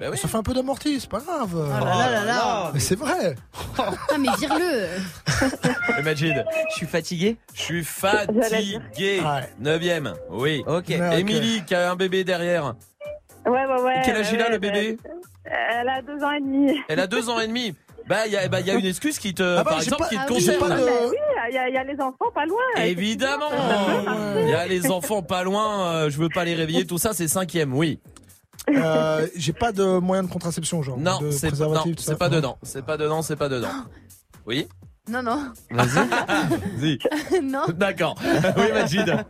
Bah 0.00 0.06
oui. 0.10 0.16
Ça 0.16 0.26
fait 0.26 0.38
un 0.38 0.42
peu 0.42 0.54
d'amorti, 0.54 1.00
c'est 1.00 1.10
pas 1.10 1.18
grave. 1.20 1.50
Oh 1.54 1.68
là 1.68 1.80
là 1.80 2.10
là 2.10 2.24
là. 2.24 2.70
Mais 2.72 2.80
c'est 2.80 2.94
vrai. 2.98 3.34
Ah, 3.76 3.90
mais 4.18 4.28
vire-le. 4.38 5.98
Et 5.98 6.02
Majid, 6.02 6.42
Je 6.70 6.74
suis 6.76 6.86
fatigué. 6.86 7.36
je 7.52 7.60
suis 7.60 7.84
fatigué. 7.84 9.20
Ouais. 9.20 9.50
Neuvième, 9.60 10.14
oui. 10.30 10.64
Ok. 10.66 10.88
Émilie 10.88 11.62
qui 11.66 11.74
a 11.74 11.90
un 11.90 11.96
bébé 11.96 12.24
derrière. 12.24 12.74
Ouais, 13.44 13.66
ouais, 13.66 13.82
ouais. 13.82 14.00
Quel 14.02 14.16
âge 14.16 14.32
il 14.32 14.40
a 14.40 14.48
le 14.48 14.56
bébé 14.58 14.96
Elle 15.44 15.88
a 15.90 16.00
deux 16.00 16.24
ans 16.24 16.32
et 16.32 16.40
demi. 16.40 16.80
Elle 16.88 17.00
a 17.00 17.06
deux 17.06 17.28
ans 17.28 17.38
et 17.38 17.46
demi. 17.48 17.74
Bah 18.08 18.26
il 18.26 18.32
y, 18.32 18.36
a- 18.36 18.48
bah, 18.48 18.60
il 18.60 18.66
y 18.66 18.70
a 18.70 18.74
une 18.74 18.86
excuse 18.86 19.18
qui 19.18 19.34
te, 19.34 19.42
Ah 19.42 19.62
bah, 19.64 19.70
par 19.72 19.80
exemple, 19.82 20.02
pas- 20.02 20.08
qui 20.08 20.14
te 20.16 20.20
ah 20.20 20.26
oui, 20.30 20.34
concerne. 20.36 20.58
pas 20.58 20.66
Ah 20.70 20.76
de- 20.80 20.84
bah 20.84 20.92
oui, 21.10 21.16
il 21.50 21.52
y, 21.52 21.74
y 21.74 21.76
a 21.76 21.84
les 21.84 22.00
enfants 22.00 22.30
pas 22.34 22.46
loin. 22.46 22.62
Évidemment. 22.84 23.50
Il 24.44 24.48
y 24.48 24.54
a 24.54 24.66
les 24.66 24.90
enfants 24.90 25.22
pas 25.22 25.42
loin. 25.44 25.86
euh, 25.92 26.10
je 26.10 26.18
veux 26.18 26.28
pas 26.28 26.44
les 26.44 26.54
réveiller. 26.54 26.86
Tout 26.86 26.98
ça, 26.98 27.12
c'est 27.12 27.28
cinquième. 27.28 27.74
Oui. 27.74 28.00
Euh, 28.70 29.26
J'ai 29.36 29.52
pas 29.52 29.72
de 29.72 29.98
moyen 29.98 30.22
de 30.22 30.28
contraception, 30.28 30.82
genre. 30.82 30.98
Non, 30.98 31.20
c'est 31.30 31.50
pas 31.50 31.64
Non. 31.64 31.70
dedans. 31.70 32.58
C'est 32.62 32.82
pas 32.84 32.96
dedans. 32.98 33.22
C'est 33.22 33.36
pas 33.36 33.48
dedans. 33.48 33.68
Oui? 34.46 34.68
Non, 35.08 35.22
non. 35.22 35.52
Vas-y. 35.70 36.98
non. 37.42 37.62
D'accord. 37.74 38.14
Oui, 38.56 38.72
Majid. 38.74 39.24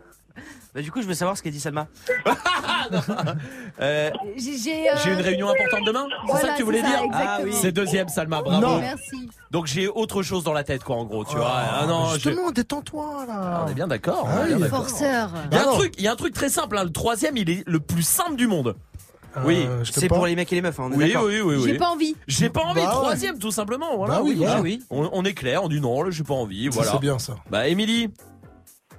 Bah, 0.78 0.82
du 0.84 0.92
coup, 0.92 1.02
je 1.02 1.08
veux 1.08 1.14
savoir 1.14 1.36
ce 1.36 1.42
qu'a 1.42 1.50
dit 1.50 1.58
Salma. 1.58 1.88
Euh, 3.80 4.10
J'ai 4.36 4.56
j'ai, 4.58 4.88
euh, 4.90 4.94
une 5.14 5.20
réunion 5.20 5.48
importante 5.48 5.84
demain? 5.86 6.06
C'est 6.08 6.26
voilà, 6.32 6.46
ça 6.46 6.52
que 6.52 6.56
tu 6.56 6.62
voulais 6.62 6.80
ça, 6.80 6.86
dire? 6.88 7.00
Exactement. 7.04 7.52
C'est 7.60 7.72
deuxième, 7.72 8.08
Salma. 8.08 8.40
Bravo. 8.42 8.60
Non. 8.66 8.78
Merci. 8.80 9.28
Donc 9.50 9.66
j'ai 9.66 9.88
autre 9.88 10.22
chose 10.22 10.42
dans 10.42 10.52
la 10.52 10.64
tête, 10.64 10.82
quoi, 10.84 10.96
en 10.96 11.04
gros. 11.04 11.24
Tu 11.24 11.32
Oh, 11.34 11.38
vois. 11.38 11.52
Ah 11.52 11.86
non. 11.86 12.08
Justement, 12.14 12.50
détends-toi 12.50 13.26
là. 13.26 13.64
On 13.66 13.70
est 13.70 13.74
bien 13.74 13.86
d'accord. 13.88 14.26
Ah 14.28 14.38
on 14.40 14.44
est 14.44 14.46
bien 14.48 14.56
oui. 14.56 14.62
d'accord. 14.62 14.86
Forceur. 14.88 15.30
Il 15.50 15.56
y 15.56 15.60
a 15.60 15.62
un 15.68 15.72
truc, 15.72 15.94
il 15.98 16.04
y 16.04 16.08
a 16.08 16.12
un 16.12 16.16
truc 16.16 16.34
très 16.34 16.48
simple. 16.48 16.78
hein. 16.78 16.84
Le 16.84 16.90
troisième, 16.92 17.36
il 17.36 17.50
est 17.50 17.62
le 17.66 17.78
plus 17.80 18.02
simple 18.02 18.36
du 18.36 18.46
monde. 18.46 18.74
Oui. 19.44 19.64
Euh, 19.68 19.82
t'aime 19.84 19.84
C'est 19.92 20.08
pour 20.08 20.26
les 20.26 20.34
mecs 20.34 20.50
et 20.52 20.56
les 20.56 20.62
meufs, 20.62 20.78
hein, 20.80 20.84
on 20.88 20.92
est 20.92 20.96
Oui, 20.96 21.08
d'accord. 21.12 21.26
oui, 21.28 21.40
oui, 21.40 21.54
J'ai 21.64 21.72
oui. 21.72 21.78
pas 21.78 21.88
envie. 21.90 22.16
J'ai 22.26 22.48
pas 22.48 22.62
envie. 22.62 22.80
Bah 22.80 22.86
ouais. 22.86 22.92
Troisième, 22.92 23.38
tout 23.38 23.50
simplement. 23.52 23.96
Voilà. 23.96 24.14
Bah 24.14 24.20
oui, 24.24 24.30
oui, 24.30 24.36
voilà. 24.38 24.60
oui. 24.60 24.82
On, 24.90 25.08
on 25.12 25.24
est 25.24 25.34
clair. 25.34 25.62
On 25.62 25.68
dit 25.68 25.80
non, 25.80 26.02
là, 26.02 26.10
j'ai 26.10 26.24
pas 26.24 26.34
envie. 26.34 26.68
Voilà. 26.68 26.92
C'est 26.92 27.00
bien 27.00 27.18
ça. 27.18 27.36
Bah, 27.50 27.68
Émilie? 27.68 28.08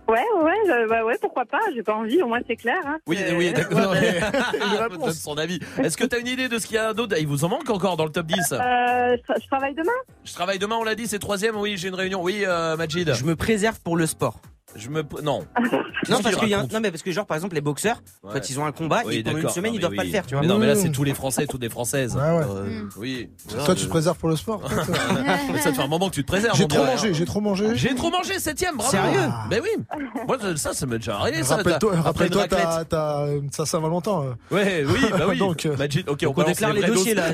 Ouais, 0.09 0.25
ouais, 0.43 0.55
je- 0.65 0.87
bah 0.89 1.03
ouais, 1.05 1.15
pourquoi 1.21 1.45
pas. 1.45 1.59
J'ai 1.75 1.83
pas 1.83 1.93
envie, 1.93 2.21
au 2.21 2.27
moins 2.27 2.39
c'est 2.47 2.55
clair. 2.55 2.79
Hein. 2.85 2.97
Oui, 3.07 3.17
Euh, 3.19 3.35
oui, 3.37 3.53
d'accord. 3.53 3.93
mais- 3.93 4.19
Elle 4.53 4.89
donne 4.99 5.13
son 5.13 5.37
avis. 5.37 5.59
Est-ce 5.83 5.97
que 5.97 6.03
t'as 6.05 6.19
une 6.19 6.27
idée 6.27 6.47
de 6.49 6.57
ce 6.57 6.65
qu'il 6.67 6.75
y 6.75 6.79
a 6.79 6.93
d'autre? 6.93 7.15
Il 7.19 7.27
vous 7.27 7.43
en 7.45 7.49
manque 7.49 7.69
encore 7.69 7.95
dans 7.97 8.05
le 8.05 8.11
top 8.11 8.25
10 8.25 8.51
Euh, 8.53 9.17
je 9.17 9.41
je 9.41 9.47
travaille 9.47 9.75
demain? 9.75 9.91
Je 10.25 10.33
travaille 10.33 10.59
demain, 10.59 10.75
on 10.79 10.83
l'a 10.83 10.95
dit, 10.95 11.07
c'est 11.07 11.19
troisième. 11.19 11.55
Oui, 11.57 11.75
j'ai 11.77 11.89
une 11.89 11.95
réunion. 11.95 12.21
Oui, 12.23 12.43
euh, 12.45 12.75
Majid. 12.75 13.13
Je 13.13 13.23
me 13.23 13.35
préserve 13.35 13.79
pour 13.81 13.95
le 13.97 14.05
sport. 14.07 14.39
Je 14.75 14.89
me. 14.89 15.03
Non. 15.23 15.45
Non, 16.07 16.21
parce 16.21 16.33
qu'il 16.35 16.43
qu'il 16.45 16.49
y 16.49 16.53
a 16.53 16.57
un- 16.57 16.59
raconte 16.61 16.73
non, 16.73 16.79
mais 16.79 16.91
parce 16.91 17.03
que 17.03 17.11
genre, 17.11 17.25
par 17.25 17.35
exemple, 17.35 17.55
les 17.55 17.61
boxeurs, 17.61 18.01
Ouais. 18.23 18.31
quand 18.33 18.49
ils 18.49 18.57
ont 18.57 18.65
un 18.65 18.71
combat, 18.71 19.01
Oui, 19.05 19.17
ils, 19.17 19.23
pendant 19.23 19.37
une 19.37 19.49
semaine, 19.49 19.71
Non, 19.73 19.77
ils 19.77 19.81
doivent 19.81 19.91
oui. 19.91 19.97
pas 19.97 20.03
le 20.05 20.09
faire, 20.09 20.25
tu 20.25 20.33
vois. 20.33 20.41
Mais 20.41 20.47
non, 20.47 20.57
mais 20.57 20.65
là, 20.65 20.73
Mmh. 20.75 20.77
c'est 20.81 20.91
tous 20.91 21.03
les 21.03 21.13
Français, 21.13 21.45
toutes 21.45 21.61
les 21.61 21.69
Françaises. 21.69 22.15
Ouais, 22.15 22.21
ouais. 22.21 22.45
Euh, 22.49 22.81
Oui. 22.97 23.29
Toi, 23.65 23.75
tu 23.75 23.83
te 23.83 23.89
préserves 23.89 24.17
pour 24.17 24.29
le 24.29 24.37
sport. 24.37 24.61
toi, 24.61 24.85
toi 24.85 24.95
Mais 25.51 25.59
ça 25.59 25.71
te 25.71 25.75
fait 25.75 25.81
un 25.81 25.87
moment 25.87 26.09
que 26.09 26.15
tu 26.15 26.23
te 26.23 26.27
préserves. 26.31 26.55
J'ai 26.57 26.63
on 26.63 26.67
trop 26.69 26.85
mangé, 26.85 27.13
j'ai 27.13 27.25
trop 27.25 27.41
mangé. 27.41 27.75
J'ai 27.75 27.95
trop 27.95 28.09
mangé, 28.09 28.39
septième, 28.39 28.77
bravo. 28.77 28.91
Sérieux 28.91 29.27
Ben 29.49 29.61
oui. 29.61 29.99
Moi, 30.25 30.37
ça, 30.55 30.73
ça 30.73 30.85
m'est 30.85 30.97
déjà 30.99 31.17
arrivé, 31.17 31.43
ça. 31.43 31.57
Rappelle-toi, 31.57 31.93
une 31.95 31.99
rappelle-toi 31.99 32.47
ta, 32.47 32.85
ta, 32.85 33.25
ta 33.55 33.65
Saint-Valentin. 33.65 34.23
euh. 34.51 34.55
Ouais, 34.55 34.85
oui, 34.87 34.99
bah 35.11 35.25
oui. 35.27 35.37
Donc, 35.39 35.65
euh, 35.65 35.75
ok, 36.07 36.23
on, 36.25 36.33
On 36.41 36.43
déclare 36.43 36.71
les 36.73 36.83
dossiers, 36.83 37.13
là. 37.13 37.25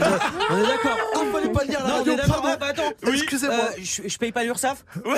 On 0.50 0.58
est 0.58 0.62
d'accord. 0.68 0.98
Ah, 1.16 1.20
fallait 1.32 1.50
pas 1.50 1.62
le 1.64 1.70
dire 1.70 1.80
la 1.84 1.88
Non, 1.88 1.94
on 1.96 1.98
radio. 2.00 2.14
Ah, 2.28 2.58
bah 2.60 2.66
attends. 2.70 2.82
Excusez-moi. 3.08 3.56
Euh, 3.78 3.82
je, 4.08 4.18
paye 4.18 4.32
pas 4.32 4.44
l'URSAF 4.44 4.84
Ouais. 5.06 5.14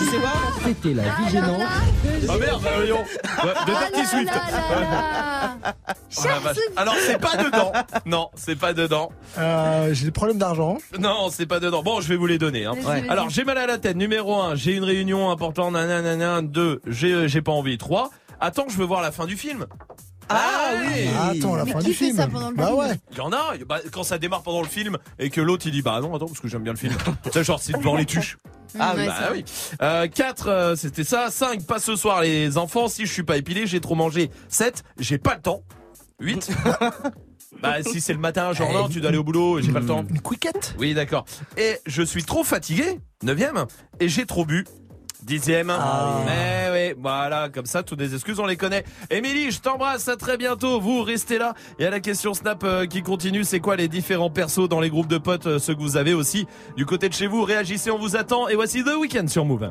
Je 0.00 0.04
sais 0.10 0.18
pas. 0.18 0.32
C'était 0.64 0.94
la 1.02 1.24
vie 1.24 1.30
gênante. 1.30 1.62
Ah 2.28 2.36
merde, 2.38 2.62
bah 2.62 2.70
voyons. 2.76 2.98
Ouais, 2.98 3.54
De 3.66 3.72
Dirty 3.72 4.06
Swift. 4.06 4.32
là 4.34 5.56
Oh. 6.18 6.28
Alors, 6.76 6.94
c'est 7.06 7.18
pas 7.18 7.36
dedans. 7.42 7.72
Non, 8.04 8.28
c'est 8.34 8.54
pas 8.58 8.74
dedans. 8.74 9.10
Euh, 9.38 9.94
j'ai 9.94 10.04
des 10.04 10.10
problèmes 10.10 10.36
d'argent. 10.38 10.76
Non, 10.98 11.30
c'est 11.30 11.46
pas 11.46 11.58
dedans. 11.58 11.82
Bon, 11.82 12.00
je 12.02 12.08
vais 12.08 12.16
vous 12.16 12.26
les 12.26 12.36
donner. 12.38 12.66
Hein. 12.66 12.74
Ouais. 12.84 13.02
Alors, 13.08 13.30
j'ai 13.30 13.44
mal 13.44 13.56
à 13.56 13.66
la 13.66 13.78
tête. 13.78 13.96
Numéro 13.96 14.40
1, 14.40 14.54
j'ai 14.54 14.72
une 14.74 14.84
réunion 14.84 15.30
importante. 15.30 15.72
Nanana. 15.72 16.42
2, 16.42 16.82
j'ai 16.86 17.28
j'ai 17.28 17.40
pas 17.42 17.52
envie. 17.52 17.78
3, 17.78 18.10
attends, 18.40 18.66
je 18.68 18.76
veux 18.76 18.84
voir 18.84 19.00
la 19.00 19.10
fin 19.10 19.24
du 19.26 19.36
film. 19.36 19.66
Ah 20.28 20.72
oui. 20.80 21.08
Ah, 21.16 21.28
attends, 21.30 21.56
la 21.56 21.64
Mais 21.64 21.72
fin 21.72 21.78
qui 21.80 21.86
du 21.86 21.94
fait 21.94 22.04
film. 22.06 22.16
ça 22.16 22.26
pendant 22.26 22.50
le 22.50 22.56
bah 22.56 22.66
film 22.66 22.78
ouais. 22.78 23.00
Il 23.10 23.18
y 23.18 23.20
en 23.20 23.32
a, 23.32 23.54
bah, 23.66 23.80
quand 23.90 24.02
ça 24.02 24.18
démarre 24.18 24.42
pendant 24.42 24.62
le 24.62 24.68
film 24.68 24.98
et 25.18 25.30
que 25.30 25.40
l'autre 25.40 25.66
il 25.66 25.72
dit 25.72 25.82
bah 25.82 26.00
non, 26.00 26.14
attends, 26.14 26.26
parce 26.26 26.40
que 26.40 26.48
j'aime 26.48 26.62
bien 26.62 26.72
le 26.72 26.78
film. 26.78 26.94
tu 27.24 27.30
sais, 27.30 27.44
genre, 27.44 27.60
c'est 27.60 27.72
devant 27.72 27.96
les 27.96 28.06
tuches. 28.06 28.38
Ah 28.78 28.94
bah 28.96 29.30
oui. 29.32 29.44
Euh, 29.82 30.08
4, 30.08 30.74
c'était 30.76 31.04
ça. 31.04 31.30
5, 31.30 31.66
pas 31.66 31.78
ce 31.78 31.94
soir 31.96 32.22
les 32.22 32.56
enfants. 32.56 32.88
Si 32.88 33.04
je 33.06 33.12
suis 33.12 33.22
pas 33.22 33.36
épilé, 33.36 33.66
j'ai 33.66 33.80
trop 33.80 33.94
mangé. 33.94 34.30
7, 34.48 34.82
j'ai 34.98 35.18
pas 35.18 35.34
le 35.34 35.42
temps. 35.42 35.62
8, 36.20 36.50
bah 37.62 37.82
si 37.82 38.00
c'est 38.00 38.12
le 38.12 38.18
matin, 38.18 38.52
genre 38.52 38.72
non, 38.72 38.88
tu 38.88 39.00
dois 39.00 39.08
aller 39.08 39.18
au 39.18 39.24
boulot 39.24 39.58
et 39.58 39.62
j'ai 39.62 39.72
pas 39.72 39.80
le 39.80 39.86
temps. 39.86 40.04
Une 40.08 40.20
quiquette. 40.20 40.74
Oui, 40.78 40.94
d'accord. 40.94 41.24
Et 41.56 41.78
je 41.86 42.02
suis 42.02 42.22
trop 42.24 42.44
fatigué, 42.44 43.00
9 43.22 43.40
et 44.00 44.08
j'ai 44.08 44.24
trop 44.24 44.44
bu. 44.44 44.64
Dixième. 45.22 45.72
Mais 46.26 46.68
oui, 46.72 46.98
voilà, 47.00 47.48
comme 47.48 47.66
ça, 47.66 47.82
toutes 47.82 48.00
les 48.00 48.14
excuses, 48.14 48.40
on 48.40 48.46
les 48.46 48.56
connaît. 48.56 48.84
Émilie, 49.10 49.50
je 49.50 49.60
t'embrasse, 49.60 50.08
à 50.08 50.16
très 50.16 50.36
bientôt. 50.36 50.80
Vous, 50.80 51.02
restez 51.02 51.38
là. 51.38 51.54
Il 51.78 51.84
y 51.84 51.86
a 51.86 51.90
la 51.90 52.00
question 52.00 52.34
Snap 52.34 52.64
euh, 52.64 52.86
qui 52.86 53.02
continue. 53.02 53.44
C'est 53.44 53.60
quoi 53.60 53.76
les 53.76 53.88
différents 53.88 54.30
persos 54.30 54.68
dans 54.68 54.80
les 54.80 54.90
groupes 54.90 55.08
de 55.08 55.18
potes, 55.18 55.46
euh, 55.46 55.58
ceux 55.58 55.74
que 55.74 55.80
vous 55.80 55.96
avez 55.96 56.14
aussi 56.14 56.46
Du 56.76 56.86
côté 56.86 57.08
de 57.08 57.14
chez 57.14 57.26
vous, 57.26 57.42
réagissez, 57.42 57.90
on 57.90 57.98
vous 57.98 58.16
attend. 58.16 58.48
Et 58.48 58.54
voici 58.54 58.82
The 58.82 58.96
Weeknd 58.98 59.28
sur 59.28 59.44
Move. 59.44 59.70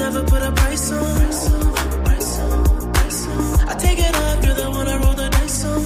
Never 0.00 0.24
put 0.24 0.42
a 0.42 0.50
price 0.52 0.90
on. 0.92 1.29
The 4.54 4.70
one 4.70 4.88
I 4.88 4.96
roll 5.02 5.14
the 5.14 5.28
dice 5.28 5.64
on. 5.64 5.80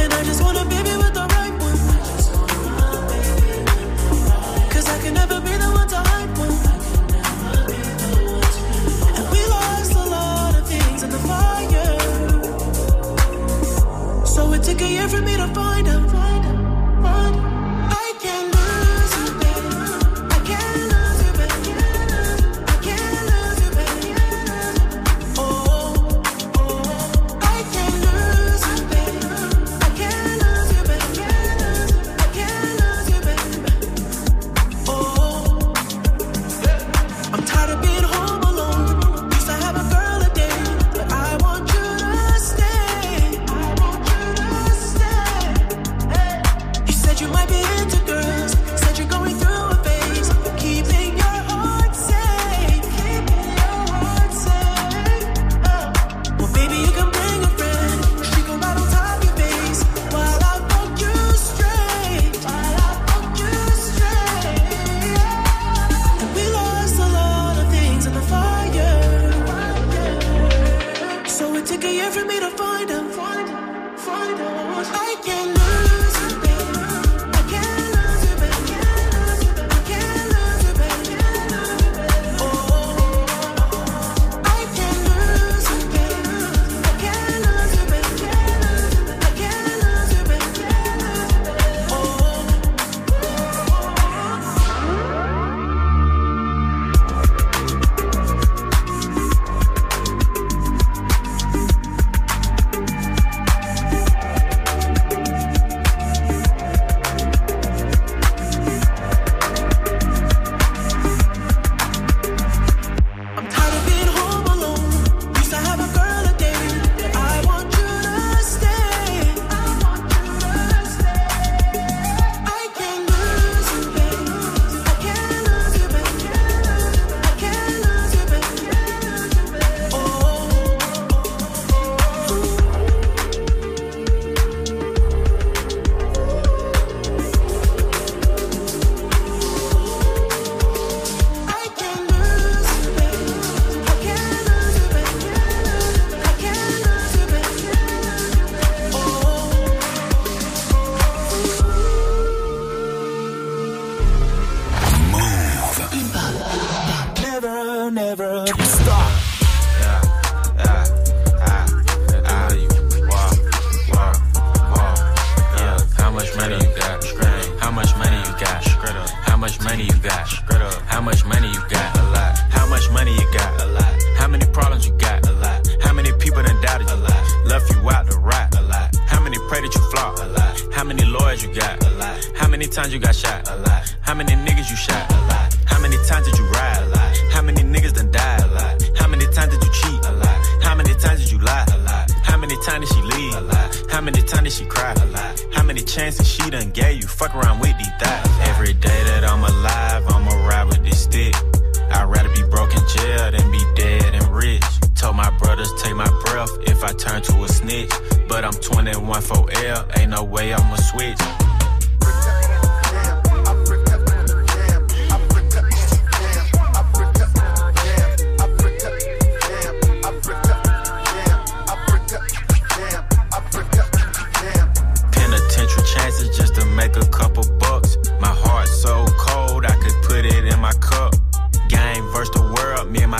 And 0.00 0.12
I 0.12 0.22
just 0.24 0.42
want 0.42 0.56
baby 0.68 0.96
with 1.02 1.14
the 1.14 1.26
right 1.34 1.54
one. 1.66 1.78
Cause 4.72 4.86
I 4.88 4.98
can 5.02 5.14
never 5.14 5.40
be 5.40 5.54
the 5.62 5.70
one 5.78 5.88
to 5.88 6.00
hype 6.10 6.38
one. 6.44 6.56
And 9.16 9.26
we 9.32 9.40
lost 9.54 9.92
a 9.94 10.04
lot 10.16 10.54
of 10.58 10.64
things 10.68 11.02
in 11.02 11.10
the 11.10 11.22
fire. 11.30 11.98
So 14.26 14.52
it 14.54 14.62
took 14.62 14.80
a 14.80 14.88
year 14.88 15.08
for 15.08 15.20
me 15.22 15.36
to. 15.36 15.52
Find 15.52 15.86
out, 15.86 16.11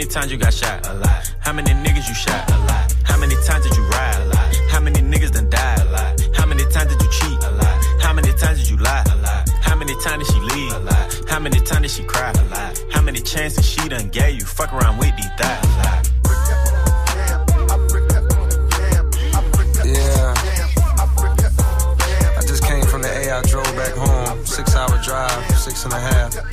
Many 0.00 0.12
times 0.12 0.32
you 0.32 0.38
got 0.38 0.54
shot? 0.54 0.88
A 0.88 0.94
lot. 0.94 1.34
How 1.40 1.52
many 1.52 1.72
niggas 1.72 2.08
you 2.08 2.14
shot? 2.14 2.50
A 2.50 2.56
lot. 2.60 2.90
How 3.04 3.18
many 3.18 3.34
times 3.44 3.68
did 3.68 3.76
you 3.76 3.82
ride? 3.82 4.16
A 4.22 4.24
lot. 4.30 4.56
How 4.70 4.80
many 4.80 4.98
niggas 4.98 5.30
done 5.30 5.50
died? 5.50 5.78
A 5.80 5.84
lot. 5.92 6.18
How 6.34 6.46
many 6.46 6.64
times 6.72 6.96
did 6.96 7.02
you 7.02 7.10
cheat? 7.10 7.44
A 7.44 7.50
lot. 7.50 7.84
How 8.00 8.14
many 8.14 8.32
times 8.32 8.60
did 8.60 8.70
you 8.70 8.78
lie? 8.78 9.04
A 9.12 9.16
lot. 9.16 9.46
How 9.60 9.76
many 9.76 9.94
times 10.00 10.26
did 10.26 10.34
she 10.34 10.40
leave? 10.40 10.72
A 10.72 10.78
lot. 10.78 11.28
How 11.28 11.38
many 11.38 11.60
times 11.60 11.82
did 11.82 11.90
she 11.90 12.04
cry? 12.04 12.30
A 12.30 12.44
lot. 12.44 12.82
How 12.90 13.02
many 13.02 13.20
chances 13.20 13.68
she 13.68 13.90
done 13.90 14.08
gave 14.08 14.40
you? 14.40 14.46
Fuck 14.46 14.72
around 14.72 14.96
with 14.96 15.14
these 15.18 15.28
thighs. 15.36 15.64
A 15.64 15.68
lot. 15.76 16.08
Yeah. 19.84 20.34
I 22.38 22.42
just 22.46 22.64
came 22.64 22.86
from 22.86 23.02
the 23.02 23.10
A. 23.12 23.36
I 23.36 23.42
drove 23.42 23.76
back 23.76 23.92
home. 23.92 24.46
Six 24.46 24.74
hour 24.74 24.98
drive, 25.02 25.58
six 25.58 25.84
and 25.84 25.92
a 25.92 26.00
half. 26.00 26.49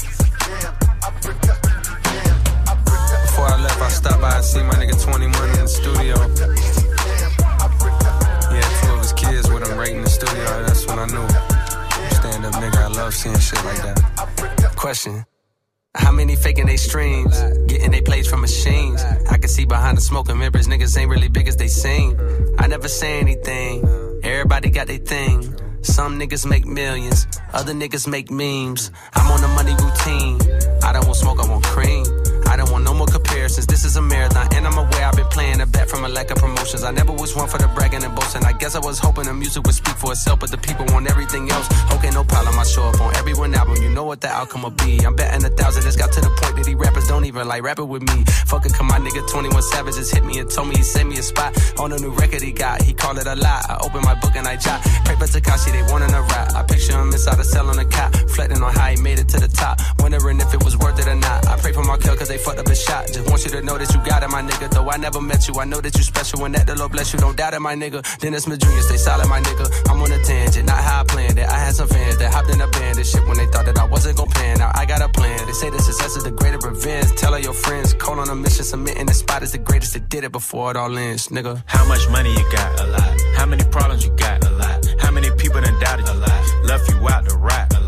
The 19.98 20.02
smoke 20.02 20.28
mirrors, 20.28 20.68
niggas 20.68 20.96
ain't 20.96 21.10
really 21.10 21.28
big 21.28 21.48
as 21.48 21.58
they 21.58 21.68
seem. 21.68 22.16
I 22.60 22.68
never 22.68 22.88
say 22.88 23.20
anything. 23.20 23.82
Everybody 24.24 24.70
got 24.70 24.86
their 24.86 25.00
thing. 25.00 25.42
Some 25.82 26.20
niggas 26.20 26.46
make 26.46 26.68
millions, 26.68 27.26
other 27.52 27.74
niggas 27.74 28.08
make 28.08 28.30
memes. 28.30 28.92
I'm 29.16 29.32
on 29.32 29.42
the 29.42 29.48
money 29.60 29.74
routine. 29.74 30.38
I 30.84 30.94
don't 30.94 31.06
want 31.08 31.18
smoke, 31.18 31.40
I 31.44 31.50
want 31.50 31.64
cream. 31.64 32.06
I 32.46 32.56
don't 32.58 32.70
want 32.70 32.84
no 32.84 32.94
more 32.94 33.08
comparisons. 33.08 33.66
This 33.66 33.86
is 33.86 33.96
a 33.96 34.02
marathon, 34.02 34.37
and 34.56 34.66
I'm 34.66 34.78
aware 34.78 35.06
I've 35.06 35.16
been 35.16 35.28
playing 35.28 35.62
a 35.62 35.66
bet 35.66 35.90
from 35.90 36.04
a 36.06 36.10
lack 36.10 36.32
of 36.32 36.38
promotions. 36.38 36.84
I 36.84 36.92
never 36.92 37.14
was 37.14 37.36
one 37.36 37.48
for 37.48 37.58
the 37.58 37.68
bragging 37.76 38.04
and 38.04 38.16
boasting. 38.16 38.44
I 38.44 38.54
guess 38.54 38.76
I 38.76 38.80
was 38.80 39.00
hoping 39.00 39.26
the 39.26 39.34
music 39.34 39.64
would 39.66 39.76
speak 39.76 39.96
for 39.96 40.12
itself, 40.12 40.40
but 40.40 40.52
the 40.52 40.58
people 40.58 40.86
want 40.90 41.10
everything 41.10 41.50
else. 41.52 41.68
Okay, 41.94 42.10
no 42.12 42.24
problem. 42.24 42.58
I 42.58 42.64
show 42.64 42.84
up 42.84 43.00
on 43.00 43.16
every 43.16 43.34
one 43.34 43.54
album. 43.54 43.82
You 43.82 43.90
know 43.90 44.04
what 44.04 44.22
the 44.22 44.30
outcome 44.30 44.64
will 44.64 44.72
be. 44.72 45.00
I'm 45.06 45.16
betting 45.16 45.46
a 45.46 45.50
thousand. 45.50 45.86
It's 45.86 45.96
got 45.96 46.12
to 46.14 46.22
the 46.22 46.30
point 46.42 46.56
that 46.58 46.66
these 46.66 46.76
rappers 46.76 47.08
don't 47.08 47.26
even 47.26 47.48
like 47.48 47.64
rapping 47.64 47.88
with 47.88 48.02
me. 48.02 48.24
Fuck 48.46 48.66
it, 48.66 48.74
come 48.74 48.88
my 48.88 49.00
nigga 49.00 49.28
21 49.30 49.62
Savage 49.62 49.96
just 49.96 50.14
hit 50.14 50.24
me 50.24 50.40
and 50.40 50.50
told 50.50 50.70
me 50.70 50.76
he 50.78 50.84
sent 50.84 51.10
me 51.10 51.18
a 51.18 51.24
spot 51.24 51.52
on 51.80 51.92
a 51.92 51.98
new 52.00 52.12
record 52.12 52.42
he 52.42 52.52
got. 52.52 52.82
He 52.82 52.94
called 52.94 53.18
it 53.18 53.28
a 53.28 53.36
lie. 53.36 53.64
I 53.70 53.78
opened 53.84 54.06
my 54.06 54.16
book 54.16 54.36
and 54.36 54.48
I 54.48 54.56
jot. 54.56 54.82
Paper 55.06 55.28
Takashi, 55.28 55.72
they 55.72 55.84
wanting 55.92 56.14
a 56.14 56.22
rap. 56.22 56.56
I 56.56 56.64
picture 56.64 56.94
him 56.94 57.12
inside 57.12 57.40
a 57.40 57.44
cell 57.44 57.68
on 57.70 57.78
a 57.80 57.86
cot, 57.86 58.14
reflecting 58.24 58.64
on 58.64 58.74
how 58.74 58.88
he 58.88 59.02
made 59.02 59.20
it 59.20 59.28
to 59.30 59.40
the 59.40 59.48
top. 59.48 59.80
Wondering 60.00 60.40
if 60.40 60.54
it 60.54 60.64
was 60.64 60.78
worth 60.78 61.00
it 61.00 61.08
or 61.08 61.16
not. 61.16 61.48
I 61.48 61.58
pray 61.58 61.74
for 61.74 61.84
Markel 61.84 62.16
cause 62.16 62.30
they 62.30 62.38
fucked 62.38 62.60
up 62.60 62.68
his 62.68 62.82
shot. 62.82 63.08
Just 63.08 63.30
want 63.30 63.44
you 63.44 63.52
to 63.52 63.62
know 63.62 63.78
that 63.78 63.94
you 63.94 64.00
got 64.06 64.24
it, 64.24 64.30
my 64.30 64.42
nigga. 64.48 64.70
Though 64.70 64.90
I 64.90 64.98
never 64.98 65.22
met 65.22 65.48
you, 65.48 65.54
I 65.60 65.66
know 65.66 65.82
that 65.82 65.96
you 65.96 66.04
special 66.04 66.46
and 66.46 66.56
that 66.56 66.66
the 66.68 66.76
Lord 66.76 66.92
bless 66.92 67.14
you. 67.14 67.20
Don't 67.20 67.38
doubt 67.38 67.54
it, 67.54 67.60
my 67.60 67.76
nigga. 67.76 68.02
Dennis 68.20 68.46
Jr., 68.46 68.82
stay 68.82 68.98
solid, 68.98 69.28
my 69.28 69.42
nigga. 69.42 69.66
I'm 69.90 70.02
on 70.02 70.12
a 70.12 70.20
tangent, 70.24 70.66
not 70.66 70.78
how 70.78 71.02
I 71.02 71.04
planned 71.04 71.38
it. 71.38 71.48
I 71.48 71.58
had 71.60 71.76
some 71.76 71.88
fans 71.88 72.18
that 72.18 72.34
hopped 72.34 72.50
in 72.50 72.62
a 72.62 72.68
band 72.68 72.98
and 72.98 73.06
shit 73.06 73.26
when 73.28 73.38
they 73.38 73.48
thought 73.48 73.66
that 73.66 73.78
I 73.78 73.86
wasn't 73.86 74.18
gon' 74.18 74.30
pan. 74.30 74.60
Now 74.60 74.72
I 74.74 74.86
got 74.86 75.02
a 75.02 75.10
plan. 75.10 75.46
They 75.46 75.54
say 75.54 75.70
the 75.70 75.82
success 75.82 76.16
is 76.16 76.24
the 76.24 76.32
greater 76.32 76.58
revenge. 76.58 77.12
Tell 77.16 77.34
all 77.34 77.40
your 77.40 77.54
friends, 77.54 77.94
call 77.94 78.20
on 78.20 78.30
a 78.30 78.36
mission, 78.36 78.64
submitting 78.64 79.06
the 79.06 79.14
spot 79.14 79.44
is 79.44 79.52
the 79.52 79.58
greatest 79.58 79.94
that 79.94 80.10
did 80.10 80.24
it 80.24 80.32
before 80.32 80.72
it 80.72 80.78
all 80.78 80.98
ends, 80.98 81.28
nigga. 81.30 81.62
How 81.66 81.86
much 81.88 82.08
money 82.10 82.32
you 82.32 82.46
got? 82.52 82.80
A 82.80 82.88
lot. 82.88 83.22
How 83.36 83.46
many 83.46 83.64
problems 83.66 84.06
you 84.06 84.12
got? 84.16 84.46
A 84.46 84.52
lot. 84.52 84.86
How 85.00 85.12
many 85.12 85.30
people 85.32 85.62
done 85.62 85.80
doubted. 85.80 86.08
A 86.08 86.14
lot. 86.14 86.44
Left 86.64 86.90
you 86.90 87.10
out 87.10 87.28
to 87.30 87.38
rap. 87.38 87.68
How 87.74 87.80
many 87.80 87.87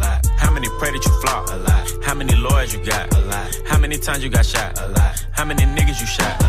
pray 0.80 0.92
that 0.92 1.06
you 1.06 1.12
flop? 1.22 2.04
How 2.04 2.16
many 2.16 2.34
lawyers 2.36 2.74
you 2.74 2.84
got? 2.84 3.14
How 3.68 3.78
many 3.78 3.98
times 3.98 4.24
you 4.24 4.30
got 4.30 4.46
shot? 4.46 4.80
How 5.34 5.44
many 5.44 5.64
niggas 5.64 6.00
you 6.00 6.08
shot? 6.08 6.42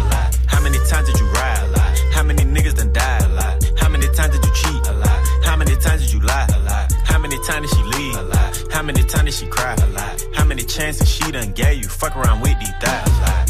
How 0.47 0.62
many 0.62 0.78
times 0.86 1.09
did 1.09 1.19
you 1.19 1.27
ride? 1.32 1.77
How 2.12 2.23
many 2.23 2.44
niggas 2.44 2.77
done 2.77 2.93
died? 2.93 3.23
How 3.78 3.89
many 3.89 4.07
times 4.15 4.32
did 4.35 4.44
you 4.47 4.52
cheat? 4.55 4.86
How 5.44 5.57
many 5.57 5.74
times 5.77 6.02
did 6.02 6.12
you 6.12 6.20
lie? 6.20 6.47
How 7.05 7.19
many 7.19 7.36
times 7.44 7.69
did 7.69 7.77
she 7.77 7.82
leave? 7.98 8.73
How 8.73 8.82
many 8.82 9.02
times 9.02 9.24
did 9.24 9.35
she 9.35 9.47
cry? 9.48 9.77
How 10.35 10.44
many 10.44 10.62
chances 10.62 11.09
she 11.09 11.32
done 11.32 11.51
gave 11.52 11.82
you? 11.82 11.89
Fuck 11.89 12.16
around 12.16 12.40
with 12.40 12.57
these 12.61 12.74
thighs. 12.81 13.50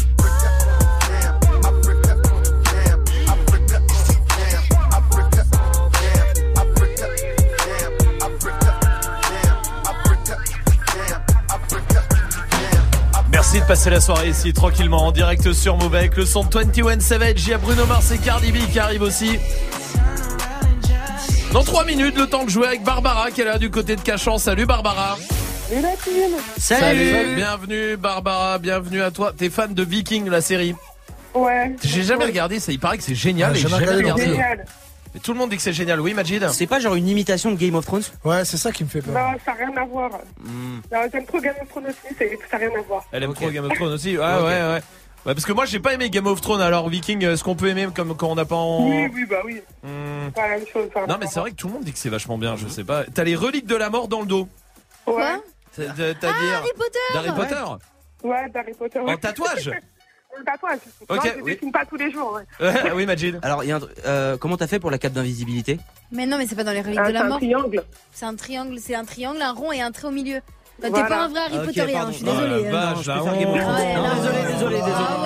Merci 13.51 13.63
de 13.63 13.67
passer 13.67 13.89
la 13.89 13.99
soirée 13.99 14.29
ici 14.29 14.53
tranquillement 14.53 15.07
en 15.07 15.11
direct 15.11 15.51
sur 15.51 15.75
Move 15.75 15.93
avec 15.93 16.15
le 16.15 16.25
son 16.25 16.45
de 16.45 16.57
21 16.57 17.01
Savage. 17.01 17.43
Il 17.43 17.49
y 17.49 17.53
a 17.53 17.57
Bruno 17.57 17.85
Mars 17.85 18.09
et 18.11 18.17
Cardi 18.17 18.49
B 18.49 18.59
qui 18.71 18.79
arrivent 18.79 19.01
aussi. 19.01 19.39
Dans 21.51 21.61
3 21.61 21.83
minutes, 21.83 22.15
le 22.15 22.27
temps 22.27 22.45
de 22.45 22.49
jouer 22.49 22.67
avec 22.67 22.81
Barbara 22.83 23.29
qui 23.29 23.41
est 23.41 23.43
là 23.43 23.57
du 23.57 23.69
côté 23.69 23.97
de 23.97 24.01
Cachan. 24.01 24.37
Salut 24.37 24.65
Barbara. 24.65 25.17
Salut 25.67 25.81
la 25.81 25.97
team. 25.97 26.31
Salut. 26.57 27.35
Bienvenue 27.35 27.97
Barbara, 27.97 28.57
bienvenue 28.57 29.01
à 29.01 29.11
toi. 29.11 29.33
T'es 29.37 29.49
fan 29.49 29.73
de 29.73 29.83
Viking 29.83 30.29
la 30.29 30.39
série? 30.39 30.73
Ouais. 31.35 31.75
J'ai 31.83 32.03
jamais 32.03 32.23
regardé 32.23 32.61
ça, 32.61 32.71
il 32.71 32.79
paraît 32.79 32.99
que 32.99 33.03
c'est 33.03 33.15
génial 33.15 33.51
Ouais, 33.51 33.57
et 33.57 33.61
jamais 33.61 33.85
jamais 33.85 33.97
regardé 33.97 34.23
regardé. 34.23 34.25
Génial. 34.27 34.65
Mais 35.13 35.19
tout 35.19 35.33
le 35.33 35.39
monde 35.39 35.49
dit 35.49 35.57
que 35.57 35.61
c'est 35.61 35.73
génial, 35.73 35.99
oui 35.99 36.13
Majid 36.13 36.47
C'est 36.51 36.67
pas 36.67 36.79
genre 36.79 36.95
une 36.95 37.07
imitation 37.07 37.51
de 37.51 37.57
Game 37.57 37.75
of 37.75 37.85
Thrones 37.85 38.03
Ouais, 38.23 38.45
c'est 38.45 38.57
ça 38.57 38.71
qui 38.71 38.83
me 38.83 38.89
fait 38.89 39.01
peur. 39.01 39.13
Non, 39.13 39.37
ça 39.45 39.51
n'a 39.51 39.57
rien 39.65 39.77
à 39.77 39.85
voir. 39.85 40.09
Hmm. 40.39 40.79
Non, 40.91 40.99
J'aime 41.11 41.25
trop 41.25 41.39
Game 41.41 41.55
of 41.61 41.67
Thrones 41.69 41.87
aussi, 41.87 42.15
c'est- 42.17 42.39
ça 42.49 42.57
n'a 42.57 42.67
rien 42.67 42.79
à 42.79 42.81
voir. 42.83 43.03
Elle 43.11 43.23
aime 43.23 43.33
trop 43.33 43.49
Game 43.49 43.65
of 43.65 43.73
Thrones 43.73 43.93
aussi. 43.93 44.17
Ouais, 44.17 44.23
Ok. 44.23 44.43
ouais, 44.45 44.61
ouais. 44.61 44.81
Ouais, 45.23 45.35
parce 45.35 45.45
que 45.45 45.51
moi 45.51 45.65
j'ai 45.65 45.79
pas 45.79 45.93
aimé 45.93 46.09
Game 46.09 46.25
of 46.25 46.41
Thrones. 46.41 46.61
Alors 46.61 46.89
Viking, 46.89 47.23
est-ce 47.25 47.43
qu'on 47.43 47.55
peut 47.55 47.67
aimer 47.67 47.87
comme 47.95 48.15
quand 48.15 48.29
on 48.29 48.35
n'a 48.35 48.45
pas 48.45 48.55
en. 48.55 48.89
Oui, 48.89 49.07
oui, 49.13 49.25
bah 49.29 49.41
oui. 49.45 49.61
Hmm. 49.83 50.31
Pas 50.33 50.47
la 50.47 50.57
même 50.57 50.65
chose. 50.71 50.89
ça 50.93 51.01
n'a 51.01 51.07
Non 51.07 51.17
mais 51.19 51.27
c'est 51.27 51.39
vrai 51.39 51.51
que 51.51 51.55
tout 51.57 51.67
le 51.67 51.73
monde 51.73 51.83
dit 51.83 51.91
que 51.93 51.99
c'est 51.99 52.09
vachement 52.09 52.37
bien. 52.39 52.55
Je 52.55 52.67
sais 52.67 52.83
pas. 52.83 53.03
T'as 53.13 53.23
les 53.23 53.35
reliques 53.35 53.67
de 53.67 53.75
la 53.75 53.89
mort 53.91 54.07
dans 54.07 54.21
le 54.21 54.25
dos. 54.25 54.47
Ouais. 55.05 55.35
C'est-à-dire 55.73 56.15
Ah, 56.23 56.27
Harry 56.57 56.69
Potter 56.75 56.99
d'Harry 57.13 57.31
Potter. 57.35 57.63
Ouais, 58.23 58.49
d'Harry 58.49 58.73
Potter. 58.73 58.99
En 58.99 59.15
tatouage 59.17 59.71
En 60.39 60.43
tatouage. 60.43 60.79
Ok, 61.09 61.17
non, 61.25 61.31
je 61.37 61.41
oui. 61.43 61.53
dessine 61.55 61.71
pas 61.71 61.85
tous 61.85 61.97
les 61.97 62.11
jours. 62.11 62.39
Ouais. 62.59 62.67
Ouais, 62.67 62.91
oui 62.95 63.05
Majid. 63.05 63.39
Alors, 63.41 63.63
il 63.63 63.69
y 63.69 63.71
a 63.71 63.75
un 63.75 63.79
tr- 63.79 63.89
euh, 64.05 64.37
comment 64.37 64.57
t'as 64.57 64.67
fait 64.67 64.79
pour 64.79 64.89
la 64.91 64.97
cape 64.97 65.13
d'invisibilité? 65.13 65.79
Mais 66.11 66.25
non, 66.25 66.37
mais 66.37 66.47
c'est 66.47 66.55
pas 66.55 66.63
dans 66.63 66.71
les 66.71 66.81
reliques 66.81 66.99
Ah, 66.99 67.03
de 67.03 67.07
c'est 67.07 67.13
la 67.13 67.25
un 67.25 67.27
mort. 67.27 67.37
triangle. 67.39 67.83
C'est 68.13 68.25
un 68.25 68.35
triangle, 68.35 68.77
c'est 68.79 68.95
un 68.95 69.03
triangle, 69.05 69.41
un 69.41 69.51
rond 69.53 69.71
et 69.71 69.81
un 69.81 69.91
trait 69.91 70.07
au 70.07 70.11
milieu. 70.11 70.39
Bah, 70.81 70.87
T'es 70.87 70.89
Voilà. 70.89 71.07
pas 71.07 71.23
un 71.23 71.27
vrai 71.27 71.39
Harry 71.41 71.57
Ok, 71.59 71.65
Potterien, 71.65 71.93
pardon. 71.99 72.11
je 72.11 72.17
suis 72.17 72.25
Oh 72.27 72.33
la 72.33 72.41
désolée. 72.47 72.69
vache, 72.71 72.95
Non, 72.95 73.01
je 73.01 73.07
la 73.11 73.15
préfère 73.19 73.39
Game 73.39 73.49
of 73.49 73.55
honte. 73.55 73.61
Thrones. 73.61 73.75
Ouais, 73.75 73.93
Non, 73.95 74.01
non. 74.07 74.15
désolé, 74.15 74.53
désolé, 74.53 74.75
désolé. 74.77 74.93
Ah 74.97 75.21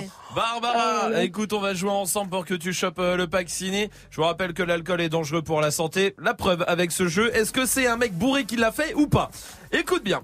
ouais. 0.00 0.08
Barbara, 0.34 1.22
écoute, 1.24 1.52
on 1.52 1.60
va 1.60 1.74
jouer 1.74 1.90
ensemble 1.90 2.30
pour 2.30 2.44
que 2.44 2.54
tu 2.54 2.72
chopes 2.72 2.98
euh, 2.98 3.16
le 3.16 3.26
pack 3.26 3.48
ciné. 3.48 3.90
Je 4.10 4.16
vous 4.20 4.26
rappelle 4.26 4.52
que 4.54 4.62
l'alcool 4.62 5.00
est 5.00 5.08
dangereux 5.08 5.42
pour 5.42 5.60
la 5.60 5.70
santé. 5.70 6.14
La 6.18 6.34
preuve 6.34 6.64
avec 6.68 6.92
ce 6.92 7.08
jeu, 7.08 7.34
est-ce 7.34 7.50
que 7.52 7.66
c'est 7.66 7.86
un 7.86 7.96
mec 7.96 8.12
bourré 8.12 8.44
qui 8.44 8.56
l'a 8.56 8.70
fait 8.70 8.94
ou 8.94 9.06
pas? 9.08 9.30
Écoute 9.72 10.04
bien. 10.04 10.22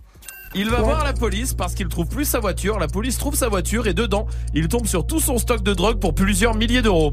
Il 0.55 0.71
va 0.71 0.81
voir 0.83 1.05
la 1.05 1.13
police 1.13 1.53
parce 1.55 1.75
qu'il 1.75 1.89
trouve 1.89 2.07
plus 2.07 2.25
sa 2.25 2.39
voiture. 2.39 2.79
La 2.79 2.87
police 2.87 3.19
trouve 3.19 3.35
sa 3.35 3.49
voiture 3.49 3.87
et 3.87 3.95
dedans, 3.95 4.27
il 4.55 4.69
tombe 4.69 4.87
sur 4.87 5.07
tout 5.07 5.21
son 5.21 5.39
stock 5.39 5.63
de 5.63 5.75
drogue 5.75 5.99
pour 5.99 6.15
plusieurs 6.15 6.55
milliers 6.55 6.83
d'euros. 6.83 7.13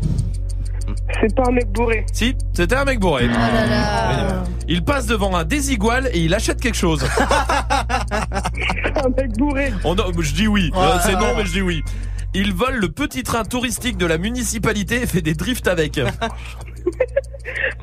C'est 1.19 1.35
pas 1.35 1.43
un 1.47 1.51
mec 1.51 1.71
bourré. 1.71 2.05
Si, 2.13 2.35
c'était 2.53 2.75
un 2.75 2.85
mec 2.85 2.99
bourré. 2.99 3.27
Oh 3.29 3.33
là 3.33 3.65
là. 3.67 4.43
Il 4.67 4.83
passe 4.83 5.05
devant 5.07 5.35
un 5.35 5.43
désigual 5.43 6.09
et 6.13 6.19
il 6.19 6.33
achète 6.33 6.59
quelque 6.61 6.77
chose. 6.77 7.03
un 8.09 9.09
mec 9.17 9.31
bourré. 9.37 9.73
On 9.83 9.95
a- 9.95 10.05
je 10.19 10.33
dis 10.33 10.47
oui. 10.47 10.71
Ouais. 10.75 10.81
C'est 11.03 11.13
non, 11.13 11.33
mais 11.35 11.45
je 11.45 11.51
dis 11.53 11.61
oui. 11.61 11.81
Il 12.33 12.53
vole 12.53 12.75
le 12.75 12.89
petit 12.89 13.23
train 13.23 13.43
touristique 13.43 13.97
de 13.97 14.05
la 14.05 14.17
municipalité 14.17 15.01
et 15.01 15.07
fait 15.07 15.21
des 15.21 15.33
drifts 15.33 15.67
avec. 15.67 15.99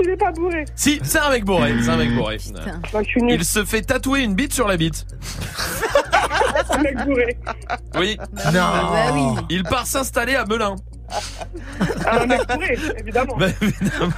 Il 0.01 0.11
est 0.11 0.17
pas 0.17 0.31
bourré. 0.33 0.65
si, 0.77 1.01
c'est 1.03 1.19
un 1.19 1.31
mec 1.31 1.45
bourré. 1.45 1.75
C'est 1.83 1.91
un 1.91 1.97
mec 1.97 2.15
bourré. 2.15 2.37
Putain. 2.39 2.81
Bah, 2.93 3.01
je 3.03 3.09
suis 3.09 3.23
nul. 3.23 3.35
Il 3.35 3.45
se 3.45 3.65
fait 3.65 3.83
tatouer 3.83 4.23
une 4.23 4.35
bite 4.35 4.53
sur 4.53 4.69
la 4.69 4.77
bite. 4.77 5.07
Un 6.71 6.79
mec 6.83 6.97
bourré. 7.07 7.37
Oui. 7.99 8.19
Non. 8.47 8.53
Bah. 8.53 9.43
Il 9.49 9.63
part 9.65 9.87
s'installer 9.87 10.35
à 10.35 10.45
Melun. 10.45 10.77
Un 12.07 12.27
mec 12.27 12.41
bourré, 12.47 12.79
évidemment. 12.99 13.37
Bah, 13.37 13.47
évidemment. 13.61 14.13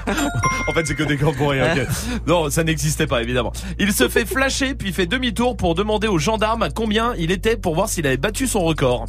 En 0.69 0.73
fait, 0.73 0.87
c'est 0.87 0.95
que 0.95 1.05
des 1.05 1.17
grands 1.17 1.33
bourrés. 1.33 1.63
ok. 1.63 1.87
Non, 2.27 2.51
ça 2.51 2.65
n'existait 2.65 3.07
pas, 3.07 3.23
évidemment. 3.23 3.53
Il 3.79 3.93
se 3.93 4.09
fait 4.09 4.27
flasher, 4.27 4.75
puis 4.75 4.93
fait 4.93 5.07
demi-tour 5.07 5.57
pour 5.57 5.75
demander 5.75 6.09
aux 6.09 6.19
gendarmes 6.19 6.63
à 6.63 6.71
combien 6.71 7.15
il 7.17 7.31
était 7.31 7.57
pour 7.57 7.75
voir 7.75 7.89
s'il 7.89 8.07
avait 8.07 8.17
battu 8.17 8.47
son 8.47 8.61
record. 8.61 9.07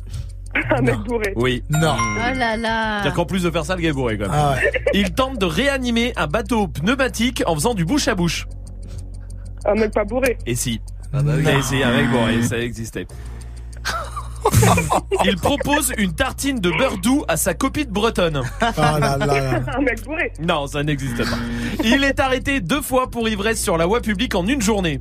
Un 0.77 0.81
mec 0.81 0.97
bourré. 0.99 1.33
Oui. 1.35 1.63
Non. 1.69 1.95
Oh 1.97 2.37
là 2.37 2.57
là. 2.57 2.99
C'est-à-dire 3.01 3.13
qu'en 3.13 3.25
plus 3.25 3.43
de 3.43 3.51
faire 3.51 3.65
ça, 3.65 3.75
le 3.75 3.81
gars 3.81 3.89
est 3.89 3.93
bourré, 3.93 4.17
quand 4.17 4.25
même. 4.25 4.33
Ah 4.33 4.55
ouais. 4.55 4.71
Il 4.93 5.13
tente 5.13 5.37
de 5.37 5.45
réanimer 5.45 6.13
un 6.15 6.27
bateau 6.27 6.67
pneumatique 6.67 7.43
en 7.45 7.55
faisant 7.55 7.73
du 7.73 7.85
bouche 7.85 8.07
à 8.07 8.15
bouche. 8.15 8.47
Un 9.65 9.75
mec 9.75 9.93
pas 9.93 10.03
bourré. 10.03 10.37
Et 10.45 10.55
si. 10.55 10.81
Ah 11.13 11.21
bah 11.21 11.33
oui. 11.35 11.43
Mais 11.45 11.61
si, 11.61 11.81
avec 11.83 12.09
bourré, 12.09 12.41
ça 12.43 12.57
existait. 12.57 13.07
Il 15.23 15.35
propose 15.37 15.93
une 15.97 16.13
tartine 16.13 16.59
de 16.59 16.71
beurre 16.71 16.97
doux 16.97 17.23
à 17.27 17.37
sa 17.37 17.53
copine 17.53 17.89
bretonne. 17.89 18.41
Ah 18.59 18.97
là 18.99 19.17
là 19.17 19.25
là. 19.25 19.61
Un 19.77 19.81
mec 19.81 20.03
bourré. 20.03 20.33
Non, 20.41 20.67
ça 20.67 20.83
n'existe 20.83 21.17
pas. 21.17 21.37
Il 21.83 22.03
est 22.03 22.19
arrêté 22.19 22.59
deux 22.59 22.81
fois 22.81 23.09
pour 23.09 23.29
ivresse 23.29 23.61
sur 23.61 23.77
la 23.77 23.85
voie 23.85 24.01
publique 24.01 24.35
en 24.35 24.45
une 24.47 24.61
journée. 24.61 24.99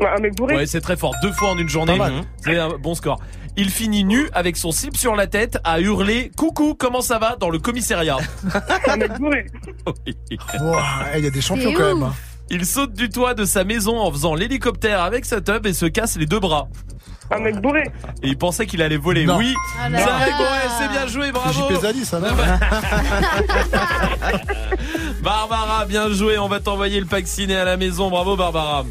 Un 0.00 0.20
mec 0.20 0.36
bourré. 0.36 0.56
Ouais, 0.56 0.66
c'est 0.66 0.80
très 0.80 0.96
fort. 0.96 1.14
Deux 1.22 1.32
fois 1.32 1.50
en 1.50 1.58
une 1.58 1.68
journée. 1.68 1.98
C'est 2.40 2.58
un 2.58 2.78
bon 2.78 2.94
score. 2.94 3.20
Il 3.56 3.70
finit 3.70 4.02
nu 4.04 4.28
avec 4.32 4.56
son 4.56 4.72
slip 4.72 4.96
sur 4.96 5.14
la 5.14 5.26
tête 5.28 5.58
à 5.64 5.78
hurler 5.80 6.30
Coucou, 6.36 6.74
comment 6.74 7.00
ça 7.00 7.18
va? 7.18 7.36
dans 7.36 7.50
le 7.50 7.58
commissariat. 7.60 8.16
Un 8.88 8.96
mec 8.96 9.12
bourré. 9.18 9.46
Oui. 10.06 10.16
Wow, 10.60 10.76
eh, 11.14 11.18
Il 11.18 11.24
y 11.24 11.28
a 11.28 11.30
des 11.30 11.40
champions 11.40 11.72
quand 11.72 11.94
même. 11.94 12.02
hein. 12.02 12.14
Il 12.50 12.66
saute 12.66 12.92
du 12.92 13.08
toit 13.08 13.34
de 13.34 13.44
sa 13.44 13.64
maison 13.64 13.98
en 13.98 14.10
faisant 14.12 14.34
l'hélicoptère 14.34 15.02
avec 15.02 15.24
sa 15.24 15.40
tub 15.40 15.66
et 15.66 15.72
se 15.72 15.86
casse 15.86 16.16
les 16.16 16.26
deux 16.26 16.40
bras. 16.40 16.68
Un 17.30 17.38
mec 17.38 17.58
bourré. 17.60 17.84
Et 18.22 18.28
il 18.28 18.36
pensait 18.36 18.66
qu'il 18.66 18.82
allait 18.82 18.98
voler. 18.98 19.24
Non. 19.24 19.38
Oui, 19.38 19.54
Ah 19.80 19.84
c'est 19.86 19.90
là. 19.92 20.04
vrai, 20.04 20.26
ouais, 20.26 20.68
c'est 20.78 20.88
bien 20.90 21.06
joué, 21.06 21.26
C'est 21.26 21.32
bravo. 21.32 21.80
Zali, 21.80 22.04
ça, 22.04 22.20
non 22.20 22.26
Barbara, 25.22 25.84
bien 25.86 26.10
joué. 26.10 26.38
On 26.38 26.48
va 26.48 26.60
t'envoyer 26.60 27.00
le 27.00 27.06
pack 27.06 27.26
ciné 27.26 27.56
à 27.56 27.64
la 27.64 27.76
maison. 27.76 28.10
Bravo, 28.10 28.36
Barbara. 28.36 28.84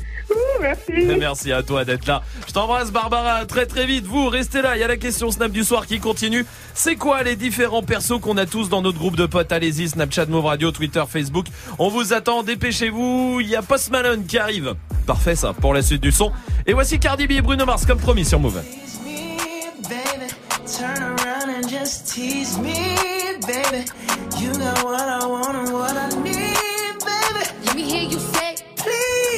Merci. 0.64 1.18
Merci 1.20 1.52
à 1.52 1.62
toi 1.62 1.84
d'être 1.84 2.08
là. 2.08 2.24
Je 2.48 2.54
t'embrasse, 2.54 2.92
Barbara. 2.92 3.46
Très 3.46 3.66
très 3.66 3.86
vite. 3.86 4.06
Vous, 4.06 4.30
restez 4.30 4.62
là. 4.62 4.78
Il 4.78 4.80
y 4.80 4.84
a 4.84 4.88
la 4.88 4.98
question 4.98 5.30
Snap 5.30 5.52
du 5.52 5.64
soir 5.64 5.86
qui 5.86 6.00
continue. 6.00 6.46
C'est 6.74 6.96
quoi 6.96 7.22
les 7.24 7.36
différents 7.36 7.84
persos 7.84 8.20
qu'on 8.22 8.38
a 8.38 8.46
tous 8.46 8.70
dans 8.70 8.82
notre 8.82 8.98
groupe 8.98 9.18
de 9.18 9.26
potes? 9.26 9.52
Allez-y, 9.52 9.90
Snapchat, 9.90 10.28
Move 10.28 10.46
Radio, 10.46 10.72
Twitter, 10.72 11.04
Facebook. 11.08 11.48
On 11.80 11.90
vous 11.90 12.14
attend. 12.14 12.44
Dépêchez-vous. 12.44 13.40
Il 13.42 13.50
y 13.50 13.56
a 13.56 13.62
Post 13.62 13.92
Malone 13.92 14.26
qui 14.26 14.38
arrive. 14.38 14.76
Parfait, 15.06 15.36
ça, 15.36 15.54
pour 15.54 15.74
la 15.74 15.82
suite 15.82 16.02
du 16.02 16.12
son. 16.12 16.32
Et 16.66 16.74
voici 16.74 16.98
Cardi 16.98 17.28
B 17.28 17.32
et 17.32 17.42
Bruno 17.42 17.66
Mars, 17.66 17.86
comme 17.86 18.00
promis 18.00 18.24
sur 18.24 18.40
Move. 18.40 18.62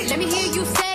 Let 0.08 0.20
me 0.20 0.28
hear 0.28 0.54
you 0.54 0.64
say, 0.64 0.95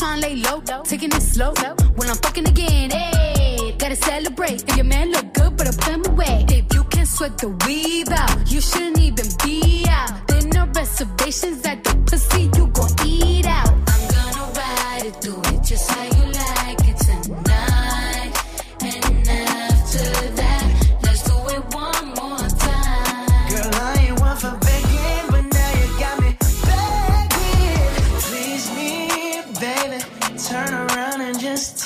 To 0.00 0.16
lay 0.16 0.36
low, 0.36 0.62
taking 0.84 1.12
it 1.12 1.20
slow. 1.20 1.52
When 1.96 2.08
I'm 2.08 2.16
fucking 2.16 2.48
again, 2.48 2.90
hey, 2.90 3.74
gotta 3.76 3.96
celebrate. 3.96 4.66
If 4.66 4.74
your 4.74 4.86
man 4.86 5.12
look 5.12 5.34
good, 5.34 5.58
but 5.58 5.68
I 5.68 5.72
put 5.72 5.92
him 5.92 6.06
away. 6.06 6.46
If 6.48 6.72
you 6.72 6.84
can 6.84 7.04
sweat 7.04 7.36
the 7.36 7.50
weave 7.66 8.08
out, 8.08 8.50
you 8.50 8.62
shouldn't 8.62 8.98
even 8.98 9.26
be 9.44 9.84
out. 9.90 10.26
There 10.26 10.40
no 10.54 10.64
reservations 10.74 11.66
at 11.66 11.84
the 11.84 11.94
pussy, 12.06 12.50
you 12.56 12.69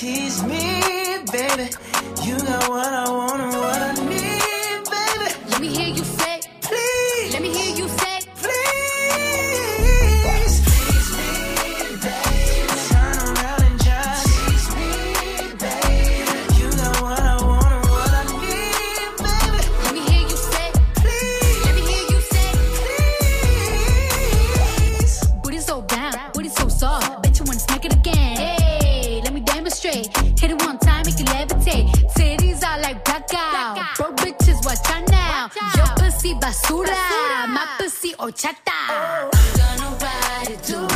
Tease 0.05 0.43
me, 0.43 0.83
baby. 1.33 1.71
You 2.25 2.37
got 2.39 2.69
what 2.69 2.93
I 2.93 3.11
wanna. 3.11 3.54
si 36.25 36.35
basura, 36.37 36.89
basura. 36.89 37.47
mappa 37.47 37.87
si 37.91 38.15
horchata. 38.17 38.73
Oh. 40.73 40.94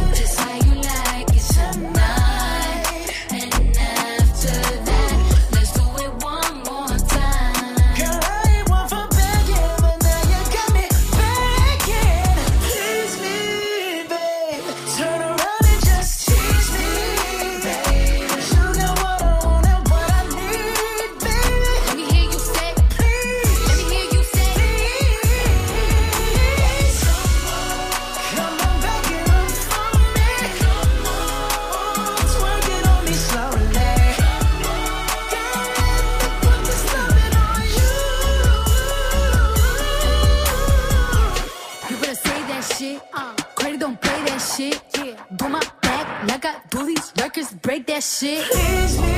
That 48.00 48.04
shit. 48.04 49.17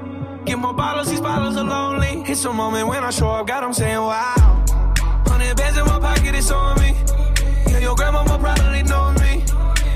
Get 0.51 0.59
more 0.59 0.73
bottles, 0.73 1.09
these 1.09 1.21
bottles 1.21 1.55
are 1.55 1.63
lonely. 1.63 2.29
It's 2.29 2.43
a 2.43 2.51
moment 2.51 2.85
when 2.85 3.05
I 3.05 3.09
show 3.09 3.29
up, 3.29 3.47
God, 3.47 3.63
I'm 3.63 3.71
saying 3.71 3.95
wow. 3.95 4.65
Hundred 5.25 5.55
bands 5.55 5.77
in 5.77 5.85
my 5.85 5.97
pocket, 5.97 6.35
it's 6.35 6.51
on 6.51 6.77
me. 6.81 6.93
Yeah, 7.71 7.79
your 7.79 7.95
grandma 7.95 8.21
will 8.23 8.37
probably 8.37 8.83
know 8.83 9.13
me. 9.13 9.45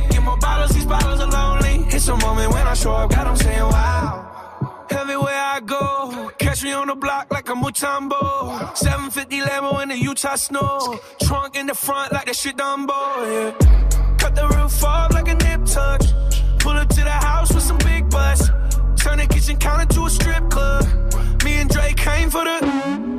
Get 0.10 0.23
more 0.23 0.38
bottles, 0.38 0.72
these 0.72 0.86
bottles 0.86 1.19
are 1.19 1.27
lonely. 1.27 1.86
It's 1.94 2.07
a 2.07 2.15
moment 2.15 2.53
when 2.53 2.65
I 2.68 2.73
show 2.73 2.94
up, 2.94 3.10
God, 3.10 3.27
I'm 3.27 3.36
saying 3.36 3.64
wow. 3.64 4.86
Everywhere 4.91 5.36
I 5.36 5.60
go, 5.60 6.32
catch 6.38 6.64
me 6.64 6.72
on 6.72 6.88
the 6.88 6.95
block 6.95 7.30
like 7.32 7.49
a 7.49 7.53
Mutombo. 7.53 8.77
750 8.77 9.41
Lambo 9.41 9.84
in 9.84 9.90
the 9.90 9.98
Utah 9.98 10.38
snow. 10.38 10.98
Trunk 11.23 11.57
in 11.57 11.68
the 11.68 11.76
front 11.76 12.14
like 12.14 12.27
that 12.27 12.36
shit 12.38 12.56
Dumbo, 12.56 12.95
yeah. 13.27 14.15
Cut 14.19 14.34
the 14.36 14.48
roof 14.48 14.82
off 14.86 15.11
like 15.11 15.27
a 15.27 15.34
nip 15.34 15.65
tuck. 15.65 15.99
Pull 16.60 16.77
up 16.77 16.88
to 16.88 17.02
the 17.02 17.11
house 17.11 17.53
with 17.53 17.64
some 17.64 17.77
big 17.80 18.10
butts. 18.10 18.49
Turn 19.15 19.29
the 19.29 19.33
kitchen 19.33 19.55
counter 19.55 19.85
to 19.93 20.05
a 20.07 20.09
strip 20.09 20.49
club. 20.49 20.83
Me 21.45 21.53
and 21.61 21.69
Drake 21.69 21.95
came 21.95 22.29
for 22.29 22.43
the. 22.43 22.59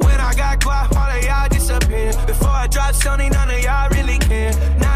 When 0.05 0.20
I 0.20 0.35
got 0.36 0.60
guap, 0.60 0.94
all 0.94 1.09
of 1.16 1.24
y'all 1.24 1.48
disappear. 1.48 2.12
Before 2.27 2.51
I 2.51 2.66
drop 2.66 2.94
Sony, 2.94 3.32
none 3.32 3.48
of 3.48 3.59
y'all 3.60 3.89
really 3.89 4.18
care. 4.18 4.52
Now 4.78 4.95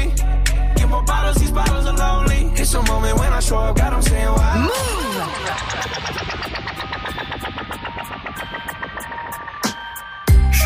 More 0.91 1.03
bottles, 1.03 1.41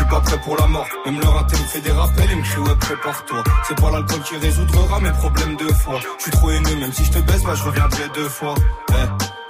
pas 0.08 0.20
prêt 0.20 0.38
pour 0.38 0.56
la 0.56 0.66
mort, 0.68 0.86
même 1.04 1.20
leur 1.20 1.38
intel 1.38 1.58
me 1.58 1.64
fait 1.64 1.80
des 1.80 1.90
rappels 1.90 2.30
et 2.30 2.36
me 2.36 2.42
crie 2.42 2.60
ouais 2.60 2.76
prépare-toi. 2.76 3.42
C'est 3.66 3.80
pas 3.80 3.90
l'alcool 3.90 4.20
qui 4.22 4.36
résoudra 4.36 5.00
mes 5.00 5.10
problèmes 5.10 5.56
de 5.56 5.66
foi. 5.72 5.98
Je 6.18 6.22
suis 6.22 6.30
trop 6.30 6.50
aimé, 6.50 6.76
même 6.76 6.92
si 6.92 7.04
je 7.04 7.12
te 7.12 7.18
baisse, 7.18 7.42
bah 7.42 7.54
je 7.54 7.64
reviendrai 7.64 8.08
deux 8.14 8.28
fois. 8.28 8.54
Eh, 8.90 8.94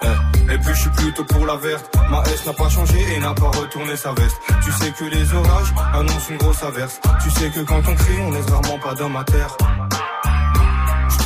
eh. 0.03 0.55
Et 0.55 0.59
puis 0.59 0.75
je 0.75 0.81
suis 0.81 0.91
plutôt 0.91 1.25
pour 1.25 1.47
la 1.47 1.57
verte. 1.57 1.95
Ma 2.11 2.23
S 2.23 2.47
n'a 2.47 2.53
pas 2.53 2.69
changé 2.69 2.99
et 3.15 3.21
n'a 3.21 3.35
pas 3.35 3.51
retourné 3.51 3.97
sa 3.97 4.13
veste. 4.13 4.41
Tu 4.65 4.73
sais 4.73 4.91
que 4.93 5.05
les 5.05 5.35
orages 5.35 5.75
annoncent 5.95 6.31
une 6.31 6.39
grosse 6.39 6.63
averse. 6.63 7.01
Tu 7.23 7.31
sais 7.31 7.51
que 7.51 7.61
quand 7.61 7.83
on 7.87 7.95
crie, 7.95 8.21
on 8.27 8.31
laisse 8.31 8.47
rarement 8.47 8.79
pas 8.79 8.95
d'homme 8.95 9.17
à 9.17 9.25
terre 9.25 9.57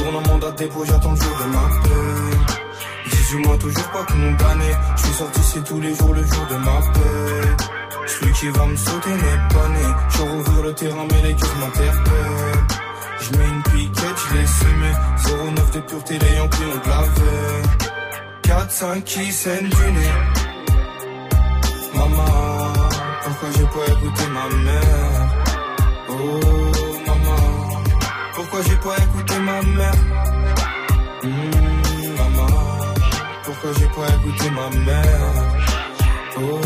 tourne 0.02 0.16
en 0.16 0.28
mandat 0.28 0.50
dépôt, 0.52 0.84
j'attends 0.84 1.12
le 1.12 1.16
jour 1.16 1.36
de 1.38 1.46
ma 1.52 1.68
paix 1.82 3.10
18 3.10 3.46
mois 3.46 3.58
toujours 3.58 3.90
pas 3.90 4.04
condamné 4.04 4.70
Je 4.96 5.02
suis 5.02 5.14
sorti 5.14 5.40
c'est 5.42 5.64
tous 5.64 5.80
les 5.80 5.94
jours 5.94 6.14
le 6.14 6.22
jour 6.22 6.46
de 6.50 6.56
ma 6.56 6.80
paix 6.92 7.66
celui 8.06 8.32
qui 8.32 8.48
va 8.48 8.66
me 8.66 8.76
sauter 8.76 9.10
n'est 9.10 9.54
pas 9.54 9.68
né. 9.68 9.86
Je 10.10 10.22
rouvre 10.22 10.62
le 10.64 10.74
terrain, 10.74 11.06
mais 11.10 11.28
les 11.28 11.34
cœurs 11.34 11.56
m'interpellent. 11.60 12.66
Je 13.20 13.38
mets 13.38 13.48
une 13.48 13.62
piquette, 13.62 14.18
je 14.28 14.34
l'ai 14.34 14.46
semé. 14.46 14.90
09 15.54 15.70
de 15.70 15.80
pureté, 15.80 16.18
les 16.18 16.36
Yankees 16.36 16.58
ont 16.64 16.78
de 16.84 16.88
la 16.88 17.02
veille. 17.02 17.68
4-5 18.42 19.02
qui 19.04 19.32
saignent 19.32 19.68
du 19.68 19.92
nez. 19.92 20.14
Maman, 21.94 22.72
pourquoi 23.22 23.48
j'ai 23.56 23.64
pas 23.64 23.92
écouté 23.92 24.22
ma 24.32 24.56
mère? 24.56 25.28
Oh, 26.08 26.40
maman, 27.06 27.82
pourquoi 28.34 28.60
j'ai 28.62 28.76
pas 28.76 28.96
écouté 28.96 29.19
Hmm, 31.22 32.16
maman, 32.16 32.94
pourquoi 33.44 33.72
j'ai 33.78 33.86
pas 33.86 34.08
écouté 34.14 34.50
ma 34.50 34.70
mère? 34.70 35.32
Oh, 36.36 36.60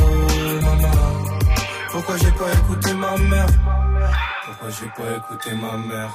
maman. 0.62 0.90
Pourquoi 1.90 2.16
j'ai 2.18 2.30
pas 2.32 2.52
écouté 2.52 2.92
ma 2.94 3.16
mère? 3.16 3.46
Pourquoi 4.44 4.68
j'ai 4.70 4.86
pas 4.88 5.16
écouté 5.16 5.54
ma 5.54 5.76
mère? 5.78 6.10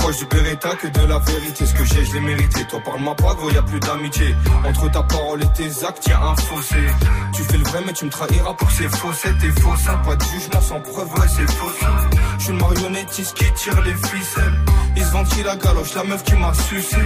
Proche 0.00 0.16
du 0.18 0.24
Beretta 0.26 0.74
que 0.76 0.88
de 0.88 1.06
la 1.06 1.18
vérité. 1.18 1.66
Ce 1.66 1.74
que 1.74 1.84
j'ai 1.84 2.04
je 2.04 2.14
l'ai 2.14 2.20
mérité. 2.20 2.64
Toi 2.64 2.80
parle-moi 2.84 3.14
pas 3.14 3.34
gros 3.34 3.50
y 3.50 3.62
plus 3.70 3.80
d'amitié. 3.80 4.34
Entre 4.66 4.90
ta 4.90 5.02
parole 5.02 5.42
et 5.42 5.52
tes 5.52 5.84
actes 5.84 6.06
y 6.06 6.12
a 6.12 6.20
un 6.22 6.36
fossé. 6.36 6.82
Tu 7.34 7.42
fais 7.42 7.58
le 7.58 7.64
vrai 7.64 7.80
mais 7.86 7.92
tu 7.92 8.04
me 8.06 8.10
trahiras 8.10 8.54
pour 8.54 8.70
ces 8.70 8.88
faussettes 8.88 9.44
et 9.44 9.60
faux 9.60 9.76
seins 9.76 9.98
Pas 9.98 10.16
de 10.16 10.24
jugement 10.24 10.60
sans 10.60 10.80
preuve 10.80 11.12
ouais 11.14 11.28
c'est 11.28 11.50
faux 11.50 11.70
Je 12.40 12.44
suis 12.46 12.52
le 12.54 12.58
marionnettiste 12.58 13.34
qui 13.34 13.52
tire 13.52 13.82
les 13.82 13.92
ficelles. 13.92 14.64
Ils 14.96 15.04
se 15.04 15.10
ventilent 15.10 15.44
la 15.44 15.56
galoche, 15.56 15.94
la 15.94 16.04
meuf 16.04 16.24
qui 16.24 16.34
m'a 16.36 16.54
sucé. 16.54 16.96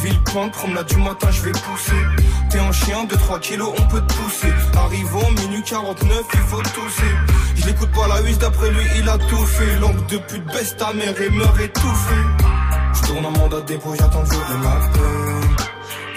Villepinte, 0.00 0.52
promenade 0.52 0.86
du 0.86 0.96
matin, 0.96 1.28
je 1.30 1.42
vais 1.42 1.52
pousser. 1.52 2.02
T'es 2.48 2.58
un 2.60 2.72
chien 2.72 3.04
de 3.04 3.14
3 3.14 3.40
kilos, 3.40 3.74
on 3.78 3.82
peut 3.88 4.00
te 4.00 4.14
pousser. 4.14 4.52
Arrivons, 4.74 5.30
minute 5.32 5.66
49, 5.66 6.22
il 6.32 6.40
faut 6.40 6.62
tousser. 6.62 7.14
Je 7.56 7.66
l'écoute 7.66 7.90
pas 7.92 8.08
la 8.08 8.22
huisse, 8.22 8.38
d'après 8.38 8.70
lui, 8.70 8.84
il 8.96 9.06
a 9.06 9.18
tout 9.18 9.44
fait. 9.44 9.78
Langue 9.80 10.06
de 10.06 10.16
pute, 10.16 10.46
baisse 10.46 10.74
ta 10.78 10.94
mère 10.94 11.20
et 11.20 11.28
meurt 11.28 11.60
étouffé. 11.60 12.14
Je 12.94 13.06
tourne 13.06 13.26
en 13.26 13.30
mandat 13.32 13.60
dépôt, 13.60 13.94
j'attends 13.98 14.22
le 14.22 14.30
jour 14.30 14.44
de 14.48 14.56
ma 14.64 14.76
peine. 14.94 15.56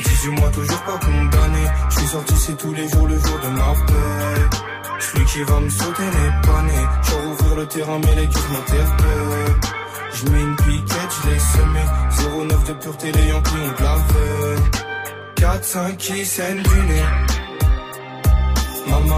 18 0.05 0.29
mois, 0.39 0.49
toujours 0.51 0.81
pas 0.83 0.97
condamné. 0.99 1.67
Je 1.89 1.99
suis 1.99 2.07
sorti, 2.07 2.33
c'est 2.37 2.57
tous 2.57 2.73
les 2.73 2.87
jours, 2.87 3.07
le 3.07 3.19
jour 3.19 3.39
de 3.43 3.49
ma 3.49 3.73
paix. 3.87 4.62
Celui 5.03 5.25
qui 5.25 5.43
va 5.43 5.59
me 5.59 5.69
sauter 5.69 6.03
n'est 6.03 6.47
pas 6.47 6.61
né. 6.61 6.81
Genre 7.03 7.25
ouvrir 7.31 7.55
le 7.55 7.65
terrain, 7.67 7.99
mais 7.99 8.15
les 8.15 8.27
cuisses 8.27 8.49
m'interpellent. 8.51 9.55
Je 10.15 10.29
mets 10.29 10.41
une 10.41 10.55
piquette, 10.55 11.13
je 11.23 11.29
l'ai 11.29 11.39
semé. 11.39 11.83
09 12.47 12.63
de 12.67 12.73
pureté, 12.73 13.11
les 13.11 13.27
Yankees 13.27 13.51
ont 13.53 13.79
de 13.79 13.83
la 13.83 13.95
veine. 13.95 14.63
4-5 15.35 15.97
qui 15.97 16.25
saignent 16.25 16.63
du 16.63 16.81
nez. 16.89 17.03
Maman, 18.87 19.17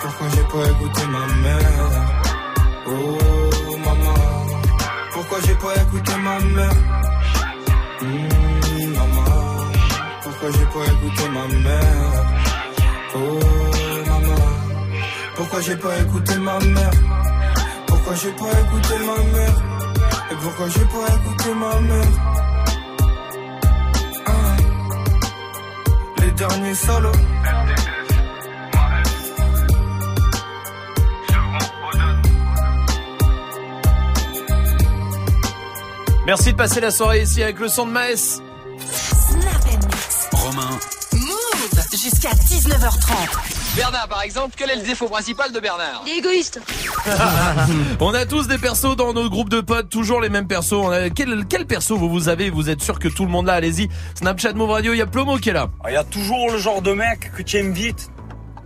pourquoi 0.00 0.26
j'ai 0.34 0.46
pas 0.52 0.70
écouté 0.70 1.02
ma 1.06 1.26
mère? 1.42 1.90
Oh, 2.86 3.18
maman, 3.84 4.46
pourquoi 5.12 5.38
j'ai 5.46 5.54
pas 5.54 5.74
écouté 5.82 6.12
ma 6.16 6.38
mère? 6.40 6.78
Hmm, 8.00 8.92
maman, 8.92 9.30
pourquoi 10.22 10.50
j'ai 10.52 10.66
pas 10.66 10.84
écouté 10.92 11.28
ma 11.28 11.46
mère? 11.58 12.24
Oh, 13.16 13.77
pourquoi 15.38 15.60
j'ai 15.60 15.76
pas 15.76 15.96
écouté 16.00 16.36
ma 16.38 16.58
mère? 16.58 16.90
Pourquoi 17.86 18.14
j'ai 18.16 18.32
pas 18.32 18.50
écouté 18.60 18.94
ma 18.98 19.22
mère? 19.32 19.54
Et 20.32 20.34
pourquoi 20.42 20.68
j'ai 20.68 20.84
pas 20.84 21.06
écouté 21.14 21.54
ma 21.54 21.80
mère? 21.80 22.12
Ah, 24.26 24.56
les 26.20 26.30
derniers 26.32 26.74
solos. 26.74 27.12
Merci 36.26 36.52
de 36.52 36.56
passer 36.56 36.80
la 36.80 36.90
soirée 36.90 37.22
ici 37.22 37.42
avec 37.44 37.60
le 37.60 37.68
son 37.68 37.86
de 37.86 37.92
Maes. 37.92 38.42
Romain, 40.32 40.78
Move 41.12 41.84
jusqu'à 41.92 42.30
19h30. 42.30 43.57
Bernard, 43.78 44.08
par 44.08 44.22
exemple, 44.22 44.54
quel 44.58 44.70
est 44.70 44.76
le 44.76 44.82
défaut 44.82 45.06
principal 45.06 45.52
de 45.52 45.60
Bernard 45.60 46.02
Il 46.06 46.12
est 46.14 46.18
égoïste. 46.18 46.60
On 48.00 48.12
a 48.12 48.26
tous 48.26 48.48
des 48.48 48.58
persos 48.58 48.96
dans 48.96 49.12
nos 49.12 49.30
groupes 49.30 49.50
de 49.50 49.60
potes, 49.60 49.88
toujours 49.88 50.20
les 50.20 50.28
mêmes 50.28 50.48
persos. 50.48 50.72
On 50.72 50.90
a- 50.90 51.10
Quel, 51.10 51.44
quel 51.48 51.64
perso 51.64 51.96
vous, 51.96 52.08
vous 52.10 52.28
avez 52.28 52.50
Vous 52.50 52.70
êtes 52.70 52.82
sûr 52.82 52.98
que 52.98 53.06
tout 53.06 53.24
le 53.24 53.30
monde 53.30 53.46
là 53.46 53.54
Allez-y. 53.54 53.88
Snapchat 54.16 54.54
Move 54.54 54.70
Radio, 54.70 54.94
il 54.94 54.98
y 54.98 55.02
a 55.02 55.06
Plomo 55.06 55.36
qui 55.38 55.50
est 55.50 55.52
là. 55.52 55.68
Il 55.86 55.92
y 55.92 55.96
a 55.96 56.02
toujours 56.02 56.50
le 56.50 56.58
genre 56.58 56.82
de 56.82 56.92
mec 56.92 57.30
que 57.36 57.42
tu 57.42 57.56
invites 57.58 58.10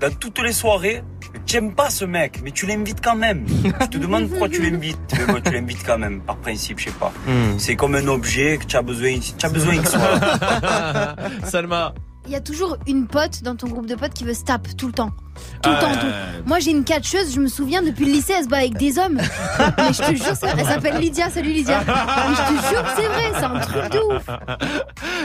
dans 0.01 0.11
toutes 0.15 0.41
les 0.43 0.53
soirées. 0.55 1.05
Tu 1.47 1.57
aimes 1.57 1.75
pas 1.75 1.91
ce 1.91 2.05
mec, 2.07 2.41
mais 2.43 2.51
tu 2.51 2.65
l'invites 2.67 3.03
quand 3.05 3.17
même. 3.17 3.45
tu 3.83 3.89
te 3.91 3.99
demandes 3.99 4.29
pourquoi 4.31 4.49
tu 4.49 4.63
l'invites. 4.63 4.99
Mais 5.19 5.27
bon, 5.33 5.41
tu 5.45 5.53
l'invites 5.53 5.85
quand 5.85 5.99
même, 5.99 6.21
par 6.23 6.37
principe, 6.37 6.79
je 6.79 6.85
sais 6.87 6.91
pas. 6.91 7.13
Hmm. 7.27 7.59
C'est 7.59 7.77
comme 7.77 7.95
un 7.95 8.07
objet 8.09 8.59
que 8.59 8.65
tu 8.65 8.77
as 8.77 8.83
besoin, 8.83 9.19
tu 9.19 9.45
as 9.47 9.49
besoin 9.51 9.77
qu'il 9.77 9.89
soit. 9.89 11.17
Salma. 11.45 11.93
Il 12.27 12.31
y 12.33 12.37
a 12.37 12.41
toujours 12.41 12.77
une 12.87 13.07
pote 13.07 13.43
dans 13.43 13.57
ton 13.57 13.67
groupe 13.69 13.87
de 13.87 13.95
potes 13.95 14.15
qui 14.15 14.25
veut 14.25 14.35
se 14.35 14.45
tape 14.45 14.69
tout 14.77 14.87
le 14.87 14.93
temps. 14.93 15.11
Tout 15.63 15.71
le 15.71 15.77
Ah, 15.77 15.81
temps, 15.81 15.93
tout. 15.99 16.07
Moi 16.47 16.61
j'ai 16.61 16.71
une 16.73 16.85
catcheuse, 16.85 17.35
je 17.35 17.41
me 17.41 17.49
souviens 17.49 17.83
depuis 17.83 18.05
le 18.05 18.13
lycée, 18.13 18.35
elle 18.37 18.45
se 18.45 18.49
bat 18.49 18.59
avec 18.59 18.77
des 18.77 18.99
hommes. 18.99 19.17
Mais 19.79 19.93
je 19.93 20.03
te 20.03 20.15
jure, 20.15 20.27
elle 20.57 20.65
s'appelle 20.67 20.99
Lydia, 21.01 21.31
salut 21.31 21.51
Lydia. 21.53 21.81
Mais 21.87 22.35
je 22.35 22.43
te 22.43 22.69
jure 22.69 22.83
que 22.85 22.91
c'est 22.97 23.07
vrai, 23.09 23.33
c'est 23.39 23.45
un 23.45 23.59
truc 23.61 23.93
de 23.93 24.15
ouf. 24.15 24.27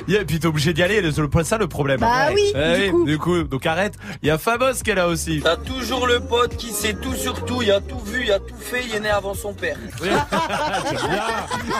Yeah, 0.07 0.21
et 0.21 0.25
puis 0.25 0.39
t'es 0.39 0.47
obligé 0.47 0.73
d'y 0.73 0.83
aller, 0.83 1.01
c'est 1.11 1.21
le- 1.21 1.43
ça 1.43 1.57
le 1.57 1.67
problème. 1.67 1.99
Bah 1.99 2.29
oui, 2.33 2.53
Eh 2.55 2.85
du 2.85 2.91
coup. 2.91 3.05
du 3.05 3.17
coup, 3.17 3.43
donc 3.43 3.65
arrête. 3.65 3.95
Il 4.21 4.27
y 4.27 4.31
a 4.31 4.37
Fabos 4.37 4.73
qui 4.83 4.91
est 4.91 4.95
là 4.95 5.07
aussi. 5.07 5.41
T'as 5.43 5.57
toujours 5.57 6.05
le 6.07 6.19
pote 6.19 6.55
qui 6.55 6.67
sait 6.71 6.93
tout 6.93 7.13
sur 7.15 7.43
tout, 7.45 7.61
il 7.63 7.71
a 7.71 7.81
tout 7.81 7.97
vu, 7.99 8.23
il 8.23 8.31
a 8.31 8.39
tout 8.39 8.55
fait, 8.57 8.83
il 8.87 8.95
est 8.95 8.99
né 8.99 9.09
avant 9.09 9.33
son 9.33 9.53
père. 9.53 9.75
j'aime 10.03 11.09
bien. 11.09 11.23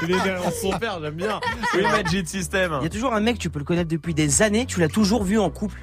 Il 0.03 0.11
est 0.15 0.19
derrière 0.23 0.52
son 0.52 0.72
père, 0.77 0.99
j'aime 1.02 1.14
bien. 1.14 1.39
Oui, 1.76 1.84
Magic 1.84 2.27
System. 2.27 2.77
Il 2.81 2.84
y 2.84 2.88
a 2.88 2.89
toujours 2.89 3.14
un 3.14 3.19
mec, 3.22 3.38
tu 3.39 3.49
peux 3.49 3.60
le 3.60 3.65
connaître 3.65 3.89
depuis 3.89 4.14
des 4.15 4.41
années, 4.41 4.65
tu 4.65 4.80
l'as 4.80 4.89
toujours 4.89 5.07
vu 5.24 5.40
en 5.40 5.50
couple. 5.50 5.80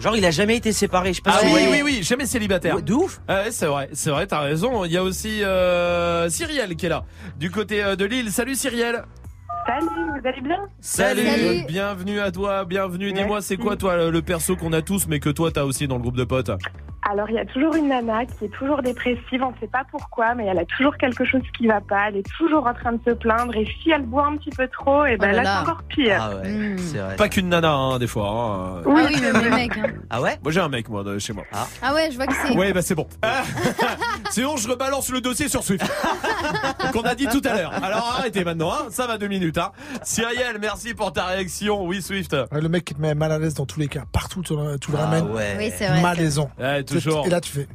Genre, 0.00 0.16
il 0.16 0.24
a 0.24 0.30
jamais 0.30 0.56
été 0.56 0.70
séparé. 0.72 1.08
Je 1.12 1.16
sais 1.16 1.22
pas 1.22 1.32
Ah 1.34 1.40
si- 1.40 1.52
oui, 1.52 1.62
oui, 1.70 1.80
oui, 1.84 2.02
jamais 2.04 2.24
célibataire. 2.26 2.80
De 2.80 2.92
ouf. 2.94 3.20
Ah 3.26 3.42
ouais, 3.44 3.50
c'est 3.50 3.66
vrai, 3.66 3.88
c'est 3.94 4.10
vrai, 4.10 4.26
t'as 4.28 4.40
raison. 4.40 4.84
Il 4.84 4.92
y 4.92 4.96
a 4.96 5.02
aussi 5.02 5.42
euh, 5.42 6.28
Cyrielle 6.28 6.76
qui 6.76 6.86
est 6.86 6.90
là, 6.90 7.04
du 7.36 7.50
côté 7.50 7.82
euh, 7.82 7.96
de 7.96 8.04
Lille. 8.04 8.30
Salut 8.30 8.54
Cyrielle. 8.54 9.02
Salut, 9.66 9.86
vous 9.88 10.26
allez 10.28 10.40
bien? 10.40 10.60
Salut. 10.80 11.64
Bienvenue 11.66 12.20
à 12.20 12.30
toi, 12.30 12.64
bienvenue. 12.64 13.12
Dis-moi, 13.12 13.42
c'est 13.42 13.56
quoi 13.56 13.76
toi 13.76 13.96
le- 13.96 14.10
le 14.10 14.22
perso 14.22 14.54
qu'on 14.56 14.72
a 14.72 14.82
tous, 14.82 15.06
mais 15.08 15.18
que 15.20 15.30
toi 15.30 15.50
t'as 15.50 15.64
aussi 15.64 15.88
dans 15.88 15.96
le 15.96 16.02
groupe 16.02 16.16
de 16.16 16.24
potes? 16.24 16.50
Alors, 17.10 17.30
il 17.30 17.36
y 17.36 17.38
a 17.38 17.44
toujours 17.46 17.74
une 17.74 17.88
nana 17.88 18.26
qui 18.26 18.44
est 18.46 18.48
toujours 18.48 18.82
dépressive, 18.82 19.42
on 19.42 19.50
ne 19.52 19.56
sait 19.60 19.66
pas 19.68 19.82
pourquoi, 19.90 20.34
mais 20.34 20.46
elle 20.46 20.58
a 20.58 20.64
toujours 20.64 20.96
quelque 20.96 21.24
chose 21.24 21.40
qui 21.56 21.66
va 21.66 21.80
pas, 21.80 22.08
elle 22.08 22.16
est 22.16 22.26
toujours 22.36 22.66
en 22.66 22.74
train 22.74 22.92
de 22.92 23.00
se 23.06 23.12
plaindre, 23.14 23.54
et 23.56 23.66
si 23.82 23.90
elle 23.90 24.02
boit 24.02 24.26
un 24.26 24.36
petit 24.36 24.50
peu 24.50 24.68
trop, 24.68 25.04
et 25.06 25.16
ben 25.16 25.28
Oh 25.32 25.36
là 25.36 25.36
là, 25.36 25.42
là. 25.42 25.54
c'est 25.64 25.70
encore 25.70 25.82
pire. 25.84 26.18
Ah 26.20 26.36
ouais, 26.36 26.76
c'est 26.78 26.98
vrai. 26.98 27.16
Pas 27.16 27.28
qu'une 27.28 27.48
nana, 27.48 27.72
hein, 27.72 27.98
des 27.98 28.06
fois. 28.08 28.28
hein. 28.28 28.82
Ah 28.84 28.88
oui, 28.88 29.20
même 29.20 29.42
les 29.42 29.50
mecs. 29.50 29.78
hein. 29.78 29.86
Ah 30.10 30.20
ouais? 30.22 30.38
Moi 30.42 30.52
j'ai 30.52 30.60
un 30.60 30.68
mec 30.68 30.88
moi 30.88 31.04
de 31.04 31.18
chez 31.18 31.32
moi. 31.32 31.44
Ah 31.82 31.94
ouais, 31.94 32.10
je 32.10 32.16
vois 32.16 32.26
que 32.26 32.34
c'est. 32.46 32.56
Ouais, 32.56 32.72
bah 32.72 32.82
c'est 32.82 32.94
bon. 32.94 33.06
Sinon, 34.30 34.56
je 34.56 34.68
rebalance 34.68 35.10
le 35.10 35.20
dossier 35.20 35.48
sur 35.48 35.62
Swift. 35.62 35.86
Qu'on 36.92 37.02
a 37.02 37.14
dit 37.14 37.26
tout 37.26 37.40
à 37.44 37.54
l'heure. 37.54 37.72
Alors 37.82 38.14
arrêtez 38.18 38.44
maintenant, 38.44 38.72
hein. 38.72 38.86
ça 38.90 39.06
va 39.06 39.18
deux 39.18 39.28
minutes. 39.28 39.58
Hein. 39.58 39.72
Cyrielle, 40.02 40.58
merci 40.60 40.94
pour 40.94 41.12
ta 41.12 41.24
réaction. 41.26 41.84
Oui, 41.86 42.02
Swift. 42.02 42.32
Ouais, 42.52 42.60
le 42.60 42.68
mec 42.68 42.84
qui 42.84 42.94
te 42.94 43.00
met 43.00 43.14
mal 43.14 43.32
à 43.32 43.38
l'aise 43.38 43.54
dans 43.54 43.66
tous 43.66 43.80
les 43.80 43.88
cas, 43.88 44.02
partout 44.12 44.42
tu 44.42 44.54
le, 44.56 44.78
tu 44.78 44.90
le 44.90 44.98
Ah 45.00 45.04
ramènes. 45.06 45.30
ouais. 45.30 45.54
Oui, 45.58 45.70
c'est 45.76 45.86
vrai. 45.88 46.00
Malaisant. 46.02 46.50
Toujours. 46.88 47.26
Et 47.26 47.30
là 47.30 47.40
tu 47.40 47.52
fais. 47.52 47.66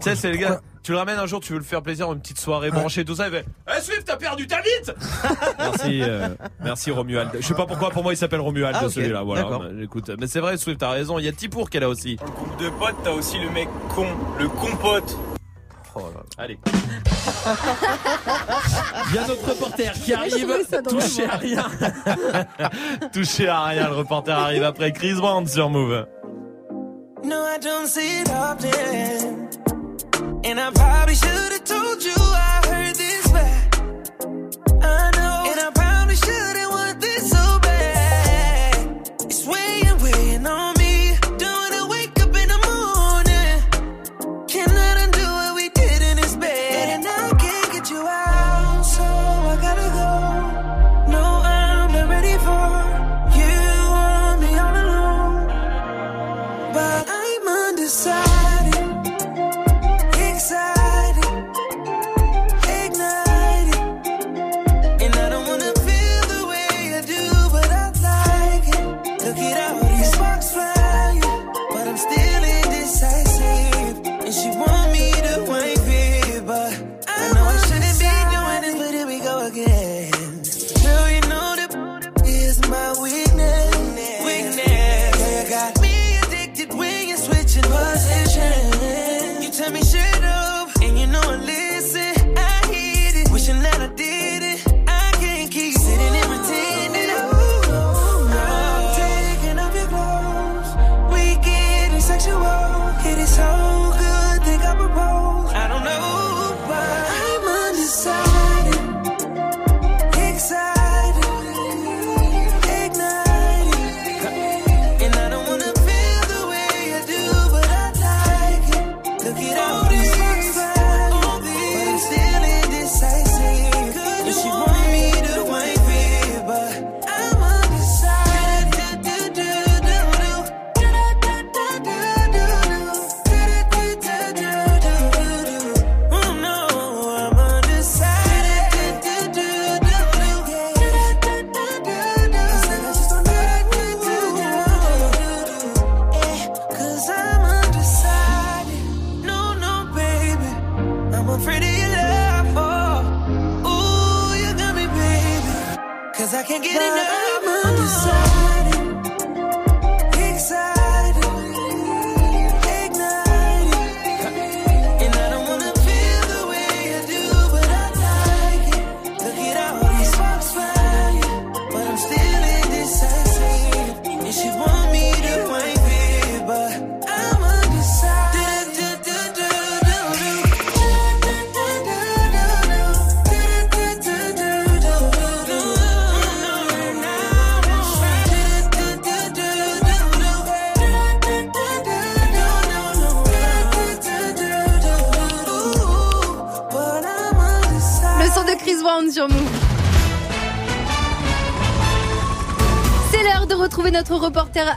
Tu 0.00 0.08
sais, 0.08 0.16
c'est 0.16 0.30
le 0.30 0.36
gars. 0.36 0.60
Tu 0.82 0.90
le 0.90 0.98
ramènes 0.98 1.18
un 1.18 1.26
jour, 1.26 1.38
tu 1.40 1.52
veux 1.52 1.58
le 1.60 1.64
faire 1.64 1.80
plaisir, 1.82 2.10
une 2.12 2.20
petite 2.20 2.40
soirée 2.40 2.70
branchée, 2.70 3.04
tout 3.04 3.14
ça. 3.14 3.28
Il 3.28 3.32
fait 3.32 3.44
Eh 3.68 3.80
Swift, 3.80 4.04
t'as 4.04 4.16
perdu 4.16 4.48
ta 4.48 4.56
bite 4.60 4.92
Merci, 5.58 6.02
euh, 6.02 6.28
merci 6.60 6.90
Romuald. 6.90 7.30
Je 7.38 7.46
sais 7.46 7.54
pas 7.54 7.66
pourquoi, 7.66 7.90
pour 7.90 8.02
moi 8.02 8.12
il 8.12 8.16
s'appelle 8.16 8.40
Romuald 8.40 8.74
Ah, 8.80 8.86
ok. 8.86 8.90
celui-là. 8.92 9.22
Voilà. 9.22 9.42
D'accord. 9.42 9.64
Mais, 9.72 9.84
Écoute, 9.84 10.10
mais 10.18 10.26
c'est 10.26 10.40
vrai, 10.40 10.56
Swift, 10.56 10.80
t'as 10.80 10.90
raison. 10.90 11.18
Il 11.20 11.24
y 11.24 11.28
a 11.28 11.32
Tipour 11.32 11.70
qui 11.70 11.76
est 11.76 11.80
là 11.80 11.88
aussi. 11.88 12.16
Groupe 12.16 12.60
de 12.60 12.68
potes, 12.70 12.96
t'as 13.04 13.12
aussi 13.12 13.38
le 13.38 13.50
mec 13.50 13.68
con, 13.94 14.06
le 14.40 14.48
compote. 14.48 15.16
Oh 15.94 16.00
là 16.00 16.04
là. 16.16 16.22
Allez. 16.38 16.58
Il 19.10 19.14
y 19.14 19.18
a 19.18 19.26
notre 19.28 19.48
reporter 19.50 19.92
qui 19.92 20.14
arrive. 20.14 20.48
Touché 20.88 21.26
à 21.26 21.36
rien. 21.36 21.66
Touché 23.12 23.46
à 23.46 23.64
rien, 23.64 23.88
le 23.88 23.96
reporter 23.96 24.36
arrive 24.36 24.64
après 24.64 24.92
Chris 24.92 25.14
Brown 25.14 25.46
sur 25.46 25.68
Move. 25.70 26.06
No, 27.24 27.42
I 27.44 27.58
don't 27.58 27.86
see 27.86 28.20
it 28.20 28.30
often. 28.30 29.48
And 30.44 30.60
I 30.60 30.70
probably 30.72 31.14
should 31.14 31.52
have 31.52 31.64
told 31.64 32.02
you 32.02 32.31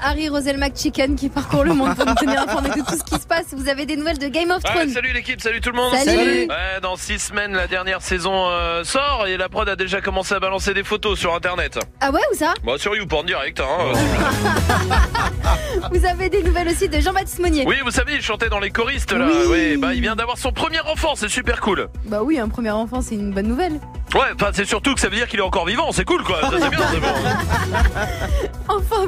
Harry 0.04 0.30
Rosel 0.30 0.58
McChicken 0.58 1.16
qui 1.16 1.30
parcourt 1.30 1.64
le 1.64 1.74
monde 1.74 1.96
pour 1.96 2.06
nous 2.06 2.16
tenir 2.16 2.42
informés 2.42 2.70
de 2.70 2.82
tout 2.86 2.98
ce 2.98 3.04
qui 3.04 3.20
se 3.22 3.28
passe. 3.28 3.46
Vous 3.56 3.70
avez 3.70 3.86
des 3.86 3.96
nouvelles 3.96 4.18
de 4.18 4.28
Game 4.28 4.52
of 4.52 4.64
Ouais, 4.64 4.72
Thrones 4.74 4.90
salut 4.90 5.12
l'équipe, 5.14 5.42
salut 5.42 5.62
tout 5.62 5.70
le 5.72 5.76
monde. 5.78 5.94
Salut. 5.96 6.06
Salut. 6.18 6.48
Ouais, 6.48 6.80
dans 6.82 6.96
six 6.96 7.20
semaines, 7.20 7.54
la 7.54 7.68
dernière 7.68 8.02
saison 8.02 8.48
euh, 8.50 8.84
sort 8.84 9.26
et 9.28 9.38
la 9.38 9.50
prod 9.50 9.68
a 9.68 9.76
déjà 9.76 10.02
commencé 10.02 10.34
à 10.34 10.40
balancer 10.40 10.74
des 10.74 10.84
photos 10.84 11.18
sur 11.20 11.36
internet. 11.36 11.80
Ah 12.02 12.12
ouais, 12.12 12.22
où 12.32 12.36
ça? 12.36 12.54
Bah 12.64 12.74
sur 12.78 12.96
YouPorn 12.96 13.26
direct. 13.26 13.60
Hein. 13.60 13.94
Vous 15.92 16.06
avez 16.06 16.30
des 16.30 16.44
nouvelles 16.44 16.68
aussi 16.70 16.90
de 16.90 17.00
Jean-Baptiste 17.00 17.40
Monnier 17.40 17.64
Oui, 17.68 17.76
vous 17.84 17.92
savez, 17.92 18.14
il 18.16 18.22
chantait 18.22 18.50
dans 18.50 18.60
les 18.60 18.72
choristes 18.72 19.12
là. 19.12 19.28
Oui. 19.46 19.48
Ouais, 19.50 19.78
bah 19.78 19.94
il 19.94 20.02
vient 20.02 20.16
d'avoir 20.16 20.38
son 20.38 20.52
premier 20.52 20.80
enfant, 20.82 21.16
c'est 21.16 21.30
super 21.30 21.62
cool. 21.62 21.88
Bah 22.06 22.22
oui, 22.24 22.40
un 22.40 22.50
premier 22.50 22.72
enfant, 22.72 23.02
c'est 23.02 23.16
une 23.16 23.32
bonne 23.32 23.48
nouvelle. 23.48 23.80
Ouais, 24.14 24.22
enfin 24.36 24.52
c'est 24.54 24.66
surtout 24.66 24.94
que 24.94 25.00
ça 25.02 25.10
veut 25.10 25.16
dire 25.16 25.28
qu'il 25.28 25.40
est 25.40 25.44
encore 25.44 25.66
vivant, 25.66 25.92
c'est 25.92 26.06
cool 26.06 26.24
quoi. 26.24 26.40
Ça 26.42 26.52
c'est 26.60 26.70
bien. 26.70 26.80
c'est 26.92 27.00
bon. 27.00 27.08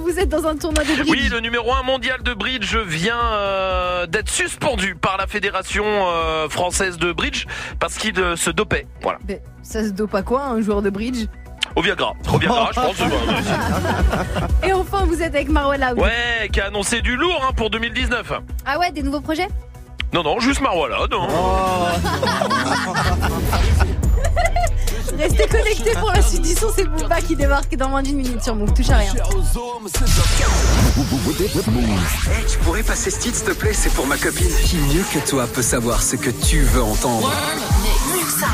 Vous 0.01 0.19
êtes 0.19 0.29
dans 0.29 0.45
un 0.45 0.55
tournoi 0.55 0.83
de 0.83 0.95
bridge. 0.95 1.09
Oui, 1.09 1.29
le 1.29 1.39
numéro 1.39 1.73
1 1.73 1.83
mondial 1.83 2.21
de 2.23 2.33
bridge 2.33 2.75
vient 2.75 3.19
euh, 3.33 4.05
d'être 4.05 4.29
suspendu 4.29 4.95
par 4.95 5.17
la 5.17 5.27
fédération 5.27 5.85
euh, 5.85 6.49
française 6.49 6.97
de 6.97 7.11
bridge 7.11 7.45
parce 7.79 7.97
qu'il 7.97 8.17
euh, 8.19 8.35
se 8.35 8.49
dopait. 8.49 8.87
Voilà. 9.01 9.19
Mais 9.27 9.41
ça 9.63 9.83
se 9.83 9.89
dope 9.89 10.15
à 10.15 10.21
quoi, 10.21 10.45
un 10.45 10.61
joueur 10.61 10.81
de 10.81 10.89
bridge? 10.89 11.25
Au 11.75 11.81
Viagra. 11.81 12.13
Au 12.33 12.37
Viagra, 12.37 12.69
je 12.73 12.79
pense. 12.79 12.95
Et 14.63 14.73
enfin, 14.73 15.05
vous 15.05 15.21
êtes 15.21 15.35
avec 15.35 15.49
Marwa 15.49 15.77
Laoud. 15.77 15.99
Ouais, 15.99 16.49
qui 16.51 16.61
a 16.61 16.67
annoncé 16.67 17.01
du 17.01 17.15
lourd 17.15 17.45
hein, 17.47 17.53
pour 17.55 17.69
2019. 17.69 18.33
Ah 18.65 18.79
ouais, 18.79 18.91
des 18.91 19.03
nouveaux 19.03 19.21
projets? 19.21 19.47
Non, 20.13 20.23
non, 20.23 20.39
juste 20.39 20.61
Marwala, 20.61 20.99
non. 21.11 21.27
Restez 25.17 25.47
connectés 25.47 25.93
pour 25.99 26.11
la 26.11 26.21
suite 26.21 26.41
du 26.43 26.53
son, 26.53 26.67
c'est 26.75 26.85
Booba 26.85 27.21
qui 27.21 27.35
débarque 27.35 27.75
dans 27.75 27.89
moins 27.89 28.03
d'une 28.03 28.17
minute 28.17 28.43
sur 28.43 28.55
Move. 28.55 28.73
Touche 28.73 28.89
à 28.89 28.97
rien. 28.97 29.13
Hey, 32.31 32.45
tu 32.47 32.57
pourrais 32.59 32.83
passer 32.83 33.09
ce 33.09 33.19
titre, 33.19 33.37
s'il 33.37 33.45
te 33.47 33.51
plaît 33.51 33.73
C'est 33.73 33.91
pour 33.93 34.05
ma 34.05 34.17
copine. 34.17 34.49
Qui 34.63 34.77
mieux 34.77 35.03
que 35.13 35.27
toi 35.27 35.47
peut 35.47 35.61
savoir 35.61 36.01
ce 36.01 36.15
que 36.15 36.29
tu 36.29 36.61
veux 36.61 36.81
entendre? 36.83 37.31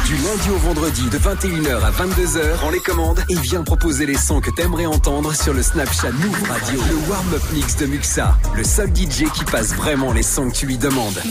Du 0.05 0.15
lundi 0.15 0.49
au 0.49 0.57
vendredi, 0.57 1.09
de 1.09 1.17
21h 1.17 1.81
à 1.83 1.91
22h, 1.91 2.55
prends 2.57 2.69
les 2.69 2.79
commandes 2.79 3.23
et 3.29 3.35
viens 3.35 3.63
proposer 3.63 4.05
les 4.05 4.17
sons 4.17 4.39
que 4.39 4.51
t'aimerais 4.51 4.85
entendre 4.85 5.33
sur 5.33 5.53
le 5.53 5.61
Snapchat 5.61 6.11
Move 6.11 6.43
Radio. 6.49 6.79
Le 6.89 7.09
warm-up 7.09 7.43
mix 7.53 7.75
de 7.75 7.87
Muxa, 7.87 8.37
le 8.55 8.63
seul 8.63 8.89
DJ 8.95 9.25
qui 9.33 9.43
passe 9.45 9.73
vraiment 9.73 10.13
les 10.13 10.23
sons 10.23 10.49
que 10.49 10.55
tu 10.55 10.65
lui 10.67 10.77
demandes. 10.77 11.21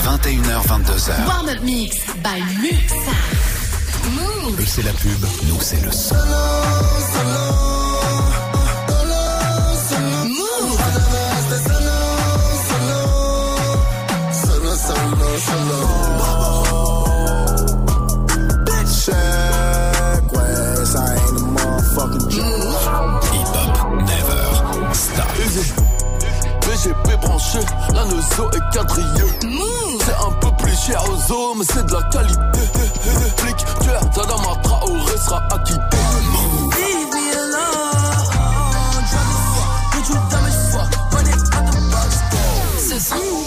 21h, 0.00 0.66
22h. 0.66 1.26
Warm 1.26 1.48
Up 1.48 1.62
Mix 1.62 1.96
by 2.22 2.42
Muxa. 2.60 3.61
Eux, 4.58 4.66
c'est 4.66 4.82
la 4.82 4.92
pub, 4.92 5.24
nous, 5.48 5.60
c'est 5.60 5.80
le 5.84 5.92
son. 5.92 6.16
BGP 26.82 27.16
branché, 27.20 27.60
la 27.94 28.04
nozo 28.04 28.50
est 28.50 28.74
quadrillée. 28.74 29.38
C'est 30.04 30.14
un 30.26 30.32
peu 30.40 30.50
plus 30.58 30.76
cher 30.76 31.02
aux 31.04 31.32
hommes, 31.32 31.58
mais 31.58 31.64
c'est 31.64 31.86
de 31.86 31.92
la 31.92 32.02
qualité. 32.04 32.60
Flic, 33.36 33.56
tueur, 33.82 34.10
Tadama 34.10 34.56
Traoré 34.62 35.16
sera 35.24 35.42
acquitté. 35.50 35.96
Leave 36.76 37.08
me 37.12 37.24
alone. 37.38 37.92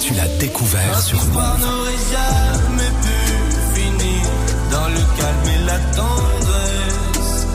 Tu 0.01 0.13
l'as 0.13 0.27
découvert 0.39 1.01
sur. 1.01 1.17
L'histoire 1.17 1.57
n'aurait 1.57 1.91
jamais 2.11 2.91
pu 3.01 3.17
finir 3.81 4.21
dans 4.71 4.87
le 4.87 5.01
calme 5.17 5.49
et 5.55 5.65
la 5.65 5.79
tendresse. 5.93 7.47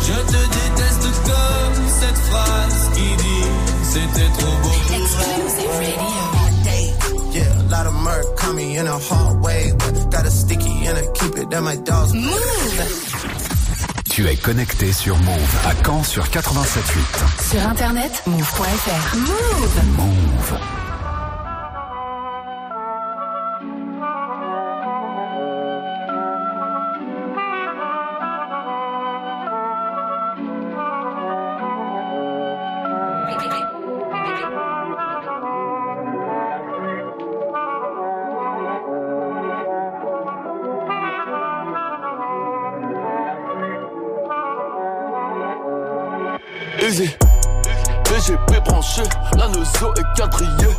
Je 0.00 0.14
te 0.32 0.40
déteste 0.54 1.08
comme 1.24 1.88
cette 2.00 2.18
phrase 2.30 2.90
qui 2.94 3.16
dit 3.16 3.39
c'était 3.90 4.30
trop 4.38 4.56
beau 4.62 4.68
pour 4.86 5.06
vrai. 5.08 5.94
Yeah, 7.32 7.60
a 7.60 7.62
lot 7.70 7.86
of 7.86 7.94
murk 7.94 8.36
caught 8.36 8.54
me 8.54 8.76
in 8.76 8.86
a 8.86 8.98
hard 8.98 9.40
way, 9.40 9.72
but 9.78 10.10
got 10.10 10.26
a 10.26 10.30
sticky 10.30 10.86
and 10.86 10.98
I 10.98 11.06
keep 11.14 11.36
it 11.36 11.52
at 11.52 11.62
my 11.62 11.76
dog's 11.76 12.12
Tu 14.10 14.26
es 14.26 14.36
connecté 14.36 14.92
sur 14.92 15.16
Move 15.18 15.56
à 15.64 15.72
Caen 15.84 16.02
sur 16.02 16.24
87.8. 16.24 17.50
Sur 17.50 17.68
internet, 17.68 18.22
move.fr. 18.26 19.16
Move. 19.16 19.96
Move. 19.96 20.79
Est 49.88 50.16
quadrillée. 50.16 50.76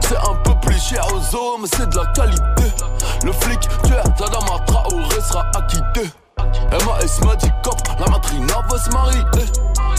C'est 0.00 0.16
un 0.16 0.34
peu 0.42 0.54
plus 0.60 0.80
cher 0.80 1.06
aux 1.12 1.36
hommes, 1.36 1.66
c'est 1.66 1.88
de 1.88 1.96
la 1.96 2.06
qualité. 2.06 2.72
Le 3.24 3.32
flic, 3.32 3.60
tueur, 3.84 4.04
Tadama 4.16 4.58
Traoré 4.66 5.20
sera 5.20 5.46
acquitté. 5.54 6.10
MAS 6.72 7.24
m'a 7.26 7.36
dit 7.36 7.50
la 7.98 8.06
matrina 8.06 8.54
va 8.68 8.78
se 8.78 8.90
marier. 8.90 9.22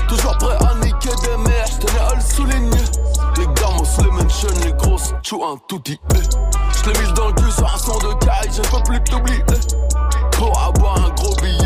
Toujours 0.07 0.37
prêt 0.37 0.57
à 0.59 0.73
niquer 0.83 1.09
des 1.23 1.37
mères, 1.37 1.65
j'tenais 1.67 1.99
à 1.99 2.15
le 2.15 2.21
souligner. 2.21 2.83
Les 3.37 3.45
gamos, 3.45 3.85
les 3.99 4.11
mentions, 4.11 4.49
les 4.65 4.73
grosses, 4.73 5.13
tchou 5.21 5.43
un 5.43 5.57
tout 5.67 5.79
dit. 5.85 5.99
J'l'ai 6.83 6.99
mis 6.99 7.13
dans 7.13 7.27
le 7.27 7.33
cul 7.33 7.51
sur 7.51 7.73
un 7.73 7.77
son 7.77 7.97
de 7.99 8.13
caille, 8.25 8.49
je 8.51 8.61
peux 8.61 8.83
plus 8.83 9.03
t'oublier. 9.03 9.43
Pour 10.31 10.59
avoir 10.59 10.97
un 10.97 11.09
gros 11.11 11.35
billet, 11.35 11.60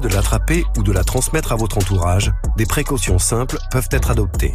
de 0.00 0.08
l'attraper 0.08 0.64
ou 0.76 0.82
de 0.82 0.92
la 0.92 1.04
transmettre 1.04 1.52
à 1.52 1.56
votre 1.56 1.78
entourage, 1.78 2.32
des 2.56 2.66
précautions 2.66 3.18
simples 3.18 3.58
peuvent 3.70 3.88
être 3.90 4.10
adoptées. 4.10 4.54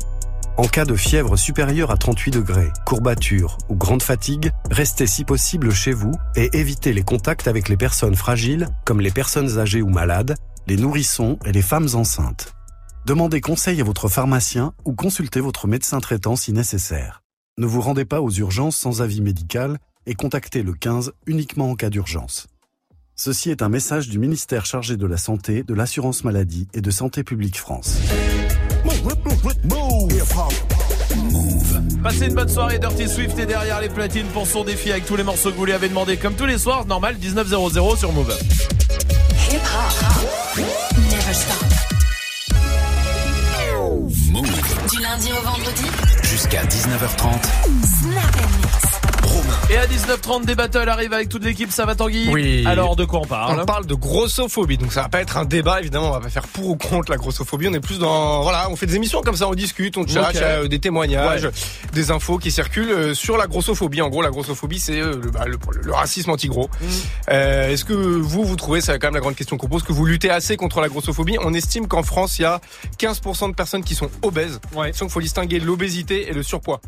En 0.57 0.67
cas 0.67 0.83
de 0.83 0.95
fièvre 0.95 1.37
supérieure 1.37 1.89
à 1.89 1.97
38 1.97 2.31
degrés, 2.31 2.69
courbature 2.85 3.57
ou 3.69 3.75
grande 3.75 4.03
fatigue, 4.03 4.51
restez 4.69 5.07
si 5.07 5.23
possible 5.23 5.73
chez 5.73 5.93
vous 5.93 6.11
et 6.35 6.49
évitez 6.53 6.91
les 6.91 7.03
contacts 7.03 7.47
avec 7.47 7.69
les 7.69 7.77
personnes 7.77 8.15
fragiles 8.15 8.67
comme 8.85 8.99
les 8.99 9.11
personnes 9.11 9.57
âgées 9.57 9.81
ou 9.81 9.89
malades, 9.89 10.35
les 10.67 10.75
nourrissons 10.75 11.39
et 11.45 11.53
les 11.53 11.61
femmes 11.61 11.87
enceintes. 11.93 12.53
Demandez 13.05 13.39
conseil 13.39 13.79
à 13.79 13.85
votre 13.85 14.09
pharmacien 14.09 14.73
ou 14.83 14.93
consultez 14.93 15.39
votre 15.39 15.67
médecin 15.67 15.99
traitant 16.01 16.35
si 16.35 16.51
nécessaire. 16.51 17.23
Ne 17.57 17.65
vous 17.65 17.81
rendez 17.81 18.05
pas 18.05 18.21
aux 18.21 18.31
urgences 18.31 18.75
sans 18.75 19.01
avis 19.01 19.21
médical 19.21 19.77
et 20.05 20.13
contactez 20.13 20.63
le 20.63 20.73
15 20.73 21.13
uniquement 21.25 21.71
en 21.71 21.75
cas 21.75 21.89
d'urgence. 21.89 22.47
Ceci 23.21 23.49
est 23.49 23.61
un 23.61 23.67
message 23.67 24.07
du 24.07 24.17
ministère 24.17 24.65
chargé 24.65 24.95
de 24.95 25.05
la 25.05 25.17
Santé, 25.17 25.63
de 25.63 25.73
l'Assurance 25.73 26.23
Maladie 26.23 26.69
et 26.73 26.79
de 26.79 26.89
Santé 26.89 27.25
publique 27.25 27.57
France. 27.57 27.97
Passez 32.01 32.27
une 32.27 32.33
bonne 32.33 32.47
soirée, 32.47 32.79
Dirty 32.79 33.09
Swift 33.09 33.37
est 33.37 33.45
derrière 33.45 33.81
les 33.81 33.89
platines 33.89 34.27
pour 34.27 34.47
son 34.47 34.63
défi 34.63 34.89
avec 34.89 35.05
tous 35.05 35.17
les 35.17 35.23
morceaux 35.23 35.51
que 35.51 35.57
vous 35.57 35.65
lui 35.65 35.73
avez 35.73 35.89
demandé 35.89 36.15
comme 36.15 36.35
tous 36.35 36.45
les 36.45 36.57
soirs, 36.57 36.85
normal 36.85 37.17
19.00 37.21 37.97
sur 37.97 38.13
Move. 38.13 38.33
Hip 39.51 39.57
hop. 39.57 40.65
Never 40.95 41.33
stop. 41.33 41.67
Du 44.89 45.01
lundi 45.01 45.29
au 45.33 45.41
vendredi. 45.45 45.83
Jusqu'à 46.23 46.63
19h30. 46.63 47.43
Snap 47.83 48.88
Et 49.69 49.77
à 49.77 49.85
19h30, 49.85 50.45
des 50.45 50.55
battles 50.55 50.89
arrivent 50.89 51.13
avec 51.13 51.29
toute 51.29 51.43
l'équipe, 51.43 51.71
ça 51.71 51.85
va 51.85 51.93
Tanguy 51.95 52.29
Oui. 52.31 52.63
Alors 52.65 52.95
de 52.95 53.05
quoi 53.05 53.19
on 53.19 53.25
parle 53.25 53.59
On 53.59 53.65
parle 53.65 53.85
de 53.85 53.93
grossophobie, 53.93 54.77
donc 54.77 54.91
ça 54.91 55.03
va 55.03 55.09
pas 55.09 55.21
être 55.21 55.37
un 55.37 55.45
débat 55.45 55.79
évidemment, 55.79 56.09
on 56.09 56.13
va 56.13 56.19
pas 56.19 56.29
faire 56.29 56.47
pour 56.47 56.69
ou 56.69 56.75
contre 56.75 57.11
la 57.11 57.17
grossophobie, 57.17 57.67
on 57.67 57.73
est 57.73 57.79
plus 57.79 57.99
dans 57.99 58.41
voilà, 58.41 58.67
on 58.71 58.75
fait 58.75 58.87
des 58.87 58.95
émissions 58.95 59.21
comme 59.21 59.35
ça, 59.35 59.47
on 59.47 59.53
discute, 59.53 59.97
on 59.97 60.07
chat, 60.07 60.21
Ok. 60.29 60.35
il 60.35 60.39
y 60.39 60.43
a, 60.43 60.47
euh, 60.47 60.67
des 60.67 60.79
témoignages, 60.79 61.43
Ouais. 61.45 61.51
des 61.93 62.09
infos 62.11 62.37
qui 62.39 62.51
circulent 62.51 62.91
euh, 62.91 63.13
sur 63.13 63.37
la 63.37 63.45
grossophobie. 63.47 64.01
En 64.01 64.09
gros, 64.09 64.21
la 64.23 64.31
grossophobie 64.31 64.79
c'est 64.79 64.99
euh, 64.99 65.19
le, 65.23 65.29
bah, 65.31 65.45
le, 65.45 65.57
le 65.83 65.93
racisme 65.93 66.31
anti-gros. 66.31 66.69
Mm. 66.81 66.85
Euh, 67.31 67.69
Est-ce 67.71 67.85
que 67.85 67.93
vous 67.93 68.43
vous 68.43 68.55
trouvez, 68.55 68.81
c'est 68.81 68.97
quand 68.97 69.07
même 69.07 69.15
la 69.15 69.21
grande 69.21 69.35
question 69.35 69.57
qu'on 69.57 69.67
pose, 69.67 69.83
que 69.83 69.93
vous 69.93 70.05
luttez 70.05 70.31
assez 70.31 70.57
contre 70.57 70.81
la 70.81 70.89
grossophobie? 70.89 71.37
On 71.43 71.53
estime 71.53 71.87
qu'en 71.87 72.03
France 72.03 72.39
il 72.39 72.43
y 72.43 72.45
a 72.45 72.59
15% 72.97 73.49
de 73.49 73.53
personnes 73.55 73.83
qui 73.83 73.93
sont 73.95 74.09
obèses. 74.23 74.59
Ouais. 74.75 74.91
Donc 74.99 75.09
faut 75.11 75.21
distinguer 75.21 75.59
l'obésité 75.59 76.29
et 76.29 76.33
le 76.33 76.41
surpoids. 76.43 76.81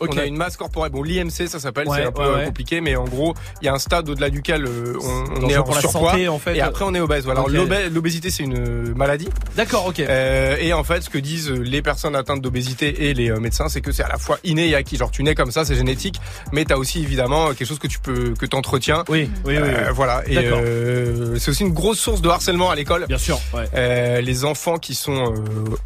Ok. 0.00 0.10
On 0.14 0.18
a 0.18 0.24
une 0.24 0.36
masse 0.36 0.56
corporelle. 0.56 0.92
Bon, 0.92 1.02
l'IMC, 1.02 1.48
ça 1.48 1.58
s'appelle, 1.60 1.88
Ouais, 1.88 1.98
c'est 1.98 2.04
un 2.06 2.12
peu 2.12 2.22
ouais, 2.22 2.34
ouais. 2.34 2.44
compliqué, 2.46 2.80
mais 2.80 2.96
en 2.96 3.04
gros, 3.04 3.34
il 3.60 3.66
y 3.66 3.68
a 3.68 3.74
un 3.74 3.78
stade 3.78 4.08
au-delà 4.08 4.30
duquel 4.30 4.64
euh, 4.66 4.94
on, 5.40 5.48
est 5.48 5.56
en 5.56 5.72
surpoids. 5.72 6.10
santé, 6.12 6.28
en 6.28 6.38
fait. 6.38 6.56
Et 6.56 6.60
après, 6.60 6.84
on 6.84 6.94
est 6.94 7.00
obèse. 7.00 7.24
Voilà. 7.24 7.40
Alors, 7.40 7.50
L'obésité, 7.90 8.30
c'est 8.30 8.42
une 8.42 8.58
euh, 8.58 8.94
maladie. 8.94 9.28
D'accord, 9.56 9.86
ok. 9.86 10.00
Euh, 10.00 10.56
et 10.60 10.72
en 10.72 10.84
fait, 10.84 11.02
ce 11.02 11.10
que 11.10 11.18
disent 11.18 11.50
euh, 11.50 11.58
les 11.62 11.82
personnes 11.82 12.16
atteintes 12.16 12.40
d'obésité 12.42 13.08
et 13.08 13.14
les 13.14 13.30
médecins, 13.32 13.68
c'est 13.68 13.80
que 13.80 13.92
c'est 13.92 14.02
à 14.02 14.08
la 14.08 14.18
fois 14.18 14.38
inné 14.44 14.68
et 14.68 14.74
acquis. 14.74 14.96
Genre, 14.96 15.10
tu 15.10 15.22
nais 15.22 15.34
comme 15.34 15.50
ça, 15.50 15.64
c'est 15.64 15.74
génétique, 15.76 16.16
mais 16.52 16.64
t'as 16.64 16.76
aussi 16.76 17.00
évidemment 17.02 17.48
quelque 17.54 17.66
chose 17.66 17.78
que 17.78 17.86
tu 17.88 17.98
peux, 17.98 18.34
que 18.38 18.46
t'entretiens. 18.46 19.04
Oui, 19.08 19.30
oui, 19.44 19.56
oui, 19.56 19.62
oui. 19.62 19.74
Voilà. 19.94 20.22
Et 20.26 20.38
euh, 20.38 21.38
c'est 21.38 21.50
aussi 21.50 21.62
une 21.62 21.72
grosse 21.72 21.98
source 21.98 22.20
de 22.22 22.28
harcèlement 22.28 22.70
à 22.70 22.74
l'école. 22.74 23.06
Bien 23.06 23.18
sûr. 23.18 23.38
Ouais. 23.54 23.64
Euh, 23.74 24.20
les 24.20 24.44
enfants 24.44 24.78
qui 24.78 24.94
sont 24.94 25.32
euh, 25.34 25.36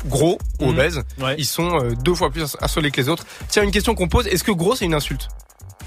gros 0.07 0.39
ou 0.61 0.66
Mhm. 0.66 0.70
obèses, 0.70 1.03
ils 1.39 1.45
sont 1.45 1.78
deux 2.03 2.15
fois 2.15 2.31
plus 2.31 2.57
harcelés 2.61 2.91
que 2.91 3.01
les 3.01 3.09
autres. 3.09 3.24
Tiens, 3.49 3.62
une 3.62 3.70
question 3.70 3.95
qu'on 3.95 4.06
pose 4.09 4.27
est-ce 4.27 4.45
que 4.45 4.53
gros 4.53 4.74
c'est 4.77 4.85
une 4.87 4.95
insulte 4.95 5.28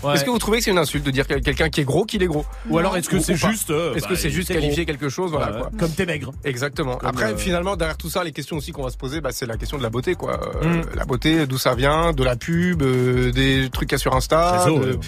Ouais. 0.02 0.14
Est-ce 0.14 0.24
que 0.24 0.30
vous 0.30 0.40
trouvez 0.40 0.60
que 0.60 0.64
c'est 0.64 0.72
une 0.72 0.78
insulte 0.78 1.04
de 1.06 1.12
dire 1.12 1.28
que 1.28 1.34
quelqu'un 1.40 1.70
qui 1.70 1.82
est 1.82 1.84
gros 1.84 2.06
qu'il 2.06 2.24
est 2.24 2.28
gros 2.28 2.46
Ou 2.70 2.78
alors 2.78 2.96
est-ce 2.96 3.10
que 3.10 3.20
c'est 3.20 3.36
juste, 3.36 3.70
euh, 3.70 3.94
Est-ce 3.96 4.04
bah, 4.06 4.10
que 4.12 4.16
c'est 4.16 4.30
juste 4.30 4.48
qualifier 4.48 4.86
gros. 4.86 4.94
quelque 4.94 5.10
chose 5.10 5.32
voilà 5.32 5.52
Ouais, 5.52 5.60
quoi. 5.60 5.72
Comme 5.78 5.92
t'es 5.92 6.06
maigre. 6.06 6.32
Exactement. 6.46 6.96
Comme, 6.96 7.10
Après 7.10 7.34
euh, 7.34 7.38
finalement 7.38 7.76
derrière 7.76 7.98
tout 7.98 8.10
ça 8.10 8.24
les 8.24 8.32
questions 8.32 8.56
aussi 8.56 8.72
qu'on 8.72 8.84
va 8.84 8.92
se 8.92 8.98
poser 8.98 9.20
bah, 9.20 9.32
c'est 9.34 9.46
la 9.46 9.58
question 9.58 9.78
de 9.78 9.84
la 9.84 9.90
beauté 9.90 10.16
quoi. 10.16 10.40
Euh, 10.64 10.84
Mm. 10.84 10.86
La 10.96 11.04
beauté 11.04 11.46
d'où 11.48 11.58
ça 11.58 11.76
vient, 11.76 12.14
de 12.14 12.24
la 12.24 12.38
pub, 12.38 12.82
des 12.82 13.68
trucs 13.74 13.90
qu'il 13.90 13.96
y 13.96 14.00
a 14.00 14.00
sur 14.00 14.16
Insta. 14.16 14.64
Réseau, 14.64 14.80
de- 14.80 14.92
ouais. 14.94 15.00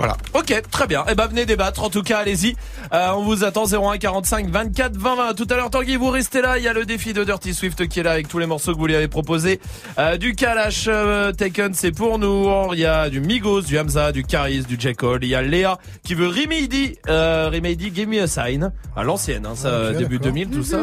Voilà. 0.00 0.16
Ok, 0.32 0.62
très 0.70 0.86
bien. 0.86 1.04
Eh 1.10 1.14
ben 1.14 1.26
venez 1.26 1.44
débattre. 1.44 1.82
En 1.82 1.90
tout 1.90 2.02
cas, 2.02 2.20
allez-y. 2.20 2.56
Euh, 2.94 3.10
on 3.16 3.22
vous 3.22 3.44
attend 3.44 3.66
01 3.66 3.98
45 3.98 4.48
24 4.48 4.96
20 4.96 5.16
20. 5.16 5.34
Tout 5.34 5.46
à 5.50 5.56
l'heure, 5.56 5.68
Tanguy, 5.68 5.96
vous 5.96 6.08
restez 6.08 6.40
là. 6.40 6.56
Il 6.56 6.64
y 6.64 6.68
a 6.68 6.72
le 6.72 6.86
défi 6.86 7.12
de 7.12 7.22
Dirty 7.22 7.52
Swift 7.52 7.86
qui 7.86 8.00
est 8.00 8.02
là 8.02 8.12
avec 8.12 8.26
tous 8.26 8.38
les 8.38 8.46
morceaux 8.46 8.72
que 8.72 8.78
vous 8.78 8.86
lui 8.86 8.94
avez 8.94 9.08
proposés. 9.08 9.60
Euh, 9.98 10.16
du 10.16 10.34
Kalash 10.34 10.86
euh, 10.88 11.32
Taken, 11.32 11.74
c'est 11.74 11.92
pour 11.92 12.18
nous. 12.18 12.48
Il 12.72 12.78
y 12.78 12.86
a 12.86 13.10
du 13.10 13.20
Migos, 13.20 13.60
du 13.60 13.78
Hamza, 13.78 14.10
du 14.10 14.24
Caris, 14.24 14.62
du 14.62 14.78
J. 14.80 14.94
Cole. 14.94 15.22
Il 15.22 15.28
y 15.28 15.34
a 15.34 15.42
Léa 15.42 15.78
qui 16.02 16.14
veut 16.14 16.28
Remedy. 16.28 16.96
Euh, 17.10 17.50
Remedy, 17.52 17.92
Give 17.94 18.08
Me 18.08 18.22
a 18.22 18.26
Sign. 18.26 18.72
À 18.96 19.02
l'ancienne, 19.02 19.44
hein, 19.44 19.54
ça, 19.54 19.90
Ok, 19.90 19.98
début 19.98 20.16
d'accord. 20.16 20.32
2000, 20.32 20.48
tout 20.48 20.64
ça. 20.64 20.82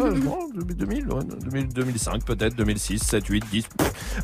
Début 0.56 0.76
2000, 0.76 1.07
ouais, 1.07 1.23
2000, 1.44 1.68
2005 1.69 2.23
peut-être, 2.23 2.56
2006, 2.56 2.99
7, 2.99 3.26
8, 3.26 3.44
10. 3.52 3.65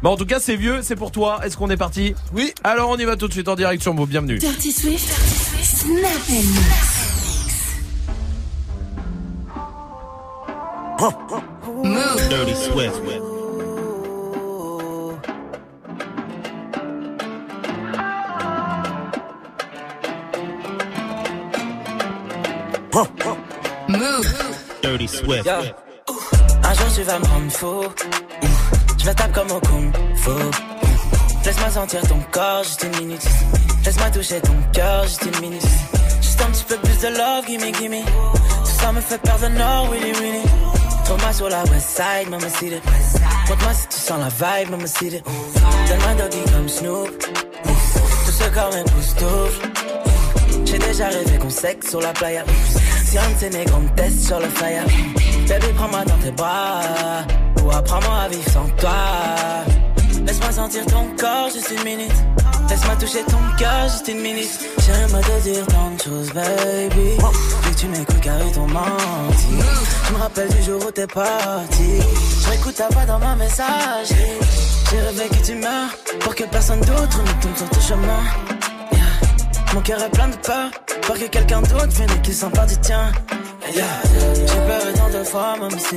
Bon, 0.04 0.12
en 0.12 0.18
tout 0.18 0.28
cas, 0.28 0.40
c'est 0.40 0.56
vieux, 0.56 0.82
c'est 0.84 0.96
pour 0.96 1.12
toi. 1.12 1.40
Est-ce 1.44 1.58
qu'on 1.58 1.72
est 1.72 1.78
parti? 1.78 2.14
Oui. 2.34 2.54
Alors, 2.64 2.92
on 2.92 2.98
y 2.98 3.06
va 3.06 3.16
tout 3.16 3.28
de 3.28 3.34
suite 3.34 3.48
en 3.48 3.56
direct 3.56 3.82
sur 3.82 3.96
Move. 3.96 4.10
Bienvenue. 4.10 4.38
Dirty 4.38 4.72
Swift. 4.84 5.08
Snap 5.64 6.24
and 6.28 6.48
mix. 6.60 7.80
Move. 11.88 12.20
Dirty 12.30 12.54
Swift. 12.54 13.00
Move. 23.88 24.28
Dirty 24.82 25.08
Swift. 25.08 25.46
Yo. 25.46 25.62
Un 26.62 26.74
jour 26.74 26.90
tu 26.94 27.04
vas 27.04 27.20
me 27.20 27.26
rendre 27.26 27.52
fou. 27.52 27.84
Je 28.98 29.06
vais 29.06 29.14
taper 29.14 29.32
comme 29.32 29.52
au 29.52 29.62
kung 29.62 29.94
fu. 30.18 30.73
Laisse-moi 31.46 31.70
sentir 31.70 32.02
ton 32.08 32.20
corps 32.32 32.64
juste 32.64 32.84
une 32.84 33.06
minute. 33.06 33.28
Laisse-moi 33.86 34.10
toucher 34.12 34.40
ton 34.40 34.56
cœur 34.72 35.04
juste 35.04 35.24
une 35.26 35.42
minute. 35.42 35.68
Juste 36.22 36.42
un 36.42 36.52
petit 36.52 36.64
peu 36.64 36.78
plus 36.78 36.98
de 37.00 37.08
love, 37.10 37.46
gimme, 37.46 37.72
gimme. 37.74 38.06
Tout 38.06 38.82
ça 38.82 38.92
me 38.92 39.02
fait 39.02 39.18
perdre 39.18 39.48
le 39.50 39.58
nord, 39.58 39.90
willy, 39.92 40.14
willy. 40.14 40.44
Trouve-moi 41.04 41.34
sur 41.34 41.50
la 41.50 41.64
west 41.64 41.90
side, 41.90 42.30
mama 42.30 42.48
it. 42.48 42.82
Montre-moi 43.50 43.74
si 43.74 43.88
tu 43.88 43.98
sens 43.98 44.20
la 44.20 44.30
vibe, 44.30 44.72
mama 44.72 44.86
it. 45.02 45.24
Donne-moi 45.88 46.14
doggy 46.18 46.52
comme 46.54 46.70
Snoop. 46.70 47.10
Tout 47.20 48.32
ce 48.32 48.50
corps 48.50 48.74
m'époustoufle. 48.74 49.70
J'ai 50.66 50.80
déjà 50.80 51.08
rêvé 51.08 51.38
qu'on 51.40 51.50
sexe 51.50 51.90
sur 51.90 52.00
la 52.00 52.14
playa. 52.14 52.46
Si 53.06 53.18
un 53.18 53.30
de 53.30 53.36
ces 53.38 53.50
négros 53.50 53.82
me 53.82 53.90
teste 53.96 54.26
sur 54.26 54.40
le 54.40 54.48
fire. 54.48 54.86
Baby, 55.50 55.68
prends-moi 55.76 56.06
dans 56.06 56.18
tes 56.18 56.32
bras. 56.32 56.82
Ou 57.62 57.70
apprends-moi 57.72 58.16
à 58.26 58.28
vivre 58.30 58.50
sans 58.50 58.68
toi. 58.78 58.92
Laisse-moi 60.26 60.52
sentir 60.52 60.86
ton 60.86 61.08
corps 61.18 61.50
juste 61.54 61.72
une 61.76 61.84
minute. 61.84 62.14
Laisse-moi 62.70 62.96
toucher 62.96 63.24
ton 63.24 63.40
cœur 63.58 63.84
juste 63.90 64.08
une 64.08 64.22
minute. 64.22 64.60
J'aimerais 64.86 65.22
te 65.22 65.44
dire 65.44 65.66
tant 65.68 65.92
de 65.92 66.02
choses, 66.02 66.34
baby. 66.34 67.18
Mais 67.66 67.76
tu 67.76 67.88
m'écoutes 67.88 68.22
car 68.22 68.36
ils 68.46 68.52
t'ont 68.54 68.68
menti. 68.68 69.48
Je 70.08 70.14
me 70.14 70.18
rappelle 70.20 70.50
du 70.50 70.64
jour 70.64 70.82
où 70.86 70.92
t'es 70.92 71.08
parti. 71.08 72.00
Je 72.42 72.50
réécoute 72.50 72.76
ta 72.76 72.88
voix 72.90 73.06
dans 73.06 73.20
ma 73.20 73.36
messagerie. 73.36 74.40
J'ai 74.92 75.00
rêvé 75.00 75.28
que 75.30 75.46
tu 75.46 75.56
meurs 75.56 75.90
pour 76.22 76.36
que 76.36 76.44
personne 76.46 76.82
d'autre 76.82 77.22
ne 77.22 77.42
tombe 77.42 77.58
sur 77.58 77.70
ton 77.70 77.82
chemin. 77.82 78.24
Mon 79.74 79.82
cœur 79.82 80.02
est 80.04 80.10
plein 80.10 80.28
de 80.28 80.36
peur 80.36 80.70
Pour 81.02 81.16
que 81.16 81.26
quelqu'un 81.26 81.62
d'autre 81.62 81.88
vienne 81.88 82.10
et 82.16 82.22
qu'il 82.22 82.36
s'empare 82.36 82.68
du 82.68 82.78
tien 82.78 83.12
Yeah. 83.74 83.86
J'ai 84.36 84.46
pleuré 84.46 84.94
tant 84.94 85.10
de 85.10 85.24
fois, 85.24 85.56
même 85.60 85.80
si 85.80 85.96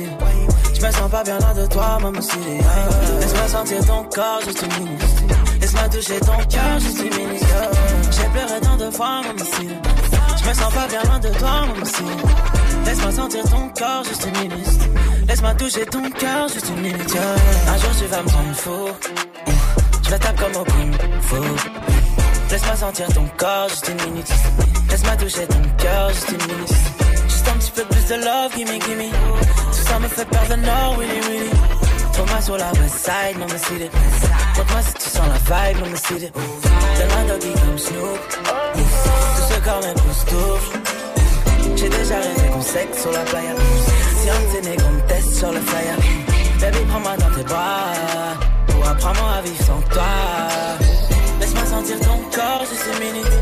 Je 0.79 0.85
me 0.85 0.91
sens 0.91 1.09
pas 1.09 1.23
bien 1.23 1.39
loin 1.39 1.53
de 1.55 1.65
toi, 1.65 1.97
même 2.03 2.21
si. 2.21 2.37
Laisse-moi 3.19 3.47
sentir 3.47 3.85
ton 3.85 4.03
corps 4.03 4.41
juste 4.45 4.61
une 4.61 4.85
minute 4.85 5.01
Laisse-moi 5.59 5.89
toucher 5.89 6.19
ton 6.19 6.37
cœur 6.49 6.79
juste 6.79 6.99
une 6.99 7.15
minute. 7.15 7.45
J'ai 8.11 8.29
pleuré 8.29 8.61
tant 8.61 8.77
de 8.77 8.91
fois, 8.91 9.21
même 9.23 9.39
si 9.39 9.67
Je 10.43 10.49
me 10.49 10.53
sens 10.53 10.73
pas 10.73 10.87
bien 10.87 11.01
loin 11.03 11.19
de 11.19 11.29
toi, 11.29 11.65
même 11.65 11.85
si 11.85 12.03
Laisse-moi 12.85 13.11
sentir 13.11 13.43
ton 13.49 13.69
corps 13.69 14.03
juste 14.03 14.27
une 14.27 14.49
minute 14.49 14.79
Laisse-moi 15.27 15.53
toucher 15.55 15.85
ton 15.87 16.09
cœur 16.11 16.47
juste 16.47 16.69
une 16.69 16.81
minute. 16.81 17.17
Un 17.67 17.77
jour 17.77 17.89
tu 17.99 18.05
vas 18.05 18.21
me 18.21 18.29
rendre 18.29 18.55
fou 18.55 19.09
Je 20.05 20.11
la 20.11 20.19
tape 20.19 20.39
comme 20.39 20.61
au 20.61 20.63
kung. 20.63 20.95
Laisse-moi 22.49 22.75
sentir 22.75 23.07
ton 23.09 23.25
corps, 23.35 23.67
juste 23.69 23.89
une 23.89 24.09
minute. 24.11 24.31
Laisse-moi 24.89 25.15
toucher 25.17 25.47
ton 25.47 25.61
cœur, 25.77 26.09
juste 26.13 26.29
une 26.29 26.53
minute. 26.53 27.06
Un 27.49 27.57
petit 27.59 27.71
peu 27.71 27.83
plus 27.83 28.05
de 28.07 28.15
love, 28.15 28.51
gimme, 28.55 28.79
gimme. 28.79 29.11
Tout 29.71 29.87
ça 29.89 29.99
me 29.99 30.07
fait 30.07 30.25
perdre 30.25 30.55
le 30.55 30.61
nord, 30.61 30.95
really, 30.97 31.21
really. 31.27 31.49
Trouve-moi 32.13 32.41
sur 32.41 32.57
la 32.57 32.71
west 32.81 32.97
side, 33.05 33.37
me 33.37 33.47
city. 33.57 33.89
Montre-moi 34.57 34.81
si 34.81 34.93
tu 34.93 35.09
sens 35.09 35.27
la 35.27 35.39
vibe, 35.49 35.91
me 35.91 35.95
city. 35.95 36.31
Donne-moi 36.33 37.23
doggy 37.27 37.53
comme 37.53 37.77
Snoop. 37.77 38.19
Tout 38.73 39.53
ce 39.53 39.59
corps 39.61 39.81
m'époustoufle. 39.81 40.79
J'ai 41.75 41.89
déjà 41.89 42.15
rêvé 42.15 42.49
qu'on 42.51 42.61
sexe 42.61 43.01
sur 43.01 43.11
la 43.11 43.19
playa. 43.19 43.53
Si 44.19 44.27
on 44.29 44.55
tenait 44.55 44.75
qu'on 44.77 44.89
me 44.89 45.01
teste 45.07 45.35
sur 45.35 45.51
le 45.51 45.59
flyer. 45.59 45.95
Baby, 46.59 46.79
prends-moi 46.89 47.17
dans 47.17 47.35
tes 47.35 47.43
bras. 47.43 47.93
Pour 48.67 48.87
apprendre 48.87 49.33
à 49.37 49.41
vivre 49.41 49.63
sans 49.63 49.81
toi. 49.93 50.03
Laisse-moi 51.39 51.65
sentir 51.65 51.99
ton 51.99 52.17
corps, 52.35 52.65
juste 52.69 52.87
une 52.93 53.05
minute. 53.05 53.33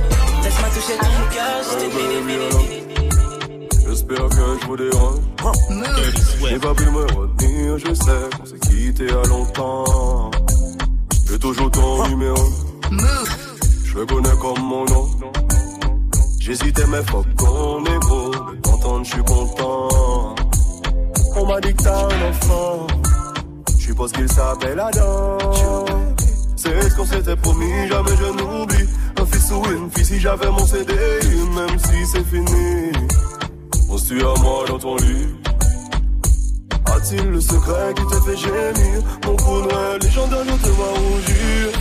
Laisse-moi 0.44 0.70
toucher 0.70 0.98
ton 1.00 1.34
cœur, 1.34 1.64
juste 1.64 1.86
une 1.86 1.94
minute, 1.98 2.26
minute. 2.26 3.05
J'espère 3.96 4.28
que 4.28 4.60
je 4.62 4.68
vous 4.68 4.76
dérange. 4.76 5.20
J'ai 6.50 6.60
pas 6.60 6.74
pu 6.74 6.84
me 6.84 7.06
retenir, 7.18 7.78
je 7.78 7.94
sais 7.94 8.30
qu'on 8.38 8.46
s'est 8.46 8.60
quitté 8.60 9.10
à 9.10 9.26
longtemps. 9.30 10.32
J'ai 11.30 11.40
toujours 11.40 11.72
ton 11.72 12.06
numéro. 12.10 12.44
Je 13.86 14.00
connais 14.00 14.36
comme 14.42 14.62
mon 14.64 14.84
nom. 14.84 15.08
J'hésitais, 16.42 16.86
mais 16.88 17.02
faut 17.04 17.24
qu'on 17.38 17.86
est 17.86 18.00
beau. 18.10 18.32
De 18.32 18.62
t'entendre, 18.62 19.06
je 19.06 19.12
suis 19.12 19.24
content. 19.24 20.36
On 21.38 21.46
m'a 21.46 21.62
dit 21.62 21.74
que 21.74 21.84
t'as 21.84 22.04
un 22.04 22.30
enfant. 22.30 22.88
Je 23.80 23.86
suppose 23.86 24.12
qu'il 24.12 24.28
s'appelle 24.30 24.78
Adam. 24.78 25.38
C'est 26.58 26.90
ce 26.90 26.96
qu'on 26.98 27.06
s'était 27.06 27.38
promis, 27.38 27.88
jamais 27.88 28.12
je 28.20 28.44
n'oublie. 28.44 28.90
Un 29.22 29.26
fils 29.26 29.52
ou 29.52 29.64
une 29.72 29.90
fille, 29.90 30.06
si 30.06 30.20
j'avais 30.20 30.52
mon 30.52 30.66
CD, 30.66 30.94
même 31.56 31.80
si 31.80 32.06
c'est 32.12 32.26
fini. 32.26 32.92
Penses-tu 33.96 34.20
à 34.20 34.34
moi 34.42 34.66
dans 34.68 34.78
ton 34.78 34.98
lit? 34.98 35.28
A-t-il 36.86 37.30
le 37.30 37.40
secret 37.40 37.94
qui 37.96 38.04
te 38.04 38.22
fait 38.26 38.36
gémir? 38.36 39.02
Mon 39.26 39.38
coup 39.38 39.62
noir 39.62 39.98
légendaire, 40.02 40.44
je 40.44 40.68
te 40.68 40.68
vois 40.68 40.92
rougir 40.92 41.72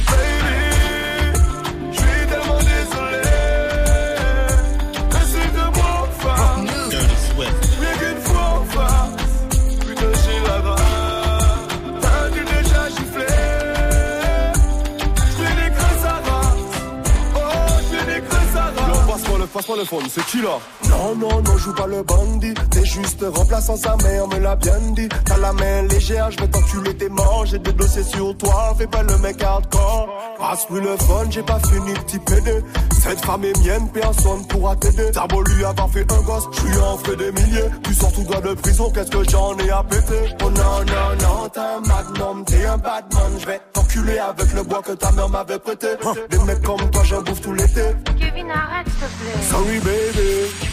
Passe-moi 19.55 19.77
le, 19.77 19.85
phone, 19.85 20.03
c'est 20.09 20.27
qui 20.27 20.43
là? 20.43 20.59
Non, 20.91 21.15
non, 21.15 21.41
non, 21.41 21.57
joue 21.59 21.73
pas 21.75 21.87
le 21.87 22.03
bandit. 22.03 22.55
T'es 22.73 22.85
juste 22.85 23.25
remplaçant 23.25 23.77
sa 23.77 23.95
mère, 23.99 24.27
me 24.27 24.39
l'a 24.41 24.57
bien 24.57 24.81
dit. 24.97 25.09
T'as 25.25 25.37
la 25.37 25.53
main 25.53 25.83
légère, 25.83 26.29
je 26.33 26.41
vais 26.41 26.49
t'enculer 26.49 26.97
tes 26.97 27.09
morts. 27.09 27.47
J'ai 27.47 27.61
des 27.61 27.73
dossiers 27.73 28.03
sur 28.03 28.37
toi, 28.37 28.75
fais 28.77 28.89
pas 28.89 29.05
le 29.05 29.17
mec 29.19 29.41
hardcore. 29.41 30.09
Passe-lui 30.41 30.81
le 30.81 30.97
phone, 30.97 31.31
j'ai 31.31 31.45
pas 31.45 31.61
fini, 31.61 31.95
petit 31.95 32.19
PD. 32.19 32.65
Cette 33.01 33.25
femme 33.25 33.45
est 33.45 33.57
mienne, 33.61 33.89
personne 33.93 34.45
pourra 34.49 34.75
t'aider. 34.75 35.11
T'as 35.13 35.27
beau 35.29 35.43
lui 35.43 35.65
avoir 35.65 35.89
fait 35.91 36.11
un 36.11 36.23
gosse, 36.23 36.49
je 36.51 36.61
suis 36.61 36.79
en 36.79 36.99
frais 36.99 37.17
des 37.17 37.31
milliers. 37.31 37.69
Tu 37.85 37.95
sors 37.95 38.13
tout 38.13 38.25
droit 38.25 38.41
de 38.41 38.55
prison, 38.55 38.91
qu'est-ce 38.91 39.11
que 39.11 39.31
j'en 39.31 39.57
ai 39.59 39.71
à 39.71 39.85
péter? 39.85 40.35
Oh 40.43 40.51
non, 40.51 40.51
non, 40.51 41.17
non, 41.23 41.49
t'es 41.49 41.61
un 41.61 41.81
magnum, 41.81 42.45
t'es 42.45 42.67
un 42.67 42.79
badman. 42.79 43.39
Je 43.39 43.47
vais 43.47 43.61
t'enculer 43.73 44.19
avec 44.19 44.53
le 44.53 44.63
bois 44.65 44.83
que 44.83 44.93
ta 44.93 45.13
mère 45.13 45.29
m'avait 45.29 45.59
prêté. 45.61 45.89
Des 46.31 46.39
mecs 46.39 46.63
comme 46.63 46.91
toi, 46.91 47.03
j'en 47.05 47.23
bouffe 47.23 47.41
tout 47.41 47.53
l'été. 47.53 47.83
Kevin, 48.19 48.51
arrête, 48.51 48.87
s'il 48.89 48.95
te 48.95 49.23
plaît. 49.23 49.44
Sorry 49.51 49.79
baby, 49.79 50.31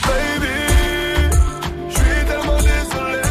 baby, 0.08 0.58
je 1.90 1.94
suis 1.94 2.22
tellement 2.26 2.58
désolé. 2.58 3.22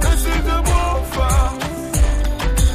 Essaye 0.00 0.42
de 0.42 0.56
m'en 0.68 0.94
faire, 1.12 1.52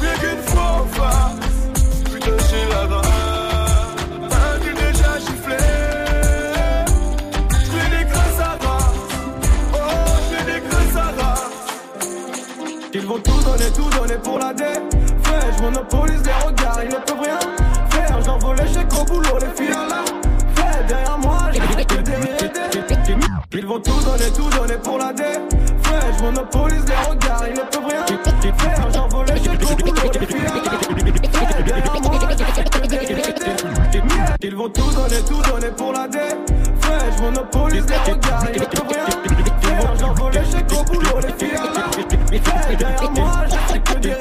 rien 0.00 0.14
qu'une 0.20 0.42
fois 0.46 0.70
en 0.70 0.86
face. 0.86 1.58
Putain, 2.04 2.36
j'ai 2.48 2.64
la 2.68 2.82
grâce, 2.86 3.94
t'as-tu 4.30 4.70
déjà 4.74 5.12
giflé? 5.18 5.62
J'fais 7.64 7.88
des 7.90 8.04
creux 8.10 8.36
à 8.40 8.42
race, 8.64 9.04
oh, 9.74 9.78
j'fais 10.30 10.44
des 10.52 10.60
creux 10.68 10.92
à 10.96 10.98
race. 11.22 11.60
Ils 12.92 13.06
vont 13.06 13.18
tout 13.18 13.40
donner, 13.42 13.70
tout 13.74 13.90
donner 13.98 14.18
pour 14.22 14.38
la 14.38 14.52
dé. 14.52 14.72
Fais, 15.24 15.44
je 15.56 15.62
monopolise 15.62 16.22
les 16.24 16.46
regards, 16.46 16.80
ils 16.82 16.90
ne 16.90 17.00
peuvent 17.04 17.20
rien 17.20 17.40
faire. 17.90 18.22
J'envole 18.22 18.56
les 18.58 18.68
chèques 18.72 18.94
au 19.00 19.04
boulot, 19.04 19.38
les 19.40 19.52
filles 19.60 19.74
en 19.74 19.86
là. 19.88 20.04
Ils 23.56 23.66
vont 23.66 23.80
tout 23.80 24.00
donner, 24.04 24.30
tout 24.36 24.50
donner 24.50 24.74
pour 24.82 24.98
la 24.98 25.12
dé. 25.12 25.22
Je 26.18 26.22
monopolise 26.22 26.84
les 26.86 27.10
regards, 27.10 27.44
ils 27.46 27.54
ne 27.54 27.60
peuvent 27.60 27.86
rien 27.88 28.04
faire. 28.58 28.92
J'envole 28.92 29.26
les 29.26 29.36
chèques 29.42 29.62
au 29.62 29.74
boulot, 29.76 30.10
les 30.12 30.26
filles. 30.26 30.40
Ils 34.42 34.54
vont 34.54 34.68
tout 34.68 34.90
donner, 34.90 35.22
tout 35.26 35.42
donner 35.42 35.70
pour 35.76 35.92
la 35.92 36.08
dé. 36.08 36.18
Je 37.16 37.22
monopolise 37.22 37.86
les 37.86 38.12
regards, 38.12 38.46
ils 38.54 38.60
ne 38.60 38.66
peuvent 38.66 38.88
rien 38.88 39.06
faire. 39.60 39.96
J'envole 39.98 40.32
les 40.32 40.44
chèques 40.44 40.72
au 40.72 40.84
boulot, 40.84 41.20
les 41.22 41.32
filles 41.46 42.76
derrière 42.78 43.10
moi, 43.12 43.44
j'ai 43.72 43.80
que 43.80 43.98
des. 44.00 44.16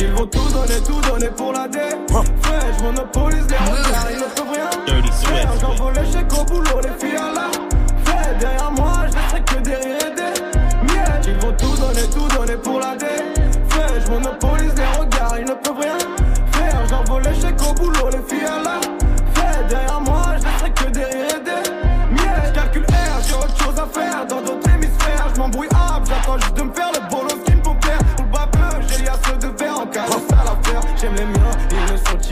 Ils 0.00 0.12
vont 0.12 0.26
tout 0.26 0.48
donner, 0.52 0.80
tout 0.86 1.00
donner 1.08 1.28
pour 1.28 1.52
la 1.52 1.68
dé. 1.68 1.78
Je 2.08 2.82
monopolise 2.82 3.46
les 3.48 3.56
regards, 3.56 4.10
ils 4.10 4.16
ne 4.16 4.22
peuvent 4.22 4.34
rien 4.34 4.41
boulot, 6.44 6.80
les 6.82 7.06
filles 7.06 7.18
en 7.18 7.32
là. 7.32 7.51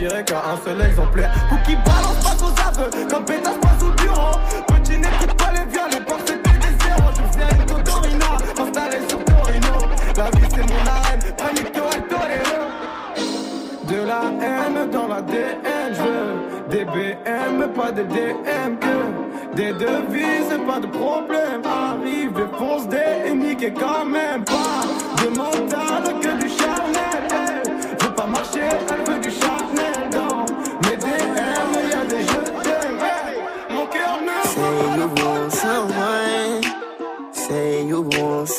Tirés 0.01 0.23
qu'à 0.23 0.41
un 0.51 0.57
seul 0.65 0.81
exemplaire. 0.81 1.31
Pour 1.47 1.61
qui 1.61 1.75
balance 1.75 2.23
passe 2.23 2.41
aux 2.41 2.81
aveux, 2.81 2.89
comme 3.07 3.23
pétasse 3.23 3.57
passe 3.61 3.83
au 3.83 3.91
bureau. 4.01 4.31
Petit 4.67 4.97
n'écoute 4.97 5.33
pas 5.37 5.51
les 5.51 5.65
vieux, 5.71 5.87
les 5.91 5.99
portes 5.99 6.23
c'était 6.25 6.57
des 6.57 6.73
zéros. 6.83 7.11
Je 7.17 7.37
viens 7.37 7.57
de 7.57 7.63
Totorina, 7.69 8.31
installé 8.59 8.97
sur 9.07 9.23
Torino. 9.23 9.73
La 10.17 10.29
vie 10.31 10.47
c'est 10.49 10.67
mon 10.71 10.83
arène, 10.95 11.21
panico 11.37 11.85
et 11.95 12.01
torero. 12.09 12.61
De 13.89 14.07
la 14.07 14.21
haine 14.41 14.89
dans 14.89 15.07
la 15.07 15.21
DN, 15.21 15.93
je 15.93 16.01
veux 16.01 16.69
des 16.69 16.85
BM, 16.85 17.67
pas 17.75 17.91
des 17.91 18.05
DM 18.05 18.77
que 18.79 19.55
des 19.55 19.73
devises, 19.73 20.57
pas 20.65 20.79
de 20.79 20.87
problème. 20.87 21.61
Arrive, 21.63 22.33
défonce 22.33 22.87
des 22.87 23.29
et 23.29 23.33
niquer 23.33 23.73
quand 23.73 24.05
même 24.05 24.43
pas 24.45 24.81
de 25.21 25.37
mental 25.37 26.19
que 26.21 26.41
du 26.41 26.49
charnel. 26.49 27.61
Elle 27.91 28.07
veut 28.07 28.15
pas 28.15 28.25
marcher, 28.25 28.61
elle 28.89 29.13
veut 29.13 29.19
du 29.19 29.29
charnel 29.29 29.70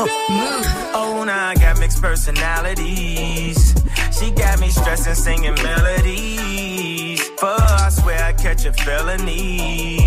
Oh, 0.00 1.24
now 1.26 1.48
I 1.48 1.54
got 1.56 1.80
mixed 1.80 2.00
personalities. 2.00 3.74
She 4.16 4.30
got 4.30 4.60
me 4.60 4.68
stressing, 4.68 5.14
singing 5.14 5.54
melodies. 5.54 7.20
Fuck, 7.38 7.60
I 7.60 7.88
swear 7.90 8.24
I 8.24 8.32
catch 8.32 8.64
a 8.64 8.72
felony. 8.72 10.06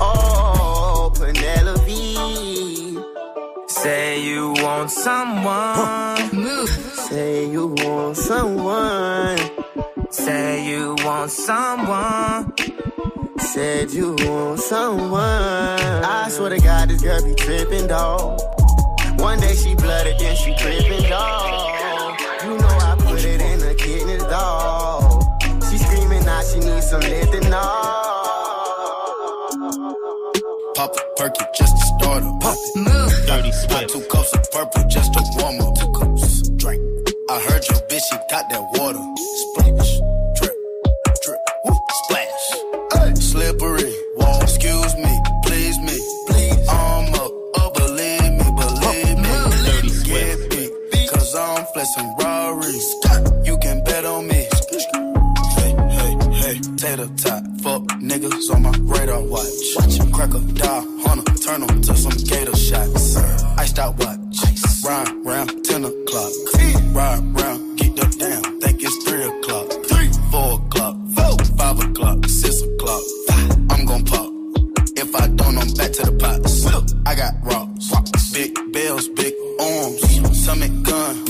Oh, 0.00 1.12
Penelope. 1.16 2.14
Say 3.66 4.22
you 4.22 4.52
want 4.58 4.90
someone. 4.90 6.56
Say 6.56 7.50
you 7.50 7.74
want 7.78 8.16
someone. 8.16 9.38
Say 10.10 10.68
you 10.68 10.94
want 11.04 11.30
someone. 11.32 12.52
Said 13.38 13.90
you 13.92 14.14
want 14.20 14.60
someone. 14.60 15.20
I 15.20 16.28
swear 16.30 16.50
to 16.50 16.58
God, 16.58 16.88
this 16.88 17.02
girl 17.02 17.22
be 17.24 17.34
tripping, 17.34 17.88
dog. 17.88 18.40
One 19.24 19.40
day 19.40 19.54
she 19.54 19.74
blooded, 19.74 20.18
then 20.18 20.36
she 20.36 20.54
tripping, 20.54 21.08
dog. 21.08 22.20
You 22.44 22.58
know 22.58 22.68
I 22.68 22.94
put 22.98 23.24
it 23.24 23.40
in 23.40 23.58
her 23.60 23.72
kidneys, 23.72 24.22
dog. 24.24 25.24
She 25.70 25.78
screaming 25.78 26.26
now, 26.26 26.42
she 26.42 26.58
needs 26.60 26.90
some 26.90 27.00
lithanol. 27.00 27.54
Pop 30.74 30.94
a 30.94 31.00
perky 31.16 31.44
just 31.56 31.74
to 31.74 31.84
start 31.86 32.22
her. 32.22 32.32
Pop 32.38 32.54
it. 32.54 32.76
Move. 32.76 33.26
Dirty 33.26 33.52
sweat. 33.52 33.88
Two 33.88 34.02
cups 34.12 34.34
of 34.34 34.50
purple 34.50 34.84
just 34.90 35.14
to 35.14 35.22
warm 35.38 35.58
up. 35.58 35.74
Two 35.74 35.90
cups. 35.92 36.48
Drink. 36.60 36.82
I 37.30 37.40
heard 37.48 37.66
your 37.66 37.78
bitch, 37.88 38.04
she 38.10 38.16
got 38.30 38.50
that 38.50 38.62
water. 38.76 39.00
Splash. 39.16 39.63
I'm 51.84 51.90
flexing 51.92 52.16
Rari's. 52.16 53.46
You 53.46 53.58
can 53.58 53.84
bet 53.84 54.06
on 54.06 54.26
me. 54.26 54.46
Hey, 55.56 55.74
hey, 55.90 56.16
hey, 56.32 56.60
tater 56.76 57.08
tot, 57.16 57.42
fuck 57.60 57.82
niggas 58.00 58.54
on 58.54 58.62
my 58.62 58.72
radar 58.80 59.20
watch. 59.20 59.44
Watch 59.76 59.98
him 59.98 60.10
crack 60.10 60.32
a 60.32 60.40
die, 60.40 60.84
hunter, 61.04 61.34
turn 61.34 61.62
'em 61.62 61.82
to 61.82 61.94
some 61.94 62.16
gator 62.24 62.56
shots. 62.56 63.16
Iced 63.58 63.78
out 63.78 63.98
watch, 63.98 64.18
ride 64.82 65.12
round 65.26 65.64
10 65.64 65.84
o'clock. 65.84 66.32
Ride 66.94 67.22
round, 67.38 67.78
get 67.78 68.02
up 68.02 68.12
down, 68.16 68.60
think 68.60 68.82
it's 68.82 69.04
3 69.04 69.22
o'clock. 69.24 69.66
3, 69.86 70.08
4 70.30 70.54
o'clock, 70.54 70.96
4, 71.14 71.36
5 71.58 71.80
o'clock, 71.80 72.26
6 72.26 72.62
o'clock. 72.62 73.02
I'm 73.70 73.84
gon' 73.84 74.04
pop. 74.04 74.30
If 74.96 75.14
I 75.14 75.26
don't, 75.28 75.58
I'm 75.58 75.70
back 75.74 75.92
to 75.92 76.02
the 76.06 76.12
pots. 76.12 76.64
I 77.04 77.14
got 77.14 77.34
rocks, 77.42 77.92
big 78.32 78.54
bells, 78.72 79.08
big 79.08 79.34
arms, 79.60 80.00
stomach 80.40 80.72
gun. 80.82 81.23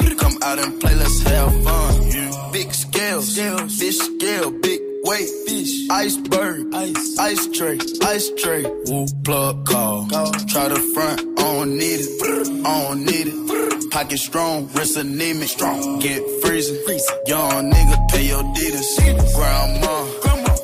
Out 0.54 0.64
and 0.64 0.80
play, 0.80 0.94
let's 0.94 1.20
have 1.22 1.64
fun. 1.64 2.52
Big 2.52 2.72
scales, 2.72 3.36
fish 3.76 3.98
scale, 3.98 4.52
big 4.52 4.80
weight, 5.02 5.28
fish, 5.48 5.88
iceberg, 5.90 6.72
ice, 6.72 7.18
ice 7.18 7.46
tray, 7.48 7.76
ice 8.02 8.30
tray. 8.38 8.62
Woo, 8.86 9.06
plug 9.24 9.66
call. 9.66 10.06
Try 10.46 10.68
the 10.68 10.78
front, 10.94 11.20
I 11.40 11.42
don't 11.42 11.76
need 11.76 11.98
it, 11.98 12.64
I 12.64 12.84
don't 12.84 13.04
need 13.04 13.26
it. 13.32 13.90
Pocket 13.90 14.18
strong, 14.18 14.68
wrist 14.74 14.96
anemic, 14.96 15.48
strong. 15.48 15.98
Get 15.98 16.22
freezing, 16.42 16.78
young 17.26 17.72
nigga, 17.72 18.08
pay 18.10 18.28
your 18.28 18.44
deeders. 18.54 19.34
Grandma, 19.34 20.06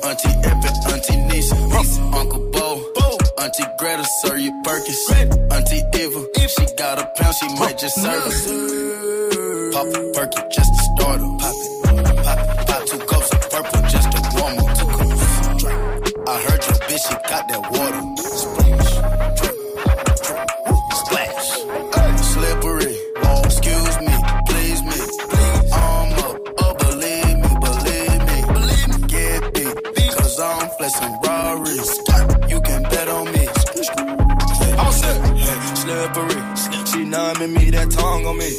auntie 0.07 0.29
Epic, 0.47 0.75
auntie 0.87 1.17
Nisa, 1.33 1.55
Uncle 2.15 2.49
auntie 3.41 3.63
Greta, 3.77 4.05
serve 4.21 4.39
you 4.39 4.61
Perkins. 4.63 5.09
Auntie 5.51 5.81
Eva, 5.95 6.25
if 6.35 6.51
she 6.51 6.65
got 6.75 6.99
a 6.99 7.05
pound, 7.17 7.35
she 7.35 7.47
might 7.59 7.77
just 7.77 7.95
serve 7.95 8.23
it. 8.27 9.73
Pop 9.73 9.87
a 9.87 10.11
perky 10.13 10.41
just 10.51 10.71
to 10.75 10.81
start 10.83 11.19
her. 11.21 11.37
Pop 11.41 11.55
it. 11.57 11.71
Pop, 12.23 12.67
pop 12.67 12.85
two 12.85 12.99
cups 12.99 13.33
of 13.33 13.41
purple 13.49 13.81
just 13.89 14.11
to 14.11 14.19
warm 14.37 14.59
up. 14.59 14.77
Two 14.77 14.85
cups. 14.97 15.65
I 16.27 16.37
heard 16.45 16.61
your 16.67 16.77
bitch, 16.85 17.03
she 17.07 17.15
got 17.29 17.47
that 17.49 17.61
water. 17.71 18.01
Splash. 18.41 18.91
Drip. 19.39 19.55
Drip. 20.21 20.37
Woo. 20.67 20.77
Splash. 21.01 21.49
Slippery. 22.33 22.95
Oh, 23.23 23.41
excuse 23.43 23.97
me. 24.01 24.15
Please 24.49 24.81
me. 24.83 24.99
I'm 25.73 26.13
up. 26.25 26.35
Oh, 26.59 26.73
believe 26.77 27.37
me. 27.43 27.51
Believe 27.65 28.21
me. 28.29 28.37
Believe 28.53 28.87
me. 29.01 29.07
Get 29.07 29.53
big. 29.53 30.11
Cause 30.11 30.39
I'm 30.39 30.69
flexing 30.77 31.17
Rari's. 31.23 32.00
Slippery. 36.01 36.41
She 36.85 37.05
numbing 37.05 37.53
me, 37.53 37.69
that 37.71 37.91
tongue 37.91 38.25
on 38.25 38.37
me. 38.37 38.49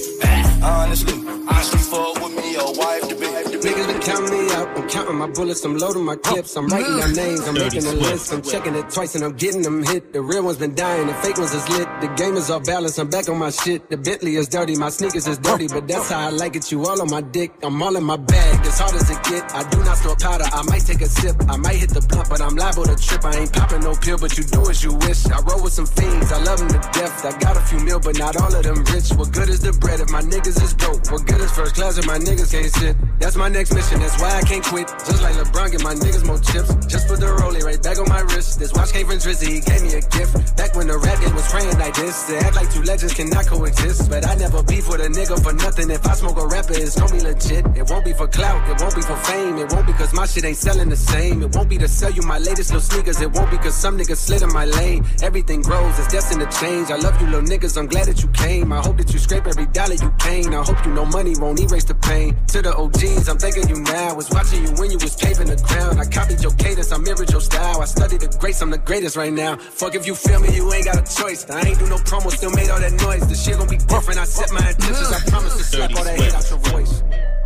Honestly, 0.63 1.15
honestly, 1.49 1.81
fuck 1.91 2.15
with 2.23 2.37
me, 2.37 2.53
your 2.53 2.73
wife 2.75 3.09
to 3.09 3.15
be. 3.17 3.27
Niggas 3.27 3.87
been 3.87 4.01
counting 4.01 4.33
me 4.33 4.53
out. 4.55 4.69
I'm 4.79 4.89
counting 4.89 5.02
my 5.15 5.27
bullets. 5.27 5.65
I'm 5.65 5.77
loading 5.77 6.05
my 6.05 6.17
clips. 6.17 6.57
I'm 6.57 6.67
writing 6.69 6.97
down 6.99 7.13
names. 7.15 7.41
I'm 7.47 7.55
making 7.55 7.87
a 7.87 7.93
list. 7.93 8.33
I'm 8.33 8.43
checking 8.43 8.75
it 8.75 8.91
twice 8.91 9.15
and 9.15 9.25
I'm 9.25 9.33
getting 9.33 9.63
them 9.63 9.83
hit. 9.83 10.13
The 10.13 10.23
real 10.23 10.45
ones 10.45 10.59
been 10.59 10.75
dying. 10.75 11.07
The 11.07 11.15
fake 11.15 11.39
ones 11.39 11.55
is 11.55 11.69
lit. 11.69 11.89
The 12.01 12.09
game 12.17 12.37
is 12.37 12.51
off 12.51 12.65
balance. 12.65 12.99
I'm 12.99 13.09
back 13.09 13.29
on 13.29 13.39
my 13.39 13.51
shit. 13.51 13.89
The 13.91 13.97
Bentley 13.97 14.37
is 14.37 14.49
dirty. 14.49 14.77
My 14.77 14.91
sneakers 14.91 15.27
is 15.27 15.39
dirty, 15.39 15.69
but 15.69 15.87
that's 15.89 16.11
how 16.11 16.29
I 16.29 16.31
like 16.31 16.57
it. 16.57 16.71
You 16.71 16.85
all 16.87 17.01
on 17.01 17.11
my 17.11 17.21
dick. 17.21 17.53
I'm 17.63 17.83
all 17.83 17.97
in 17.97 18.05
my 18.05 18.17
bag. 18.17 18.67
As 18.67 18.79
hard 18.79 18.95
as 18.95 19.11
it 19.11 19.23
get. 19.25 19.45
I 19.55 19.69
do 19.71 19.79
not 19.85 19.97
store 19.99 20.17
powder. 20.17 20.45
I 20.53 20.63
might 20.63 20.85
take 20.87 21.01
a 21.01 21.07
sip. 21.07 21.37
I 21.49 21.57
might 21.57 21.77
hit 21.77 21.91
the 21.91 22.01
blunt, 22.01 22.29
but 22.29 22.41
I'm 22.41 22.57
liable 22.57 22.85
to 22.85 22.97
trip. 22.97 23.25
I 23.25 23.37
ain't 23.37 23.53
popping 23.53 23.81
no 23.81 23.95
pill, 23.95 24.19
but 24.19 24.37
you 24.37 24.45
do 24.45 24.69
as 24.71 24.83
you 24.83 24.93
wish. 24.95 25.27
I 25.27 25.41
roll 25.43 25.63
with 25.63 25.73
some 25.73 25.87
fiends. 25.87 26.33
I 26.33 26.43
love 26.43 26.59
them 26.59 26.69
to 26.69 26.81
death. 26.99 27.25
I 27.25 27.39
got 27.39 27.57
a 27.57 27.61
few 27.61 27.81
mil, 27.81 28.01
but 28.01 28.19
not 28.19 28.37
all 28.37 28.55
of 28.55 28.63
them 28.63 28.85
rich. 28.93 29.11
What 29.13 29.33
good 29.33 29.49
is 29.49 29.61
the 29.61 29.73
bread 29.73 30.01
if 30.01 30.11
my 30.11 30.23
niggas 30.23 30.63
is 30.63 30.75
broke? 30.75 31.11
What 31.11 31.27
good 31.27 31.41
is 31.41 31.51
first 31.53 31.75
class 31.75 31.99
if 31.99 32.07
my 32.07 32.19
niggas 32.19 32.53
can't 32.53 32.73
sit? 32.73 32.97
That's 33.19 33.37
my 33.37 33.49
next 33.49 33.75
mission. 33.75 34.01
That's 34.01 34.21
why 34.21 34.31
I 34.39 34.43
can't 34.43 34.65
quit. 34.65 34.89
Just 35.05 35.23
like 35.23 35.35
LeBron, 35.35 35.73
get 35.73 35.83
my 35.83 35.95
niggas 35.95 36.25
more 36.25 36.39
chips. 36.39 36.71
Just 36.87 37.09
put 37.09 37.19
the 37.19 37.27
rollie 37.27 37.63
right 37.63 37.83
back 37.83 37.99
on 37.99 38.09
my 38.09 38.21
wrist. 38.21 38.59
This 38.59 38.73
watch 38.73 38.93
came 38.93 39.07
from 39.07 39.19
Drizzy. 39.19 39.59
He 39.59 39.61
gave 39.61 39.83
me 39.83 39.95
a 39.99 40.03
gift. 40.15 40.57
Back 40.57 40.75
when 40.77 40.87
the 40.87 40.99
rap 40.99 41.19
game 41.21 41.35
was 41.35 41.49
praying 41.51 41.77
like 41.79 41.95
this. 41.95 42.23
They 42.25 42.39
act 42.39 42.55
like 42.55 42.71
two 42.71 42.83
legends 42.83 43.15
cannot 43.15 43.47
coexist. 43.47 44.09
But 44.09 44.27
I 44.27 44.35
never 44.37 44.63
beef 44.63 44.89
with 44.89 45.01
a 45.01 45.11
nigga 45.11 45.43
for 45.43 45.53
nothing. 45.53 45.91
If 45.91 46.07
I 46.07 46.15
smoke 46.15 46.39
a 46.39 46.47
rapper, 46.47 46.79
it's 46.79 46.95
gonna 46.95 47.11
be 47.11 47.21
legit. 47.21 47.67
It 47.75 47.91
won't 47.91 48.05
be 48.05 48.13
for 48.13 48.29
clout. 48.29 48.63
It 48.71 48.81
won't 48.81 48.95
be 48.95 49.03
for 49.03 49.17
fame. 49.27 49.59
It 49.59 49.73
won't 49.73 49.87
be 49.87 49.93
cause 49.93 50.15
my 50.15 50.27
shit 50.27 50.45
ain't 50.45 50.57
selling 50.57 50.89
the 50.89 50.97
same. 50.97 51.43
It 51.43 51.51
won't 51.55 51.69
be 51.69 51.79
to 51.79 51.89
sell 51.89 52.11
you 52.11 52.23
my 52.23 52.39
latest 52.39 52.71
little 52.71 52.87
sneakers. 52.87 53.21
It 53.21 53.31
won't 53.33 53.51
be 53.51 53.59
cause 53.59 53.75
some 53.75 53.99
niggas 53.99 54.23
slid 54.23 54.43
in 54.43 54.53
my 54.53 54.67
lane. 54.67 55.05
Everything 55.23 55.63
grows. 55.63 55.99
It's 55.99 56.13
destined 56.15 56.47
to 56.47 56.51
change. 56.61 56.91
I 56.91 56.97
love 56.97 57.21
you 57.21 57.27
little 57.27 57.43
niggas. 57.43 57.77
I'm 57.77 57.89
glad 57.89 58.07
that 58.07 58.23
you 58.23 58.29
came. 58.29 58.73
I 58.73 58.79
hope 58.79 58.99
that 58.99 59.13
you 59.13 59.19
scrape 59.19 59.47
every 59.47 59.67
dollar 59.67 59.95
you 59.95 60.15
gain. 60.23 60.55
I 60.55 60.63
hope 60.63 60.79
you 60.87 60.95
know 60.95 61.07
money 61.07 61.35
won't 61.39 61.59
erase 61.59 61.85
the 61.85 61.97
pain. 61.97 62.39
To 62.55 62.63
the 62.63 62.77
OGs, 62.77 63.29
I'm 63.29 63.39
thanking 63.39 63.69
you 63.69 63.83
now. 63.83 64.15
Was 64.15 64.31
watching 64.31 64.63
you 64.63 64.73
when 64.79 64.92
you 64.93 64.99
was 64.99 65.17
paving 65.17 65.49
the 65.49 65.57
ground. 65.57 65.99
I 65.99 66.05
copied 66.05 66.43
your 66.43 66.53
cadence. 66.53 66.93
I 66.93 66.99
mirrored 66.99 67.31
your 67.31 67.41
style. 67.41 67.81
I 67.81 67.87
studied 67.87 68.21
the 68.21 68.29
greats. 68.39 68.61
I'm 68.63 68.71
the 68.71 68.79
greatest 68.79 69.17
right 69.17 69.33
now. 69.33 69.57
Fuck 69.57 69.95
if 69.95 70.07
you 70.07 70.15
feel 70.15 70.41
me, 70.41 70.55
you 70.55 70.73
ain't 70.73 70.85
got 70.85 70.97
a 71.01 71.07
choice. 71.17 71.49
I 71.49 71.61
ain't 71.67 71.79
do 71.79 71.89
no 71.89 71.97
promo, 71.97 72.31
still 72.31 72.53
made 72.53 72.71
all 72.71 72.79
that 72.79 72.93
noise. 72.93 73.27
The 73.27 73.35
shit 73.35 73.59
gon' 73.59 73.69
be 73.69 73.79
different. 73.79 74.21
I 74.21 74.25
set 74.25 74.53
my 74.53 74.69
intentions. 74.69 75.13
I 75.13 75.21
promise 75.31 75.57
to 75.57 75.65
slap 75.65 75.97
all 75.97 76.05
that 76.05 76.21
hate 76.21 76.35
out 76.35 76.51
your 76.51 76.59
voice. 76.59 77.03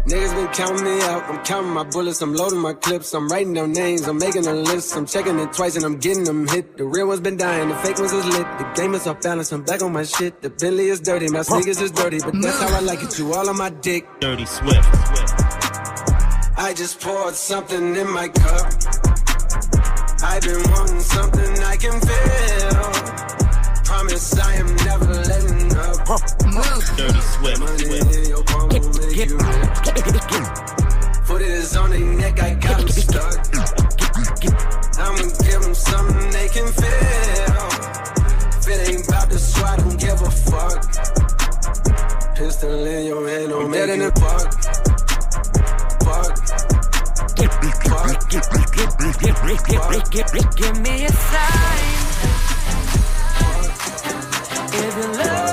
Niggas 0.07 0.35
been 0.37 0.47
counting 0.55 0.85
me 0.85 1.03
out. 1.03 1.23
I'm 1.25 1.45
counting 1.45 1.73
my 1.73 1.83
bullets. 1.83 2.23
I'm 2.23 2.33
loading 2.35 2.61
my 2.61 2.75
clips. 2.75 3.13
I'm 3.13 3.29
writing 3.29 3.55
down 3.55 3.73
names. 3.73 4.07
I'm 4.07 4.19
making 4.19 4.47
a 4.47 4.55
list. 4.55 4.97
I'm 4.97 5.05
checking 5.05 5.37
it 5.41 5.53
twice 5.53 5.75
and 5.75 5.85
I'm 5.85 5.99
getting 5.99 6.23
them 6.23 6.47
hit. 6.47 6.77
The 6.77 6.85
real 6.85 7.09
ones 7.09 7.21
been 7.21 7.37
dying. 7.37 7.69
The 7.69 7.75
fake 7.77 7.99
ones 7.99 8.13
is 8.13 8.25
lit. 8.25 8.47
The 8.59 8.73
game 8.77 8.95
is 8.95 9.07
off 9.09 9.21
balance. 9.21 9.51
I'm 9.51 9.65
back 9.65 9.83
on 9.83 9.93
my 9.93 10.05
shit. 10.05 10.43
The 10.43 10.51
Bentley 10.51 10.89
is 10.89 11.01
dirty. 11.01 11.29
My 11.29 11.43
sneakers 11.43 11.81
is 11.81 11.91
dirty. 11.91 12.21
But 12.21 12.41
that's 12.41 12.61
how 12.61 12.77
I 12.77 12.81
like 12.81 13.03
it. 13.03 13.19
You 13.19 13.35
all 13.35 13.49
on 13.49 13.59
my 13.59 13.71
dick. 13.71 14.07
Dirty 14.21 14.47
Swift. 14.47 15.26
I 16.59 16.73
just 16.73 17.01
poured 17.01 17.35
something 17.35 17.95
in 17.95 18.11
my 18.11 18.29
cup. 18.29 18.73
I've 20.25 20.41
been 20.43 20.63
wanting 20.73 21.01
something 21.01 21.53
I 21.63 21.77
can 21.77 22.01
feel. 22.01 22.87
Promise 23.85 24.39
I 24.39 24.55
am 24.55 24.75
never 24.77 25.15
letting 25.29 25.77
up. 25.77 26.07
Dirty 26.97 27.21
Swift. 27.21 27.61
Money 27.61 27.99
in 27.99 28.29
your 28.31 28.43
palm 28.45 28.71
will 28.71 28.89
make 28.95 29.29
you 29.29 29.37
rich. 29.37 29.97
Foot 31.27 31.43
is 31.43 31.77
on 31.77 31.91
their 31.91 32.01
neck, 32.01 32.41
I 32.43 32.55
got 32.55 32.81
'em 32.81 32.89
stuck. 32.89 33.37
I'ma 34.99 35.29
give 35.45 35.63
'em 35.63 35.75
something 35.75 36.31
they 36.31 36.49
can 36.49 36.69
feel. 36.73 37.69
If 38.59 38.69
it 38.69 38.89
ain't 38.89 39.07
about 39.07 39.29
the 39.29 39.39
swat, 39.39 39.79
don't 39.79 40.01
give 40.01 40.23
a 40.23 40.31
fuck. 40.31 40.79
Pistol 42.35 42.87
in 42.87 43.07
your 43.07 43.29
hand, 43.29 43.51
don't 43.51 43.71
make 43.71 43.89
it 43.89 44.15
buck. 44.15 44.53
Fuck. 44.53 44.86
Give 50.57 50.81
me 50.81 51.05
a 51.05 51.09
sign. 51.09 51.97
If 54.73 54.97
you 54.97 55.13
love 55.19 55.46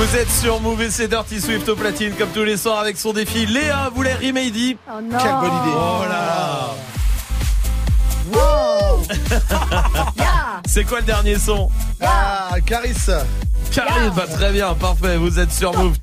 Vous 0.00 0.16
êtes 0.16 0.30
sur 0.30 0.60
Move 0.62 0.80
et 0.80 0.90
c'est 0.90 1.08
Dirty 1.08 1.42
Swift 1.42 1.68
au 1.68 1.76
platine 1.76 2.14
comme 2.14 2.30
tous 2.30 2.42
les 2.42 2.56
soirs 2.56 2.78
avec 2.78 2.96
son 2.96 3.12
défi. 3.12 3.44
Léa 3.44 3.90
voulait 3.94 4.14
Remedy. 4.14 4.78
Oh 4.88 4.92
non. 5.02 5.18
Quelle 5.18 5.34
bonne 5.34 5.52
idée. 5.52 5.76
Oh 5.76 6.04
là 6.08 6.26
là. 6.26 6.70
Ya. 10.16 10.62
C'est 10.66 10.84
quoi 10.84 11.00
le 11.00 11.04
dernier 11.04 11.38
son 11.38 11.68
Ah, 12.00 12.48
Caris. 12.64 12.94
Karim, 13.72 14.10
bah, 14.16 14.24
très 14.26 14.52
bien, 14.52 14.72
parfait. 14.72 15.18
Vous 15.18 15.38
êtes 15.38 15.52
sur 15.52 15.76
Move, 15.76 15.98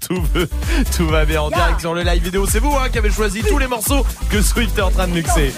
tout 0.95 1.07
va 1.07 1.25
bien 1.25 1.41
en 1.41 1.49
direct 1.49 1.79
sur 1.79 1.95
le 1.95 2.03
live 2.03 2.21
vidéo. 2.21 2.45
C'est 2.47 2.59
vous 2.59 2.75
hein, 2.75 2.89
qui 2.91 2.99
avez 2.99 3.09
choisi 3.09 3.41
tous 3.41 3.57
les 3.57 3.67
morceaux 3.67 4.05
que 4.29 4.43
Swift 4.43 4.77
est 4.77 4.83
en 4.83 4.91
train 4.91 5.07
de 5.07 5.13
mixer. 5.13 5.51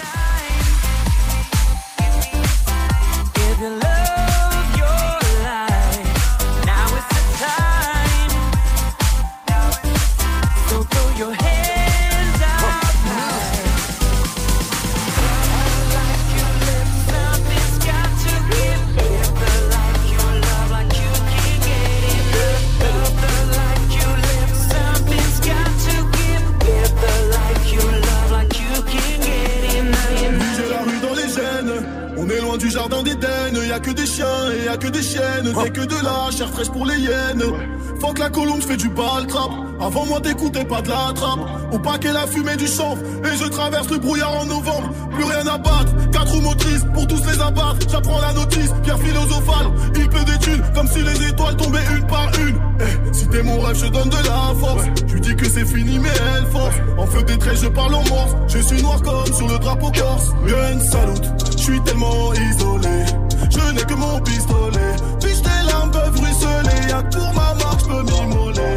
Faut 38.00 38.14
que 38.14 38.20
la 38.20 38.30
colombe, 38.30 38.60
j'fais 38.62 38.76
du 38.76 38.88
bal 38.88 39.26
trap. 39.28 39.50
Avant 39.78 40.06
moi, 40.06 40.20
t'écoutais 40.20 40.64
pas 40.64 40.80
de 40.80 40.88
la 40.88 41.12
trappe. 41.14 41.40
Au 41.72 41.78
paquet, 41.78 42.12
la 42.12 42.26
fumée 42.26 42.56
du 42.56 42.66
chanvre. 42.66 43.02
Et 43.24 43.36
je 43.36 43.44
traverse 43.44 43.90
le 43.90 43.98
brouillard 43.98 44.40
en 44.40 44.46
novembre. 44.46 44.90
Plus 45.10 45.24
rien 45.24 45.46
à 45.46 45.58
battre. 45.58 46.10
Quatre 46.10 46.32
roues 46.32 46.40
motrices 46.40 46.84
pour 46.94 47.06
tous 47.06 47.22
les 47.26 47.40
abattre. 47.40 47.76
J'apprends 47.90 48.20
la 48.20 48.32
notice. 48.32 48.72
Pierre 48.82 48.98
philosophale. 48.98 49.66
Il 49.96 50.08
peut 50.08 50.24
des 50.24 50.38
thunes. 50.38 50.62
Comme 50.74 50.86
si 50.88 51.02
les 51.02 51.28
étoiles 51.28 51.56
tombaient 51.56 51.84
une 51.94 52.06
par 52.06 52.30
une. 52.40 52.58
Eh, 52.80 53.12
si 53.14 53.28
t'es 53.28 53.42
mon 53.42 53.60
rêve, 53.60 53.76
je 53.76 53.86
donne 53.86 54.08
de 54.08 54.16
la 54.16 54.54
force. 54.58 54.84
Je 55.06 55.14
lui 55.14 55.20
dis 55.20 55.36
que 55.36 55.48
c'est 55.48 55.66
fini, 55.66 55.98
mais 55.98 56.08
elle 56.36 56.46
force. 56.46 56.76
En 56.96 57.06
feu 57.06 57.22
des 57.22 57.36
traits, 57.36 57.58
je 57.62 57.68
parle 57.68 57.94
en 57.94 58.04
morse. 58.08 58.34
Je 58.48 58.58
suis 58.60 58.82
noir 58.82 59.00
comme 59.02 59.34
sur 59.34 59.46
le 59.46 59.58
drapeau 59.58 59.90
corse. 59.92 60.30
Gun 60.46 60.80
salute. 60.80 61.52
Je 61.52 61.62
suis 61.62 61.80
tellement 61.82 62.32
isolé. 62.32 63.04
Je 63.48 63.72
n'ai 63.72 63.82
que 63.82 63.94
mon 63.94 64.20
pistolet. 64.20 64.94
Puis 65.20 65.34
tes 65.40 65.66
larmes 65.66 65.90
peuvent 65.90 66.20
ruisseler. 66.20 66.88
Y'a 66.88 67.02
que 67.02 67.16
pour 67.16 67.32
ma 67.34 67.54
marque, 67.54 67.80
je 67.80 67.86
peux 67.86 68.02
m'immoler. 68.02 68.76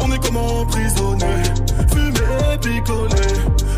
On 0.00 0.12
est 0.12 0.24
comme 0.24 0.36
emprisonné. 0.36 1.34
Fumé 1.90 2.26
et 2.52 2.58
picolé. 2.58 3.26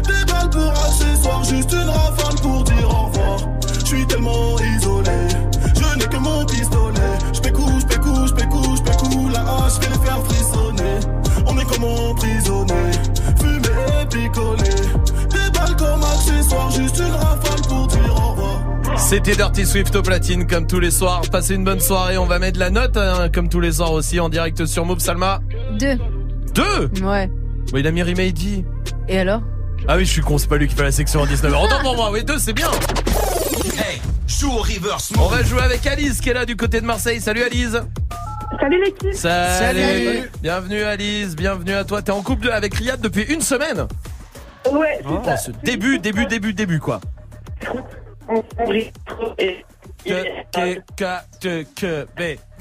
Des 0.04 0.24
balles 0.30 0.50
pour 0.50 0.70
accessoires. 0.70 1.44
Juste 1.44 1.72
une 1.72 1.88
rafale 1.88 2.34
pour 2.42 2.64
dire 2.64 2.88
au 2.88 3.06
revoir. 3.06 3.38
Je 3.80 3.86
suis 3.86 4.06
tellement 4.06 4.58
isolé. 4.58 5.28
Je 5.74 5.98
n'ai 5.98 6.06
que 6.06 6.16
mon 6.18 6.44
pistolet. 6.44 7.14
Je 7.32 7.40
pécou, 7.40 7.68
je 7.80 7.86
pécou, 7.86 8.26
je 8.26 8.34
pécou, 8.34 8.76
je 8.76 8.82
pécou. 8.82 9.28
La 9.32 9.40
hache, 9.40 9.74
je 9.76 9.80
vais 9.80 9.94
les 9.94 10.06
faire 10.06 10.22
frissonner. 10.24 10.98
On 11.46 11.58
est 11.58 11.64
comme 11.64 11.84
emprisonné. 11.84 12.90
Fumé 13.38 13.74
et 14.02 14.06
picolé. 14.06 14.70
Des 15.30 15.50
balles 15.58 15.76
comme 15.76 16.02
accessoires. 16.02 16.70
Juste 16.70 16.98
une 16.98 17.14
rafale 17.14 17.62
pour 17.68 17.86
dire. 17.86 18.05
C'était 18.98 19.36
Dirty 19.36 19.64
Swift 19.66 19.94
au 19.94 20.02
platine 20.02 20.46
comme 20.46 20.66
tous 20.66 20.80
les 20.80 20.90
soirs. 20.90 21.22
Passez 21.30 21.54
une 21.54 21.64
bonne 21.64 21.80
soirée. 21.80 22.18
On 22.18 22.26
va 22.26 22.38
mettre 22.38 22.58
la 22.58 22.70
note 22.70 22.96
hein, 22.96 23.28
comme 23.32 23.48
tous 23.48 23.60
les 23.60 23.72
soirs 23.72 23.92
aussi 23.92 24.18
en 24.20 24.28
direct 24.28 24.66
sur 24.66 24.84
Move 24.84 24.98
Salma. 24.98 25.40
Deux. 25.78 25.96
Deux 26.54 26.90
Ouais. 27.04 27.28
Bon, 27.70 27.78
Il 27.78 27.86
a 27.86 27.90
mis 27.90 28.02
Remedy. 28.02 28.64
Et 29.08 29.18
alors 29.18 29.42
Ah 29.86 29.96
oui, 29.96 30.04
je 30.04 30.10
suis 30.10 30.22
con, 30.22 30.38
c'est 30.38 30.48
pas 30.48 30.56
lui 30.56 30.66
qui 30.68 30.74
fait 30.74 30.82
la 30.82 30.92
section 30.92 31.20
en 31.20 31.26
19h. 31.26 31.64
Autant 31.64 31.80
pour 31.82 31.94
moi, 31.96 32.10
oui, 32.12 32.24
deux, 32.24 32.38
c'est 32.38 32.52
bien. 32.52 32.70
Hey, 33.76 34.00
joue 34.26 34.50
au 34.50 34.58
reverse. 34.58 35.12
On 35.18 35.28
va 35.28 35.42
jouer 35.42 35.60
avec 35.62 35.86
Alice 35.86 36.20
qui 36.20 36.30
est 36.30 36.34
là 36.34 36.44
du 36.46 36.56
côté 36.56 36.80
de 36.80 36.86
Marseille. 36.86 37.20
Salut 37.20 37.42
Alice. 37.42 37.76
Salut 38.60 38.80
l'équipe. 38.84 39.12
Salut. 39.14 39.80
Salut. 39.82 40.30
Bienvenue 40.42 40.82
Alice, 40.82 41.36
bienvenue 41.36 41.74
à 41.74 41.84
toi. 41.84 42.02
T'es 42.02 42.12
en 42.12 42.22
couple 42.22 42.50
avec 42.50 42.74
Riyad 42.74 43.00
depuis 43.00 43.22
une 43.24 43.40
semaine. 43.42 43.86
Ouais, 44.72 44.98
c'est 45.00 45.06
Oh, 45.08 45.20
ça. 45.24 45.36
ce 45.36 45.50
début, 45.62 45.98
début, 45.98 46.26
début, 46.26 46.52
début 46.54 46.80
quoi. 46.80 47.00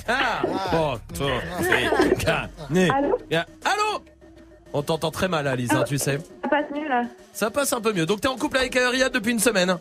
Ah. 0.07 0.41
Allô 3.65 4.03
On 4.73 4.81
t'entend 4.81 5.11
très 5.11 5.27
mal 5.27 5.47
Alice, 5.47 5.71
hein, 5.73 5.83
tu 5.87 5.97
sais. 5.97 6.19
Ça 6.43 6.49
passe 6.49 6.65
mieux 6.73 6.87
là. 6.87 7.03
Ça 7.33 7.49
passe 7.49 7.73
un 7.73 7.81
peu 7.81 7.93
mieux. 7.93 8.05
Donc 8.05 8.21
t'es 8.21 8.27
en 8.27 8.35
couple 8.35 8.57
avec 8.57 8.75
Riyad 8.75 9.11
depuis 9.11 9.31
une 9.31 9.39
semaine. 9.39 9.77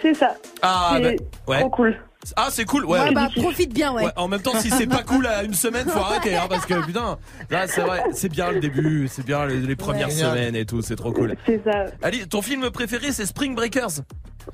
C'est 0.00 0.14
ça. 0.14 0.34
Ah, 0.62 0.98
ben, 1.00 1.16
ouais. 1.46 1.60
trop 1.60 1.70
cool. 1.70 1.96
Ah, 2.36 2.48
c'est 2.50 2.64
cool, 2.64 2.84
ouais. 2.84 3.00
Ouais, 3.00 3.12
bah 3.12 3.28
profite 3.36 3.72
bien, 3.72 3.92
ouais. 3.92 4.04
Ouais, 4.04 4.12
en 4.16 4.28
même 4.28 4.40
temps, 4.42 4.54
si 4.58 4.70
c'est 4.70 4.86
pas 4.86 5.02
cool 5.02 5.26
à 5.26 5.42
une 5.44 5.54
semaine, 5.54 5.86
faut 5.88 5.98
arrêter, 6.00 6.36
hein, 6.36 6.46
parce 6.48 6.66
que 6.66 6.84
putain, 6.84 7.18
là, 7.50 7.66
c'est 7.66 7.80
vrai, 7.82 8.02
c'est 8.12 8.28
bien 8.30 8.50
le 8.50 8.60
début, 8.60 9.08
c'est 9.08 9.24
bien 9.24 9.46
les, 9.46 9.58
les 9.58 9.76
premières 9.76 10.08
Ouais. 10.08 10.14
semaines 10.14 10.56
et 10.56 10.66
tout, 10.66 10.82
c'est 10.82 10.96
trop 10.96 11.12
cool. 11.12 11.36
C'est 11.46 11.62
ça. 11.64 11.86
Ali, 12.02 12.26
ton 12.28 12.42
film 12.42 12.70
préféré, 12.70 13.12
c'est 13.12 13.26
Spring 13.26 13.54
Breakers. 13.54 14.00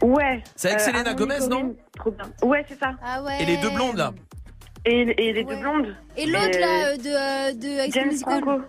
Ouais. 0.03 0.43
C'est 0.57 0.69
avec 0.69 0.81
Euh, 0.81 0.85
Selena 0.85 1.15
Gomez, 1.15 1.47
non 1.49 1.75
Trop 1.99 2.11
bien. 2.13 2.31
Ouais, 2.49 2.65
c'est 2.69 2.79
ça. 2.79 2.93
Ah 3.05 3.23
ouais. 3.23 3.43
Et 3.43 3.47
les 3.47 3.57
deux 3.57 3.71
blondes 3.71 3.97
là. 3.97 4.13
Et, 4.87 5.01
et 5.29 5.33
les 5.33 5.45
deux 5.45 5.57
blondes. 5.57 5.95
Et 6.17 6.27
l'autre 6.27 6.59
là 6.59 6.93
euh, 6.93 6.97
de 6.97 7.09
euh, 7.09 7.87
de 7.87 7.93
James. 7.93 8.13
Franco. 8.21 8.63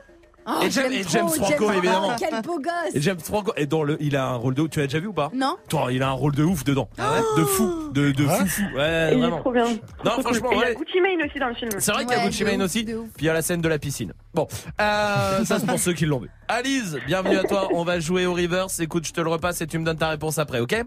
Oh, 0.47 0.51
Et 0.63 0.71
James- 0.71 0.91
et 0.91 1.01
trop 1.01 1.11
James 1.11 1.29
Franco, 1.29 1.71
évidemment. 1.71 2.15
Quel 2.17 2.41
beau 2.41 2.57
gosse. 2.59 2.95
Et 2.95 3.01
James 3.01 3.19
Franco, 3.19 3.53
et 3.57 3.65
dans 3.67 3.83
le, 3.83 3.97
il 3.99 4.15
a 4.15 4.27
un 4.27 4.35
rôle 4.35 4.55
de, 4.55 4.65
tu 4.67 4.79
l'as 4.79 4.87
déjà 4.87 4.99
vu 4.99 5.07
ou 5.07 5.13
pas? 5.13 5.29
Non. 5.33 5.55
Toi, 5.69 5.87
il 5.91 6.01
a 6.01 6.09
un 6.09 6.13
rôle 6.13 6.33
de 6.35 6.43
ouf 6.43 6.63
dedans. 6.63 6.89
De 7.37 7.43
fou, 7.43 7.89
de, 7.93 8.11
de 8.11 8.25
fou 8.25 8.45
fou. 8.47 8.63
Ouais, 8.75 9.11
Et 9.13 9.17
il 9.17 9.23
est 9.23 9.29
trop 9.39 9.51
bien. 9.51 9.65
Non, 10.03 10.11
franchement. 10.21 10.51
Et 10.51 10.55
il 10.55 10.59
y 10.61 10.63
a 10.63 10.73
Gucci 10.73 10.99
Mane 11.01 11.27
aussi 11.27 11.39
dans 11.39 11.47
le 11.49 11.53
film. 11.55 11.71
C'est 11.77 11.91
vrai 11.91 12.05
qu'il 12.05 12.17
y 12.17 12.19
a 12.19 12.25
Gucci 12.25 12.43
Mane 12.43 12.61
aussi. 12.63 12.83
Puis 12.83 12.93
il 13.19 13.25
y 13.25 13.29
a 13.29 13.33
la 13.33 13.41
scène 13.41 13.61
de 13.61 13.67
la 13.69 13.77
piscine. 13.79 14.13
Bon, 14.33 14.47
euh, 14.81 15.43
ça 15.45 15.59
c'est 15.59 15.65
pour 15.67 15.79
ceux 15.79 15.93
qui 15.93 16.05
l'ont 16.05 16.19
vu. 16.19 16.29
Alice, 16.47 16.95
bienvenue 17.05 17.37
à 17.37 17.43
toi. 17.43 17.67
On 17.73 17.83
va 17.83 17.99
jouer 17.99 18.25
au 18.25 18.33
reverse. 18.33 18.79
Écoute, 18.79 19.05
je 19.05 19.13
te 19.13 19.21
le 19.21 19.29
repasse 19.29 19.61
et 19.61 19.67
tu 19.67 19.77
me 19.79 19.85
donnes 19.85 19.97
ta 19.97 20.09
réponse 20.09 20.39
après, 20.39 20.59
ok? 20.59 20.83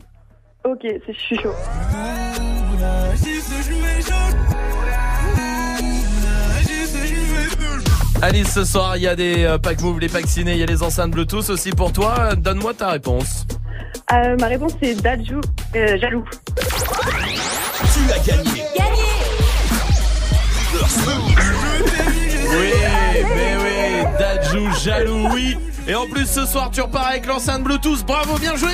Ok, 0.65 0.81
c'est 0.83 1.13
je 1.13 1.19
suis 1.21 1.37
chaud. 1.39 1.53
Alice, 8.23 8.53
ce 8.53 8.65
soir, 8.65 8.97
il 8.97 9.03
y 9.03 9.09
a 9.09 9.15
des 9.17 9.45
euh, 9.45 9.59
packs 9.59 9.83
move, 9.83 10.01
les 10.01 10.09
packs 10.09 10.27
ciné, 10.27 10.53
il 10.53 10.59
y 10.59 10.63
a 10.63 10.67
les 10.67 10.83
enceintes 10.83 11.11
Bluetooth 11.11 11.51
aussi 11.51 11.71
pour 11.73 11.93
toi. 11.93 12.35
Donne-moi 12.37 12.73
ta 12.75 12.91
réponse. 12.91 13.45
Euh, 14.13 14.37
ma 14.39 14.47
réponse 14.47 14.73
c'est 14.83 14.95
Dajou, 14.95 15.41
euh, 15.77 15.99
jaloux. 15.99 16.25
Tu 16.57 18.13
as 18.13 18.19
gagné. 18.27 18.65
Oui, 22.57 22.73
mais 23.35 23.57
oui, 23.63 24.07
Dajou, 24.19 24.73
jaloux, 24.83 25.29
oui. 25.33 25.59
Et 25.87 25.95
en 25.95 26.07
plus, 26.07 26.27
ce 26.27 26.47
soir, 26.47 26.71
tu 26.73 26.81
repars 26.81 27.09
avec 27.09 27.27
l'enceinte 27.27 27.63
Bluetooth. 27.63 28.07
Bravo, 28.07 28.39
bien 28.39 28.57
joué. 28.57 28.73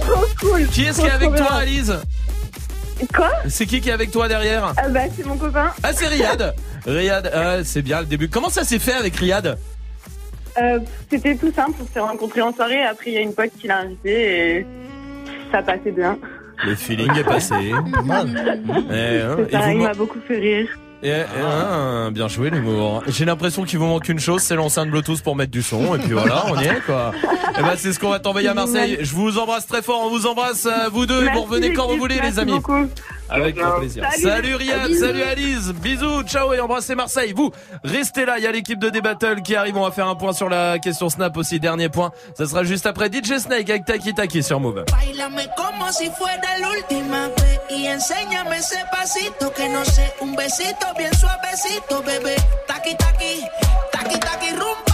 Trop 0.00 0.26
cool. 0.40 0.66
Qui 0.68 0.84
est-ce 0.84 1.00
qui 1.00 1.06
est 1.06 1.10
avec 1.10 1.34
toi. 1.34 1.52
Alice? 1.54 1.90
Quoi 3.14 3.30
C'est 3.48 3.66
qui 3.66 3.80
qui 3.80 3.88
est 3.88 3.92
avec 3.92 4.10
toi 4.10 4.28
derrière 4.28 4.72
Ah 4.76 4.88
bah 4.88 5.00
c'est 5.16 5.26
mon 5.26 5.36
copain. 5.36 5.72
Ah, 5.82 5.92
c'est 5.92 6.06
Riyad. 6.06 6.54
Riyad, 6.86 7.30
euh, 7.34 7.62
c'est 7.64 7.82
bien 7.82 8.00
le 8.00 8.06
début. 8.06 8.28
Comment 8.28 8.48
ça 8.48 8.64
s'est 8.64 8.78
fait 8.78 8.92
avec 8.94 9.16
Riyad 9.16 9.58
Euh, 10.60 10.78
C'était 11.10 11.34
tout 11.36 11.52
simple, 11.52 11.72
on 11.82 11.86
s'est 11.92 12.00
rencontrés 12.00 12.42
en 12.42 12.52
soirée, 12.54 12.82
après 12.84 13.10
il 13.10 13.14
y 13.14 13.18
a 13.18 13.20
une 13.20 13.34
pote 13.34 13.50
qui 13.60 13.66
l'a 13.66 13.78
invité 13.78 14.58
et 14.58 14.66
ça 15.50 15.62
passait 15.62 15.90
bien. 15.92 16.18
Le 16.64 16.74
feeling 16.76 17.10
est 17.18 17.24
passé. 17.24 17.54
Eh, 17.60 17.72
hein, 17.72 19.36
C'est 19.38 19.48
et 19.48 19.50
ça, 19.52 19.60
vous 19.60 19.70
il 19.70 19.78
m'a 19.78 19.94
beaucoup 19.94 20.20
fait 20.26 20.38
rire. 20.38 20.68
Et- 21.04 21.08
et- 21.20 21.24
ah, 21.44 22.08
bien 22.10 22.28
joué 22.28 22.50
l'humour. 22.50 23.02
J'ai 23.06 23.24
l'impression 23.24 23.64
qu'il 23.64 23.78
vous 23.78 23.86
manque 23.86 24.08
une 24.08 24.18
chose, 24.18 24.42
c'est 24.42 24.54
l'enceinte 24.56 24.88
Bluetooth 24.90 25.22
pour 25.22 25.36
mettre 25.36 25.50
du 25.52 25.62
son. 25.62 25.94
Et 25.94 25.98
puis 25.98 26.12
voilà, 26.12 26.44
on 26.50 26.58
y 26.60 26.64
est 26.64 26.80
quoi. 26.86 27.12
Et 27.58 27.62
ben 27.62 27.74
c'est 27.76 27.92
ce 27.92 28.00
qu'on 28.00 28.10
va 28.10 28.18
t'envoyer 28.18 28.48
à 28.48 28.54
Marseille. 28.54 28.98
Je 29.00 29.14
vous 29.14 29.38
embrasse 29.38 29.66
très 29.66 29.82
fort. 29.82 30.00
On 30.04 30.10
vous 30.10 30.26
embrasse 30.26 30.66
euh, 30.66 30.88
vous 30.92 31.06
deux. 31.06 31.20
et 31.22 31.24
Merci, 31.26 31.38
vous 31.38 31.44
revenez 31.46 31.72
quand 31.72 31.86
vous 31.88 31.98
voulez 31.98 32.18
les 32.20 32.38
amis. 32.38 32.52
beaucoup. 32.52 32.86
Avec 33.28 33.56
grand 33.56 33.78
plaisir. 33.78 34.04
Salut. 34.10 34.22
Salut 34.22 34.54
Riyad, 34.56 34.88
Bisous. 34.88 35.00
salut 35.00 35.22
Alice, 35.22 35.72
bisous, 35.72 36.22
ciao 36.24 36.52
et 36.52 36.60
embrassez 36.60 36.94
Marseille. 36.94 37.32
Vous, 37.32 37.50
restez 37.82 38.24
là, 38.26 38.38
il 38.38 38.44
y 38.44 38.46
a 38.46 38.52
l'équipe 38.52 38.78
de 38.78 38.90
D-Battle 38.90 39.42
qui 39.42 39.56
arrive, 39.56 39.76
on 39.76 39.82
va 39.82 39.90
faire 39.90 40.06
un 40.08 40.14
point 40.14 40.32
sur 40.32 40.48
la 40.48 40.78
question 40.78 41.08
Snap 41.08 41.36
aussi, 41.36 41.58
dernier 41.58 41.88
point. 41.88 42.12
Ça 42.36 42.46
sera 42.46 42.64
juste 42.64 42.86
après 42.86 43.10
DJ 43.10 43.38
Snake 43.38 43.70
avec 43.70 43.84
Taki 43.86 44.14
Taki 44.14 44.42
sur 44.42 44.60
Move. 44.60 44.84
Bailame 44.92 45.42
como 45.56 45.90
si 45.92 46.10
fuera 46.10 46.58
la 46.60 46.68
última 46.70 47.28
vez 47.28 47.60
y 47.70 47.86
enséñame 47.86 48.56
ese 48.58 48.78
pasito 48.90 49.52
que 49.52 49.68
no 49.68 49.84
sé, 49.84 50.12
un 50.20 50.34
besito 50.36 50.86
bien 50.96 51.12
suavecito, 51.14 52.02
bebé. 52.02 52.36
Taqui 52.66 52.94
taqui, 52.96 53.42
taqui 53.92 54.18
taqui 54.20 54.50
rumba. 54.50 54.93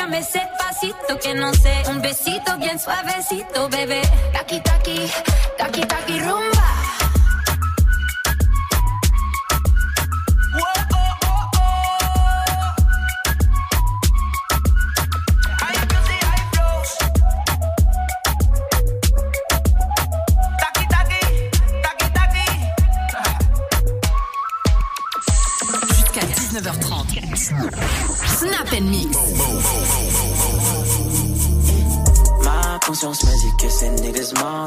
enséñame 0.00 0.18
ese 0.18 0.40
pasito 0.58 1.18
que 1.22 1.34
no 1.34 1.52
sé, 1.54 1.82
un 1.88 2.00
besito 2.00 2.56
bien 2.58 2.78
suavecito, 2.78 3.68
bebé. 3.68 4.02
Taki 4.32 4.60
taki, 4.60 5.10
taki 5.58 5.80
taki 5.82 6.18
rumba. 6.20 6.59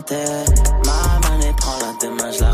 Mentaient. 0.03 0.45
Ma 0.85 1.29
monnaie 1.29 1.53
prend 1.57 1.77
la 1.79 1.93
demain, 2.01 2.31
je 2.31 2.41
la 2.41 2.52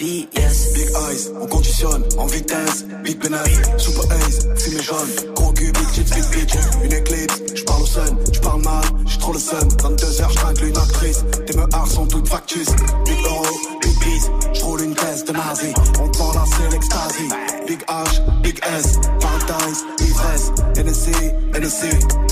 Big 0.00 0.28
eyes, 0.34 1.30
on 1.38 1.46
conditionne 1.46 2.02
en 2.16 2.24
vitesse. 2.24 2.86
Big 3.04 3.18
pénètre, 3.18 3.78
super 3.78 4.10
ace, 4.12 4.46
fumée 4.56 4.82
jaune. 4.82 5.34
Gros 5.34 5.52
cul, 5.52 5.70
big 5.72 6.04
big 6.06 6.24
bitch. 6.30 6.54
Une 6.82 6.92
éclipse, 6.92 7.42
j'parle 7.54 7.82
au 7.82 7.86
sun, 7.86 8.16
j'parle 8.32 8.62
mal, 8.62 8.84
j'ai 9.04 9.18
trop 9.18 9.34
le 9.34 9.38
sun. 9.38 9.58
22h, 9.58 10.30
j'tringle 10.30 10.64
une 10.64 10.78
actrice. 10.78 11.22
Tes 11.46 11.54
meurs 11.54 11.86
sont 11.86 12.06
toutes 12.06 12.28
factices. 12.28 12.74
Big 13.04 13.26
euro, 13.26 13.44
big 13.82 13.98
peace, 14.00 14.30
j'roule 14.54 14.80
une 14.84 14.94
caisse 14.94 15.22
de 15.26 15.32
nazi. 15.32 15.74
On 16.00 16.08
te 16.08 16.16
vend 16.16 16.32
la 16.32 16.44
c'est 16.46 16.70
l'extasie. 16.72 17.28
Big 17.66 17.82
H, 17.82 18.40
big 18.40 18.58
S, 18.78 18.94
paradise, 19.20 19.84
ivresse. 20.00 20.52
NSC, 20.76 21.10
NSC, 21.52 21.84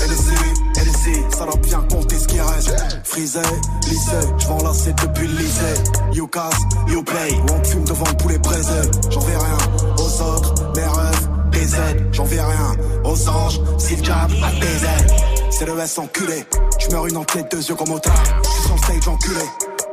NSC, 0.07 0.33
NSC. 0.75 1.37
Ça 1.37 1.45
bien 1.61 1.81
compter 1.81 2.08
ce 2.08 2.08
qui 2.29 2.39
reste. 2.39 2.75
Frisé, 3.03 3.39
lycée, 3.87 4.27
j'vends 4.37 4.63
la 4.63 4.73
c'est 4.73 4.95
depuis 5.01 5.27
le 5.27 5.37
lycée. 5.37 5.83
You 6.13 6.27
casse, 6.27 6.59
you 6.87 7.03
play. 7.03 7.35
On 7.51 7.63
fume 7.63 7.83
devant 7.85 8.05
le 8.07 8.17
poulet 8.17 8.37
braisé. 8.37 8.81
J'en 9.09 9.19
vais 9.19 9.37
rien 9.37 9.57
aux 9.97 10.21
autres, 10.21 10.53
mes 10.75 10.81
rêves, 10.81 11.29
des 11.51 11.75
aides. 11.75 12.09
J'en 12.11 12.25
vais 12.25 12.41
rien 12.41 12.75
aux 13.03 13.29
anges, 13.29 13.59
si 13.77 13.95
le 13.95 14.01
des 14.01 14.85
aides. 14.85 15.13
C'est 15.51 15.65
le 15.65 15.77
S 15.79 15.97
enculé. 15.97 16.45
Tu 16.79 16.89
meurs 16.89 17.07
une 17.07 17.17
en 17.17 17.23
tête, 17.23 17.51
deux 17.51 17.67
yeux 17.67 17.75
comme 17.75 17.91
au 17.91 17.99
Je 17.99 18.49
suis 18.49 18.63
sur 18.63 18.75
le 18.75 18.81
stage 18.81 19.07
enculé. 19.07 19.45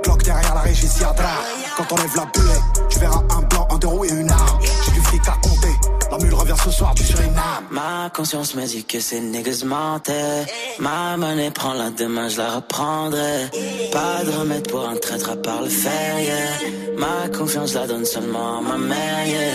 Cloque 0.02 0.22
derrière 0.22 0.54
la 0.54 0.60
régie, 0.60 0.88
Siadra. 0.88 1.28
Quand 1.76 1.92
on 1.92 1.96
lève 1.96 2.16
la 2.16 2.24
buée, 2.26 2.86
tu 2.88 2.98
verras 2.98 3.22
un 3.30 3.42
blanc, 3.42 3.68
un 3.70 3.78
deux 3.78 3.88
roues 3.88 4.04
et 4.04 4.10
une 4.12 4.30
arme. 4.30 4.58
J'ai 4.84 4.92
du 4.92 5.00
fric 5.00 5.22
à 5.28 5.32
compter. 5.42 5.55
Ce 6.18 6.72
soir 6.72 6.94
du 6.94 7.04
Suriname. 7.04 7.66
Ma 7.70 8.10
conscience 8.12 8.54
me 8.56 8.66
dit 8.66 8.84
que 8.84 8.98
ces 8.98 9.20
niggas 9.20 9.62
mentaient. 9.64 10.46
Ma 10.80 11.16
monnaie 11.16 11.52
prend 11.52 11.74
la 11.74 11.90
demain, 11.90 12.28
je 12.28 12.38
la 12.38 12.56
reprendrai. 12.56 13.48
Pas 13.92 14.24
de 14.24 14.32
remède 14.36 14.68
pour 14.68 14.88
un 14.88 14.96
traître 14.96 15.30
à 15.30 15.36
part 15.36 15.62
le 15.62 15.68
fer. 15.68 16.16
Ma 16.98 17.28
confiance 17.28 17.74
la 17.74 17.86
donne 17.86 18.04
seulement 18.04 18.58
à 18.58 18.62
ma 18.62 18.78
mère, 18.78 19.26
yeah. 19.28 19.54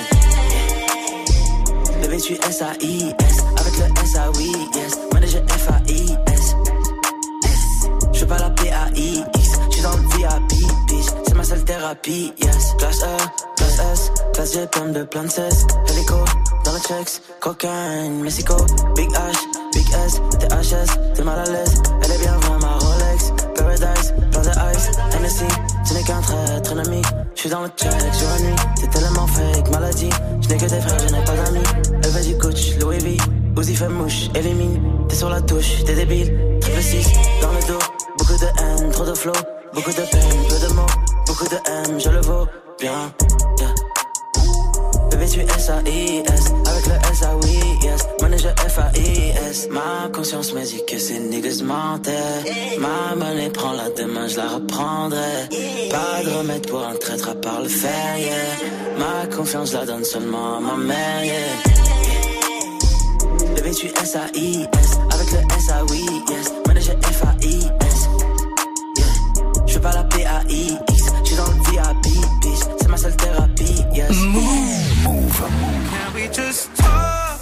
Bébé, 2.01 2.17
tu 2.21 2.33
S-A-I-S, 2.33 3.37
avec 3.57 3.77
le 3.77 3.85
S-A-Oui, 4.03 4.51
yes. 4.75 4.97
Manager 5.13 5.41
F-A-I-S. 5.49 5.80
Thérapie, 11.71 12.33
yes. 12.43 12.75
Classe 12.77 13.01
E, 13.01 13.17
classe 13.55 13.79
S, 13.93 14.11
classe 14.33 14.53
G, 14.53 14.67
pomme 14.71 14.91
de 14.91 15.03
plein 15.03 15.23
de 15.23 15.29
cesse. 15.29 15.65
Hélico, 15.89 16.15
dans 16.65 16.73
le 16.73 16.79
checks, 16.79 17.21
cocaine, 17.39 18.21
Mexico. 18.21 18.55
Big 18.95 19.09
H, 19.11 19.37
Big 19.73 19.87
S, 20.05 20.21
THS, 20.39 20.91
t'es 21.15 21.23
mal 21.23 21.39
à 21.39 21.45
l'aise. 21.45 21.81
Elle 22.03 22.11
est 22.11 22.19
bien 22.19 22.37
vraie, 22.39 22.59
ma 22.59 22.73
Rolex. 22.73 23.33
Paradise, 23.55 24.13
plein 24.31 24.41
de 24.41 24.75
ice, 24.75 24.91
Hennessy. 25.15 25.45
Ce 25.85 25.93
n'est 25.93 26.03
qu'un 26.03 26.21
trait, 26.21 26.61
très 26.61 26.75
dynamique. 26.75 27.05
Je 27.35 27.39
suis 27.39 27.49
dans 27.49 27.61
le 27.61 27.69
check, 27.69 27.91
jour 27.91 28.29
et 28.37 28.43
nuit. 28.43 28.55
T'es 28.75 28.87
tellement 28.87 29.27
fake, 29.27 29.69
maladie. 29.71 30.09
Je 30.41 30.47
n'ai 30.49 30.57
que 30.57 30.65
des 30.65 30.81
frères, 30.81 30.99
je 30.99 31.13
n'ai 31.13 31.23
pas 31.23 31.35
d'amis. 31.35 31.63
Veut 32.03 32.23
du 32.25 32.37
coach, 32.37 32.75
Louis 32.81 32.99
V. 32.99 33.17
Uzi 33.57 33.75
fait 33.75 33.87
mouche, 33.87 34.29
élimine. 34.35 34.81
T'es 35.07 35.15
sur 35.15 35.29
la 35.29 35.41
touche, 35.41 35.85
t'es 35.85 35.95
débile. 35.95 36.59
Triple 36.59 36.81
6, 36.81 37.07
dans 37.41 37.51
le 37.53 37.67
dos. 37.67 38.00
Beaucoup 38.31 38.45
de 38.45 38.51
haine, 38.61 38.91
trop 38.91 39.03
de 39.03 39.13
flow. 39.13 39.33
Beaucoup 39.73 39.91
de 39.91 40.03
peine, 40.09 40.45
peu 40.47 40.57
de 40.65 40.73
mots. 40.73 40.85
Beaucoup 41.27 41.49
de 41.49 41.57
M, 41.69 41.99
je 41.99 42.09
le 42.09 42.21
vaux 42.21 42.47
bien. 42.79 43.11
Yeah. 43.59 43.73
Bébé, 45.09 45.25
tu 45.27 45.41
S-A-I-S. 45.41 46.45
Avec 46.65 46.85
le 46.87 46.93
S-A-Oui, 47.11 47.59
yes. 47.83 48.07
Manager 48.21 48.55
F-A-I-S. 48.69 49.67
Ma 49.69 50.07
conscience 50.13 50.53
me 50.53 50.63
dit 50.63 50.81
que 50.87 50.97
ces 50.97 51.19
niggas 51.19 51.61
mentaient. 51.61 52.79
Ma 52.79 53.15
monnaie 53.17 53.49
prend 53.49 53.73
la 53.73 53.89
demain, 53.89 54.29
je 54.29 54.37
la 54.37 54.47
reprendrai. 54.47 55.49
Pas 55.89 56.23
de 56.23 56.29
remède 56.37 56.65
pour 56.67 56.85
un 56.85 56.95
traître 56.95 57.27
à 57.27 57.35
part 57.35 57.59
le 57.61 57.67
fer, 57.67 58.17
yeah. 58.17 58.31
Ma 58.97 59.27
confiance 59.35 59.73
la 59.73 59.85
donne 59.85 60.05
seulement 60.05 60.55
à 60.55 60.59
ma 60.61 60.77
mère, 60.77 61.25
yeah. 61.25 61.35
Bébé, 63.55 63.71
tu 63.71 63.87
S-A-I-S. 63.87 64.99
Avec 65.13 65.31
le 65.31 65.39
yes. 65.39 65.67
Manager 65.67 66.30
yes. 73.93 74.15
Can 75.89 76.13
we 76.13 76.27
just 76.27 76.75
talk? 76.75 77.39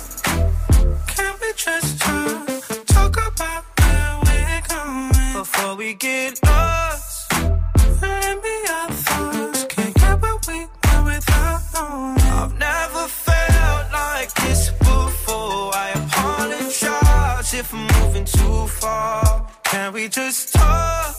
Can 1.07 1.33
we 1.41 1.53
just 1.55 1.99
talk? 1.99 2.47
Talk 2.85 3.15
about 3.27 3.63
where 3.79 4.19
we're 4.25 4.61
going 4.67 5.33
before 5.33 5.75
we 5.75 5.93
get 5.93 6.39
lost. 6.43 7.31
Let 8.01 8.43
me 8.43 8.55
our 8.69 8.91
thoughts. 8.91 9.65
Can't 9.65 9.93
get 9.95 10.21
where 10.21 10.37
we 10.47 10.59
were 10.65 11.03
without 11.05 11.61
knowing. 11.73 12.21
I've 12.39 12.57
never 12.57 13.07
felt 13.07 13.91
like 13.93 14.33
this 14.35 14.69
before. 14.71 15.71
I 15.75 15.91
apologize 15.95 17.53
if 17.53 17.73
I'm 17.73 17.87
moving 18.01 18.25
too 18.25 18.67
far. 18.67 19.47
Can 19.63 19.93
we 19.93 20.07
just 20.09 20.53
talk? 20.53 21.18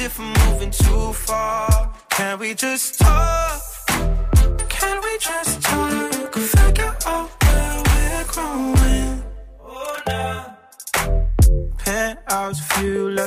If 0.00 0.20
I'm 0.20 0.32
moving 0.32 0.70
too 0.70 1.12
far. 1.12 1.92
Can 2.10 2.38
we 2.38 2.54
just 2.54 2.98
talk? 2.98 3.67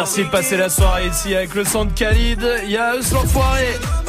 Merci 0.00 0.24
de 0.24 0.30
passer 0.30 0.56
la 0.56 0.70
soirée 0.70 1.08
ici 1.08 1.34
avec 1.34 1.54
le 1.54 1.62
son 1.62 1.84
de 1.84 1.92
Khalid. 1.92 2.42
Il 2.64 2.70
y 2.70 2.76
a 2.78 2.94
l'enfoiré 2.94 3.66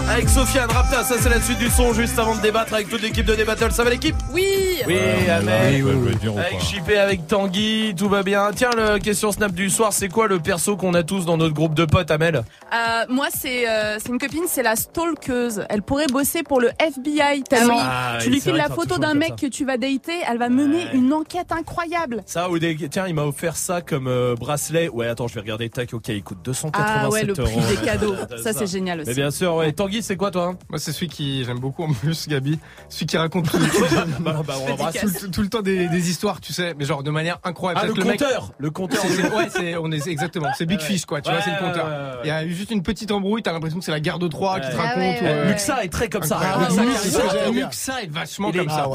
avec 0.09 0.29
Sofiane 0.29 0.69
Rapta. 0.69 1.03
Ça, 1.03 1.15
c'est 1.19 1.29
la 1.29 1.41
suite 1.41 1.57
du 1.59 1.69
son 1.69 1.93
juste 1.93 2.17
avant 2.19 2.35
de 2.35 2.41
débattre 2.41 2.73
avec 2.73 2.89
toute 2.89 3.01
l'équipe 3.01 3.25
de 3.25 3.35
Débattle. 3.35 3.71
Ça 3.71 3.83
va 3.83 3.89
l'équipe 3.89 4.15
Oui 4.33 4.45
Oui, 4.87 4.97
Amel. 5.29 5.83
Oui, 5.83 5.91
oui, 5.93 6.07
oui, 6.07 6.15
dirons 6.21 6.37
Avec. 6.37 6.59
Chipé, 6.61 6.97
avec 6.97 7.27
Tanguy, 7.27 7.93
tout 7.95 8.09
va 8.09 8.23
bien. 8.23 8.51
Tiens, 8.55 8.71
le 8.75 8.99
question 8.99 9.31
Snap 9.31 9.51
du 9.53 9.69
soir, 9.69 9.93
c'est 9.93 10.09
quoi 10.09 10.27
le 10.27 10.39
perso 10.39 10.75
qu'on 10.75 10.93
a 10.93 11.03
tous 11.03 11.25
dans 11.25 11.37
notre 11.37 11.53
groupe 11.53 11.73
de 11.73 11.85
potes, 11.85 12.11
Amel? 12.11 12.35
Euh, 12.37 13.05
moi, 13.09 13.27
c'est 13.35 13.67
euh, 13.69 13.97
c'est 13.99 14.09
une 14.09 14.19
copine, 14.19 14.43
c'est 14.47 14.63
la 14.63 14.75
stalkeuse. 14.75 15.63
Elle 15.69 15.81
pourrait 15.81 16.07
bosser 16.07 16.43
pour 16.43 16.59
le 16.61 16.69
FBI 16.79 17.43
tellement. 17.43 17.77
Ah 17.79 18.17
tu 18.21 18.29
lui 18.29 18.41
files 18.41 18.55
la 18.55 18.69
photo 18.69 18.97
d'un 18.97 19.13
mec 19.13 19.35
que 19.35 19.47
tu 19.47 19.65
vas 19.65 19.77
dater, 19.77 20.13
elle 20.29 20.37
va 20.37 20.49
mener 20.49 20.87
une 20.93 21.13
enquête 21.13 21.51
incroyable. 21.51 22.23
Ça 22.25 22.49
ou 22.49 22.59
des... 22.59 22.75
Tiens, 22.89 23.07
il 23.07 23.13
m'a 23.15 23.23
offert 23.23 23.55
ça 23.55 23.81
comme 23.81 24.07
euh, 24.07 24.35
bracelet. 24.35 24.89
Ouais, 24.89 25.07
attends, 25.07 25.27
je 25.27 25.35
vais 25.35 25.41
regarder. 25.41 25.69
Tac, 25.69 25.93
ok, 25.93 26.07
il 26.09 26.23
coûte 26.23 26.39
287 26.43 26.95
Ah 27.03 27.09
ouais, 27.09 27.23
le 27.23 27.33
prix 27.33 27.53
euros. 27.53 27.61
des 27.69 27.77
cadeaux. 27.85 28.15
Ça, 28.43 28.53
c'est 28.53 28.67
génial 28.67 28.99
aussi. 29.01 29.09
Mais 29.09 29.15
bien 29.15 29.31
sûr, 29.31 29.55
ouais. 29.55 29.71
Tanguy, 29.71 29.90
c'est 30.01 30.15
quoi 30.15 30.31
toi 30.31 30.53
Moi, 30.69 30.79
c'est 30.79 30.91
celui 30.91 31.07
qui 31.07 31.43
j'aime 31.43 31.59
beaucoup 31.59 31.83
en 31.83 31.91
plus, 31.93 32.27
Gabi. 32.27 32.59
Celui 32.89 33.05
qui 33.07 33.17
raconte 33.17 33.49
tout, 33.51 33.57
bah, 34.21 34.41
bah, 34.45 34.55
on 34.63 34.67
l'embrasse. 34.69 34.97
tout, 34.99 35.09
tout- 35.19 35.27
tout 35.29 35.41
le 35.41 35.49
temps 35.49 35.61
des, 35.61 35.87
des 35.89 36.09
histoires, 36.09 36.39
tu 36.39 36.53
sais, 36.53 36.73
mais 36.77 36.85
genre 36.85 37.03
de 37.03 37.11
manière 37.11 37.39
incroyable. 37.43 37.81
Ah, 37.83 37.87
le 37.87 37.93
que 37.93 38.01
compteur 38.01 38.53
Le 38.57 38.69
compteur. 38.71 39.01
Ouais, 39.35 39.47
c'est, 39.49 39.75
on 39.77 39.91
est 39.91 40.07
exactement. 40.07 40.47
C'est 40.57 40.65
Big 40.65 40.79
Ouais. 40.79 40.85
Fish, 40.85 41.05
quoi. 41.05 41.21
Tu 41.21 41.29
vois, 41.31 41.41
c'est 41.41 41.51
le 41.51 41.57
compteur. 41.59 41.85
ouais. 41.85 42.19
Il 42.23 42.27
y 42.27 42.31
a 42.31 42.45
eu 42.45 42.53
juste 42.53 42.71
une 42.71 42.83
petite 42.83 43.11
embrouille. 43.11 43.43
T'as 43.43 43.51
l'impression 43.53 43.79
que 43.79 43.85
c'est 43.85 43.91
la 43.91 43.99
guerre 43.99 44.19
de 44.19 44.27
Troie 44.27 44.59
qui 44.59 44.69
te 44.69 44.75
raconte. 44.75 44.91
Ah 44.95 44.99
ouais, 44.99 45.19
ou, 45.19 45.23
ouais, 45.25 45.29
euh, 45.69 45.81
est 45.83 45.89
très 45.89 46.09
comme 46.09 46.23
ça. 46.23 46.39
Ah. 46.41 47.51
Muxa 47.51 48.03
est 48.03 48.11
vachement 48.11 48.51
comme 48.51 48.69
ça. 48.69 48.87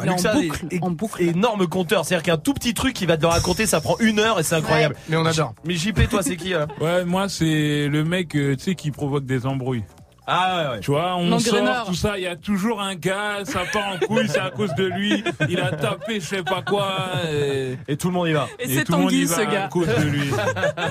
il 0.70 1.26
est 1.26 1.28
énorme 1.28 1.66
compteur. 1.66 2.04
C'est-à-dire 2.04 2.22
qu'il 2.22 2.30
y 2.30 2.36
a 2.36 2.36
un 2.36 2.38
tout 2.42 2.54
petit 2.54 2.74
truc 2.74 2.94
qui 2.94 3.06
va 3.06 3.16
te 3.16 3.22
le 3.22 3.28
raconter, 3.28 3.66
ça 3.66 3.80
prend 3.80 3.96
une 3.98 4.18
heure 4.18 4.38
et 4.38 4.42
c'est 4.42 4.54
incroyable. 4.54 4.96
Mais 5.08 5.16
on 5.16 5.26
adore. 5.26 5.54
Mais 5.64 5.74
JP, 5.74 6.08
toi, 6.08 6.22
c'est 6.22 6.36
qui 6.36 6.50
là 6.50 6.66
Ouais, 6.80 7.04
moi, 7.04 7.28
c'est 7.28 7.88
le 7.88 8.04
mec, 8.04 8.34
euh, 8.36 8.56
tu 8.56 8.64
sais, 8.64 8.74
qui 8.74 8.90
provoque 8.90 9.24
des 9.26 9.46
embrouilles. 9.46 9.84
Ah 10.28 10.56
ouais, 10.56 10.70
ouais. 10.72 10.80
Tu 10.80 10.90
vois, 10.90 11.14
on 11.16 11.38
sort, 11.38 11.86
tout 11.86 11.94
ça, 11.94 12.18
il 12.18 12.24
y 12.24 12.26
a 12.26 12.34
toujours 12.34 12.80
un 12.80 12.96
gars, 12.96 13.44
ça 13.44 13.60
part 13.72 13.94
en 13.94 13.98
couille, 14.06 14.28
c'est 14.28 14.40
à 14.40 14.50
cause 14.50 14.74
de 14.74 14.84
lui, 14.86 15.22
il 15.48 15.60
a 15.60 15.70
tapé 15.70 16.18
je 16.20 16.26
sais 16.26 16.42
pas 16.42 16.62
quoi. 16.62 16.88
Et, 17.32 17.76
Et 17.86 17.96
tout 17.96 18.08
le 18.08 18.14
monde 18.14 18.28
y 18.28 18.32
va. 18.32 18.48
Et 18.58 18.68
c'est 18.68 18.84
tout 18.84 18.92
le 18.92 18.98
monde 18.98 19.12
y 19.12 19.24
Tanguy, 19.24 19.24
va 19.26 19.36
ce 19.36 19.40
gars. 19.50 19.64
à 19.64 19.68
cause 19.68 19.86
de 19.86 20.02
lui. 20.02 20.28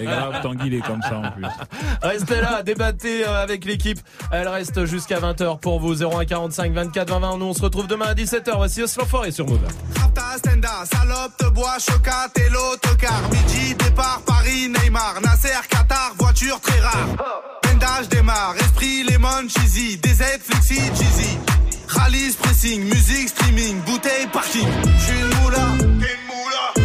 Et 0.02 0.06
grave, 0.06 0.42
Tanguy, 0.42 0.68
il 0.68 0.74
est 0.76 0.86
comme 0.86 1.02
ça 1.02 1.18
en 1.18 1.32
plus. 1.32 1.46
Restez 2.02 2.40
là, 2.42 2.64
débattez 2.64 3.26
euh, 3.28 3.44
avec 3.44 3.66
l'équipe. 3.66 4.00
Elle 4.32 4.48
reste 4.48 4.86
jusqu'à 4.86 5.20
20h 5.20 5.60
pour 5.60 5.80
vous. 5.80 6.02
01 6.04 6.24
45 6.26 6.72
24 6.72 7.10
20 7.10 7.20
20. 7.20 7.38
Nous, 7.38 7.46
on 7.46 7.54
se 7.54 7.62
retrouve 7.62 7.88
demain 7.88 8.06
à 8.08 8.14
17h. 8.14 8.56
Voici 8.56 8.82
Oslo 8.84 9.06
Forêt 9.06 9.32
sur 9.32 9.46
Move. 9.48 9.60
Rapta, 10.00 10.38
Stenda, 10.38 10.86
salope, 10.86 11.36
te 11.38 11.46
bois, 11.50 11.76
chocat 11.80 12.30
et 12.38 12.50
l'autocar. 12.50 13.22
Midi, 13.32 13.76
départ, 13.76 14.22
Paris, 14.26 14.70
Neymar, 14.70 15.20
Nasser, 15.22 15.50
Qatar, 15.70 16.14
voiture 16.18 16.60
très 16.62 16.80
rare. 16.80 17.08
Bendage 17.78 18.08
démarre, 18.08 18.56
esprit, 18.58 19.04
lemon, 19.04 19.50
cheesy, 19.50 19.98
DZ, 19.98 20.24
flexi, 20.42 20.76
cheesy. 20.76 21.38
Rallye, 21.90 22.32
pressing, 22.42 22.84
musique, 22.86 23.28
streaming, 23.28 23.82
bouteille, 23.82 24.28
parking. 24.32 24.68
J'suis 24.98 25.20
une 25.20 25.42
moula, 25.42 25.58
t'es 25.78 25.84
une 25.84 26.26
moula. 26.26 26.85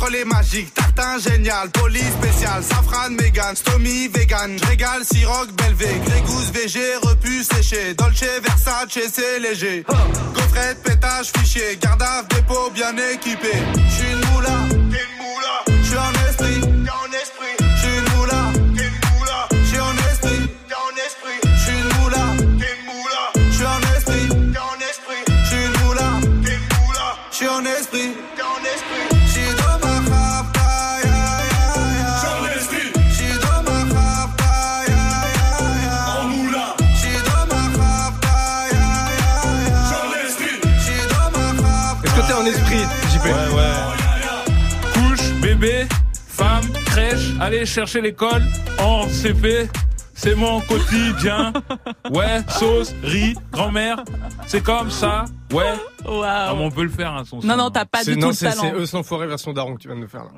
Après 0.00 0.12
la 0.12 0.16
casserole 0.16 0.16
est 0.16 0.24
magique, 0.24 0.74
tartin 0.74 1.18
génial, 1.18 1.70
police 1.70 2.12
spécial, 2.22 2.62
safran, 2.62 3.10
mégan, 3.10 3.54
stomy, 3.54 4.08
vegan, 4.08 4.56
régale, 4.66 5.04
siroc, 5.04 5.52
belvé, 5.52 6.00
grégousse, 6.06 6.50
VG, 6.52 6.96
repu, 7.02 7.42
séché, 7.44 7.94
dolce, 7.94 8.24
versace, 8.42 8.98
c'est 9.12 9.40
léger. 9.40 9.84
Gaufrette, 10.34 10.82
pétage, 10.82 11.32
fichier, 11.36 11.78
garde 11.80 12.02
à 12.02 12.22
dépôt 12.34 12.70
bien 12.74 12.94
équipé. 13.12 13.52
J'suis 13.88 14.12
une 14.12 14.32
moula, 14.32 14.58
t'es 14.68 15.04
une 15.04 15.16
moula, 15.18 15.82
j'suis 15.82 15.98
en 15.98 16.12
esprit, 16.28 16.60
t'es 16.60 16.90
en 16.90 17.12
esprit. 17.12 17.59
Allez 47.40 47.66
chercher 47.66 48.00
l'école, 48.00 48.42
en 48.78 49.08
CP. 49.08 49.68
C'est 50.14 50.34
mon 50.34 50.60
quotidien. 50.60 51.50
Ouais, 52.10 52.42
sauce, 52.50 52.94
riz, 53.02 53.34
grand-mère. 53.52 54.04
C'est 54.46 54.62
comme 54.62 54.90
ça. 54.90 55.24
Ouais. 55.50 55.64
Waouh. 56.04 56.22
Ah, 56.24 56.52
mais 56.54 56.62
on 56.64 56.70
peut 56.70 56.82
le 56.82 56.90
faire, 56.90 57.12
hein, 57.14 57.22
son 57.24 57.38
Non, 57.40 57.56
non, 57.56 57.70
t'as 57.70 57.86
pas 57.86 58.04
du 58.04 58.14
tout 58.14 58.20
non, 58.20 58.26
le 58.28 58.32
c'est 58.34 58.50
talent. 58.50 58.60
c'est 58.62 58.72
eux 58.74 58.84
sans 58.84 59.02
forêt 59.02 59.26
version 59.26 59.54
daron 59.54 59.76
que 59.76 59.80
tu 59.80 59.88
viens 59.88 59.96
de 59.96 60.02
nous 60.02 60.08
faire 60.08 60.24
là. 60.24 60.30